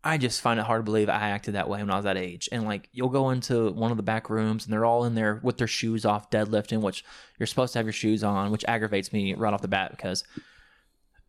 I 0.04 0.18
just 0.18 0.40
find 0.40 0.58
it 0.58 0.66
hard 0.66 0.80
to 0.80 0.84
believe 0.84 1.08
I 1.08 1.30
acted 1.30 1.54
that 1.54 1.68
way 1.68 1.78
when 1.80 1.90
I 1.90 1.96
was 1.96 2.04
that 2.04 2.16
age. 2.16 2.48
And 2.50 2.64
like 2.64 2.88
you'll 2.92 3.08
go 3.08 3.30
into 3.30 3.70
one 3.72 3.92
of 3.92 3.96
the 3.96 4.02
back 4.02 4.30
rooms 4.30 4.64
and 4.64 4.72
they're 4.72 4.84
all 4.84 5.04
in 5.04 5.14
there 5.14 5.40
with 5.42 5.58
their 5.58 5.68
shoes 5.68 6.04
off 6.04 6.30
deadlifting, 6.30 6.80
which 6.80 7.04
you're 7.38 7.46
supposed 7.46 7.72
to 7.74 7.78
have 7.78 7.86
your 7.86 7.92
shoes 7.92 8.24
on, 8.24 8.50
which 8.50 8.64
aggravates 8.66 9.12
me 9.12 9.34
right 9.34 9.54
off 9.54 9.62
the 9.62 9.68
bat 9.68 9.92
because 9.92 10.24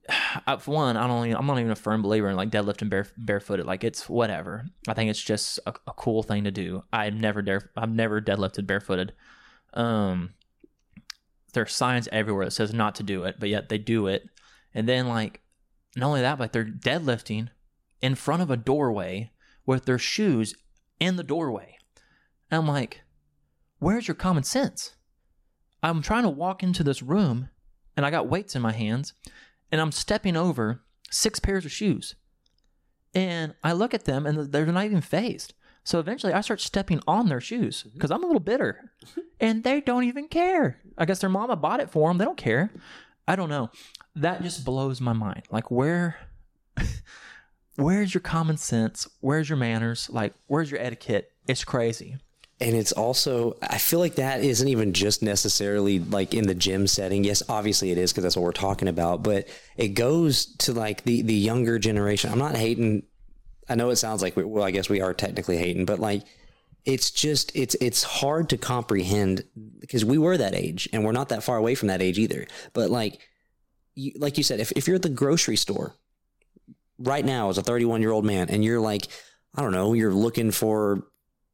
I, 0.47 0.57
for 0.57 0.73
one, 0.73 0.97
I 0.97 1.07
don't 1.07 1.33
I'm 1.35 1.45
not 1.45 1.59
even 1.59 1.71
a 1.71 1.75
firm 1.75 2.01
believer 2.01 2.29
in 2.29 2.35
like 2.35 2.49
deadlifting 2.49 2.89
bare, 2.89 3.07
barefooted. 3.17 3.65
Like 3.65 3.83
it's 3.83 4.09
whatever. 4.09 4.65
I 4.87 4.93
think 4.93 5.09
it's 5.09 5.21
just 5.21 5.59
a, 5.65 5.73
a 5.87 5.93
cool 5.93 6.23
thing 6.23 6.43
to 6.43 6.51
do. 6.51 6.83
I've 6.91 7.13
never 7.13 7.41
dare 7.41 7.71
I've 7.75 7.91
never 7.91 8.21
deadlifted 8.21 8.67
barefooted. 8.67 9.13
Um 9.73 10.33
there's 11.53 11.75
signs 11.75 12.09
everywhere 12.11 12.45
that 12.45 12.51
says 12.51 12.73
not 12.73 12.95
to 12.95 13.03
do 13.03 13.23
it, 13.23 13.35
but 13.39 13.49
yet 13.49 13.69
they 13.69 13.77
do 13.77 14.07
it. 14.07 14.27
And 14.73 14.89
then 14.89 15.07
like 15.07 15.41
not 15.95 16.07
only 16.07 16.21
that, 16.21 16.37
but 16.37 16.51
they're 16.51 16.65
deadlifting 16.65 17.49
in 18.01 18.15
front 18.15 18.41
of 18.41 18.49
a 18.49 18.57
doorway 18.57 19.31
with 19.65 19.85
their 19.85 19.99
shoes 19.99 20.55
in 20.99 21.15
the 21.15 21.23
doorway. 21.23 21.77
And 22.49 22.59
I'm 22.59 22.67
like, 22.67 23.01
where's 23.79 24.07
your 24.07 24.15
common 24.15 24.43
sense? 24.43 24.95
I'm 25.81 26.01
trying 26.01 26.23
to 26.23 26.29
walk 26.29 26.63
into 26.63 26.83
this 26.83 27.03
room 27.03 27.49
and 27.95 28.05
I 28.05 28.09
got 28.09 28.29
weights 28.29 28.55
in 28.55 28.61
my 28.61 28.71
hands 28.71 29.13
and 29.73 29.81
I'm 29.81 29.91
stepping 29.91 30.37
over 30.37 30.83
six 31.09 31.39
pairs 31.39 31.65
of 31.65 31.71
shoes. 31.71 32.13
And 33.15 33.55
I 33.63 33.73
look 33.73 33.95
at 33.95 34.05
them 34.05 34.27
and 34.27 34.51
they're 34.51 34.67
not 34.67 34.85
even 34.85 35.01
phased. 35.01 35.55
So 35.83 35.97
eventually 35.97 36.31
I 36.31 36.41
start 36.41 36.61
stepping 36.61 37.01
on 37.07 37.27
their 37.27 37.41
shoes 37.41 37.81
because 37.81 38.11
I'm 38.11 38.23
a 38.23 38.27
little 38.27 38.39
bitter 38.39 38.91
and 39.39 39.63
they 39.63 39.81
don't 39.81 40.03
even 40.03 40.27
care. 40.27 40.79
I 40.95 41.05
guess 41.05 41.19
their 41.19 41.29
mama 41.29 41.55
bought 41.55 41.79
it 41.79 41.89
for 41.89 42.07
them. 42.07 42.19
They 42.19 42.25
don't 42.25 42.37
care. 42.37 42.71
I 43.27 43.35
don't 43.35 43.49
know. 43.49 43.71
That 44.15 44.43
just 44.43 44.63
blows 44.63 45.01
my 45.01 45.13
mind. 45.13 45.41
Like 45.49 45.71
where 45.71 46.17
where's 47.75 48.13
your 48.13 48.21
common 48.21 48.57
sense? 48.57 49.07
Where's 49.21 49.49
your 49.49 49.57
manners? 49.57 50.07
Like 50.07 50.35
where's 50.45 50.69
your 50.69 50.81
etiquette? 50.81 51.31
It's 51.47 51.63
crazy. 51.63 52.17
And 52.63 52.77
it's 52.77 52.93
also, 52.93 53.57
I 53.61 53.77
feel 53.77 53.99
like 53.99 54.15
that 54.15 54.41
isn't 54.41 54.69
even 54.69 54.93
just 54.93 55.21
necessarily 55.21 55.99
like 55.99 56.33
in 56.33 56.47
the 56.47 56.55
gym 56.55 56.87
setting. 56.87 57.25
Yes, 57.25 57.43
obviously 57.49 57.91
it 57.91 57.97
is 57.97 58.13
because 58.13 58.23
that's 58.23 58.37
what 58.37 58.43
we're 58.43 58.53
talking 58.53 58.87
about, 58.87 59.21
but 59.21 59.49
it 59.75 59.89
goes 59.89 60.45
to 60.59 60.71
like 60.71 61.03
the, 61.03 61.23
the 61.23 61.33
younger 61.33 61.77
generation. 61.77 62.31
I'm 62.31 62.39
not 62.39 62.55
hating. 62.55 63.03
I 63.67 63.75
know 63.75 63.89
it 63.89 63.97
sounds 63.97 64.21
like, 64.21 64.37
we, 64.37 64.45
well, 64.45 64.63
I 64.63 64.71
guess 64.71 64.87
we 64.87 65.01
are 65.01 65.13
technically 65.13 65.57
hating, 65.57 65.83
but 65.83 65.99
like, 65.99 66.23
it's 66.85 67.11
just, 67.11 67.53
it's, 67.53 67.75
it's 67.81 68.03
hard 68.03 68.47
to 68.49 68.57
comprehend 68.57 69.43
because 69.79 70.05
we 70.05 70.17
were 70.17 70.37
that 70.37 70.55
age 70.55 70.87
and 70.93 71.03
we're 71.03 71.11
not 71.11 71.29
that 71.29 71.43
far 71.43 71.57
away 71.57 71.75
from 71.75 71.89
that 71.89 72.01
age 72.01 72.17
either. 72.17 72.47
But 72.71 72.89
like, 72.89 73.19
you, 73.93 74.13
like 74.15 74.37
you 74.37 74.43
said, 74.43 74.61
if, 74.61 74.71
if 74.71 74.87
you're 74.87 74.95
at 74.95 75.01
the 75.01 75.09
grocery 75.09 75.57
store 75.57 75.97
right 76.97 77.25
now 77.25 77.49
as 77.49 77.57
a 77.57 77.61
31 77.61 78.01
year 78.01 78.11
old 78.11 78.23
man 78.23 78.49
and 78.49 78.63
you're 78.63 78.79
like, 78.79 79.09
I 79.53 79.61
don't 79.61 79.73
know, 79.73 79.91
you're 79.91 80.13
looking 80.13 80.51
for 80.51 81.03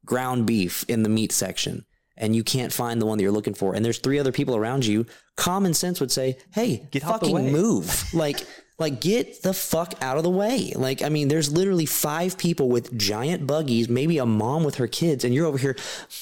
ground 0.09 0.47
beef 0.47 0.83
in 0.87 1.03
the 1.03 1.09
meat 1.09 1.31
section 1.31 1.85
and 2.17 2.35
you 2.35 2.43
can't 2.43 2.73
find 2.73 2.99
the 2.99 3.05
one 3.05 3.17
that 3.17 3.21
you're 3.23 3.31
looking 3.31 3.53
for. 3.53 3.75
And 3.75 3.85
there's 3.85 3.99
three 3.99 4.17
other 4.17 4.31
people 4.31 4.55
around 4.55 4.83
you. 4.85 5.05
Common 5.37 5.75
sense 5.75 5.99
would 5.99 6.11
say 6.11 6.37
hey 6.51 6.87
Get 6.89 7.03
out 7.03 7.19
the 7.19 7.27
fucking 7.27 7.45
way." 7.45 7.51
move. 7.51 8.03
Like 8.13 8.45
like 8.79 8.99
get 9.01 9.43
the 9.43 9.53
fuck 9.53 9.93
out 10.01 10.17
of 10.17 10.23
the 10.23 10.29
way. 10.31 10.73
Like 10.75 11.03
i 11.03 11.09
mean 11.09 11.27
there's 11.27 11.51
literally 11.51 11.85
five 11.85 12.39
people 12.39 12.69
with 12.69 12.97
giant 12.97 13.45
buggies 13.45 13.87
maybe 13.87 14.17
a 14.17 14.25
mom 14.25 14.63
with 14.63 14.75
her 14.75 14.87
kids 14.87 15.23
and 15.23 15.33
you're 15.33 15.45
over 15.45 15.59
here 15.59 15.75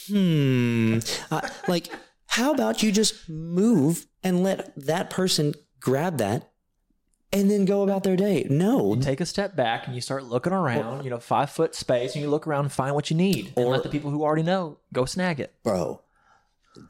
hmm 0.10 1.00
uh, 1.32 1.48
like 1.68 1.88
how 2.28 2.54
about 2.54 2.84
you 2.84 2.92
just 2.92 3.30
move 3.30 4.06
and 4.22 4.44
let 4.44 4.76
that 4.76 5.10
person 5.10 5.54
grab 5.80 6.18
that 6.18 6.52
and 7.34 7.52
then 7.52 7.66
go 7.66 7.84
about 7.84 8.04
their 8.04 8.16
day 8.16 8.48
no 8.50 8.96
Take 8.96 9.20
a 9.22 9.26
step 9.26 9.56
back 9.56 9.86
and 9.86 9.96
you 9.96 10.02
start 10.02 10.24
looking 10.24 10.54
around, 10.54 11.04
you 11.04 11.10
know, 11.10 11.20
five 11.20 11.50
foot 11.50 11.76
space, 11.76 12.14
and 12.16 12.24
you 12.24 12.30
look 12.30 12.48
around 12.48 12.66
and 12.66 12.72
find 12.72 12.96
what 12.96 13.10
you 13.10 13.18
need. 13.18 13.54
and 13.58 13.68
let 13.68 13.84
the 13.84 13.90
people 13.90 14.12
who 14.12 14.24
already 14.24 14.44
know 14.44 14.78
go 14.94 15.06
snag 15.06 15.40
it. 15.40 15.54
bro. 15.64 16.02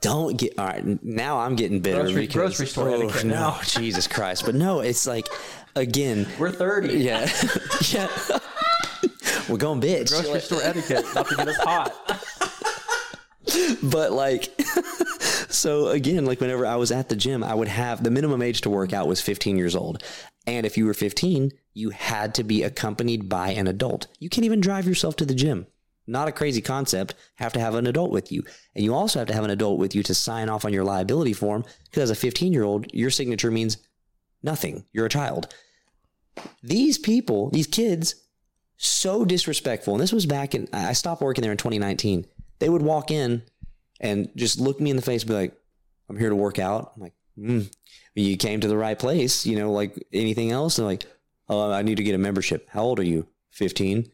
Don't 0.02 0.38
get 0.38 0.54
all 0.60 0.66
right. 0.68 1.04
Now 1.04 1.40
I'm 1.40 1.56
getting 1.56 1.80
bitter. 1.80 2.02
Grocery- 2.04 2.22
because, 2.28 2.34
grocery 2.34 2.68
store 2.68 2.90
oh, 2.90 3.02
etiquette 3.02 3.26
no. 3.26 3.58
Jesus 3.64 4.06
Christ! 4.06 4.46
But 4.46 4.54
no, 4.56 4.82
it's 4.82 5.08
like 5.08 5.26
again, 5.78 6.28
We're 6.38 6.52
30. 6.52 6.98
yeah, 6.98 7.30
yeah. 7.90 8.10
We're 9.48 9.58
going 9.58 9.80
bitch. 9.80 10.10
Grocery 10.10 10.42
store 10.42 10.62
etiquette, 10.62 11.06
not 11.16 11.30
to 11.30 11.36
get 11.38 11.48
us 11.48 11.58
hot. 11.58 11.94
but 13.84 14.12
like 14.12 14.60
so 15.50 15.88
again 15.88 16.26
like 16.26 16.42
whenever 16.42 16.66
i 16.66 16.76
was 16.76 16.92
at 16.92 17.10
the 17.10 17.16
gym 17.16 17.44
i 17.44 17.54
would 17.54 17.68
have 17.68 18.04
the 18.04 18.12
minimum 18.12 18.42
age 18.42 18.62
to 18.62 18.70
work 18.70 18.94
out 18.94 19.08
was 19.08 19.22
15 19.22 19.58
years 19.58 19.76
old. 19.76 20.04
And 20.46 20.66
if 20.66 20.78
you 20.78 20.86
were 20.86 20.94
15 20.94 21.52
you 21.74 21.92
had 21.92 22.34
to 22.36 22.44
be 22.44 22.64
accompanied 22.64 23.30
by 23.30 23.50
an 23.50 23.68
adult. 23.68 24.08
You 24.20 24.30
can't 24.30 24.46
even 24.46 24.62
drive 24.62 24.88
yourself 24.88 25.16
to 25.18 25.26
the 25.26 25.36
gym. 25.36 25.68
Not 26.08 26.28
a 26.28 26.32
crazy 26.32 26.62
concept. 26.62 27.14
Have 27.36 27.54
to 27.54 27.60
have 27.60 27.76
an 27.76 27.86
adult 27.86 28.12
with 28.12 28.32
you. 28.32 28.44
And 28.74 28.84
you 28.84 28.96
also 28.96 29.20
have 29.20 29.28
to 29.28 29.34
have 29.34 29.44
an 29.44 29.52
adult 29.52 29.78
with 29.78 29.94
you 29.94 30.02
to 30.04 30.16
sign 30.16 30.50
off 30.50 30.66
on 30.66 30.74
your 30.74 30.86
liability 30.86 31.34
form 31.34 31.66
because 31.86 32.04
as 32.04 32.10
a 32.10 32.16
15 32.16 32.54
year 32.54 32.64
old 32.64 32.88
your 32.94 33.10
signature 33.10 33.52
means 33.52 33.78
nothing. 34.42 34.86
You're 34.94 35.06
a 35.06 35.10
child. 35.10 35.54
These 36.64 36.98
people 36.98 37.50
these 37.52 37.68
kids 37.68 38.16
so 38.78 39.26
disrespectful. 39.26 39.96
And 39.96 40.02
this 40.02 40.14
was 40.14 40.26
back 40.26 40.56
in, 40.56 40.68
I 40.72 40.94
stopped 40.94 41.22
working 41.22 41.42
there 41.42 41.52
in 41.52 41.58
2019. 41.58 42.26
They 42.60 42.70
would 42.70 42.82
walk 42.82 43.12
in 43.12 43.44
and 44.00 44.30
just 44.36 44.60
look 44.60 44.80
me 44.80 44.90
in 44.90 44.96
the 44.96 45.02
face 45.02 45.24
and 45.24 45.30
be 45.30 45.36
like, 45.36 45.54
I'm 46.10 46.18
here 46.18 46.30
to 46.30 46.36
work 46.36 46.60
out. 46.60 46.94
I'm 46.96 47.02
like, 47.02 47.14
mm, 47.38 47.72
you 48.16 48.38
came 48.38 48.62
to 48.62 48.68
the 48.68 48.78
right 48.78 48.98
place. 48.98 49.46
You 49.46 49.58
know, 49.58 49.72
like 49.72 50.08
anything 50.14 50.52
else. 50.52 50.78
And 50.78 50.88
like, 50.88 51.06
oh, 51.50 51.72
I 51.72 51.82
need 51.82 51.98
to 51.98 52.04
get 52.04 52.16
a 52.16 52.20
membership. 52.20 52.68
How 52.70 52.84
old 52.84 53.00
are 53.00 53.04
you? 53.04 53.28
15. 53.52 54.12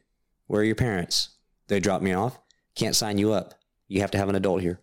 Where 0.47 0.61
are 0.61 0.65
your 0.65 0.75
parents? 0.75 1.29
They 1.67 1.79
dropped 1.79 2.03
me 2.03 2.13
off. 2.13 2.39
Can't 2.75 2.95
sign 2.95 3.17
you 3.17 3.33
up. 3.33 3.53
You 3.87 4.01
have 4.01 4.11
to 4.11 4.17
have 4.17 4.29
an 4.29 4.35
adult 4.35 4.61
here. 4.61 4.79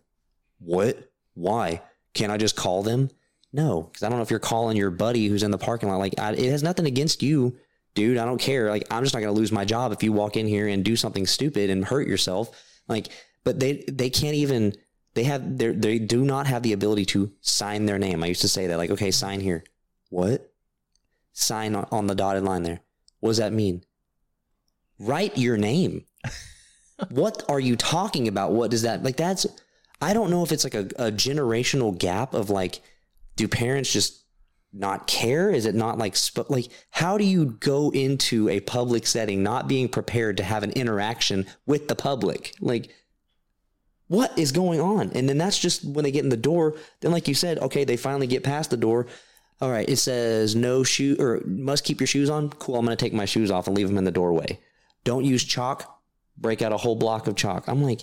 What? 0.59 1.11
Why? 1.33 1.81
Can't 2.13 2.31
I 2.31 2.37
just 2.37 2.55
call 2.55 2.83
them? 2.83 3.09
No, 3.53 3.83
because 3.83 4.03
I 4.03 4.09
don't 4.09 4.17
know 4.17 4.23
if 4.23 4.29
you're 4.29 4.39
calling 4.39 4.77
your 4.77 4.91
buddy 4.91 5.27
who's 5.27 5.43
in 5.43 5.51
the 5.51 5.57
parking 5.57 5.89
lot. 5.89 5.97
Like, 5.97 6.17
I, 6.17 6.31
it 6.31 6.51
has 6.51 6.63
nothing 6.63 6.85
against 6.85 7.21
you 7.21 7.57
dude, 7.93 8.17
I 8.17 8.25
don't 8.25 8.39
care. 8.39 8.69
Like, 8.69 8.87
I'm 8.91 9.03
just 9.03 9.13
not 9.13 9.21
going 9.21 9.33
to 9.33 9.39
lose 9.39 9.51
my 9.51 9.65
job 9.65 9.91
if 9.91 10.03
you 10.03 10.13
walk 10.13 10.37
in 10.37 10.47
here 10.47 10.67
and 10.67 10.83
do 10.83 10.95
something 10.95 11.25
stupid 11.25 11.69
and 11.69 11.83
hurt 11.83 12.07
yourself. 12.07 12.61
Like, 12.87 13.07
but 13.43 13.59
they, 13.59 13.83
they 13.87 14.09
can't 14.09 14.35
even, 14.35 14.73
they 15.13 15.23
have, 15.23 15.57
they 15.57 15.71
they 15.71 15.99
do 15.99 16.23
not 16.23 16.47
have 16.47 16.63
the 16.63 16.73
ability 16.73 17.05
to 17.05 17.31
sign 17.41 17.85
their 17.85 17.99
name. 17.99 18.23
I 18.23 18.27
used 18.27 18.41
to 18.41 18.47
say 18.47 18.67
that, 18.67 18.77
like, 18.77 18.91
okay, 18.91 19.11
sign 19.11 19.41
here. 19.41 19.63
What? 20.09 20.53
Sign 21.33 21.75
on, 21.75 21.87
on 21.91 22.07
the 22.07 22.15
dotted 22.15 22.43
line 22.43 22.63
there. 22.63 22.81
What 23.19 23.31
does 23.31 23.37
that 23.37 23.53
mean? 23.53 23.83
Write 24.99 25.37
your 25.37 25.57
name. 25.57 26.05
what 27.09 27.43
are 27.49 27.59
you 27.59 27.75
talking 27.75 28.27
about? 28.27 28.51
What 28.51 28.71
does 28.71 28.83
that, 28.83 29.03
like, 29.03 29.17
that's, 29.17 29.45
I 30.01 30.13
don't 30.13 30.31
know 30.31 30.43
if 30.43 30.51
it's 30.51 30.63
like 30.63 30.75
a, 30.75 30.87
a 30.97 31.11
generational 31.11 31.97
gap 31.97 32.33
of 32.33 32.49
like, 32.49 32.81
do 33.35 33.47
parents 33.47 33.91
just 33.91 34.21
not 34.73 35.07
care? 35.07 35.51
Is 35.51 35.65
it 35.65 35.75
not 35.75 35.97
like 35.97 36.15
sp- 36.15 36.49
like 36.49 36.69
how 36.89 37.17
do 37.17 37.23
you 37.23 37.45
go 37.45 37.91
into 37.91 38.49
a 38.49 38.59
public 38.61 39.05
setting 39.05 39.43
not 39.43 39.67
being 39.67 39.89
prepared 39.89 40.37
to 40.37 40.43
have 40.43 40.63
an 40.63 40.71
interaction 40.71 41.45
with 41.65 41.87
the 41.87 41.95
public? 41.95 42.55
Like 42.61 42.93
what 44.11 44.37
is 44.37 44.51
going 44.51 44.81
on? 44.81 45.09
And 45.15 45.29
then 45.29 45.37
that's 45.37 45.57
just 45.57 45.85
when 45.85 46.03
they 46.03 46.11
get 46.11 46.25
in 46.25 46.29
the 46.29 46.35
door. 46.35 46.75
Then, 46.99 47.13
like 47.13 47.29
you 47.29 47.33
said, 47.33 47.59
okay, 47.59 47.85
they 47.85 47.95
finally 47.95 48.27
get 48.27 48.43
past 48.43 48.69
the 48.69 48.75
door. 48.75 49.07
All 49.61 49.71
right, 49.71 49.87
it 49.87 49.99
says 49.99 50.53
no 50.53 50.83
shoe 50.83 51.15
or 51.17 51.41
must 51.45 51.85
keep 51.85 52.01
your 52.01 52.07
shoes 52.07 52.29
on. 52.29 52.49
Cool, 52.49 52.75
I'm 52.75 52.83
gonna 52.83 52.97
take 52.97 53.13
my 53.13 53.23
shoes 53.23 53.49
off 53.49 53.67
and 53.67 53.77
leave 53.77 53.87
them 53.87 53.97
in 53.97 54.03
the 54.03 54.11
doorway. 54.11 54.59
Don't 55.05 55.23
use 55.23 55.45
chalk. 55.45 56.01
Break 56.37 56.61
out 56.61 56.73
a 56.73 56.77
whole 56.77 56.97
block 56.97 57.27
of 57.27 57.37
chalk. 57.37 57.69
I'm 57.69 57.81
like, 57.81 58.01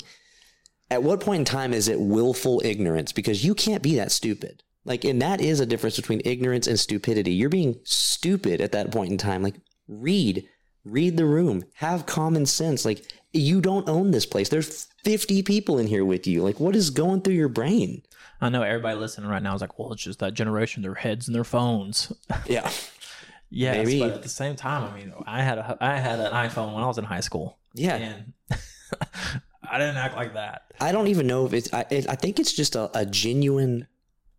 at 0.91 1.03
what 1.03 1.21
point 1.21 1.41
in 1.41 1.45
time 1.45 1.75
is 1.75 1.89
it 1.89 2.01
willful 2.01 2.63
ignorance? 2.65 3.13
Because 3.13 3.45
you 3.45 3.55
can't 3.55 3.83
be 3.83 3.97
that 3.97 4.11
stupid. 4.11 4.63
Like, 4.87 5.05
and 5.05 5.21
that 5.21 5.43
is 5.43 5.61
a 5.61 5.67
difference 5.67 5.97
between 5.97 6.23
ignorance 6.25 6.67
and 6.67 6.81
stupidity. 6.81 7.33
You're 7.33 7.51
being 7.51 7.81
stupid 7.85 8.63
at 8.63 8.73
that 8.73 8.93
point 8.93 9.13
in 9.13 9.19
time. 9.19 9.43
Like, 9.43 9.57
read, 9.87 10.49
read 10.91 11.16
the 11.16 11.24
room, 11.26 11.64
have 11.74 12.07
common 12.07 12.47
sense. 12.47 12.84
Like, 12.84 13.05
you 13.32 13.61
don't 13.61 13.89
own 13.89 14.11
this 14.11 14.26
place. 14.26 14.49
There's 14.49 14.86
50 15.05 15.43
people 15.43 15.78
in 15.78 15.86
here 15.86 16.05
with 16.05 16.26
you. 16.26 16.43
Like, 16.43 16.59
what 16.61 16.74
is 16.74 16.91
going 16.91 17.20
through 17.22 17.34
your 17.34 17.49
brain? 17.49 18.03
I 18.41 18.49
know 18.49 18.62
everybody 18.62 18.97
listening 18.99 19.28
right 19.28 19.43
now 19.43 19.55
is 19.55 19.61
like, 19.61 19.78
well, 19.78 19.93
it's 19.93 20.03
just 20.03 20.20
that 20.20 20.34
generation, 20.34 20.82
their 20.82 20.95
heads 20.95 21.26
and 21.28 21.34
their 21.34 21.45
phones. 21.45 22.12
Yeah. 22.47 22.70
yes, 23.51 23.86
Maybe. 23.86 24.01
but 24.01 24.12
at 24.12 24.22
the 24.22 24.28
same 24.28 24.57
time, 24.57 24.84
I 24.84 24.95
mean, 24.97 25.12
I 25.26 25.43
had 25.43 25.59
a 25.59 25.76
I 25.80 25.99
had 25.99 26.20
an 26.20 26.32
iPhone 26.32 26.74
when 26.74 26.82
I 26.82 26.86
was 26.86 26.99
in 26.99 27.05
high 27.05 27.20
school, 27.20 27.59
Yeah. 27.74 27.97
and 27.97 28.32
I 29.70 29.78
didn't 29.78 29.97
act 29.97 30.16
like 30.16 30.34
that. 30.34 30.72
I 30.80 30.93
don't 30.93 31.09
even 31.09 31.26
know 31.26 31.45
if 31.47 31.53
it's, 31.53 31.72
I, 31.74 31.84
it, 31.91 32.09
I 32.09 32.14
think 32.14 32.39
it's 32.41 32.53
just 32.53 32.76
a, 32.76 32.91
a 32.99 33.05
genuine, 33.05 33.86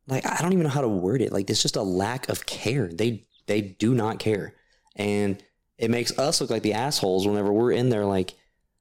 like, 0.07 0.25
I 0.25 0.41
don't 0.41 0.53
even 0.53 0.63
know 0.63 0.69
how 0.69 0.81
to 0.81 0.87
word 0.87 1.21
it. 1.21 1.31
Like, 1.31 1.49
it's 1.49 1.61
just 1.61 1.75
a 1.75 1.83
lack 1.83 2.29
of 2.29 2.45
care. 2.45 2.87
They, 2.87 3.27
they 3.45 3.61
do 3.61 3.93
not 3.93 4.17
care. 4.19 4.55
And 4.95 5.41
it 5.79 5.89
makes 5.89 6.17
us 6.19 6.41
look 6.41 6.49
like 6.49 6.61
the 6.61 6.73
assholes 6.73 7.25
whenever 7.25 7.51
we're 7.51 7.71
in 7.71 7.89
there, 7.89 8.05
like, 8.05 8.33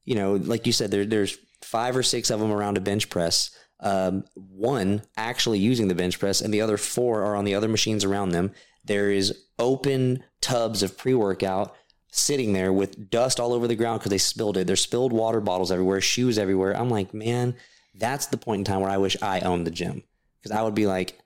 you 0.05 0.17
know, 0.17 0.35
like 0.35 0.67
you 0.67 0.73
said, 0.73 0.91
there, 0.91 1.07
there's 1.07 1.39
five 1.63 1.97
or 1.97 2.03
six 2.03 2.29
of 2.31 2.41
them 2.41 2.51
around 2.51 2.77
a 2.77 2.81
bench 2.81 3.09
press. 3.09 3.51
Um, 3.81 4.25
one 4.35 5.03
actually 5.17 5.61
using 5.61 5.87
the 5.87 5.95
bench 5.95 6.19
press, 6.19 6.41
and 6.41 6.53
the 6.53 6.61
other 6.61 6.77
four 6.77 7.23
are 7.25 7.37
on 7.37 7.45
the 7.45 7.55
other 7.55 7.69
machines 7.69 8.05
around 8.05 8.31
them. 8.31 8.51
There 8.85 9.13
is 9.13 9.45
open 9.61 10.25
tubs 10.41 10.83
of 10.83 10.99
pre 10.99 11.15
workout 11.15 11.77
sitting 12.11 12.53
there 12.53 12.73
with 12.73 13.11
dust 13.11 13.39
all 13.39 13.53
over 13.53 13.69
the 13.69 13.77
ground 13.77 14.01
because 14.01 14.11
they 14.11 14.19
spilled 14.19 14.57
it. 14.57 14.67
There's 14.67 14.81
spilled 14.81 15.13
water 15.13 15.41
bottles 15.41 15.71
everywhere, 15.71 16.01
shoes 16.01 16.37
everywhere. 16.37 16.77
I'm 16.77 16.91
like, 16.91 17.15
man, 17.15 17.55
that's 17.95 18.27
the 18.27 18.39
point 18.39 18.61
in 18.61 18.65
time 18.65 18.81
where 18.81 18.91
I 18.91 18.99
wish 18.99 19.17
I 19.23 19.41
owned 19.41 19.67
the 19.67 19.71
gym 19.71 20.03
because 20.41 20.57
I 20.57 20.63
would 20.63 20.75
be 20.75 20.87
like, 20.87 21.17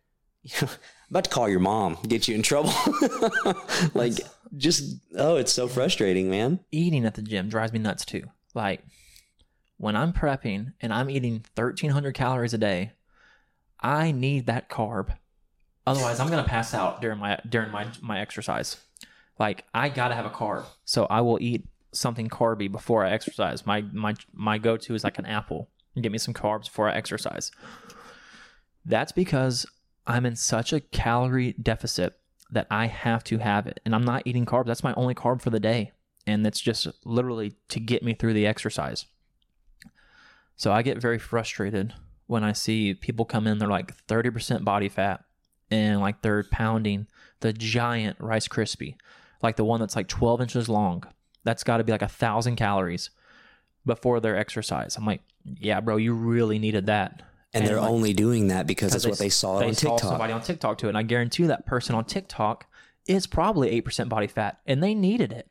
about 1.10 1.24
to 1.24 1.30
call 1.30 1.48
your 1.48 1.60
mom, 1.60 1.96
get 2.06 2.28
you 2.28 2.34
in 2.34 2.42
trouble. 2.42 2.74
like, 3.94 4.18
just 4.56 5.00
oh, 5.16 5.36
it's 5.36 5.52
so 5.52 5.68
frustrating, 5.68 6.28
man. 6.30 6.60
Eating 6.70 7.04
at 7.04 7.14
the 7.14 7.22
gym 7.22 7.48
drives 7.48 7.72
me 7.72 7.78
nuts 7.78 8.04
too. 8.04 8.24
Like 8.54 8.82
when 9.78 9.96
I'm 9.96 10.12
prepping 10.12 10.74
and 10.80 10.92
I'm 10.92 11.10
eating 11.10 11.44
1,300 11.54 12.14
calories 12.14 12.54
a 12.54 12.58
day, 12.58 12.92
I 13.80 14.12
need 14.12 14.46
that 14.46 14.68
carb. 14.68 15.16
Otherwise, 15.86 16.20
I'm 16.20 16.28
gonna 16.28 16.44
pass 16.44 16.74
out 16.74 17.00
during 17.00 17.18
my 17.18 17.38
during 17.48 17.70
my 17.70 17.86
my 18.00 18.20
exercise. 18.20 18.76
Like 19.38 19.64
I 19.74 19.88
gotta 19.88 20.14
have 20.14 20.26
a 20.26 20.30
carb, 20.30 20.64
so 20.84 21.06
I 21.06 21.20
will 21.20 21.38
eat 21.40 21.66
something 21.92 22.28
carby 22.28 22.70
before 22.70 23.04
I 23.04 23.10
exercise. 23.10 23.66
My 23.66 23.82
my 23.92 24.14
my 24.32 24.58
go 24.58 24.76
to 24.76 24.94
is 24.94 25.04
like 25.04 25.18
an 25.18 25.26
apple. 25.26 25.68
Get 26.00 26.12
me 26.12 26.18
some 26.18 26.34
carbs 26.34 26.66
before 26.66 26.88
I 26.88 26.94
exercise. 26.94 27.50
That's 28.84 29.12
because 29.12 29.66
I'm 30.06 30.24
in 30.24 30.36
such 30.36 30.72
a 30.72 30.80
calorie 30.80 31.54
deficit 31.60 32.18
that 32.52 32.66
I 32.70 32.86
have 32.86 33.24
to 33.24 33.38
have 33.38 33.66
it, 33.66 33.80
and 33.84 33.94
I'm 33.94 34.04
not 34.04 34.22
eating 34.24 34.46
carbs. 34.46 34.66
That's 34.66 34.84
my 34.84 34.94
only 34.94 35.14
carb 35.14 35.42
for 35.42 35.50
the 35.50 35.60
day, 35.60 35.92
and 36.26 36.46
it's 36.46 36.60
just 36.60 36.86
literally 37.04 37.54
to 37.68 37.80
get 37.80 38.02
me 38.02 38.14
through 38.14 38.34
the 38.34 38.46
exercise. 38.46 39.06
So 40.56 40.70
I 40.70 40.82
get 40.82 40.98
very 40.98 41.18
frustrated 41.18 41.94
when 42.26 42.44
I 42.44 42.52
see 42.52 42.94
people 42.94 43.24
come 43.24 43.46
in, 43.46 43.58
they're 43.58 43.68
like 43.68 43.94
30% 44.06 44.64
body 44.64 44.88
fat 44.88 45.22
and 45.70 46.00
like 46.00 46.22
they're 46.22 46.44
pounding 46.44 47.06
the 47.40 47.52
giant 47.52 48.16
Rice 48.20 48.48
Krispie, 48.48 48.94
like 49.42 49.56
the 49.56 49.64
one 49.64 49.80
that's 49.80 49.96
like 49.96 50.08
12 50.08 50.40
inches 50.40 50.68
long. 50.68 51.04
That's 51.44 51.62
got 51.62 51.76
to 51.76 51.84
be 51.84 51.92
like 51.92 52.02
a 52.02 52.08
thousand 52.08 52.56
calories 52.56 53.10
before 53.84 54.20
their 54.20 54.36
exercise. 54.36 54.96
I'm 54.96 55.04
like, 55.04 55.20
yeah, 55.44 55.80
bro, 55.80 55.96
you 55.96 56.14
really 56.14 56.58
needed 56.58 56.86
that. 56.86 57.22
And, 57.54 57.66
they're 57.66 57.80
like, 57.80 57.90
only 57.90 58.12
doing 58.14 58.48
that 58.48 58.66
because 58.66 58.92
that's 58.92 59.06
what 59.06 59.18
they 59.18 59.28
saw 59.28 59.58
they 59.58 59.66
on 59.68 59.74
saw 59.74 59.90
TikTok. 59.96 60.08
somebody 60.10 60.32
on 60.32 60.40
TikTok 60.42 60.78
to 60.78 60.86
it. 60.86 60.90
And 60.90 60.98
I 60.98 61.02
guarantee 61.02 61.42
you 61.42 61.48
that 61.48 61.66
person 61.66 61.94
on 61.94 62.04
TikTok 62.04 62.66
is 63.06 63.26
probably 63.26 63.80
8% 63.82 64.08
body 64.08 64.26
fat 64.26 64.58
and 64.66 64.82
they 64.82 64.94
needed 64.94 65.32
it, 65.32 65.50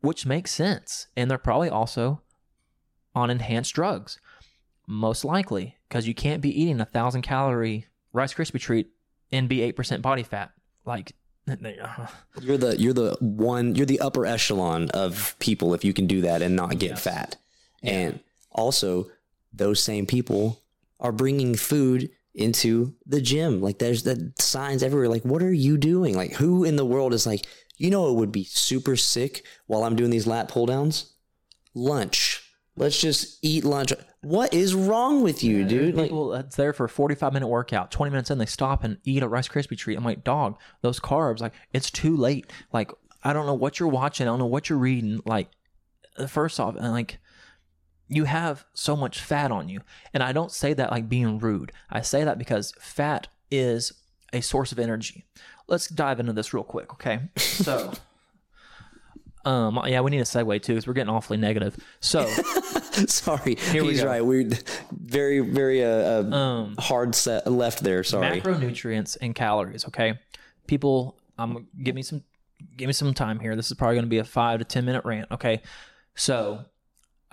which 0.00 0.24
makes 0.26 0.52
sense. 0.52 1.08
And 1.16 1.28
they're 1.30 1.38
probably 1.38 1.68
also 1.68 2.22
on 3.14 3.28
enhanced 3.30 3.74
drugs, 3.74 4.20
most 4.86 5.24
likely, 5.24 5.76
because 5.88 6.06
you 6.06 6.14
can't 6.14 6.40
be 6.42 6.60
eating 6.62 6.80
a 6.80 6.84
thousand 6.84 7.22
calorie 7.22 7.86
Rice 8.12 8.34
Krispie 8.34 8.60
treat 8.60 8.88
and 9.32 9.48
be 9.48 9.58
8% 9.72 10.02
body 10.02 10.22
fat. 10.22 10.52
Like, 10.84 11.12
uh, 11.50 12.06
You're 12.40 12.58
the 12.58 12.76
you're 12.78 12.92
the 12.92 13.16
one 13.20 13.74
you're 13.76 13.86
the 13.86 14.00
upper 14.00 14.26
echelon 14.26 14.90
of 14.90 15.36
people 15.38 15.74
if 15.74 15.84
you 15.84 15.92
can 15.92 16.06
do 16.06 16.20
that 16.22 16.42
and 16.42 16.54
not 16.56 16.78
get 16.78 16.90
Yes. 16.90 17.02
fat. 17.04 17.36
And 17.82 18.18
also 18.50 19.08
those 19.52 19.80
same 19.82 20.06
people 20.06 20.60
are 21.00 21.12
bringing 21.12 21.54
food 21.54 22.10
into 22.34 22.94
the 23.06 23.20
gym. 23.20 23.60
Like 23.60 23.78
there's 23.78 24.02
the 24.02 24.32
signs 24.38 24.82
everywhere. 24.82 25.08
Like 25.08 25.24
what 25.24 25.42
are 25.42 25.52
you 25.52 25.76
doing? 25.76 26.14
Like 26.14 26.34
who 26.34 26.64
in 26.64 26.76
the 26.76 26.86
world 26.86 27.14
is 27.14 27.26
like 27.26 27.46
you 27.78 27.90
know 27.90 28.08
it 28.10 28.14
would 28.14 28.32
be 28.32 28.44
super 28.44 28.96
sick 28.96 29.44
while 29.66 29.84
I'm 29.84 29.96
doing 29.96 30.10
these 30.10 30.26
lat 30.26 30.48
pull 30.48 30.66
downs? 30.66 31.14
Lunch. 31.74 32.42
Let's 32.76 33.00
just 33.00 33.38
eat 33.42 33.64
lunch. 33.64 33.92
What 34.20 34.52
is 34.52 34.74
wrong 34.74 35.22
with 35.22 35.42
you, 35.42 35.64
dude? 35.64 35.94
Like 35.94 36.06
people 36.06 36.28
that's 36.28 36.56
there 36.56 36.74
for 36.74 36.84
a 36.84 36.88
45 36.88 37.32
minute 37.32 37.48
workout 37.48 37.90
20 37.90 38.10
minutes 38.10 38.30
in 38.30 38.38
they 38.38 38.46
stop 38.46 38.84
and 38.84 38.98
eat 39.04 39.22
a 39.22 39.28
rice 39.28 39.48
krispie 39.48 39.78
treat 39.78 39.96
i'm 39.96 40.04
like 40.04 40.24
dog 40.24 40.58
those 40.82 41.00
carbs 41.00 41.40
like 41.40 41.54
it's 41.72 41.90
too 41.90 42.16
late 42.16 42.52
like 42.72 42.90
i 43.22 43.32
don't 43.32 43.46
know 43.46 43.54
what 43.54 43.78
you're 43.78 43.88
watching 43.88 44.26
i 44.26 44.30
don't 44.30 44.38
know 44.38 44.46
what 44.46 44.68
you're 44.68 44.78
reading 44.78 45.20
like 45.24 45.48
first 46.28 46.58
off 46.60 46.76
and 46.76 46.92
like 46.92 47.18
you 48.08 48.24
have 48.24 48.64
so 48.74 48.96
much 48.96 49.20
fat 49.20 49.50
on 49.50 49.68
you. 49.68 49.80
And 50.14 50.22
i 50.22 50.32
don't 50.32 50.52
say 50.52 50.72
that 50.74 50.90
like 50.90 51.08
being 51.08 51.38
rude. 51.38 51.72
I 51.90 52.02
say 52.02 52.24
that 52.24 52.38
because 52.38 52.72
fat 52.78 53.28
is 53.50 53.92
a 54.32 54.40
source 54.40 54.72
of 54.72 54.78
energy. 54.78 55.24
Let's 55.68 55.88
dive 55.88 56.20
into 56.20 56.32
this 56.32 56.54
real 56.54 56.64
quick 56.64 56.92
okay? 56.94 57.20
So 57.36 57.92
um 59.44 59.80
yeah 59.86 60.00
we 60.00 60.10
need 60.10 60.18
a 60.18 60.24
segue 60.24 60.60
too 60.62 60.74
because 60.74 60.86
we're 60.86 60.94
getting 60.94 61.12
awfully 61.12 61.38
negative. 61.38 61.76
So 62.00 62.26
sorry. 63.06 63.56
we 63.72 63.80
He's 63.80 64.04
right. 64.04 64.24
We're 64.24 64.50
very, 64.92 65.40
very 65.40 65.84
uh, 65.84 65.88
uh, 65.88 66.36
um 66.36 66.76
hard 66.78 67.14
set 67.14 67.50
left 67.50 67.82
there. 67.82 68.04
Sorry. 68.04 68.40
macronutrients 68.40 69.16
and 69.20 69.34
calories 69.34 69.86
okay? 69.86 70.18
People 70.66 71.18
um 71.38 71.66
give 71.82 71.94
me 71.94 72.02
some 72.02 72.22
give 72.76 72.86
me 72.86 72.92
some 72.92 73.12
time 73.14 73.40
here. 73.40 73.56
This 73.56 73.70
is 73.70 73.76
probably 73.76 73.96
going 73.96 74.06
to 74.06 74.10
be 74.10 74.18
a 74.18 74.24
five 74.24 74.60
to 74.60 74.64
ten 74.64 74.84
minute 74.84 75.04
rant 75.04 75.30
okay? 75.32 75.62
So 76.14 76.64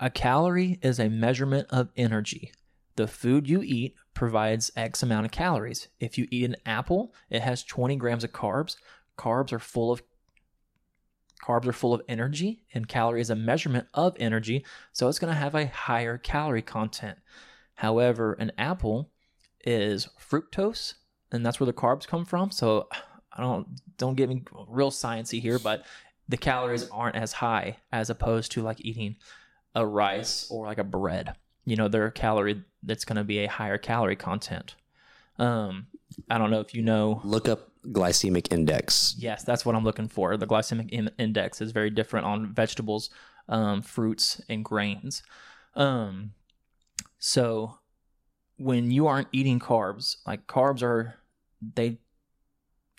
a 0.04 0.10
calorie 0.10 0.78
is 0.82 1.00
a 1.00 1.08
measurement 1.08 1.66
of 1.70 1.88
energy. 1.96 2.52
The 2.96 3.08
food 3.08 3.48
you 3.48 3.62
eat 3.62 3.94
provides 4.12 4.70
x 4.76 5.02
amount 5.02 5.24
of 5.24 5.32
calories. 5.32 5.88
If 5.98 6.18
you 6.18 6.28
eat 6.30 6.44
an 6.44 6.56
apple 6.66 7.14
it 7.30 7.40
has 7.40 7.64
20 7.64 7.96
grams 7.96 8.22
of 8.22 8.30
carbs. 8.30 8.76
Carbs 9.16 9.50
are 9.50 9.58
full 9.58 9.90
of 9.90 10.02
carbs 11.42 11.66
are 11.66 11.72
full 11.72 11.94
of 11.94 12.02
energy 12.06 12.64
and 12.74 12.86
calorie 12.86 13.22
is 13.22 13.30
a 13.30 13.34
measurement 13.34 13.86
of 13.94 14.14
energy 14.20 14.62
so 14.92 15.08
it's 15.08 15.18
going 15.18 15.32
to 15.32 15.40
have 15.40 15.54
a 15.54 15.68
higher 15.68 16.18
calorie 16.18 16.60
content. 16.60 17.16
However 17.76 18.34
an 18.34 18.52
apple 18.58 19.10
is 19.64 20.06
fructose, 20.20 20.94
and 21.32 21.46
that's 21.46 21.58
where 21.58 21.66
the 21.66 21.72
carbs 21.72 22.06
come 22.06 22.26
from. 22.26 22.50
So 22.50 22.88
I 23.32 23.40
don't 23.40 23.80
don't 23.96 24.16
get 24.16 24.28
me 24.28 24.42
real 24.68 24.90
sciencey 24.90 25.40
here, 25.40 25.58
but 25.58 25.86
the 26.28 26.36
calories 26.36 26.90
aren't 26.90 27.16
as 27.16 27.32
high 27.32 27.78
as 27.90 28.10
opposed 28.10 28.52
to 28.52 28.62
like 28.62 28.84
eating 28.84 29.16
a 29.74 29.86
rice 29.86 30.48
or 30.50 30.66
like 30.66 30.78
a 30.78 30.84
bread. 30.84 31.34
You 31.64 31.76
know, 31.76 31.88
they're 31.88 32.06
a 32.06 32.12
calorie 32.12 32.62
that's 32.82 33.04
going 33.04 33.16
to 33.16 33.24
be 33.24 33.38
a 33.38 33.48
higher 33.48 33.78
calorie 33.78 34.16
content. 34.16 34.76
Um, 35.38 35.86
I 36.30 36.38
don't 36.38 36.50
know 36.50 36.60
if 36.60 36.74
you 36.74 36.82
know. 36.82 37.20
Look 37.24 37.48
up 37.48 37.70
glycemic 37.86 38.52
index. 38.52 39.14
Yes, 39.18 39.44
that's 39.44 39.64
what 39.66 39.74
I'm 39.74 39.84
looking 39.84 40.08
for. 40.08 40.36
The 40.36 40.46
glycemic 40.46 40.90
in- 40.90 41.10
index 41.18 41.60
is 41.60 41.72
very 41.72 41.90
different 41.90 42.26
on 42.26 42.52
vegetables, 42.52 43.10
um, 43.48 43.82
fruits, 43.82 44.40
and 44.48 44.64
grains. 44.64 45.22
Um, 45.74 46.32
so 47.18 47.78
when 48.58 48.90
you 48.90 49.06
aren't 49.06 49.28
eating 49.32 49.58
carbs, 49.58 50.16
like 50.26 50.46
carbs 50.46 50.82
are, 50.82 51.16
they 51.74 51.98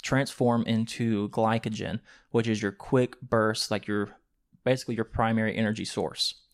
transform 0.02 0.64
into 0.64 1.30
glycogen, 1.30 2.00
which 2.32 2.48
is 2.48 2.62
your 2.62 2.72
quick 2.72 3.20
burst, 3.22 3.72
like 3.72 3.88
your 3.88 4.18
basically 4.64 4.96
your 4.96 5.06
primary 5.06 5.56
energy 5.56 5.86
source 5.86 6.45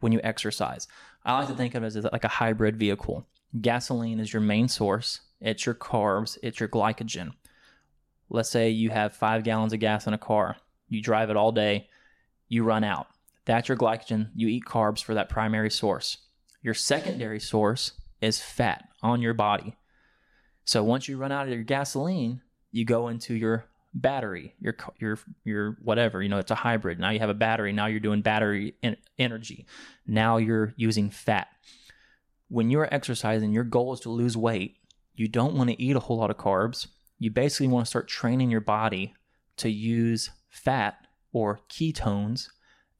when 0.00 0.12
you 0.12 0.20
exercise. 0.22 0.88
I 1.24 1.38
like 1.38 1.48
to 1.48 1.54
think 1.54 1.74
of 1.74 1.82
it 1.82 1.94
as 1.94 2.06
like 2.12 2.24
a 2.24 2.28
hybrid 2.28 2.76
vehicle. 2.76 3.26
Gasoline 3.60 4.20
is 4.20 4.32
your 4.32 4.42
main 4.42 4.68
source, 4.68 5.20
it's 5.40 5.66
your 5.66 5.74
carbs, 5.74 6.38
it's 6.42 6.60
your 6.60 6.68
glycogen. 6.68 7.32
let's 8.28 8.50
say 8.50 8.70
you 8.70 8.90
have 8.90 9.14
five 9.14 9.42
gallons 9.42 9.72
of 9.72 9.80
gas 9.80 10.06
in 10.06 10.14
a 10.14 10.18
car, 10.18 10.56
you 10.88 11.02
drive 11.02 11.30
it 11.30 11.36
all 11.36 11.52
day, 11.52 11.88
you 12.48 12.64
run 12.64 12.84
out. 12.84 13.08
That's 13.44 13.68
your 13.68 13.76
glycogen. 13.76 14.30
You 14.34 14.48
eat 14.48 14.64
carbs 14.64 15.02
for 15.02 15.14
that 15.14 15.28
primary 15.28 15.70
source. 15.70 16.18
Your 16.62 16.74
secondary 16.74 17.40
source 17.40 17.92
is 18.20 18.40
fat 18.40 18.84
on 19.02 19.22
your 19.22 19.34
body. 19.34 19.76
So 20.64 20.84
once 20.84 21.08
you 21.08 21.16
run 21.16 21.32
out 21.32 21.48
of 21.48 21.54
your 21.54 21.62
gasoline, 21.62 22.42
you 22.70 22.84
go 22.84 23.08
into 23.08 23.34
your 23.34 23.64
battery, 23.94 24.54
your 24.60 24.76
your 24.98 25.18
your 25.44 25.76
whatever. 25.82 26.22
You 26.22 26.28
know, 26.28 26.38
it's 26.38 26.50
a 26.50 26.56
hybrid. 26.56 26.98
Now 26.98 27.10
you 27.10 27.18
have 27.18 27.30
a 27.30 27.34
battery. 27.34 27.72
Now 27.72 27.86
you're 27.86 28.00
doing 28.00 28.22
battery 28.22 28.74
en- 28.82 28.96
energy. 29.18 29.66
Now 30.06 30.36
you're 30.36 30.74
using 30.76 31.10
fat. 31.10 31.48
When 32.48 32.70
you're 32.70 32.92
exercising, 32.92 33.52
your 33.52 33.64
goal 33.64 33.92
is 33.92 34.00
to 34.00 34.10
lose 34.10 34.36
weight. 34.36 34.78
You 35.14 35.28
don't 35.28 35.54
want 35.54 35.70
to 35.70 35.82
eat 35.82 35.96
a 35.96 36.00
whole 36.00 36.18
lot 36.18 36.30
of 36.30 36.36
carbs. 36.36 36.88
You 37.18 37.30
basically 37.30 37.68
want 37.68 37.86
to 37.86 37.90
start 37.90 38.08
training 38.08 38.50
your 38.50 38.60
body 38.60 39.14
to 39.58 39.70
use 39.70 40.30
fat 40.48 41.06
or 41.32 41.60
ketones 41.68 42.48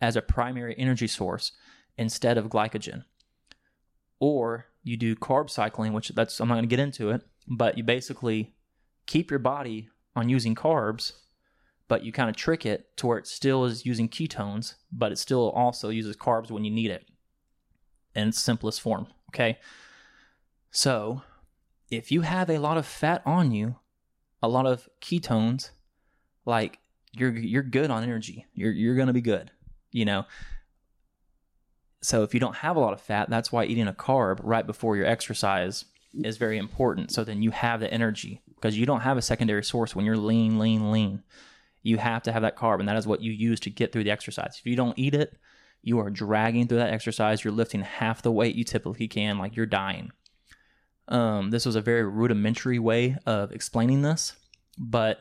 as 0.01 0.16
a 0.16 0.22
primary 0.22 0.74
energy 0.78 1.07
source 1.07 1.53
instead 1.97 2.38
of 2.38 2.47
glycogen. 2.47 3.05
Or 4.18 4.66
you 4.82 4.97
do 4.97 5.16
carb 5.16 5.51
cycling, 5.51 5.93
which 5.93 6.11
that's 6.11 6.41
I'm 6.41 6.49
not 6.49 6.55
going 6.55 6.68
to 6.68 6.76
get 6.76 6.82
into 6.82 7.11
it, 7.11 7.22
but 7.49 7.76
you 7.78 7.84
basically 7.84 8.55
keep 9.07 9.30
your 9.30 9.38
body 9.38 9.88
on 10.17 10.29
using 10.29 10.55
carbs, 10.55 11.13
but 11.89 12.05
you 12.05 12.13
kind 12.13 12.31
of 12.31 12.37
trick 12.37 12.67
it 12.67 12.97
to 12.97 13.07
where 13.07 13.19
it 13.19 13.27
still 13.27 13.65
is 13.65 13.87
using 13.87 14.09
ketones, 14.09 14.75
but 14.93 15.13
it 15.13 15.19
still 15.19 15.51
also 15.51 15.89
uses 15.89 16.17
carbs 16.17 16.51
when 16.51 16.65
you 16.65 16.71
need 16.71 16.91
it 16.91 17.07
in 18.15 18.29
its 18.29 18.41
simplest 18.41 18.81
form. 18.81 19.07
Okay. 19.31 19.59
So 20.71 21.23
if 21.91 22.13
you 22.13 22.21
have 22.23 22.49
a 22.49 22.59
lot 22.59 22.79
of 22.79 22.87
fat 22.87 23.23
on 23.27 23.51
you, 23.51 23.77
a 24.43 24.49
lot 24.49 24.67
of 24.67 24.89
ketones, 25.01 25.71
like 26.47 26.79
you're 27.13 27.37
you're 27.37 27.63
good 27.63 27.91
on 27.91 28.03
energy. 28.03 28.47
You're 28.55 28.73
you're 28.73 28.97
gonna 28.97 29.13
be 29.13 29.21
good. 29.21 29.51
You 29.93 30.05
know. 30.05 30.25
So 32.03 32.23
if 32.23 32.33
you 32.33 32.41
don't 32.41 32.57
have 32.57 32.77
a 32.77 32.81
lot 32.81 32.95
of 32.95 33.01
fat, 33.01 33.29
that's 33.29 33.53
why 33.53 33.65
eating 33.65 33.89
a 33.89 33.93
carb 33.93 34.41
right 34.43 34.67
before 34.67 34.97
your 34.97 35.07
exercise 35.07 35.85
is 36.15 36.39
very 36.39 36.57
important. 36.57 37.11
So 37.13 37.25
then 37.25 37.43
you 37.43 37.51
have 37.51 37.81
the 37.81 37.93
energy 37.93 38.41
because 38.61 38.79
you 38.79 38.87
don't 38.87 39.01
have 39.01 39.17
a 39.17 39.23
secondary 39.23 39.65
source 39.65 39.95
when 39.95 40.05
you're 40.05 40.17
lean, 40.17 40.59
lean, 40.59 40.91
lean. 40.91 41.23
You 41.83 41.97
have 41.97 42.23
to 42.25 42.33
have 42.33 42.43
that 42.43 42.57
carb, 42.57 42.81
and 42.81 42.89
that 42.89 42.97
is 42.97 43.07
what 43.07 43.23
you 43.23 43.33
use 43.33 43.61
to 43.61 43.71
get 43.71 43.93
through 43.93 44.05
the 44.05 44.11
exercise. 44.11 44.57
If 44.59 44.67
you 44.67 44.77
don't 44.77 44.99
eat 44.99 45.15
it, 45.15 45.39
you 45.83 45.99
are 45.99 46.11
dragging 46.11 46.67
through 46.67 46.79
that 46.79 46.93
exercise. 46.93 47.43
You're 47.43 47.53
lifting 47.53 47.81
half 47.81 48.23
the 48.23 48.33
weight 48.33 48.55
you 48.55 48.65
typically 48.65 49.09
can, 49.09 49.39
like 49.39 49.57
you're 49.57 49.67
dying. 49.67 50.13
Um, 51.09 51.51
this 51.51 51.67
was 51.67 51.77
a 51.77 51.81
very 51.81 52.05
rudimentary 52.05 52.79
way 52.79 53.17
of 53.27 53.51
explaining 53.51 54.03
this, 54.03 54.35
but 54.79 55.21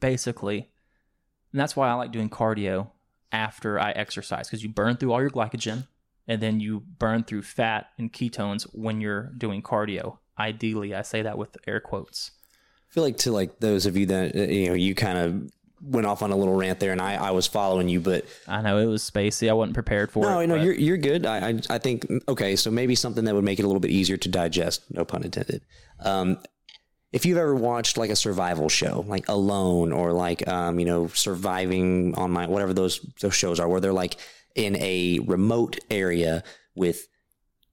basically, 0.00 0.70
and 1.52 1.60
that's 1.60 1.76
why 1.76 1.88
I 1.88 1.94
like 1.94 2.12
doing 2.12 2.28
cardio 2.28 2.90
after 3.32 3.80
I 3.80 3.92
exercise 3.92 4.48
because 4.48 4.62
you 4.62 4.68
burn 4.68 4.96
through 4.96 5.12
all 5.12 5.20
your 5.20 5.30
glycogen 5.30 5.86
and 6.26 6.40
then 6.40 6.60
you 6.60 6.80
burn 6.80 7.24
through 7.24 7.42
fat 7.42 7.86
and 7.98 8.12
ketones 8.12 8.64
when 8.72 9.00
you're 9.00 9.32
doing 9.36 9.62
cardio. 9.62 10.18
Ideally, 10.38 10.94
I 10.94 11.02
say 11.02 11.22
that 11.22 11.38
with 11.38 11.56
air 11.66 11.80
quotes. 11.80 12.32
Feel 12.94 13.02
like 13.02 13.16
to 13.18 13.32
like 13.32 13.58
those 13.58 13.86
of 13.86 13.96
you 13.96 14.06
that 14.06 14.36
uh, 14.36 14.42
you 14.42 14.68
know 14.68 14.74
you 14.74 14.94
kind 14.94 15.18
of 15.18 15.50
went 15.82 16.06
off 16.06 16.22
on 16.22 16.30
a 16.30 16.36
little 16.36 16.54
rant 16.54 16.78
there, 16.78 16.92
and 16.92 17.00
I, 17.00 17.16
I 17.16 17.30
was 17.32 17.48
following 17.48 17.88
you, 17.88 17.98
but 17.98 18.24
I 18.46 18.62
know 18.62 18.78
it 18.78 18.86
was 18.86 19.02
spacey. 19.02 19.50
I 19.50 19.52
wasn't 19.52 19.74
prepared 19.74 20.12
for 20.12 20.22
no, 20.22 20.38
it. 20.38 20.46
no, 20.46 20.54
but- 20.54 20.64
you're 20.64 20.74
you're 20.74 20.96
good. 20.96 21.26
I, 21.26 21.48
I 21.48 21.60
I 21.70 21.78
think 21.78 22.06
okay, 22.28 22.54
so 22.54 22.70
maybe 22.70 22.94
something 22.94 23.24
that 23.24 23.34
would 23.34 23.42
make 23.42 23.58
it 23.58 23.64
a 23.64 23.66
little 23.66 23.80
bit 23.80 23.90
easier 23.90 24.16
to 24.16 24.28
digest. 24.28 24.82
No 24.92 25.04
pun 25.04 25.24
intended. 25.24 25.62
Um, 25.98 26.38
if 27.12 27.26
you've 27.26 27.36
ever 27.38 27.56
watched 27.56 27.96
like 27.98 28.10
a 28.10 28.16
survival 28.16 28.68
show, 28.68 29.04
like 29.08 29.28
Alone, 29.28 29.92
or 29.92 30.12
like 30.12 30.46
um, 30.46 30.78
you 30.78 30.86
know, 30.86 31.08
surviving 31.08 32.14
on 32.14 32.30
my 32.30 32.46
whatever 32.46 32.72
those 32.72 33.00
those 33.20 33.34
shows 33.34 33.58
are, 33.58 33.68
where 33.68 33.80
they're 33.80 33.92
like 33.92 34.18
in 34.54 34.76
a 34.76 35.18
remote 35.18 35.80
area 35.90 36.44
with 36.76 37.08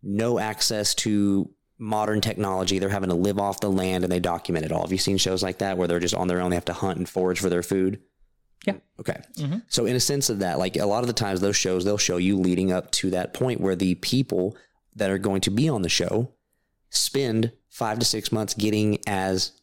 no 0.01 0.39
access 0.39 0.95
to 0.95 1.47
modern 1.81 2.21
technology. 2.21 2.77
They're 2.77 2.89
having 2.89 3.09
to 3.09 3.15
live 3.15 3.39
off 3.39 3.59
the 3.59 3.71
land 3.71 4.03
and 4.03 4.13
they 4.13 4.19
document 4.19 4.65
it 4.65 4.71
all. 4.71 4.83
Have 4.83 4.91
you 4.91 4.99
seen 4.99 5.17
shows 5.17 5.41
like 5.41 5.57
that 5.57 5.77
where 5.77 5.87
they're 5.87 5.99
just 5.99 6.13
on 6.13 6.27
their 6.27 6.39
own? 6.39 6.51
They 6.51 6.55
have 6.55 6.65
to 6.65 6.73
hunt 6.73 6.99
and 6.99 7.09
forage 7.09 7.39
for 7.39 7.49
their 7.49 7.63
food. 7.63 7.99
Yeah. 8.67 8.75
Okay. 8.99 9.19
Mm-hmm. 9.37 9.57
So 9.67 9.87
in 9.87 9.95
a 9.95 9.99
sense 9.99 10.29
of 10.29 10.39
that, 10.39 10.59
like 10.59 10.77
a 10.77 10.85
lot 10.85 11.03
of 11.03 11.07
the 11.07 11.13
times 11.13 11.41
those 11.41 11.57
shows, 11.57 11.83
they'll 11.83 11.97
show 11.97 12.17
you 12.17 12.37
leading 12.37 12.71
up 12.71 12.91
to 12.91 13.09
that 13.09 13.33
point 13.33 13.59
where 13.59 13.75
the 13.75 13.95
people 13.95 14.55
that 14.95 15.09
are 15.09 15.17
going 15.17 15.41
to 15.41 15.49
be 15.49 15.67
on 15.67 15.81
the 15.81 15.89
show 15.89 16.31
spend 16.91 17.51
five 17.67 17.97
to 17.97 18.05
six 18.05 18.31
months 18.31 18.53
getting 18.53 18.99
as 19.07 19.53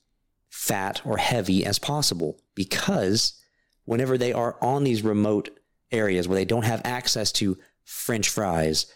fat 0.48 1.00
or 1.04 1.18
heavy 1.18 1.64
as 1.64 1.78
possible 1.78 2.40
because 2.56 3.40
whenever 3.84 4.18
they 4.18 4.32
are 4.32 4.56
on 4.60 4.82
these 4.82 5.02
remote 5.02 5.50
areas 5.92 6.26
where 6.26 6.36
they 6.36 6.44
don't 6.44 6.64
have 6.64 6.82
access 6.84 7.30
to 7.30 7.56
french 7.84 8.28
fries, 8.28 8.92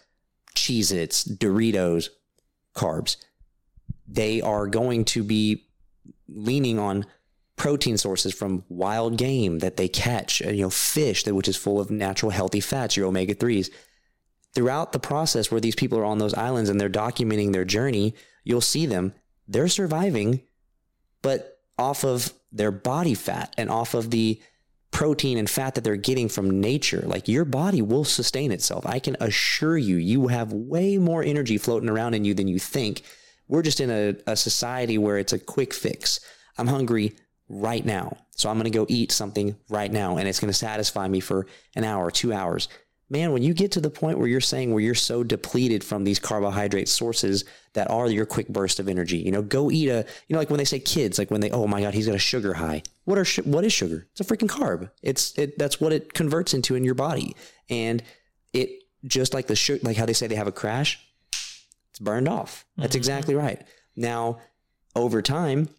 Cheez 0.55 0.91
Its, 0.91 1.23
Doritos, 1.23 2.09
carbs, 2.75 3.17
they 4.07 4.41
are 4.41 4.67
going 4.67 5.05
to 5.05 5.23
be 5.23 5.65
leaning 6.27 6.79
on 6.79 7.05
protein 7.55 7.97
sources 7.97 8.33
from 8.33 8.63
wild 8.69 9.17
game 9.17 9.59
that 9.59 9.77
they 9.77 9.87
catch, 9.87 10.41
you 10.41 10.63
know, 10.63 10.69
fish 10.69 11.23
that 11.23 11.35
which 11.35 11.47
is 11.47 11.55
full 11.55 11.79
of 11.79 11.91
natural 11.91 12.31
healthy 12.31 12.59
fats, 12.59 12.97
your 12.97 13.07
omega 13.07 13.35
3s. 13.35 13.69
Throughout 14.53 14.91
the 14.91 14.99
process 14.99 15.49
where 15.49 15.61
these 15.61 15.75
people 15.75 15.97
are 15.97 16.05
on 16.05 16.19
those 16.19 16.33
islands 16.33 16.69
and 16.69 16.79
they're 16.79 16.89
documenting 16.89 17.53
their 17.53 17.65
journey, 17.65 18.13
you'll 18.43 18.61
see 18.61 18.85
them, 18.85 19.13
they're 19.47 19.67
surviving, 19.67 20.41
but 21.21 21.59
off 21.77 22.03
of 22.03 22.33
their 22.51 22.71
body 22.71 23.13
fat 23.13 23.53
and 23.57 23.69
off 23.69 23.93
of 23.93 24.11
the 24.11 24.39
protein 24.93 25.37
and 25.37 25.49
fat 25.49 25.75
that 25.75 25.83
they're 25.83 25.95
getting 25.97 26.29
from 26.29 26.61
nature. 26.61 27.03
Like 27.05 27.27
your 27.27 27.43
body 27.43 27.81
will 27.81 28.05
sustain 28.05 28.51
itself. 28.51 28.85
I 28.85 28.99
can 28.99 29.17
assure 29.19 29.77
you, 29.77 29.97
you 29.97 30.27
have 30.27 30.53
way 30.53 30.97
more 30.97 31.23
energy 31.23 31.57
floating 31.57 31.89
around 31.89 32.13
in 32.13 32.23
you 32.23 32.33
than 32.33 32.47
you 32.47 32.59
think. 32.59 33.01
We're 33.49 33.63
just 33.63 33.81
in 33.81 33.89
a, 33.89 34.15
a 34.27 34.37
society 34.37 34.97
where 34.97 35.17
it's 35.17 35.33
a 35.33 35.39
quick 35.39 35.73
fix. 35.73 36.19
I'm 36.57 36.67
hungry 36.67 37.15
right 37.49 37.83
now. 37.83 38.17
So 38.35 38.49
I'm 38.49 38.55
going 38.55 38.71
to 38.71 38.77
go 38.77 38.85
eat 38.87 39.11
something 39.11 39.55
right 39.67 39.91
now 39.91 40.17
and 40.17 40.27
it's 40.27 40.39
going 40.39 40.51
to 40.51 40.57
satisfy 40.57 41.07
me 41.07 41.19
for 41.19 41.47
an 41.75 41.83
hour, 41.83 42.09
two 42.09 42.31
hours. 42.31 42.69
Man, 43.09 43.31
when 43.31 43.43
you 43.43 43.53
get 43.53 43.71
to 43.73 43.81
the 43.81 43.89
point 43.89 44.17
where 44.17 44.27
you're 44.27 44.41
saying 44.41 44.71
where 44.71 44.81
you're 44.81 44.95
so 44.95 45.23
depleted 45.23 45.83
from 45.83 46.03
these 46.03 46.19
carbohydrate 46.19 46.87
sources 46.89 47.45
that 47.73 47.89
are 47.91 48.09
your 48.09 48.25
quick 48.25 48.47
burst 48.47 48.79
of 48.79 48.87
energy, 48.87 49.17
you 49.17 49.31
know, 49.31 49.41
go 49.41 49.69
eat 49.69 49.89
a, 49.89 50.05
you 50.27 50.33
know, 50.33 50.39
like 50.39 50.49
when 50.49 50.57
they 50.57 50.65
say 50.65 50.79
kids, 50.79 51.19
like 51.19 51.29
when 51.29 51.41
they, 51.41 51.51
oh 51.51 51.67
my 51.67 51.81
God, 51.81 51.93
he's 51.93 52.07
got 52.07 52.15
a 52.15 52.19
sugar 52.19 52.53
high. 52.53 52.81
What 53.05 53.17
are, 53.17 53.25
what 53.43 53.65
is 53.65 53.73
sugar? 53.73 54.07
It's 54.11 54.21
a 54.21 54.23
freaking 54.23 54.49
carb. 54.49 54.89
It's, 55.01 55.37
it, 55.37 55.59
that's 55.59 55.79
what 55.79 55.93
it 55.93 56.13
converts 56.13 56.53
into 56.53 56.75
in 56.75 56.83
your 56.83 56.95
body. 56.95 57.35
And 57.69 58.01
it, 58.53 58.83
just 59.05 59.33
like 59.33 59.47
the 59.47 59.55
sugar, 59.55 59.81
like 59.83 59.97
how 59.97 60.05
they 60.05 60.13
say 60.13 60.27
they 60.27 60.35
have 60.35 60.47
a 60.47 60.51
crash, 60.51 60.99
it's 61.91 61.99
burned 61.99 62.27
off. 62.27 62.65
That's 62.77 62.91
mm-hmm. 62.91 62.97
exactly 62.97 63.35
right. 63.35 63.61
Now, 63.95 64.39
over 64.95 65.21
time, 65.21 65.69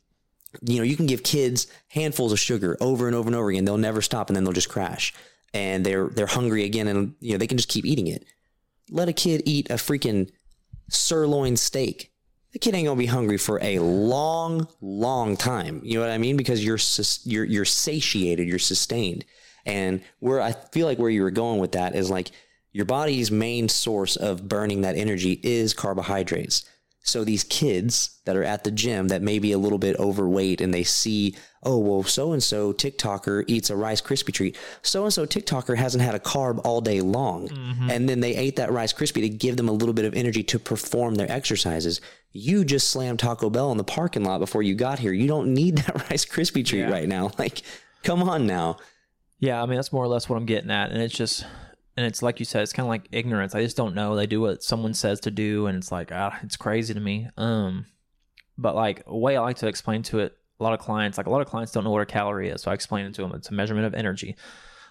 you 0.63 0.77
know, 0.77 0.85
you 0.85 0.97
can 0.97 1.07
give 1.07 1.23
kids 1.23 1.67
handfuls 1.89 2.33
of 2.33 2.39
sugar 2.39 2.77
over 2.81 3.07
and 3.07 3.17
over 3.17 3.29
and 3.29 3.37
over 3.37 3.51
again. 3.51 3.65
They'll 3.65 3.79
never 3.79 4.03
stop 4.03 4.29
and 4.29 4.37
then 4.37 4.45
they'll 4.45 4.53
just 4.53 4.69
crash. 4.69 5.13
And 5.55 5.87
they're 5.87 6.09
they're 6.09 6.27
hungry 6.27 6.65
again 6.65 6.89
and 6.89 7.15
you 7.21 7.33
know, 7.33 7.39
they 7.39 7.47
can 7.47 7.57
just 7.57 7.71
keep 7.71 7.87
eating 7.87 8.09
it. 8.09 8.25
Let 8.91 9.09
a 9.09 9.13
kid 9.13 9.43
eat 9.47 9.71
a 9.71 9.75
freaking 9.75 10.31
sirloin 10.91 11.57
steak. 11.57 12.13
The 12.53 12.59
kid 12.59 12.75
ain't 12.75 12.87
gonna 12.87 12.99
be 12.99 13.07
hungry 13.07 13.39
for 13.39 13.59
a 13.63 13.79
long, 13.79 14.69
long 14.81 15.37
time. 15.37 15.81
You 15.83 15.95
know 15.95 16.01
what 16.01 16.13
I 16.13 16.19
mean? 16.19 16.37
Because 16.37 16.65
you're 16.65 16.79
you're 17.25 17.45
you're 17.45 17.65
satiated, 17.65 18.47
you're 18.49 18.59
sustained. 18.59 19.25
And 19.65 20.03
where 20.19 20.41
I 20.41 20.53
feel 20.53 20.87
like 20.87 20.99
where 20.99 21.11
you 21.11 21.23
were 21.23 21.31
going 21.31 21.59
with 21.61 21.73
that 21.73 21.95
is 21.95 22.11
like 22.11 22.31
your 22.73 22.85
body's 22.85 23.31
main 23.31 23.69
source 23.69 24.17
of 24.17 24.49
burning 24.49 24.83
that 24.83 24.97
energy 24.97 25.41
is 25.43 25.73
carbohydrates. 25.73 26.65
So 27.07 27.23
these 27.23 27.45
kids 27.45 28.21
that 28.25 28.37
are 28.37 28.45
at 28.45 28.65
the 28.65 28.71
gym 28.71 29.09
that 29.09 29.23
may 29.23 29.39
be 29.39 29.53
a 29.53 29.59
little 29.59 29.79
bit 29.79 29.99
overweight 29.99 30.61
and 30.61 30.73
they 30.73 30.85
see, 30.85 31.37
oh, 31.65 31.79
well, 31.79 32.03
so 32.03 32.33
and 32.33 32.43
so 32.43 32.73
TikToker 32.73 33.45
eats 33.47 33.71
a 33.71 33.77
Rice 33.77 34.01
Krispie 34.01 34.33
treat. 34.33 34.57
So 34.83 35.05
and 35.05 35.13
so 35.13 35.27
TikToker 35.27 35.77
hasn't 35.77 36.03
had 36.03 36.15
a 36.15 36.19
carb 36.19 36.61
all 36.65 36.81
day 36.81 37.01
long. 37.01 37.49
And 37.91 38.09
then 38.09 38.21
they 38.21 38.35
ate 38.35 38.57
that 38.57 38.73
Rice 38.73 38.93
Krispie 38.93 39.23
to 39.23 39.29
give 39.29 39.57
them 39.57 39.69
a 39.69 39.73
little 39.73 39.95
bit 39.95 40.05
of 40.05 40.15
energy 40.15 40.43
to 40.45 40.59
perform 40.59 41.15
their 41.15 41.31
exercises. 41.31 42.01
You 42.33 42.65
just 42.65 42.91
slammed 42.91 43.19
Taco 43.19 43.51
Bell 43.51 43.71
in 43.73 43.79
the 43.79 43.85
parking 43.85 44.25
lot 44.25 44.39
before 44.39 44.63
you 44.63 44.75
got 44.75 44.99
here. 44.99 45.13
You 45.13 45.29
don't 45.29 45.55
need 45.55 45.79
that 45.79 46.11
Rice 46.11 46.25
Krispie 46.25 46.65
treat 46.65 46.85
right 46.85 47.09
now. 47.09 47.31
Like, 47.39 47.63
come 48.03 48.23
on 48.23 48.47
now. 48.47 48.79
Yeah, 49.41 49.63
I 49.63 49.67
mean 49.67 49.77
that's 49.77 49.93
more 49.93 50.05
or 50.05 50.09
less 50.09 50.29
what 50.29 50.37
I'm 50.37 50.47
getting 50.47 50.71
at, 50.71 50.91
and 50.91 51.03
it's 51.03 51.15
just, 51.15 51.45
and 51.97 52.07
it's 52.07 52.23
like 52.23 52.39
you 52.39 52.47
said, 52.47 52.63
it's 52.63 52.73
kind 52.73 52.87
of 52.87 52.89
like 52.89 53.09
ignorance. 53.13 53.55
I 53.55 53.63
just 53.63 53.77
don't 53.77 53.95
know. 53.95 54.17
They 54.17 54.27
do 54.27 54.41
what 54.41 54.63
someone 54.63 54.95
says 54.95 55.21
to 55.21 55.31
do, 55.31 55.67
and 55.67 55.77
it's 55.77 55.93
like, 55.93 56.11
ah, 56.13 56.39
it's 56.43 56.57
crazy 56.57 56.95
to 56.95 57.01
me. 57.01 57.29
Um, 57.37 57.87
but 58.57 58.75
like 58.75 59.03
a 59.07 59.17
way 59.17 59.37
I 59.37 59.41
like 59.41 59.57
to 59.59 59.67
explain 59.67 60.03
to 60.05 60.21
it, 60.21 60.37
a 60.59 60.63
lot 60.63 60.73
of 60.73 60.79
clients, 60.79 61.19
like 61.19 61.27
a 61.27 61.31
lot 61.31 61.41
of 61.41 61.49
clients 61.49 61.73
don't 61.73 61.85
know 61.85 61.91
what 61.91 62.03
a 62.03 62.07
calorie 62.07 62.49
is, 62.49 62.63
so 62.63 62.71
I 62.71 62.75
explain 62.75 63.07
it 63.07 63.15
to 63.15 63.23
them. 63.23 63.33
It's 63.35 63.51
a 63.51 63.55
measurement 63.55 63.87
of 63.87 63.95
energy. 63.95 64.37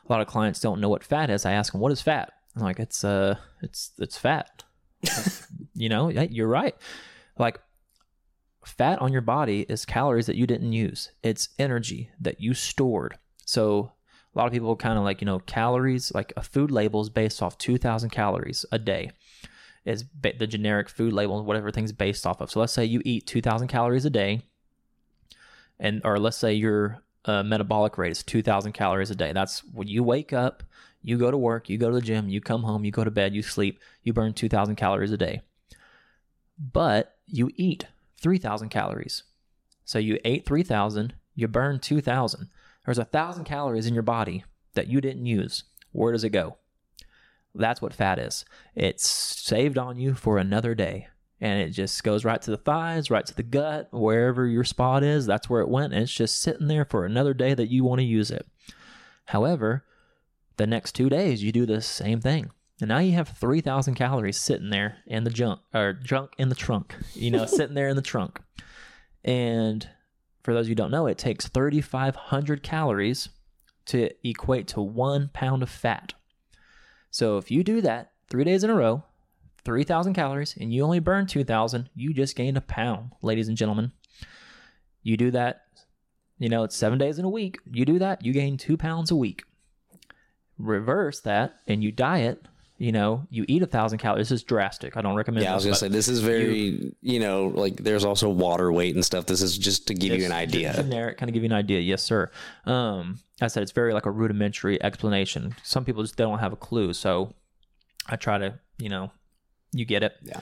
A 0.07 0.11
lot 0.11 0.21
of 0.21 0.27
clients 0.27 0.59
don't 0.59 0.81
know 0.81 0.89
what 0.89 1.03
fat 1.03 1.29
is. 1.29 1.45
I 1.45 1.53
ask 1.53 1.71
them, 1.71 1.81
what 1.81 1.91
is 1.91 2.01
fat? 2.01 2.33
I'm 2.55 2.63
like, 2.63 2.79
it's 2.79 3.03
uh, 3.03 3.35
it's 3.61 3.91
it's 3.97 4.17
fat. 4.17 4.63
you 5.73 5.89
know, 5.89 6.09
yeah, 6.09 6.23
you're 6.29 6.47
right. 6.47 6.75
Like 7.37 7.59
fat 8.65 8.99
on 8.99 9.11
your 9.11 9.21
body 9.21 9.65
is 9.69 9.85
calories 9.85 10.25
that 10.27 10.35
you 10.35 10.45
didn't 10.45 10.73
use. 10.73 11.11
It's 11.23 11.49
energy 11.57 12.09
that 12.19 12.39
you 12.39 12.53
stored. 12.53 13.17
So 13.45 13.91
a 14.33 14.37
lot 14.37 14.47
of 14.47 14.53
people 14.53 14.75
kind 14.75 14.97
of 14.97 15.03
like, 15.03 15.21
you 15.21 15.25
know, 15.25 15.39
calories, 15.39 16.13
like 16.13 16.33
a 16.37 16.43
food 16.43 16.71
label 16.71 17.01
is 17.01 17.09
based 17.09 17.41
off 17.41 17.57
2000 17.57 18.09
calories 18.09 18.65
a 18.71 18.79
day 18.79 19.11
is 19.85 20.05
the 20.21 20.47
generic 20.47 20.87
food 20.89 21.11
label, 21.11 21.37
and 21.37 21.45
whatever 21.45 21.69
thing's 21.69 21.91
based 21.91 22.25
off 22.25 22.39
of. 22.39 22.49
So 22.49 22.61
let's 22.61 22.71
say 22.71 22.85
you 22.85 23.01
eat 23.03 23.27
2000 23.27 23.67
calories 23.67 24.05
a 24.05 24.09
day 24.09 24.41
and, 25.83 26.01
or 26.05 26.17
let's 26.17 26.37
say 26.37 26.53
your 26.53 27.03
uh, 27.25 27.43
metabolic 27.43 27.97
rate 27.97 28.13
is 28.13 28.23
2000 28.23 28.71
calories 28.71 29.11
a 29.11 29.15
day. 29.15 29.33
That's 29.33 29.63
when 29.65 29.87
you 29.87 30.01
wake 30.01 30.31
up, 30.33 30.63
you 31.03 31.17
go 31.17 31.29
to 31.29 31.37
work, 31.37 31.69
you 31.69 31.77
go 31.77 31.89
to 31.89 31.95
the 31.95 32.01
gym, 32.01 32.29
you 32.29 32.39
come 32.39 32.63
home, 32.63 32.85
you 32.85 32.91
go 32.91 33.03
to 33.03 33.11
bed, 33.11 33.35
you 33.35 33.43
sleep, 33.43 33.79
you 34.01 34.13
burn 34.13 34.33
2000 34.33 34.77
calories 34.77 35.11
a 35.11 35.17
day. 35.17 35.41
But 36.57 37.17
you 37.27 37.51
eat 37.57 37.87
3000 38.21 38.69
calories. 38.69 39.23
So 39.83 39.99
you 39.99 40.17
ate 40.23 40.45
3000, 40.45 41.13
you 41.35 41.47
burn 41.49 41.79
2000. 41.79 42.49
There's 42.85 42.97
a 42.97 43.05
thousand 43.05 43.43
calories 43.43 43.85
in 43.85 43.93
your 43.93 44.03
body 44.03 44.45
that 44.75 44.87
you 44.87 45.01
didn't 45.01 45.25
use. 45.25 45.65
Where 45.91 46.13
does 46.13 46.23
it 46.23 46.29
go? 46.29 46.57
That's 47.53 47.81
what 47.81 47.93
fat 47.93 48.19
is. 48.19 48.45
It's 48.73 49.07
saved 49.09 49.77
on 49.77 49.97
you 49.97 50.15
for 50.15 50.37
another 50.37 50.73
day. 50.73 51.09
And 51.43 51.59
it 51.59 51.71
just 51.71 52.01
goes 52.05 52.23
right 52.23 52.41
to 52.41 52.51
the 52.51 52.57
thighs, 52.57 53.11
right 53.11 53.25
to 53.25 53.35
the 53.35 53.43
gut, 53.43 53.89
wherever 53.91 54.47
your 54.47 54.63
spot 54.63 55.03
is. 55.03 55.25
That's 55.25 55.49
where 55.49 55.59
it 55.59 55.67
went. 55.67 55.91
And 55.91 56.01
it's 56.01 56.13
just 56.13 56.39
sitting 56.39 56.69
there 56.69 56.85
for 56.85 57.05
another 57.05 57.33
day 57.33 57.53
that 57.53 57.69
you 57.69 57.83
want 57.83 57.99
to 57.99 58.05
use 58.05 58.31
it. 58.31 58.47
However, 59.25 59.83
the 60.55 60.65
next 60.65 60.93
two 60.93 61.09
days, 61.09 61.43
you 61.43 61.51
do 61.51 61.65
the 61.65 61.81
same 61.81 62.21
thing. 62.21 62.51
And 62.79 62.87
now 62.87 62.99
you 62.99 63.11
have 63.11 63.27
3,000 63.27 63.95
calories 63.95 64.37
sitting 64.37 64.69
there 64.69 64.99
in 65.05 65.25
the 65.25 65.29
junk, 65.29 65.59
or 65.73 65.91
junk 65.91 66.31
in 66.37 66.47
the 66.47 66.55
trunk, 66.55 66.95
you 67.13 67.29
know, 67.29 67.45
sitting 67.45 67.75
there 67.75 67.89
in 67.89 67.97
the 67.97 68.01
trunk. 68.01 68.39
And 69.25 69.85
for 70.43 70.53
those 70.53 70.67
of 70.67 70.69
you 70.69 70.71
who 70.71 70.75
don't 70.75 70.91
know, 70.91 71.07
it 71.07 71.17
takes 71.17 71.49
3,500 71.49 72.63
calories 72.63 73.27
to 73.87 74.11
equate 74.25 74.69
to 74.69 74.81
one 74.81 75.29
pound 75.33 75.61
of 75.61 75.69
fat. 75.69 76.13
So 77.11 77.37
if 77.37 77.51
you 77.51 77.65
do 77.65 77.81
that 77.81 78.13
three 78.29 78.45
days 78.45 78.63
in 78.63 78.69
a 78.69 78.75
row, 78.75 79.03
3,000 79.65 80.13
calories, 80.13 80.55
and 80.59 80.73
you 80.73 80.83
only 80.83 80.99
burn 80.99 81.25
2,000, 81.25 81.89
you 81.95 82.13
just 82.13 82.35
gained 82.35 82.57
a 82.57 82.61
pound, 82.61 83.11
ladies 83.21 83.47
and 83.47 83.57
gentlemen. 83.57 83.91
You 85.01 85.17
do 85.17 85.31
that, 85.31 85.61
you 86.39 86.49
know, 86.49 86.63
it's 86.63 86.75
seven 86.75 86.97
days 86.97 87.19
in 87.19 87.25
a 87.25 87.29
week. 87.29 87.59
You 87.71 87.85
do 87.85 87.99
that, 87.99 88.25
you 88.25 88.33
gain 88.33 88.57
two 88.57 88.77
pounds 88.77 89.11
a 89.11 89.15
week. 89.15 89.43
Reverse 90.57 91.19
that, 91.21 91.55
and 91.67 91.83
you 91.83 91.91
diet, 91.91 92.45
you 92.77 92.91
know, 92.91 93.25
you 93.29 93.45
eat 93.47 93.61
a 93.61 93.65
thousand 93.65 93.99
calories. 93.99 94.29
This 94.29 94.41
is 94.41 94.43
drastic. 94.43 94.97
I 94.97 95.01
don't 95.01 95.15
recommend. 95.15 95.45
Yeah, 95.45 95.53
I 95.53 95.55
was 95.55 95.63
this, 95.63 95.79
gonna 95.79 95.91
say 95.91 95.95
this 95.95 96.07
is 96.07 96.19
very, 96.19 96.93
you, 97.01 97.19
know, 97.19 97.47
like 97.55 97.77
there's 97.77 98.03
also 98.03 98.29
water 98.29 98.71
weight 98.71 98.95
and 98.95 99.05
stuff. 99.05 99.25
This 99.25 99.41
is 99.41 99.57
just 99.57 99.87
to 99.87 99.93
give 99.93 100.19
you 100.19 100.25
an 100.25 100.31
idea. 100.31 100.73
Generic, 100.73 101.17
kind 101.17 101.29
of 101.29 101.33
give 101.33 101.43
you 101.43 101.49
an 101.49 101.53
idea. 101.53 101.79
Yes, 101.79 102.03
sir. 102.03 102.29
Um, 102.65 103.19
I 103.41 103.47
said 103.47 103.63
it's 103.63 103.71
very 103.71 103.93
like 103.93 104.05
a 104.05 104.11
rudimentary 104.11 104.81
explanation. 104.83 105.55
Some 105.63 105.85
people 105.85 106.03
just 106.03 106.17
don't 106.17 106.39
have 106.39 106.51
a 106.51 106.57
clue. 106.57 106.93
So 106.93 107.33
I 108.07 108.15
try 108.15 108.37
to, 108.37 108.59
you 108.79 108.89
know, 108.89 109.11
you 109.73 109.85
get 109.85 110.03
it. 110.03 110.13
Yeah. 110.21 110.41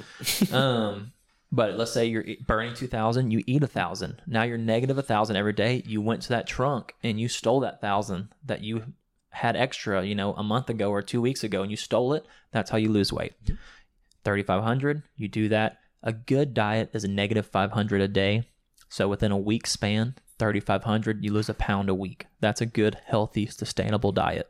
um, 0.51 1.13
but 1.51 1.77
let's 1.77 1.91
say 1.91 2.05
you're 2.05 2.25
burning 2.45 2.73
2000, 2.73 3.31
you 3.31 3.43
eat 3.45 3.63
a 3.63 3.67
thousand. 3.67 4.21
Now 4.25 4.43
you're 4.43 4.57
negative 4.57 4.97
a 4.97 5.03
thousand 5.03 5.35
every 5.35 5.53
day. 5.53 5.83
You 5.85 6.01
went 6.01 6.21
to 6.23 6.29
that 6.29 6.47
trunk 6.47 6.93
and 7.03 7.19
you 7.19 7.27
stole 7.27 7.59
that 7.61 7.81
thousand 7.81 8.29
that 8.45 8.61
you 8.61 8.93
had 9.29 9.55
extra, 9.55 10.05
you 10.05 10.15
know, 10.15 10.33
a 10.33 10.43
month 10.43 10.69
ago 10.69 10.91
or 10.91 11.01
two 11.01 11.21
weeks 11.21 11.43
ago 11.43 11.61
and 11.61 11.71
you 11.71 11.77
stole 11.77 12.13
it. 12.13 12.25
That's 12.51 12.69
how 12.69 12.77
you 12.77 12.89
lose 12.89 13.11
weight. 13.11 13.33
3,500, 14.23 15.03
you 15.15 15.27
do 15.27 15.49
that. 15.49 15.79
A 16.03 16.13
good 16.13 16.53
diet 16.53 16.89
is 16.93 17.03
a 17.03 17.09
negative 17.09 17.45
500 17.45 18.01
a 18.01 18.07
day. 18.07 18.47
So 18.89 19.07
within 19.07 19.31
a 19.31 19.37
week 19.37 19.67
span, 19.67 20.15
3,500, 20.39 21.23
you 21.23 21.33
lose 21.33 21.49
a 21.49 21.53
pound 21.53 21.89
a 21.89 21.95
week. 21.95 22.27
That's 22.39 22.61
a 22.61 22.65
good, 22.65 22.97
healthy, 23.05 23.45
sustainable 23.45 24.11
diet. 24.11 24.49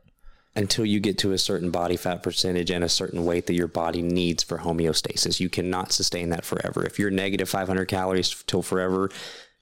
Until 0.53 0.85
you 0.85 0.99
get 0.99 1.17
to 1.19 1.31
a 1.31 1.37
certain 1.37 1.71
body 1.71 1.95
fat 1.95 2.23
percentage 2.23 2.71
and 2.71 2.83
a 2.83 2.89
certain 2.89 3.23
weight 3.23 3.45
that 3.47 3.53
your 3.53 3.69
body 3.69 4.01
needs 4.01 4.43
for 4.43 4.57
homeostasis, 4.57 5.39
you 5.39 5.49
cannot 5.49 5.93
sustain 5.93 6.29
that 6.31 6.43
forever. 6.43 6.85
If 6.85 6.99
you're 6.99 7.09
negative 7.09 7.47
500 7.47 7.85
calories 7.85 8.43
till 8.47 8.61
forever, 8.61 9.09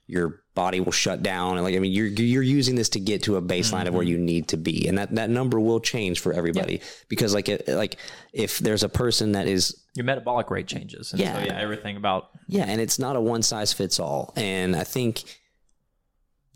your 0.10 0.42
body 0.56 0.80
will 0.80 0.92
shut 0.92 1.22
down. 1.22 1.56
And 1.56 1.64
like, 1.64 1.76
I 1.76 1.80
mean, 1.80 1.92
you're 1.92 2.08
you're 2.08 2.42
using 2.42 2.76
this 2.76 2.90
to 2.90 3.00
get 3.00 3.24
to 3.24 3.36
a 3.36 3.42
baseline 3.42 3.88
of 3.88 3.94
where 3.94 4.04
mm-hmm. 4.04 4.12
you 4.12 4.18
need 4.18 4.48
to 4.48 4.58
be, 4.58 4.88
and 4.88 4.98
that 4.98 5.14
that 5.16 5.30
number 5.30 5.60
will 5.60 5.80
change 5.80 6.20
for 6.20 6.34
everybody 6.34 6.82
because 7.08 7.36
like 7.36 7.48
it, 7.48 7.68
like 7.68 7.98
if 8.34 8.58
there's 8.58 8.82
a 8.82 8.90
person 8.90 9.34
that 9.34 9.48
is 9.48 9.80
Your 9.96 10.06
metabolic 10.06 10.50
rate 10.50 10.66
changes. 10.66 11.14
Yeah. 11.16 11.38
So, 11.38 11.46
yeah, 11.46 11.60
everything 11.60 11.96
about 11.96 12.32
Yeah, 12.48 12.66
and 12.68 12.82
it's 12.82 12.98
not 12.98 13.16
a 13.16 13.22
one 13.22 13.44
size 13.44 13.72
fits 13.72 14.00
all. 14.00 14.34
And 14.36 14.76
I 14.76 14.84
think 14.84 15.24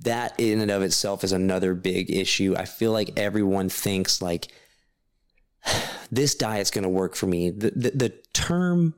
that 0.01 0.39
in 0.39 0.59
and 0.59 0.71
of 0.71 0.81
itself 0.81 1.23
is 1.23 1.31
another 1.31 1.73
big 1.73 2.11
issue. 2.11 2.55
I 2.57 2.65
feel 2.65 2.91
like 2.91 3.17
everyone 3.17 3.69
thinks 3.69 4.21
like 4.21 4.51
this 6.11 6.35
diet's 6.35 6.71
going 6.71 6.83
to 6.83 6.89
work 6.89 7.15
for 7.15 7.27
me. 7.27 7.49
The, 7.49 7.71
the 7.71 7.91
the 7.91 8.13
term 8.33 8.95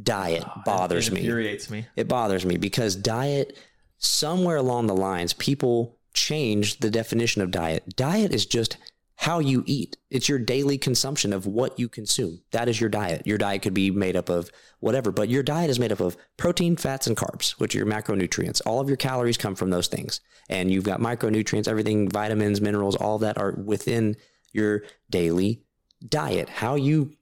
diet 0.00 0.44
oh, 0.46 0.62
bothers 0.64 1.08
it 1.08 1.14
me. 1.14 1.20
infuriates 1.20 1.70
me. 1.70 1.86
It 1.96 2.08
bothers 2.08 2.44
me 2.44 2.56
because 2.56 2.96
diet 2.96 3.58
somewhere 3.98 4.56
along 4.56 4.86
the 4.86 4.94
lines 4.94 5.32
people 5.32 5.98
changed 6.14 6.80
the 6.80 6.90
definition 6.90 7.42
of 7.42 7.50
diet. 7.50 7.96
Diet 7.96 8.32
is 8.32 8.46
just 8.46 8.76
how 9.18 9.40
you 9.40 9.64
eat. 9.66 9.96
It's 10.10 10.28
your 10.28 10.38
daily 10.38 10.78
consumption 10.78 11.32
of 11.32 11.44
what 11.44 11.76
you 11.76 11.88
consume. 11.88 12.40
That 12.52 12.68
is 12.68 12.80
your 12.80 12.88
diet. 12.88 13.26
Your 13.26 13.36
diet 13.36 13.62
could 13.62 13.74
be 13.74 13.90
made 13.90 14.14
up 14.14 14.28
of 14.28 14.48
whatever, 14.78 15.10
but 15.10 15.28
your 15.28 15.42
diet 15.42 15.70
is 15.70 15.80
made 15.80 15.90
up 15.90 15.98
of 15.98 16.16
protein, 16.36 16.76
fats, 16.76 17.08
and 17.08 17.16
carbs, 17.16 17.58
which 17.58 17.74
are 17.74 17.78
your 17.78 17.86
macronutrients. 17.86 18.62
All 18.64 18.78
of 18.78 18.86
your 18.86 18.96
calories 18.96 19.36
come 19.36 19.56
from 19.56 19.70
those 19.70 19.88
things. 19.88 20.20
And 20.48 20.70
you've 20.70 20.84
got 20.84 21.00
micronutrients, 21.00 21.66
everything, 21.66 22.08
vitamins, 22.08 22.60
minerals, 22.60 22.94
all 22.94 23.18
that 23.18 23.38
are 23.38 23.50
within 23.52 24.14
your 24.52 24.84
daily 25.10 25.62
diet. 26.08 26.48
How 26.48 26.76
you 26.76 27.16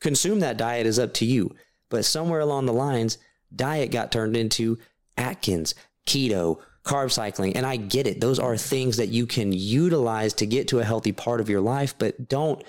consume 0.00 0.40
that 0.40 0.56
diet 0.56 0.84
is 0.84 0.98
up 0.98 1.14
to 1.14 1.24
you. 1.24 1.54
But 1.90 2.04
somewhere 2.04 2.40
along 2.40 2.66
the 2.66 2.72
lines, 2.72 3.18
diet 3.54 3.92
got 3.92 4.10
turned 4.10 4.36
into 4.36 4.78
Atkins, 5.16 5.76
keto, 6.08 6.58
carb 6.86 7.10
cycling. 7.10 7.56
And 7.56 7.66
I 7.66 7.76
get 7.76 8.06
it. 8.06 8.20
Those 8.20 8.38
are 8.38 8.56
things 8.56 8.96
that 8.96 9.08
you 9.08 9.26
can 9.26 9.52
utilize 9.52 10.32
to 10.34 10.46
get 10.46 10.68
to 10.68 10.78
a 10.78 10.84
healthy 10.84 11.12
part 11.12 11.40
of 11.40 11.50
your 11.50 11.60
life, 11.60 11.94
but 11.98 12.28
don't 12.28 12.62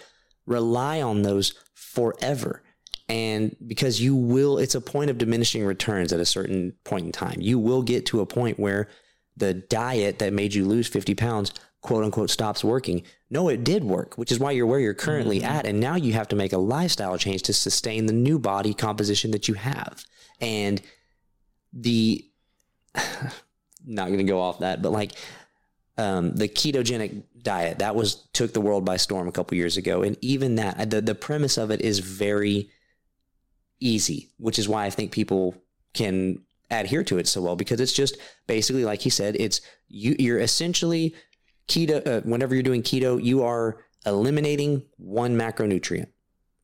rely 0.45 1.02
on 1.02 1.22
those 1.22 1.53
forever. 1.76 2.64
And 3.07 3.56
because 3.65 4.02
you 4.02 4.15
will, 4.15 4.57
it's 4.57 4.76
a 4.76 4.81
point 4.81 5.10
of 5.10 5.18
diminishing 5.18 5.64
returns 5.64 6.11
at 6.11 6.19
a 6.19 6.26
certain 6.26 6.73
point 6.84 7.06
in 7.06 7.11
time. 7.11 7.38
You 7.39 7.60
will 7.60 7.81
get 7.81 8.06
to 8.07 8.19
a 8.19 8.26
point 8.26 8.60
where 8.60 8.89
the 9.38 9.53
diet 9.53 10.19
that 10.19 10.34
made 10.34 10.53
you 10.53 10.65
lose 10.65 10.88
50 10.88 11.15
pounds, 11.15 11.53
quote 11.81 12.03
unquote, 12.03 12.31
stops 12.31 12.64
working. 12.64 13.03
No, 13.30 13.49
it 13.49 13.64
did 13.64 13.84
work, 13.84 14.18
which 14.18 14.31
is 14.31 14.39
why 14.39 14.52
you're 14.52 14.65
where 14.65 14.80
you're 14.80 14.94
currently 14.94 15.39
mm-hmm. 15.39 15.52
at. 15.52 15.65
And 15.65 15.80
now 15.80 15.95
you 15.95 16.14
have 16.14 16.27
to 16.30 16.35
make 16.35 16.53
a 16.53 16.57
lifestyle 16.57 17.18
change 17.18 17.44
to 17.44 17.53
sustain 17.53 18.07
the 18.07 18.14
new 18.14 18.39
body 18.39 18.73
composition 18.73 19.31
that 19.31 19.48
you 19.48 19.53
have. 19.53 20.03
And 20.41 20.81
the, 21.72 22.26
not 23.88 24.08
going 24.08 24.20
to 24.20 24.24
go 24.24 24.40
off 24.42 24.60
that, 24.60 24.82
but 24.82 24.92
like 24.92 25.14
um, 25.98 26.34
the 26.36 26.48
ketogenic 26.48 27.24
diet 27.42 27.80
that 27.80 27.96
was 27.96 28.16
took 28.34 28.54
the 28.54 28.62
world 28.62 28.86
by 28.86 28.98
storm 28.98 29.28
a 29.28 29.32
couple 29.32 29.58
years 29.58 29.78
ago, 29.78 30.04
and 30.04 30.18
even 30.22 30.56
that 30.56 30.90
the 30.90 31.02
the 31.02 31.16
premise 31.16 31.58
of 31.58 31.72
it 31.72 31.82
is 31.82 32.00
very 32.00 32.70
easy, 33.80 34.30
which 34.38 34.60
is 34.60 34.70
why 34.70 34.86
I 34.86 34.90
think 34.90 35.12
people 35.12 35.56
can 35.94 36.42
adhere 36.70 37.04
to 37.06 37.18
it 37.18 37.28
so 37.28 37.42
well 37.42 37.56
because 37.56 37.80
it's 37.80 37.94
just 37.94 38.18
basically 38.46 38.84
like 38.84 39.02
he 39.02 39.10
said, 39.10 39.36
it's 39.40 39.62
you 39.88 40.16
you're 40.20 40.40
essentially 40.40 41.16
keto. 41.68 42.06
Uh, 42.06 42.22
whenever 42.22 42.54
you're 42.54 42.64
doing 42.64 42.84
keto, 42.84 43.24
you 43.24 43.44
are 43.44 43.78
eliminating 44.06 44.84
one 44.98 45.38
macronutrient, 45.38 46.08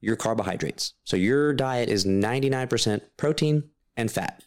your 0.01 0.15
carbohydrates. 0.15 0.93
So 1.03 1.17
your 1.17 1.53
diet 1.53 1.89
is 1.89 2.05
99% 2.05 3.01
protein 3.17 3.63
and 3.97 4.11
fat. 4.11 4.43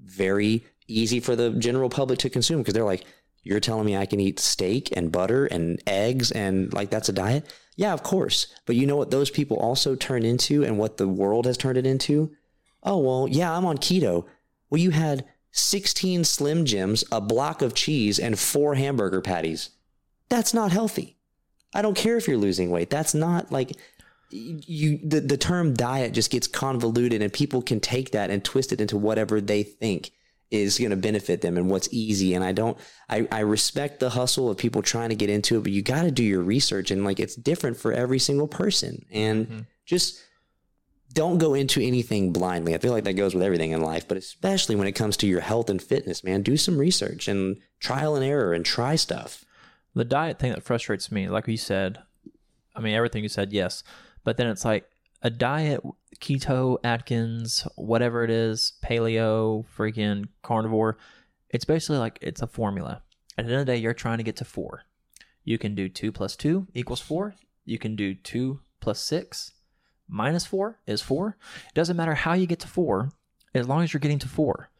Very 0.00 0.64
easy 0.88 1.20
for 1.20 1.36
the 1.36 1.50
general 1.50 1.88
public 1.88 2.18
to 2.20 2.30
consume 2.30 2.58
because 2.58 2.74
they're 2.74 2.84
like, 2.84 3.04
you're 3.42 3.60
telling 3.60 3.86
me 3.86 3.96
I 3.96 4.06
can 4.06 4.18
eat 4.18 4.40
steak 4.40 4.96
and 4.96 5.12
butter 5.12 5.46
and 5.46 5.80
eggs 5.86 6.32
and 6.32 6.72
like 6.72 6.90
that's 6.90 7.08
a 7.08 7.12
diet? 7.12 7.52
Yeah, 7.76 7.92
of 7.92 8.02
course. 8.02 8.48
But 8.64 8.76
you 8.76 8.86
know 8.86 8.96
what 8.96 9.10
those 9.10 9.30
people 9.30 9.56
also 9.58 9.94
turn 9.94 10.24
into 10.24 10.64
and 10.64 10.78
what 10.78 10.96
the 10.96 11.06
world 11.06 11.46
has 11.46 11.56
turned 11.56 11.78
it 11.78 11.86
into? 11.86 12.32
Oh, 12.82 12.98
well, 12.98 13.28
yeah, 13.30 13.56
I'm 13.56 13.64
on 13.64 13.78
keto. 13.78 14.26
Well, 14.68 14.80
you 14.80 14.90
had 14.90 15.24
16 15.52 16.24
Slim 16.24 16.64
Jims, 16.64 17.04
a 17.12 17.20
block 17.20 17.62
of 17.62 17.74
cheese, 17.74 18.18
and 18.18 18.38
four 18.38 18.74
hamburger 18.74 19.20
patties. 19.20 19.70
That's 20.28 20.52
not 20.52 20.72
healthy. 20.72 21.16
I 21.72 21.82
don't 21.82 21.96
care 21.96 22.16
if 22.16 22.26
you're 22.26 22.36
losing 22.36 22.70
weight. 22.70 22.90
That's 22.90 23.14
not 23.14 23.52
like 23.52 23.72
you 24.30 24.98
the, 25.04 25.20
the 25.20 25.36
term 25.36 25.74
diet 25.74 26.12
just 26.12 26.30
gets 26.30 26.48
convoluted 26.48 27.22
and 27.22 27.32
people 27.32 27.62
can 27.62 27.78
take 27.78 28.10
that 28.10 28.28
and 28.28 28.44
twist 28.44 28.72
it 28.72 28.80
into 28.80 28.96
whatever 28.96 29.40
they 29.40 29.62
think 29.62 30.10
is 30.50 30.78
going 30.78 30.90
to 30.90 30.96
benefit 30.96 31.40
them 31.40 31.56
and 31.56 31.70
what's 31.70 31.88
easy 31.92 32.34
and 32.34 32.44
i 32.44 32.52
don't 32.52 32.78
I, 33.08 33.26
I 33.32 33.40
respect 33.40 34.00
the 34.00 34.10
hustle 34.10 34.50
of 34.50 34.56
people 34.56 34.82
trying 34.82 35.08
to 35.08 35.16
get 35.16 35.30
into 35.30 35.58
it 35.58 35.62
but 35.62 35.72
you 35.72 35.82
got 35.82 36.02
to 36.02 36.10
do 36.10 36.22
your 36.22 36.42
research 36.42 36.90
and 36.90 37.04
like 37.04 37.18
it's 37.20 37.34
different 37.34 37.76
for 37.76 37.92
every 37.92 38.18
single 38.18 38.48
person 38.48 39.04
and 39.10 39.46
mm-hmm. 39.46 39.60
just 39.84 40.22
don't 41.16 41.38
go 41.38 41.54
into 41.54 41.80
anything 41.80 42.30
blindly. 42.30 42.74
I 42.74 42.78
feel 42.78 42.92
like 42.92 43.04
that 43.04 43.14
goes 43.14 43.34
with 43.34 43.42
everything 43.42 43.70
in 43.70 43.80
life, 43.80 44.06
but 44.06 44.18
especially 44.18 44.76
when 44.76 44.86
it 44.86 44.92
comes 44.92 45.16
to 45.16 45.26
your 45.26 45.40
health 45.40 45.70
and 45.70 45.82
fitness, 45.82 46.22
man, 46.22 46.42
do 46.42 46.58
some 46.58 46.76
research 46.76 47.26
and 47.26 47.56
trial 47.80 48.16
and 48.16 48.24
error 48.24 48.52
and 48.52 48.66
try 48.66 48.96
stuff. 48.96 49.42
The 49.94 50.04
diet 50.04 50.38
thing 50.38 50.52
that 50.52 50.62
frustrates 50.62 51.10
me, 51.10 51.28
like 51.30 51.48
you 51.48 51.56
said, 51.56 52.00
I 52.74 52.80
mean, 52.80 52.94
everything 52.94 53.22
you 53.22 53.30
said, 53.30 53.50
yes. 53.50 53.82
But 54.24 54.36
then 54.36 54.48
it's 54.48 54.66
like 54.66 54.90
a 55.22 55.30
diet, 55.30 55.80
keto, 56.16 56.78
Atkins, 56.84 57.66
whatever 57.76 58.24
it 58.24 58.30
is, 58.30 58.72
paleo, 58.84 59.64
freaking 59.76 60.28
carnivore. 60.42 60.98
It's 61.50 61.64
basically 61.64 61.98
like 61.98 62.18
it's 62.20 62.42
a 62.42 62.46
formula. 62.46 63.02
At 63.38 63.46
the 63.46 63.52
end 63.52 63.60
of 63.60 63.66
the 63.66 63.72
day, 63.72 63.78
you're 63.78 63.94
trying 63.94 64.18
to 64.18 64.24
get 64.24 64.36
to 64.36 64.44
four. 64.44 64.82
You 65.44 65.58
can 65.58 65.74
do 65.74 65.88
two 65.88 66.10
plus 66.12 66.36
two 66.36 66.66
equals 66.74 67.00
four. 67.00 67.34
You 67.64 67.78
can 67.78 67.96
do 67.96 68.14
two 68.14 68.60
plus 68.80 69.00
six 69.00 69.52
minus 70.08 70.46
four 70.46 70.78
is 70.86 71.02
four. 71.02 71.36
It 71.68 71.74
doesn't 71.74 71.96
matter 71.96 72.14
how 72.14 72.34
you 72.34 72.46
get 72.46 72.60
to 72.60 72.68
four, 72.68 73.10
as 73.54 73.68
long 73.68 73.82
as 73.82 73.92
you're 73.92 74.00
getting 74.00 74.18
to 74.20 74.28
four. 74.28 74.70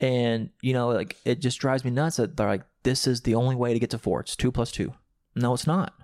And, 0.00 0.50
you 0.60 0.72
know, 0.72 0.88
like 0.88 1.16
it 1.24 1.40
just 1.40 1.58
drives 1.58 1.84
me 1.84 1.90
nuts 1.90 2.16
that 2.16 2.36
they're 2.36 2.46
like, 2.46 2.64
this 2.82 3.06
is 3.06 3.22
the 3.22 3.34
only 3.34 3.56
way 3.56 3.72
to 3.72 3.78
get 3.78 3.90
to 3.90 3.98
four. 3.98 4.20
It's 4.20 4.36
two 4.36 4.52
plus 4.52 4.70
two. 4.70 4.92
No, 5.34 5.54
it's 5.54 5.66
not. 5.66 5.94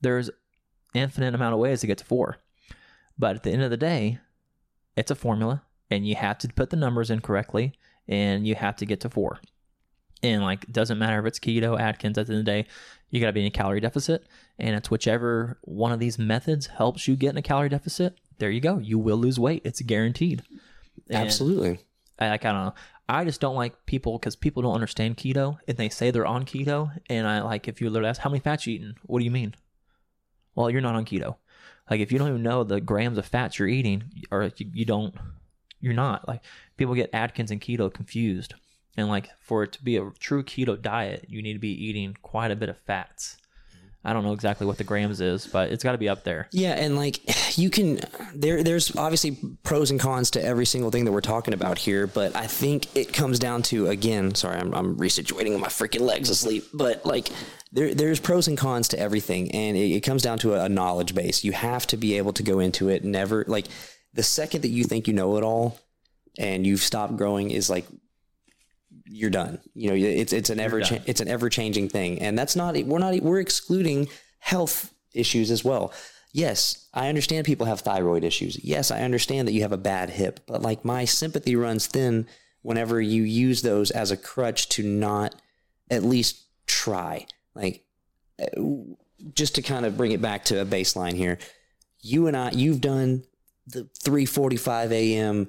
There's 0.00 0.30
infinite 0.94 1.34
amount 1.34 1.54
of 1.54 1.60
ways 1.60 1.80
to 1.80 1.86
get 1.86 1.98
to 1.98 2.04
four. 2.04 2.38
But 3.20 3.36
at 3.36 3.42
the 3.42 3.50
end 3.50 3.62
of 3.62 3.70
the 3.70 3.76
day, 3.76 4.18
it's 4.96 5.10
a 5.10 5.14
formula 5.14 5.62
and 5.90 6.08
you 6.08 6.14
have 6.14 6.38
to 6.38 6.48
put 6.48 6.70
the 6.70 6.76
numbers 6.76 7.10
in 7.10 7.20
correctly 7.20 7.74
and 8.08 8.46
you 8.46 8.54
have 8.54 8.76
to 8.76 8.86
get 8.86 9.00
to 9.00 9.10
four. 9.10 9.40
And 10.22 10.42
like, 10.42 10.64
it 10.64 10.72
doesn't 10.72 10.98
matter 10.98 11.18
if 11.20 11.26
it's 11.26 11.38
keto, 11.38 11.78
Atkins, 11.78 12.16
at 12.16 12.26
the 12.26 12.32
end 12.32 12.40
of 12.40 12.46
the 12.46 12.50
day, 12.50 12.66
you 13.10 13.20
got 13.20 13.26
to 13.26 13.32
be 13.34 13.42
in 13.42 13.46
a 13.46 13.50
calorie 13.50 13.80
deficit. 13.80 14.26
And 14.58 14.74
it's 14.74 14.90
whichever 14.90 15.58
one 15.62 15.92
of 15.92 15.98
these 15.98 16.18
methods 16.18 16.66
helps 16.66 17.06
you 17.06 17.14
get 17.14 17.30
in 17.30 17.36
a 17.36 17.42
calorie 17.42 17.68
deficit. 17.68 18.18
There 18.38 18.50
you 18.50 18.60
go. 18.60 18.78
You 18.78 18.98
will 18.98 19.18
lose 19.18 19.38
weight. 19.38 19.60
It's 19.66 19.82
guaranteed. 19.82 20.42
And 21.10 21.18
Absolutely. 21.18 21.80
I, 22.18 22.30
like, 22.30 22.46
I 22.46 22.52
don't 22.52 22.64
know. 22.64 22.74
I 23.06 23.24
just 23.24 23.40
don't 23.42 23.56
like 23.56 23.84
people 23.84 24.18
because 24.18 24.34
people 24.34 24.62
don't 24.62 24.74
understand 24.74 25.18
keto 25.18 25.58
and 25.68 25.76
they 25.76 25.90
say 25.90 26.10
they're 26.10 26.26
on 26.26 26.46
keto. 26.46 26.90
And 27.10 27.26
I 27.26 27.42
like, 27.42 27.68
if 27.68 27.82
you 27.82 27.90
literally 27.90 28.08
ask, 28.08 28.22
how 28.22 28.30
many 28.30 28.40
fats 28.40 28.66
you 28.66 28.76
eating? 28.76 28.94
What 29.02 29.18
do 29.18 29.26
you 29.26 29.30
mean? 29.30 29.54
Well, 30.54 30.70
you're 30.70 30.80
not 30.80 30.94
on 30.94 31.04
keto. 31.04 31.36
Like, 31.90 32.00
if 32.00 32.12
you 32.12 32.18
don't 32.18 32.28
even 32.28 32.42
know 32.42 32.62
the 32.62 32.80
grams 32.80 33.18
of 33.18 33.26
fats 33.26 33.58
you're 33.58 33.68
eating, 33.68 34.04
or 34.30 34.50
you, 34.56 34.70
you 34.72 34.84
don't, 34.84 35.14
you're 35.80 35.92
not. 35.92 36.28
Like, 36.28 36.42
people 36.76 36.94
get 36.94 37.10
Atkins 37.12 37.50
and 37.50 37.60
keto 37.60 37.92
confused. 37.92 38.54
And 38.96 39.08
like, 39.08 39.30
for 39.40 39.64
it 39.64 39.72
to 39.72 39.82
be 39.82 39.96
a 39.96 40.10
true 40.18 40.44
keto 40.44 40.80
diet, 40.80 41.26
you 41.28 41.42
need 41.42 41.54
to 41.54 41.58
be 41.58 41.84
eating 41.84 42.16
quite 42.22 42.52
a 42.52 42.56
bit 42.56 42.68
of 42.68 42.78
fats. 42.78 43.36
I 44.02 44.14
don't 44.14 44.24
know 44.24 44.32
exactly 44.32 44.66
what 44.66 44.78
the 44.78 44.84
grams 44.84 45.20
is, 45.20 45.46
but 45.46 45.70
it's 45.70 45.84
got 45.84 45.92
to 45.92 45.98
be 45.98 46.08
up 46.08 46.24
there. 46.24 46.48
Yeah, 46.52 46.72
and 46.72 46.96
like 46.96 47.20
you 47.58 47.70
can 47.70 48.00
there 48.34 48.62
there's 48.62 48.96
obviously 48.96 49.38
pros 49.62 49.90
and 49.90 50.00
cons 50.00 50.30
to 50.32 50.44
every 50.44 50.66
single 50.66 50.90
thing 50.90 51.04
that 51.04 51.12
we're 51.12 51.20
talking 51.20 51.54
about 51.54 51.78
here, 51.78 52.06
but 52.06 52.34
I 52.34 52.46
think 52.46 52.96
it 52.96 53.12
comes 53.12 53.38
down 53.38 53.62
to 53.64 53.88
again, 53.88 54.34
sorry, 54.34 54.58
I'm 54.58 54.74
I'm 54.74 54.96
resituating 54.96 55.58
my 55.58 55.68
freaking 55.68 56.00
legs 56.00 56.30
asleep, 56.30 56.64
but 56.72 57.04
like 57.04 57.28
there 57.72 57.94
there's 57.94 58.20
pros 58.20 58.48
and 58.48 58.56
cons 58.56 58.88
to 58.88 58.98
everything 58.98 59.50
and 59.52 59.76
it, 59.76 59.90
it 59.90 60.00
comes 60.00 60.22
down 60.22 60.38
to 60.38 60.54
a, 60.54 60.64
a 60.64 60.68
knowledge 60.68 61.14
base. 61.14 61.44
You 61.44 61.52
have 61.52 61.86
to 61.88 61.96
be 61.96 62.16
able 62.16 62.32
to 62.34 62.42
go 62.42 62.58
into 62.58 62.88
it 62.88 63.04
never 63.04 63.44
like 63.46 63.66
the 64.14 64.22
second 64.22 64.62
that 64.62 64.68
you 64.68 64.84
think 64.84 65.08
you 65.08 65.14
know 65.14 65.36
it 65.36 65.44
all 65.44 65.78
and 66.38 66.66
you've 66.66 66.80
stopped 66.80 67.16
growing 67.16 67.50
is 67.50 67.68
like 67.68 67.84
you're 69.10 69.30
done. 69.30 69.58
You 69.74 69.90
know, 69.90 69.96
it's 69.96 70.32
it's 70.32 70.50
an 70.50 70.60
ever 70.60 70.80
cha- 70.80 71.00
it's 71.04 71.20
an 71.20 71.28
ever 71.28 71.48
changing 71.48 71.88
thing, 71.88 72.20
and 72.20 72.38
that's 72.38 72.54
not 72.54 72.76
we're 72.84 72.98
not 72.98 73.20
we're 73.20 73.40
excluding 73.40 74.08
health 74.38 74.94
issues 75.12 75.50
as 75.50 75.64
well. 75.64 75.92
Yes, 76.32 76.88
I 76.94 77.08
understand 77.08 77.44
people 77.44 77.66
have 77.66 77.80
thyroid 77.80 78.22
issues. 78.22 78.62
Yes, 78.62 78.92
I 78.92 79.02
understand 79.02 79.48
that 79.48 79.52
you 79.52 79.62
have 79.62 79.72
a 79.72 79.76
bad 79.76 80.10
hip, 80.10 80.40
but 80.46 80.62
like 80.62 80.84
my 80.84 81.04
sympathy 81.04 81.56
runs 81.56 81.88
thin 81.88 82.26
whenever 82.62 83.00
you 83.00 83.24
use 83.24 83.62
those 83.62 83.90
as 83.90 84.12
a 84.12 84.16
crutch 84.16 84.68
to 84.70 84.84
not 84.84 85.34
at 85.90 86.04
least 86.04 86.44
try. 86.66 87.26
Like 87.54 87.84
uh, 88.40 88.60
just 89.34 89.56
to 89.56 89.62
kind 89.62 89.84
of 89.84 89.96
bring 89.96 90.12
it 90.12 90.22
back 90.22 90.44
to 90.46 90.60
a 90.60 90.66
baseline 90.66 91.14
here. 91.14 91.38
You 92.00 92.28
and 92.28 92.36
I 92.36 92.52
you've 92.52 92.80
done 92.80 93.24
the 93.66 93.88
3:45 94.04 94.92
a.m 94.92 95.48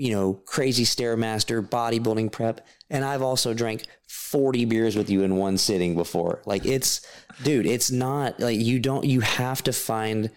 you 0.00 0.10
know, 0.14 0.32
crazy 0.46 0.84
stairmaster 0.84 1.60
bodybuilding 1.60 2.32
prep, 2.32 2.66
and 2.88 3.04
I've 3.04 3.20
also 3.20 3.52
drank 3.52 3.84
40 4.08 4.64
beers 4.64 4.96
with 4.96 5.10
you 5.10 5.24
in 5.24 5.36
one 5.36 5.58
sitting 5.58 5.94
before. 5.94 6.40
Like 6.46 6.64
it's 6.64 7.02
dude, 7.42 7.66
it's 7.66 7.90
not 7.90 8.40
like 8.40 8.58
you 8.58 8.78
don't 8.78 9.04
you 9.04 9.20
have 9.20 9.62
to 9.64 9.74
find 9.74 10.30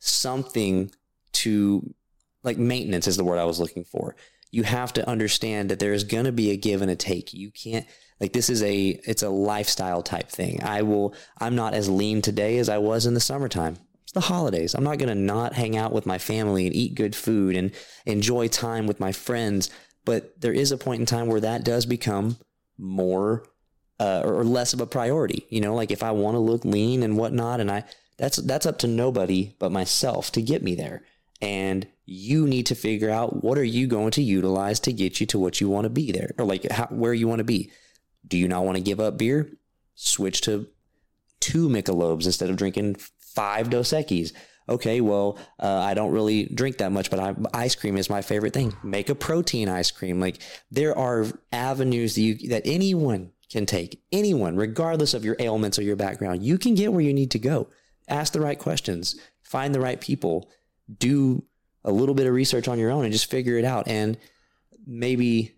something 0.00 0.90
to 1.32 1.94
like 2.42 2.58
maintenance 2.58 3.06
is 3.06 3.16
the 3.16 3.24
word 3.24 3.38
I 3.38 3.46
was 3.46 3.58
looking 3.58 3.84
for. 3.84 4.16
You 4.50 4.64
have 4.64 4.92
to 4.92 5.08
understand 5.08 5.70
that 5.70 5.78
there's 5.78 6.04
going 6.04 6.26
to 6.26 6.32
be 6.32 6.50
a 6.50 6.56
give 6.58 6.82
and 6.82 6.90
a 6.90 6.96
take. 6.96 7.32
You 7.32 7.50
can't 7.50 7.86
like 8.20 8.34
this 8.34 8.50
is 8.50 8.62
a 8.62 9.00
it's 9.06 9.22
a 9.22 9.30
lifestyle 9.30 10.02
type 10.02 10.28
thing. 10.28 10.62
I 10.62 10.82
will 10.82 11.14
I'm 11.40 11.56
not 11.56 11.72
as 11.72 11.88
lean 11.88 12.20
today 12.20 12.58
as 12.58 12.68
I 12.68 12.76
was 12.76 13.06
in 13.06 13.14
the 13.14 13.20
summertime 13.20 13.78
the 14.16 14.22
holidays. 14.22 14.74
I'm 14.74 14.82
not 14.82 14.98
going 14.98 15.10
to 15.10 15.14
not 15.14 15.52
hang 15.52 15.76
out 15.76 15.92
with 15.92 16.06
my 16.06 16.16
family 16.16 16.66
and 16.66 16.74
eat 16.74 16.94
good 16.94 17.14
food 17.14 17.54
and 17.54 17.70
enjoy 18.06 18.48
time 18.48 18.86
with 18.86 18.98
my 18.98 19.12
friends. 19.12 19.68
But 20.06 20.40
there 20.40 20.54
is 20.54 20.72
a 20.72 20.78
point 20.78 21.00
in 21.00 21.06
time 21.06 21.26
where 21.26 21.40
that 21.40 21.64
does 21.64 21.84
become 21.84 22.38
more 22.78 23.44
uh, 24.00 24.22
or 24.24 24.42
less 24.42 24.72
of 24.72 24.80
a 24.80 24.86
priority. 24.86 25.46
You 25.50 25.60
know, 25.60 25.74
like 25.74 25.90
if 25.90 26.02
I 26.02 26.12
want 26.12 26.34
to 26.34 26.38
look 26.38 26.64
lean 26.64 27.02
and 27.02 27.18
whatnot, 27.18 27.60
and 27.60 27.70
I 27.70 27.84
that's 28.16 28.38
that's 28.38 28.64
up 28.64 28.78
to 28.78 28.86
nobody 28.86 29.54
but 29.58 29.70
myself 29.70 30.32
to 30.32 30.40
get 30.40 30.62
me 30.62 30.74
there. 30.74 31.04
And 31.42 31.86
you 32.06 32.46
need 32.46 32.64
to 32.66 32.74
figure 32.74 33.10
out 33.10 33.44
what 33.44 33.58
are 33.58 33.64
you 33.64 33.86
going 33.86 34.12
to 34.12 34.22
utilize 34.22 34.80
to 34.80 34.94
get 34.94 35.20
you 35.20 35.26
to 35.26 35.38
what 35.38 35.60
you 35.60 35.68
want 35.68 35.84
to 35.84 35.90
be 35.90 36.10
there, 36.10 36.30
or 36.38 36.46
like 36.46 36.70
how, 36.70 36.86
where 36.86 37.12
you 37.12 37.28
want 37.28 37.40
to 37.40 37.44
be. 37.44 37.70
Do 38.26 38.38
you 38.38 38.48
not 38.48 38.64
want 38.64 38.76
to 38.76 38.82
give 38.82 38.98
up 38.98 39.18
beer? 39.18 39.58
Switch 39.94 40.40
to 40.42 40.68
two 41.40 41.68
Michelobs 41.68 42.24
instead 42.24 42.48
of 42.48 42.56
drinking 42.56 42.96
five 43.36 43.70
Dos 43.70 43.90
Equis. 43.90 44.32
Okay, 44.68 45.00
well, 45.00 45.38
uh, 45.60 45.78
I 45.78 45.94
don't 45.94 46.10
really 46.10 46.46
drink 46.46 46.78
that 46.78 46.90
much, 46.90 47.08
but 47.08 47.20
I, 47.20 47.36
ice 47.54 47.76
cream 47.76 47.96
is 47.96 48.10
my 48.10 48.20
favorite 48.20 48.52
thing. 48.52 48.74
Make 48.82 49.08
a 49.08 49.14
protein 49.14 49.68
ice 49.68 49.92
cream. 49.92 50.18
Like 50.18 50.40
there 50.72 50.98
are 50.98 51.26
avenues 51.52 52.16
that 52.16 52.20
you 52.22 52.48
that 52.48 52.62
anyone 52.64 53.30
can 53.48 53.64
take. 53.64 54.02
Anyone, 54.10 54.56
regardless 54.56 55.14
of 55.14 55.24
your 55.24 55.36
ailments 55.38 55.78
or 55.78 55.82
your 55.82 55.94
background, 55.94 56.42
you 56.42 56.58
can 56.58 56.74
get 56.74 56.92
where 56.92 57.00
you 57.02 57.14
need 57.14 57.30
to 57.30 57.38
go. 57.38 57.68
Ask 58.08 58.32
the 58.32 58.40
right 58.40 58.58
questions. 58.58 59.14
Find 59.42 59.72
the 59.72 59.80
right 59.80 60.00
people. 60.00 60.50
Do 60.98 61.44
a 61.84 61.92
little 61.92 62.14
bit 62.16 62.26
of 62.26 62.34
research 62.34 62.66
on 62.66 62.80
your 62.80 62.90
own 62.90 63.04
and 63.04 63.12
just 63.12 63.30
figure 63.30 63.58
it 63.58 63.64
out. 63.64 63.86
And 63.86 64.18
maybe 64.84 65.52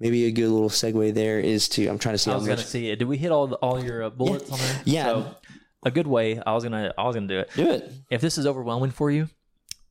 maybe 0.00 0.26
a 0.26 0.30
good 0.32 0.50
little 0.50 0.68
segue 0.68 1.14
there 1.14 1.40
is 1.40 1.68
to 1.70 1.86
I'm 1.86 1.98
trying 1.98 2.14
to 2.14 2.18
see 2.18 2.30
I 2.30 2.34
was 2.34 2.44
gonna 2.44 2.56
much. 2.56 2.66
see. 2.66 2.94
Did 2.94 3.08
we 3.08 3.16
hit 3.16 3.32
all 3.32 3.46
the, 3.46 3.56
all 3.56 3.82
your 3.82 4.02
uh, 4.04 4.10
bullets 4.10 4.50
on 4.50 4.58
there? 4.58 4.82
Yeah. 4.84 5.04
So, 5.04 5.36
a 5.84 5.90
good 5.90 6.06
way. 6.06 6.40
I 6.44 6.52
was 6.52 6.64
gonna. 6.64 6.92
I 6.96 7.04
was 7.04 7.14
gonna 7.14 7.28
do 7.28 7.38
it. 7.38 7.50
Do 7.54 7.70
it. 7.70 7.92
If 8.10 8.20
this 8.20 8.38
is 8.38 8.46
overwhelming 8.46 8.90
for 8.90 9.10
you, 9.10 9.28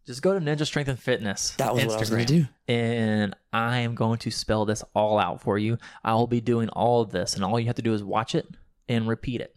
just 0.05 0.21
go 0.21 0.37
to 0.37 0.39
Ninja 0.39 0.65
Strength 0.65 0.87
and 0.89 0.99
Fitness. 0.99 1.51
That 1.57 1.73
was 1.73 1.83
Instagram, 1.83 1.87
what 1.87 1.95
I 1.95 1.99
was 1.99 2.09
gonna 2.09 2.25
do. 2.25 2.45
And 2.67 3.35
I 3.51 3.79
am 3.79 3.95
going 3.95 4.19
to 4.19 4.31
spell 4.31 4.65
this 4.65 4.83
all 4.93 5.19
out 5.19 5.41
for 5.41 5.57
you. 5.57 5.77
I 6.03 6.13
will 6.13 6.27
be 6.27 6.41
doing 6.41 6.69
all 6.69 7.01
of 7.01 7.11
this, 7.11 7.35
and 7.35 7.43
all 7.43 7.59
you 7.59 7.67
have 7.67 7.75
to 7.75 7.81
do 7.81 7.93
is 7.93 8.03
watch 8.03 8.35
it 8.35 8.47
and 8.89 9.07
repeat 9.07 9.41
it. 9.41 9.55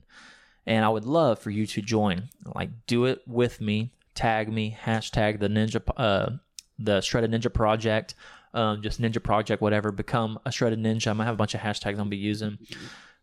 And 0.66 0.84
I 0.84 0.88
would 0.88 1.04
love 1.04 1.38
for 1.38 1.50
you 1.50 1.66
to 1.66 1.82
join. 1.82 2.28
Like, 2.54 2.70
do 2.86 3.04
it 3.04 3.22
with 3.26 3.60
me. 3.60 3.92
Tag 4.14 4.52
me. 4.52 4.76
Hashtag 4.84 5.38
the 5.38 5.48
Ninja. 5.48 5.80
Uh, 5.96 6.30
the 6.78 7.00
Shredded 7.00 7.30
Ninja 7.30 7.52
Project. 7.52 8.14
Um, 8.52 8.82
just 8.82 9.00
Ninja 9.00 9.22
Project, 9.22 9.62
whatever. 9.62 9.92
Become 9.92 10.38
a 10.44 10.50
Shredded 10.50 10.80
Ninja. 10.80 11.08
I 11.08 11.12
might 11.12 11.24
have 11.26 11.34
a 11.34 11.36
bunch 11.36 11.54
of 11.54 11.60
hashtags 11.60 11.98
I'll 11.98 12.04
be 12.04 12.16
using. 12.16 12.58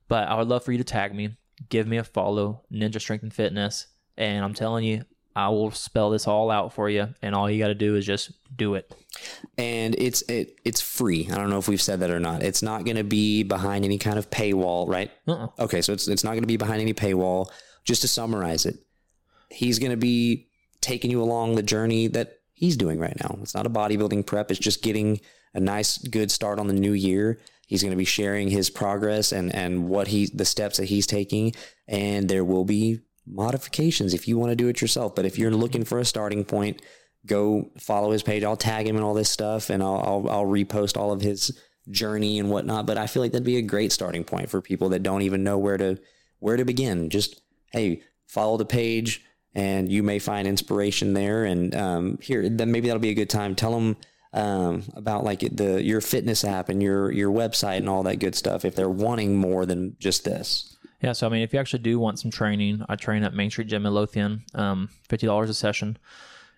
But 0.07 0.27
I 0.27 0.35
would 0.35 0.47
love 0.47 0.63
for 0.63 0.71
you 0.71 0.77
to 0.77 0.83
tag 0.83 1.13
me, 1.13 1.35
give 1.69 1.87
me 1.87 1.97
a 1.97 2.03
follow, 2.03 2.63
Ninja 2.71 2.99
Strength 2.99 3.23
and 3.23 3.33
Fitness, 3.33 3.87
and 4.17 4.43
I'm 4.43 4.53
telling 4.53 4.85
you, 4.85 5.03
I 5.35 5.49
will 5.49 5.71
spell 5.71 6.11
this 6.11 6.27
all 6.27 6.51
out 6.51 6.73
for 6.73 6.89
you. 6.89 7.07
And 7.23 7.33
all 7.33 7.49
you 7.49 7.57
got 7.57 7.69
to 7.69 7.75
do 7.75 7.95
is 7.95 8.05
just 8.05 8.31
do 8.55 8.75
it. 8.75 8.93
and 9.57 9.95
it's 9.97 10.21
it 10.23 10.59
it's 10.63 10.79
free. 10.79 11.27
I 11.31 11.35
don't 11.35 11.49
know 11.49 11.57
if 11.57 11.67
we've 11.67 11.81
said 11.81 12.01
that 12.01 12.11
or 12.11 12.19
not. 12.19 12.43
It's 12.43 12.61
not 12.61 12.85
going 12.85 12.97
to 12.97 13.03
be 13.03 13.41
behind 13.43 13.83
any 13.83 13.97
kind 13.97 14.19
of 14.19 14.29
paywall, 14.29 14.87
right? 14.87 15.09
Uh-uh. 15.27 15.47
Okay, 15.59 15.81
so 15.81 15.91
it's 15.93 16.07
it's 16.07 16.23
not 16.23 16.31
going 16.31 16.43
to 16.43 16.47
be 16.47 16.57
behind 16.57 16.81
any 16.81 16.93
paywall. 16.93 17.49
Just 17.83 18.01
to 18.01 18.07
summarize 18.07 18.65
it, 18.67 18.77
he's 19.49 19.79
going 19.79 19.91
to 19.91 19.97
be 19.97 20.47
taking 20.81 21.09
you 21.09 21.21
along 21.21 21.55
the 21.55 21.63
journey 21.63 22.07
that 22.07 22.39
he's 22.53 22.77
doing 22.77 22.99
right 22.99 23.17
now. 23.19 23.39
It's 23.41 23.55
not 23.55 23.65
a 23.65 23.69
bodybuilding 23.69 24.25
prep. 24.27 24.51
It's 24.51 24.59
just 24.59 24.83
getting 24.83 25.19
a 25.55 25.59
nice, 25.59 25.97
good 25.97 26.29
start 26.31 26.59
on 26.59 26.67
the 26.67 26.73
new 26.73 26.93
year. 26.93 27.39
He's 27.73 27.81
going 27.81 27.89
to 27.89 27.97
be 27.97 28.05
sharing 28.05 28.49
his 28.49 28.69
progress 28.69 29.31
and 29.31 29.51
and 29.55 29.89
what 29.89 30.07
he 30.07 30.27
the 30.31 30.45
steps 30.45 30.77
that 30.77 30.85
he's 30.85 31.07
taking, 31.07 31.53
and 31.87 32.29
there 32.29 32.45
will 32.45 32.65
be 32.65 32.99
modifications 33.25 34.13
if 34.13 34.27
you 34.27 34.37
want 34.37 34.51
to 34.51 34.55
do 34.55 34.67
it 34.67 34.79
yourself. 34.79 35.15
But 35.15 35.25
if 35.25 35.39
you're 35.39 35.49
looking 35.49 35.83
for 35.83 35.97
a 35.97 36.05
starting 36.05 36.45
point, 36.45 36.83
go 37.25 37.71
follow 37.79 38.11
his 38.11 38.21
page. 38.21 38.43
I'll 38.43 38.55
tag 38.55 38.85
him 38.85 38.95
and 38.95 39.03
all 39.03 39.15
this 39.15 39.31
stuff, 39.31 39.71
and 39.71 39.81
I'll 39.81 39.97
I'll, 39.97 40.29
I'll 40.29 40.45
repost 40.45 40.97
all 40.97 41.11
of 41.11 41.21
his 41.21 41.59
journey 41.89 42.37
and 42.37 42.51
whatnot. 42.51 42.85
But 42.85 42.99
I 42.99 43.07
feel 43.07 43.23
like 43.23 43.31
that'd 43.31 43.43
be 43.43 43.57
a 43.57 43.63
great 43.63 43.91
starting 43.91 44.23
point 44.23 44.51
for 44.51 44.61
people 44.61 44.89
that 44.89 45.01
don't 45.01 45.23
even 45.23 45.43
know 45.43 45.57
where 45.57 45.77
to 45.77 45.97
where 46.37 46.57
to 46.57 46.65
begin. 46.65 47.09
Just 47.09 47.41
hey, 47.71 48.03
follow 48.27 48.57
the 48.57 48.65
page 48.65 49.25
and 49.55 49.91
you 49.91 50.03
may 50.03 50.19
find 50.19 50.47
inspiration 50.47 51.13
there. 51.13 51.45
And 51.45 51.75
um, 51.75 52.19
here, 52.21 52.47
then 52.47 52.71
maybe 52.71 52.87
that'll 52.87 53.01
be 53.01 53.09
a 53.09 53.15
good 53.15 53.31
time. 53.31 53.55
Tell 53.55 53.71
them 53.71 53.97
um, 54.33 54.83
about 54.95 55.23
like 55.23 55.39
the 55.39 55.81
your 55.83 56.01
fitness 56.01 56.43
app 56.43 56.69
and 56.69 56.81
your 56.81 57.11
your 57.11 57.31
website 57.31 57.77
and 57.77 57.89
all 57.89 58.03
that 58.03 58.17
good 58.17 58.35
stuff 58.35 58.65
if 58.65 58.75
they're 58.75 58.89
wanting 58.89 59.37
more 59.37 59.65
than 59.65 59.95
just 59.99 60.25
this. 60.25 60.75
Yeah, 61.01 61.11
so 61.11 61.27
I 61.27 61.29
mean, 61.29 61.41
if 61.41 61.53
you 61.53 61.59
actually 61.59 61.83
do 61.83 61.99
want 61.99 62.19
some 62.19 62.31
training, 62.31 62.83
I 62.87 62.95
train 62.95 63.23
at 63.23 63.33
Main 63.33 63.49
Street 63.49 63.67
Gym 63.67 63.85
in 63.85 63.93
Lothian, 63.93 64.43
um, 64.55 64.89
fifty 65.09 65.27
dollars 65.27 65.49
a 65.49 65.53
session, 65.53 65.97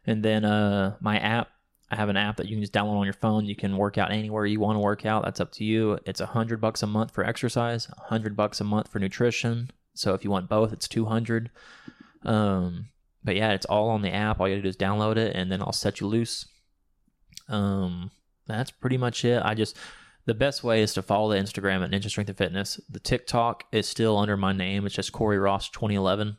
and 0.06 0.23
then 0.23 0.45
uh, 0.45 0.95
my 0.99 1.19
app. 1.19 1.49
I 1.91 1.97
have 1.97 2.10
an 2.10 2.18
app 2.18 2.38
that 2.38 2.47
you 2.47 2.56
can 2.56 2.64
just 2.64 2.73
download 2.73 2.97
on 2.97 3.06
your 3.06 3.14
phone. 3.14 3.45
You 3.45 3.56
can 3.56 3.77
work 3.77 3.99
out 3.99 4.11
anywhere 4.11 4.47
you 4.47 4.60
want 4.60 4.76
to 4.76 4.80
work 4.80 5.06
out. 5.06 5.23
That's 5.23 5.39
up 5.39 5.52
to 5.53 5.64
you. 5.64 5.99
It's 6.07 6.19
a 6.19 6.26
hundred 6.26 6.60
bucks 6.60 6.81
a 6.81 6.88
month 6.88 7.11
for 7.11 7.23
exercise, 7.23 7.88
a 7.95 8.02
hundred 8.10 8.35
bucks 8.35 8.60
a 8.60 8.64
month 8.64 8.91
for 8.91 8.97
nutrition. 8.97 9.69
So 9.93 10.15
if 10.15 10.23
you 10.23 10.31
want 10.31 10.49
both, 10.49 10.73
it's 10.73 10.88
two 10.88 11.06
hundred. 11.06 11.52
Um, 12.23 12.88
but 13.23 13.35
yeah, 13.35 13.52
it's 13.52 13.68
all 13.68 13.89
on 13.89 14.02
the 14.02 14.11
app. 14.11 14.39
All 14.39 14.47
you 14.47 14.56
gotta 14.56 14.64
do 14.64 14.69
is 14.69 14.76
download 14.76 15.18
it, 15.18 15.35
and 15.35 15.52
then 15.52 15.61
I'll 15.61 15.72
set 15.72 15.99
you 15.99 16.07
loose. 16.07 16.47
Um, 17.49 18.11
that's 18.47 18.72
pretty 18.72 18.97
much 18.97 19.26
it. 19.26 19.41
I 19.43 19.53
just 19.53 19.77
the 20.26 20.34
best 20.34 20.63
way 20.63 20.81
is 20.81 20.93
to 20.93 21.01
follow 21.01 21.30
the 21.31 21.39
Instagram 21.39 21.84
at 21.84 21.91
Ninja 21.91 22.09
Strength 22.09 22.30
and 22.30 22.38
Fitness. 22.38 22.80
The 22.89 22.99
TikTok 22.99 23.65
is 23.72 23.88
still 23.88 24.17
under 24.17 24.38
my 24.38 24.53
name. 24.53 24.85
It's 24.85 24.95
just 24.95 25.11
Corey 25.11 25.38
Ross 25.38 25.69
2011. 25.69 26.38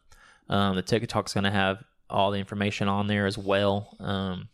Um, 0.49 0.77
the 0.77 0.83
TikTok's 0.83 1.35
going 1.35 1.45
to 1.45 1.51
have 1.51 1.83
all 2.11 2.31
the 2.31 2.39
information 2.39 2.89
on 2.89 3.07
there 3.07 3.27
as 3.27 3.39
well. 3.39 3.97
Um, 4.01 4.49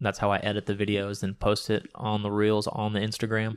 that's 0.00 0.18
how 0.18 0.30
I 0.30 0.38
edit 0.38 0.66
the 0.66 0.74
videos 0.74 1.22
and 1.22 1.38
post 1.38 1.70
it 1.70 1.88
on 1.94 2.22
the 2.22 2.30
reels 2.30 2.66
on 2.66 2.92
the 2.92 3.00
Instagram. 3.00 3.56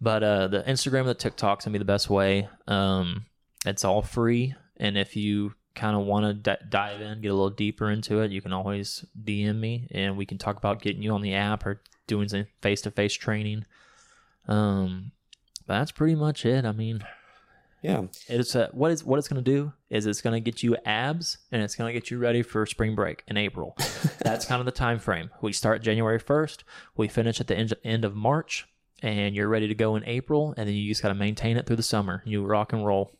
But 0.00 0.22
uh, 0.22 0.48
the 0.48 0.62
Instagram 0.62 1.04
the 1.04 1.14
TikTok's 1.14 1.64
gonna 1.64 1.72
be 1.72 1.78
the 1.78 1.84
best 1.84 2.10
way. 2.10 2.48
Um, 2.66 3.26
it's 3.64 3.84
all 3.84 4.02
free, 4.02 4.54
and 4.78 4.98
if 4.98 5.14
you 5.14 5.54
kind 5.74 5.96
of 5.96 6.04
want 6.04 6.24
to 6.24 6.34
d- 6.34 6.64
dive 6.68 7.00
in, 7.00 7.20
get 7.20 7.28
a 7.28 7.34
little 7.34 7.50
deeper 7.50 7.90
into 7.90 8.20
it, 8.20 8.30
you 8.30 8.42
can 8.42 8.52
always 8.52 9.04
DM 9.22 9.58
me, 9.58 9.88
and 9.90 10.16
we 10.16 10.26
can 10.26 10.38
talk 10.38 10.56
about 10.56 10.82
getting 10.82 11.02
you 11.02 11.12
on 11.12 11.22
the 11.22 11.34
app 11.34 11.64
or 11.66 11.80
doing 12.06 12.28
some 12.28 12.46
face-to-face 12.60 13.14
training. 13.14 13.64
Um, 14.48 15.12
but 15.66 15.78
that's 15.78 15.92
pretty 15.92 16.14
much 16.14 16.44
it. 16.44 16.64
I 16.64 16.72
mean, 16.72 17.04
Yeah, 17.82 18.04
it's 18.28 18.54
uh, 18.54 18.68
what 18.72 18.90
is 18.92 19.04
what 19.04 19.18
it's 19.18 19.28
going 19.28 19.42
to 19.42 19.50
do 19.50 19.72
is 19.90 20.06
it's 20.06 20.20
going 20.20 20.34
to 20.34 20.40
get 20.40 20.62
you 20.62 20.76
abs 20.84 21.38
and 21.50 21.62
it's 21.62 21.74
going 21.74 21.92
to 21.92 21.98
get 21.98 22.10
you 22.10 22.18
ready 22.18 22.42
for 22.42 22.64
spring 22.66 22.94
break 22.94 23.24
in 23.26 23.36
April. 23.36 23.76
That's 24.20 24.44
kind 24.44 24.60
of 24.60 24.66
the 24.66 24.72
time 24.72 24.98
frame. 24.98 25.30
We 25.40 25.52
start 25.52 25.82
January 25.82 26.20
1st, 26.20 26.62
we 26.96 27.08
finish 27.08 27.40
at 27.40 27.48
the 27.48 27.56
end, 27.56 27.74
end 27.84 28.04
of 28.04 28.14
March 28.14 28.68
and 29.02 29.34
you're 29.34 29.48
ready 29.48 29.66
to 29.66 29.74
go 29.74 29.96
in 29.96 30.04
April 30.04 30.54
and 30.56 30.68
then 30.68 30.76
you 30.76 30.88
just 30.88 31.02
got 31.02 31.08
to 31.08 31.14
maintain 31.14 31.56
it 31.56 31.66
through 31.66 31.76
the 31.76 31.82
summer. 31.82 32.22
You 32.24 32.44
rock 32.44 32.72
and 32.72 32.86
roll. 32.86 33.10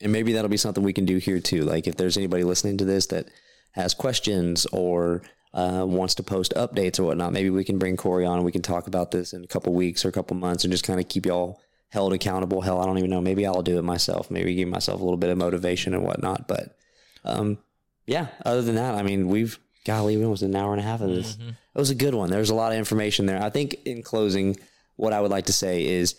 And 0.00 0.12
maybe 0.12 0.32
that'll 0.32 0.50
be 0.50 0.56
something 0.56 0.84
we 0.84 0.92
can 0.92 1.04
do 1.04 1.18
here 1.18 1.40
too. 1.40 1.62
Like 1.62 1.86
if 1.86 1.96
there's 1.96 2.16
anybody 2.16 2.44
listening 2.44 2.78
to 2.78 2.84
this 2.84 3.06
that 3.06 3.28
has 3.72 3.94
questions 3.94 4.66
or 4.72 5.22
uh, 5.54 5.84
wants 5.86 6.14
to 6.16 6.22
post 6.22 6.52
updates 6.54 6.98
or 6.98 7.04
whatnot, 7.04 7.32
maybe 7.32 7.50
we 7.50 7.64
can 7.64 7.78
bring 7.78 7.96
Corey 7.96 8.26
on 8.26 8.36
and 8.36 8.44
we 8.44 8.52
can 8.52 8.62
talk 8.62 8.86
about 8.86 9.10
this 9.10 9.32
in 9.32 9.44
a 9.44 9.46
couple 9.46 9.72
weeks 9.72 10.04
or 10.04 10.08
a 10.08 10.12
couple 10.12 10.36
months 10.36 10.64
and 10.64 10.72
just 10.72 10.84
kind 10.84 11.00
of 11.00 11.08
keep 11.08 11.26
y'all 11.26 11.60
held 11.88 12.12
accountable. 12.12 12.60
Hell, 12.60 12.80
I 12.80 12.86
don't 12.86 12.98
even 12.98 13.10
know. 13.10 13.20
Maybe 13.20 13.46
I'll 13.46 13.62
do 13.62 13.78
it 13.78 13.82
myself. 13.82 14.30
Maybe 14.30 14.54
give 14.54 14.68
myself 14.68 15.00
a 15.00 15.04
little 15.04 15.16
bit 15.16 15.30
of 15.30 15.38
motivation 15.38 15.94
and 15.94 16.04
whatnot. 16.04 16.46
But 16.46 16.76
um, 17.24 17.58
yeah, 18.06 18.28
other 18.44 18.62
than 18.62 18.74
that, 18.74 18.94
I 18.94 19.02
mean, 19.02 19.28
we've 19.28 19.58
golly, 19.84 20.16
we 20.16 20.24
almost 20.24 20.42
an 20.42 20.54
hour 20.56 20.72
and 20.72 20.80
a 20.80 20.84
half 20.84 21.00
of 21.00 21.08
this. 21.08 21.38
It 21.74 21.78
was 21.78 21.90
a 21.90 21.94
good 21.94 22.14
one. 22.14 22.28
There's 22.30 22.50
a 22.50 22.54
lot 22.54 22.72
of 22.72 22.78
information 22.78 23.26
there. 23.26 23.42
I 23.42 23.50
think 23.50 23.76
in 23.84 24.02
closing, 24.02 24.56
what 24.96 25.12
I 25.12 25.20
would 25.20 25.30
like 25.30 25.46
to 25.46 25.52
say 25.52 25.86
is 25.86 26.16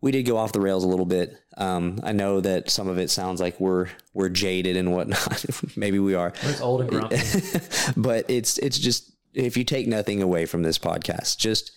we 0.00 0.12
did 0.12 0.24
go 0.24 0.36
off 0.36 0.52
the 0.52 0.60
rails 0.60 0.84
a 0.84 0.88
little 0.88 1.06
bit. 1.06 1.36
Um, 1.56 1.98
I 2.02 2.12
know 2.12 2.40
that 2.40 2.70
some 2.70 2.88
of 2.88 2.98
it 2.98 3.10
sounds 3.10 3.40
like 3.40 3.58
we're 3.58 3.88
we're 4.14 4.28
jaded 4.28 4.76
and 4.76 4.92
whatnot. 4.92 5.44
Maybe 5.76 5.98
we 5.98 6.14
are, 6.14 6.32
It's 6.42 6.60
old 6.60 6.82
and 6.82 6.90
grumpy. 6.90 7.16
but 7.96 8.24
it's 8.28 8.58
it's 8.58 8.78
just 8.78 9.12
if 9.34 9.56
you 9.56 9.64
take 9.64 9.86
nothing 9.86 10.22
away 10.22 10.46
from 10.46 10.62
this 10.62 10.78
podcast, 10.78 11.38
just 11.38 11.72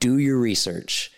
do 0.00 0.18
your 0.18 0.38
research. 0.38 1.10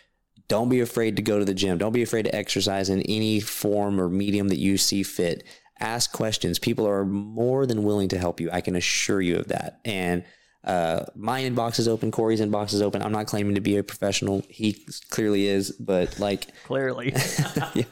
Don't 0.48 0.68
be 0.68 0.80
afraid 0.80 1.16
to 1.16 1.22
go 1.22 1.38
to 1.38 1.44
the 1.44 1.54
gym. 1.54 1.78
Don't 1.78 1.92
be 1.92 2.02
afraid 2.02 2.24
to 2.24 2.34
exercise 2.34 2.88
in 2.88 3.02
any 3.02 3.38
form 3.38 4.00
or 4.00 4.08
medium 4.08 4.48
that 4.48 4.58
you 4.58 4.78
see 4.78 5.02
fit. 5.02 5.44
Ask 5.78 6.12
questions. 6.12 6.58
People 6.58 6.88
are 6.88 7.04
more 7.04 7.66
than 7.66 7.84
willing 7.84 8.08
to 8.08 8.18
help 8.18 8.40
you. 8.40 8.50
I 8.50 8.62
can 8.62 8.74
assure 8.74 9.20
you 9.20 9.36
of 9.36 9.48
that. 9.48 9.80
And 9.84 10.24
uh, 10.64 11.04
my 11.14 11.42
inbox 11.42 11.78
is 11.78 11.88
open. 11.88 12.10
Corey's 12.10 12.40
inbox 12.40 12.72
is 12.72 12.82
open. 12.82 13.02
I'm 13.02 13.12
not 13.12 13.26
claiming 13.26 13.54
to 13.54 13.60
be 13.60 13.76
a 13.76 13.82
professional. 13.82 14.42
He 14.48 14.84
clearly 15.10 15.46
is, 15.46 15.70
but 15.72 16.18
like 16.18 16.48
Clearly. 16.64 17.14
yeah. 17.74 17.84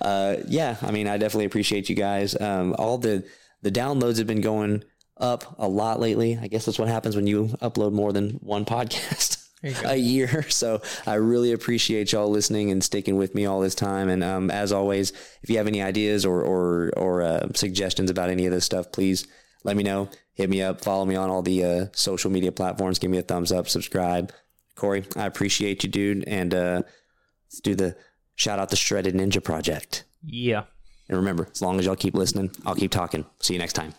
Uh, 0.00 0.36
yeah, 0.46 0.76
I 0.82 0.92
mean, 0.92 1.08
I 1.08 1.18
definitely 1.18 1.46
appreciate 1.46 1.88
you 1.88 1.96
guys. 1.96 2.40
Um, 2.40 2.74
all 2.78 2.98
the 2.98 3.24
the 3.62 3.72
downloads 3.72 4.18
have 4.18 4.26
been 4.26 4.40
going 4.40 4.84
up 5.16 5.56
a 5.58 5.66
lot 5.66 6.00
lately. 6.00 6.38
I 6.40 6.48
guess 6.48 6.66
that's 6.66 6.78
what 6.78 6.88
happens 6.88 7.16
when 7.16 7.26
you 7.26 7.46
upload 7.60 7.92
more 7.92 8.12
than 8.12 8.30
one 8.34 8.64
podcast 8.64 9.48
a 9.84 9.96
year. 9.96 10.48
So 10.50 10.82
I 11.06 11.14
really 11.14 11.52
appreciate 11.52 12.12
y'all 12.12 12.28
listening 12.28 12.70
and 12.70 12.84
sticking 12.84 13.16
with 13.16 13.34
me 13.34 13.46
all 13.46 13.60
this 13.60 13.74
time. 13.74 14.08
And 14.08 14.22
um, 14.22 14.50
as 14.50 14.72
always, 14.72 15.12
if 15.42 15.50
you 15.50 15.56
have 15.56 15.66
any 15.66 15.82
ideas 15.82 16.24
or 16.24 16.42
or 16.42 16.92
or 16.96 17.22
uh, 17.22 17.48
suggestions 17.54 18.10
about 18.10 18.30
any 18.30 18.46
of 18.46 18.52
this 18.52 18.64
stuff, 18.64 18.92
please 18.92 19.26
let 19.64 19.76
me 19.76 19.82
know. 19.82 20.08
Hit 20.34 20.50
me 20.50 20.62
up. 20.62 20.82
Follow 20.82 21.04
me 21.04 21.14
on 21.16 21.30
all 21.30 21.42
the 21.42 21.64
uh, 21.64 21.86
social 21.92 22.30
media 22.30 22.52
platforms. 22.52 22.98
Give 22.98 23.10
me 23.10 23.18
a 23.18 23.22
thumbs 23.22 23.52
up. 23.52 23.68
Subscribe. 23.68 24.32
Corey, 24.74 25.04
I 25.16 25.26
appreciate 25.26 25.84
you, 25.84 25.88
dude. 25.88 26.24
And 26.26 26.52
uh, 26.52 26.82
let's 27.46 27.60
do 27.60 27.74
the 27.76 27.96
shout 28.34 28.58
out 28.58 28.70
the 28.70 28.76
Shredded 28.76 29.14
Ninja 29.14 29.42
Project. 29.42 30.04
yeah. 30.24 30.64
And 31.06 31.18
remember, 31.18 31.48
as 31.52 31.60
long 31.60 31.78
as 31.78 31.84
y'all 31.84 31.96
keep 31.96 32.14
listening, 32.14 32.50
I'll 32.64 32.74
keep 32.74 32.90
talking. 32.90 33.26
See 33.40 33.52
you 33.52 33.58
next 33.58 33.74
time. 33.74 33.92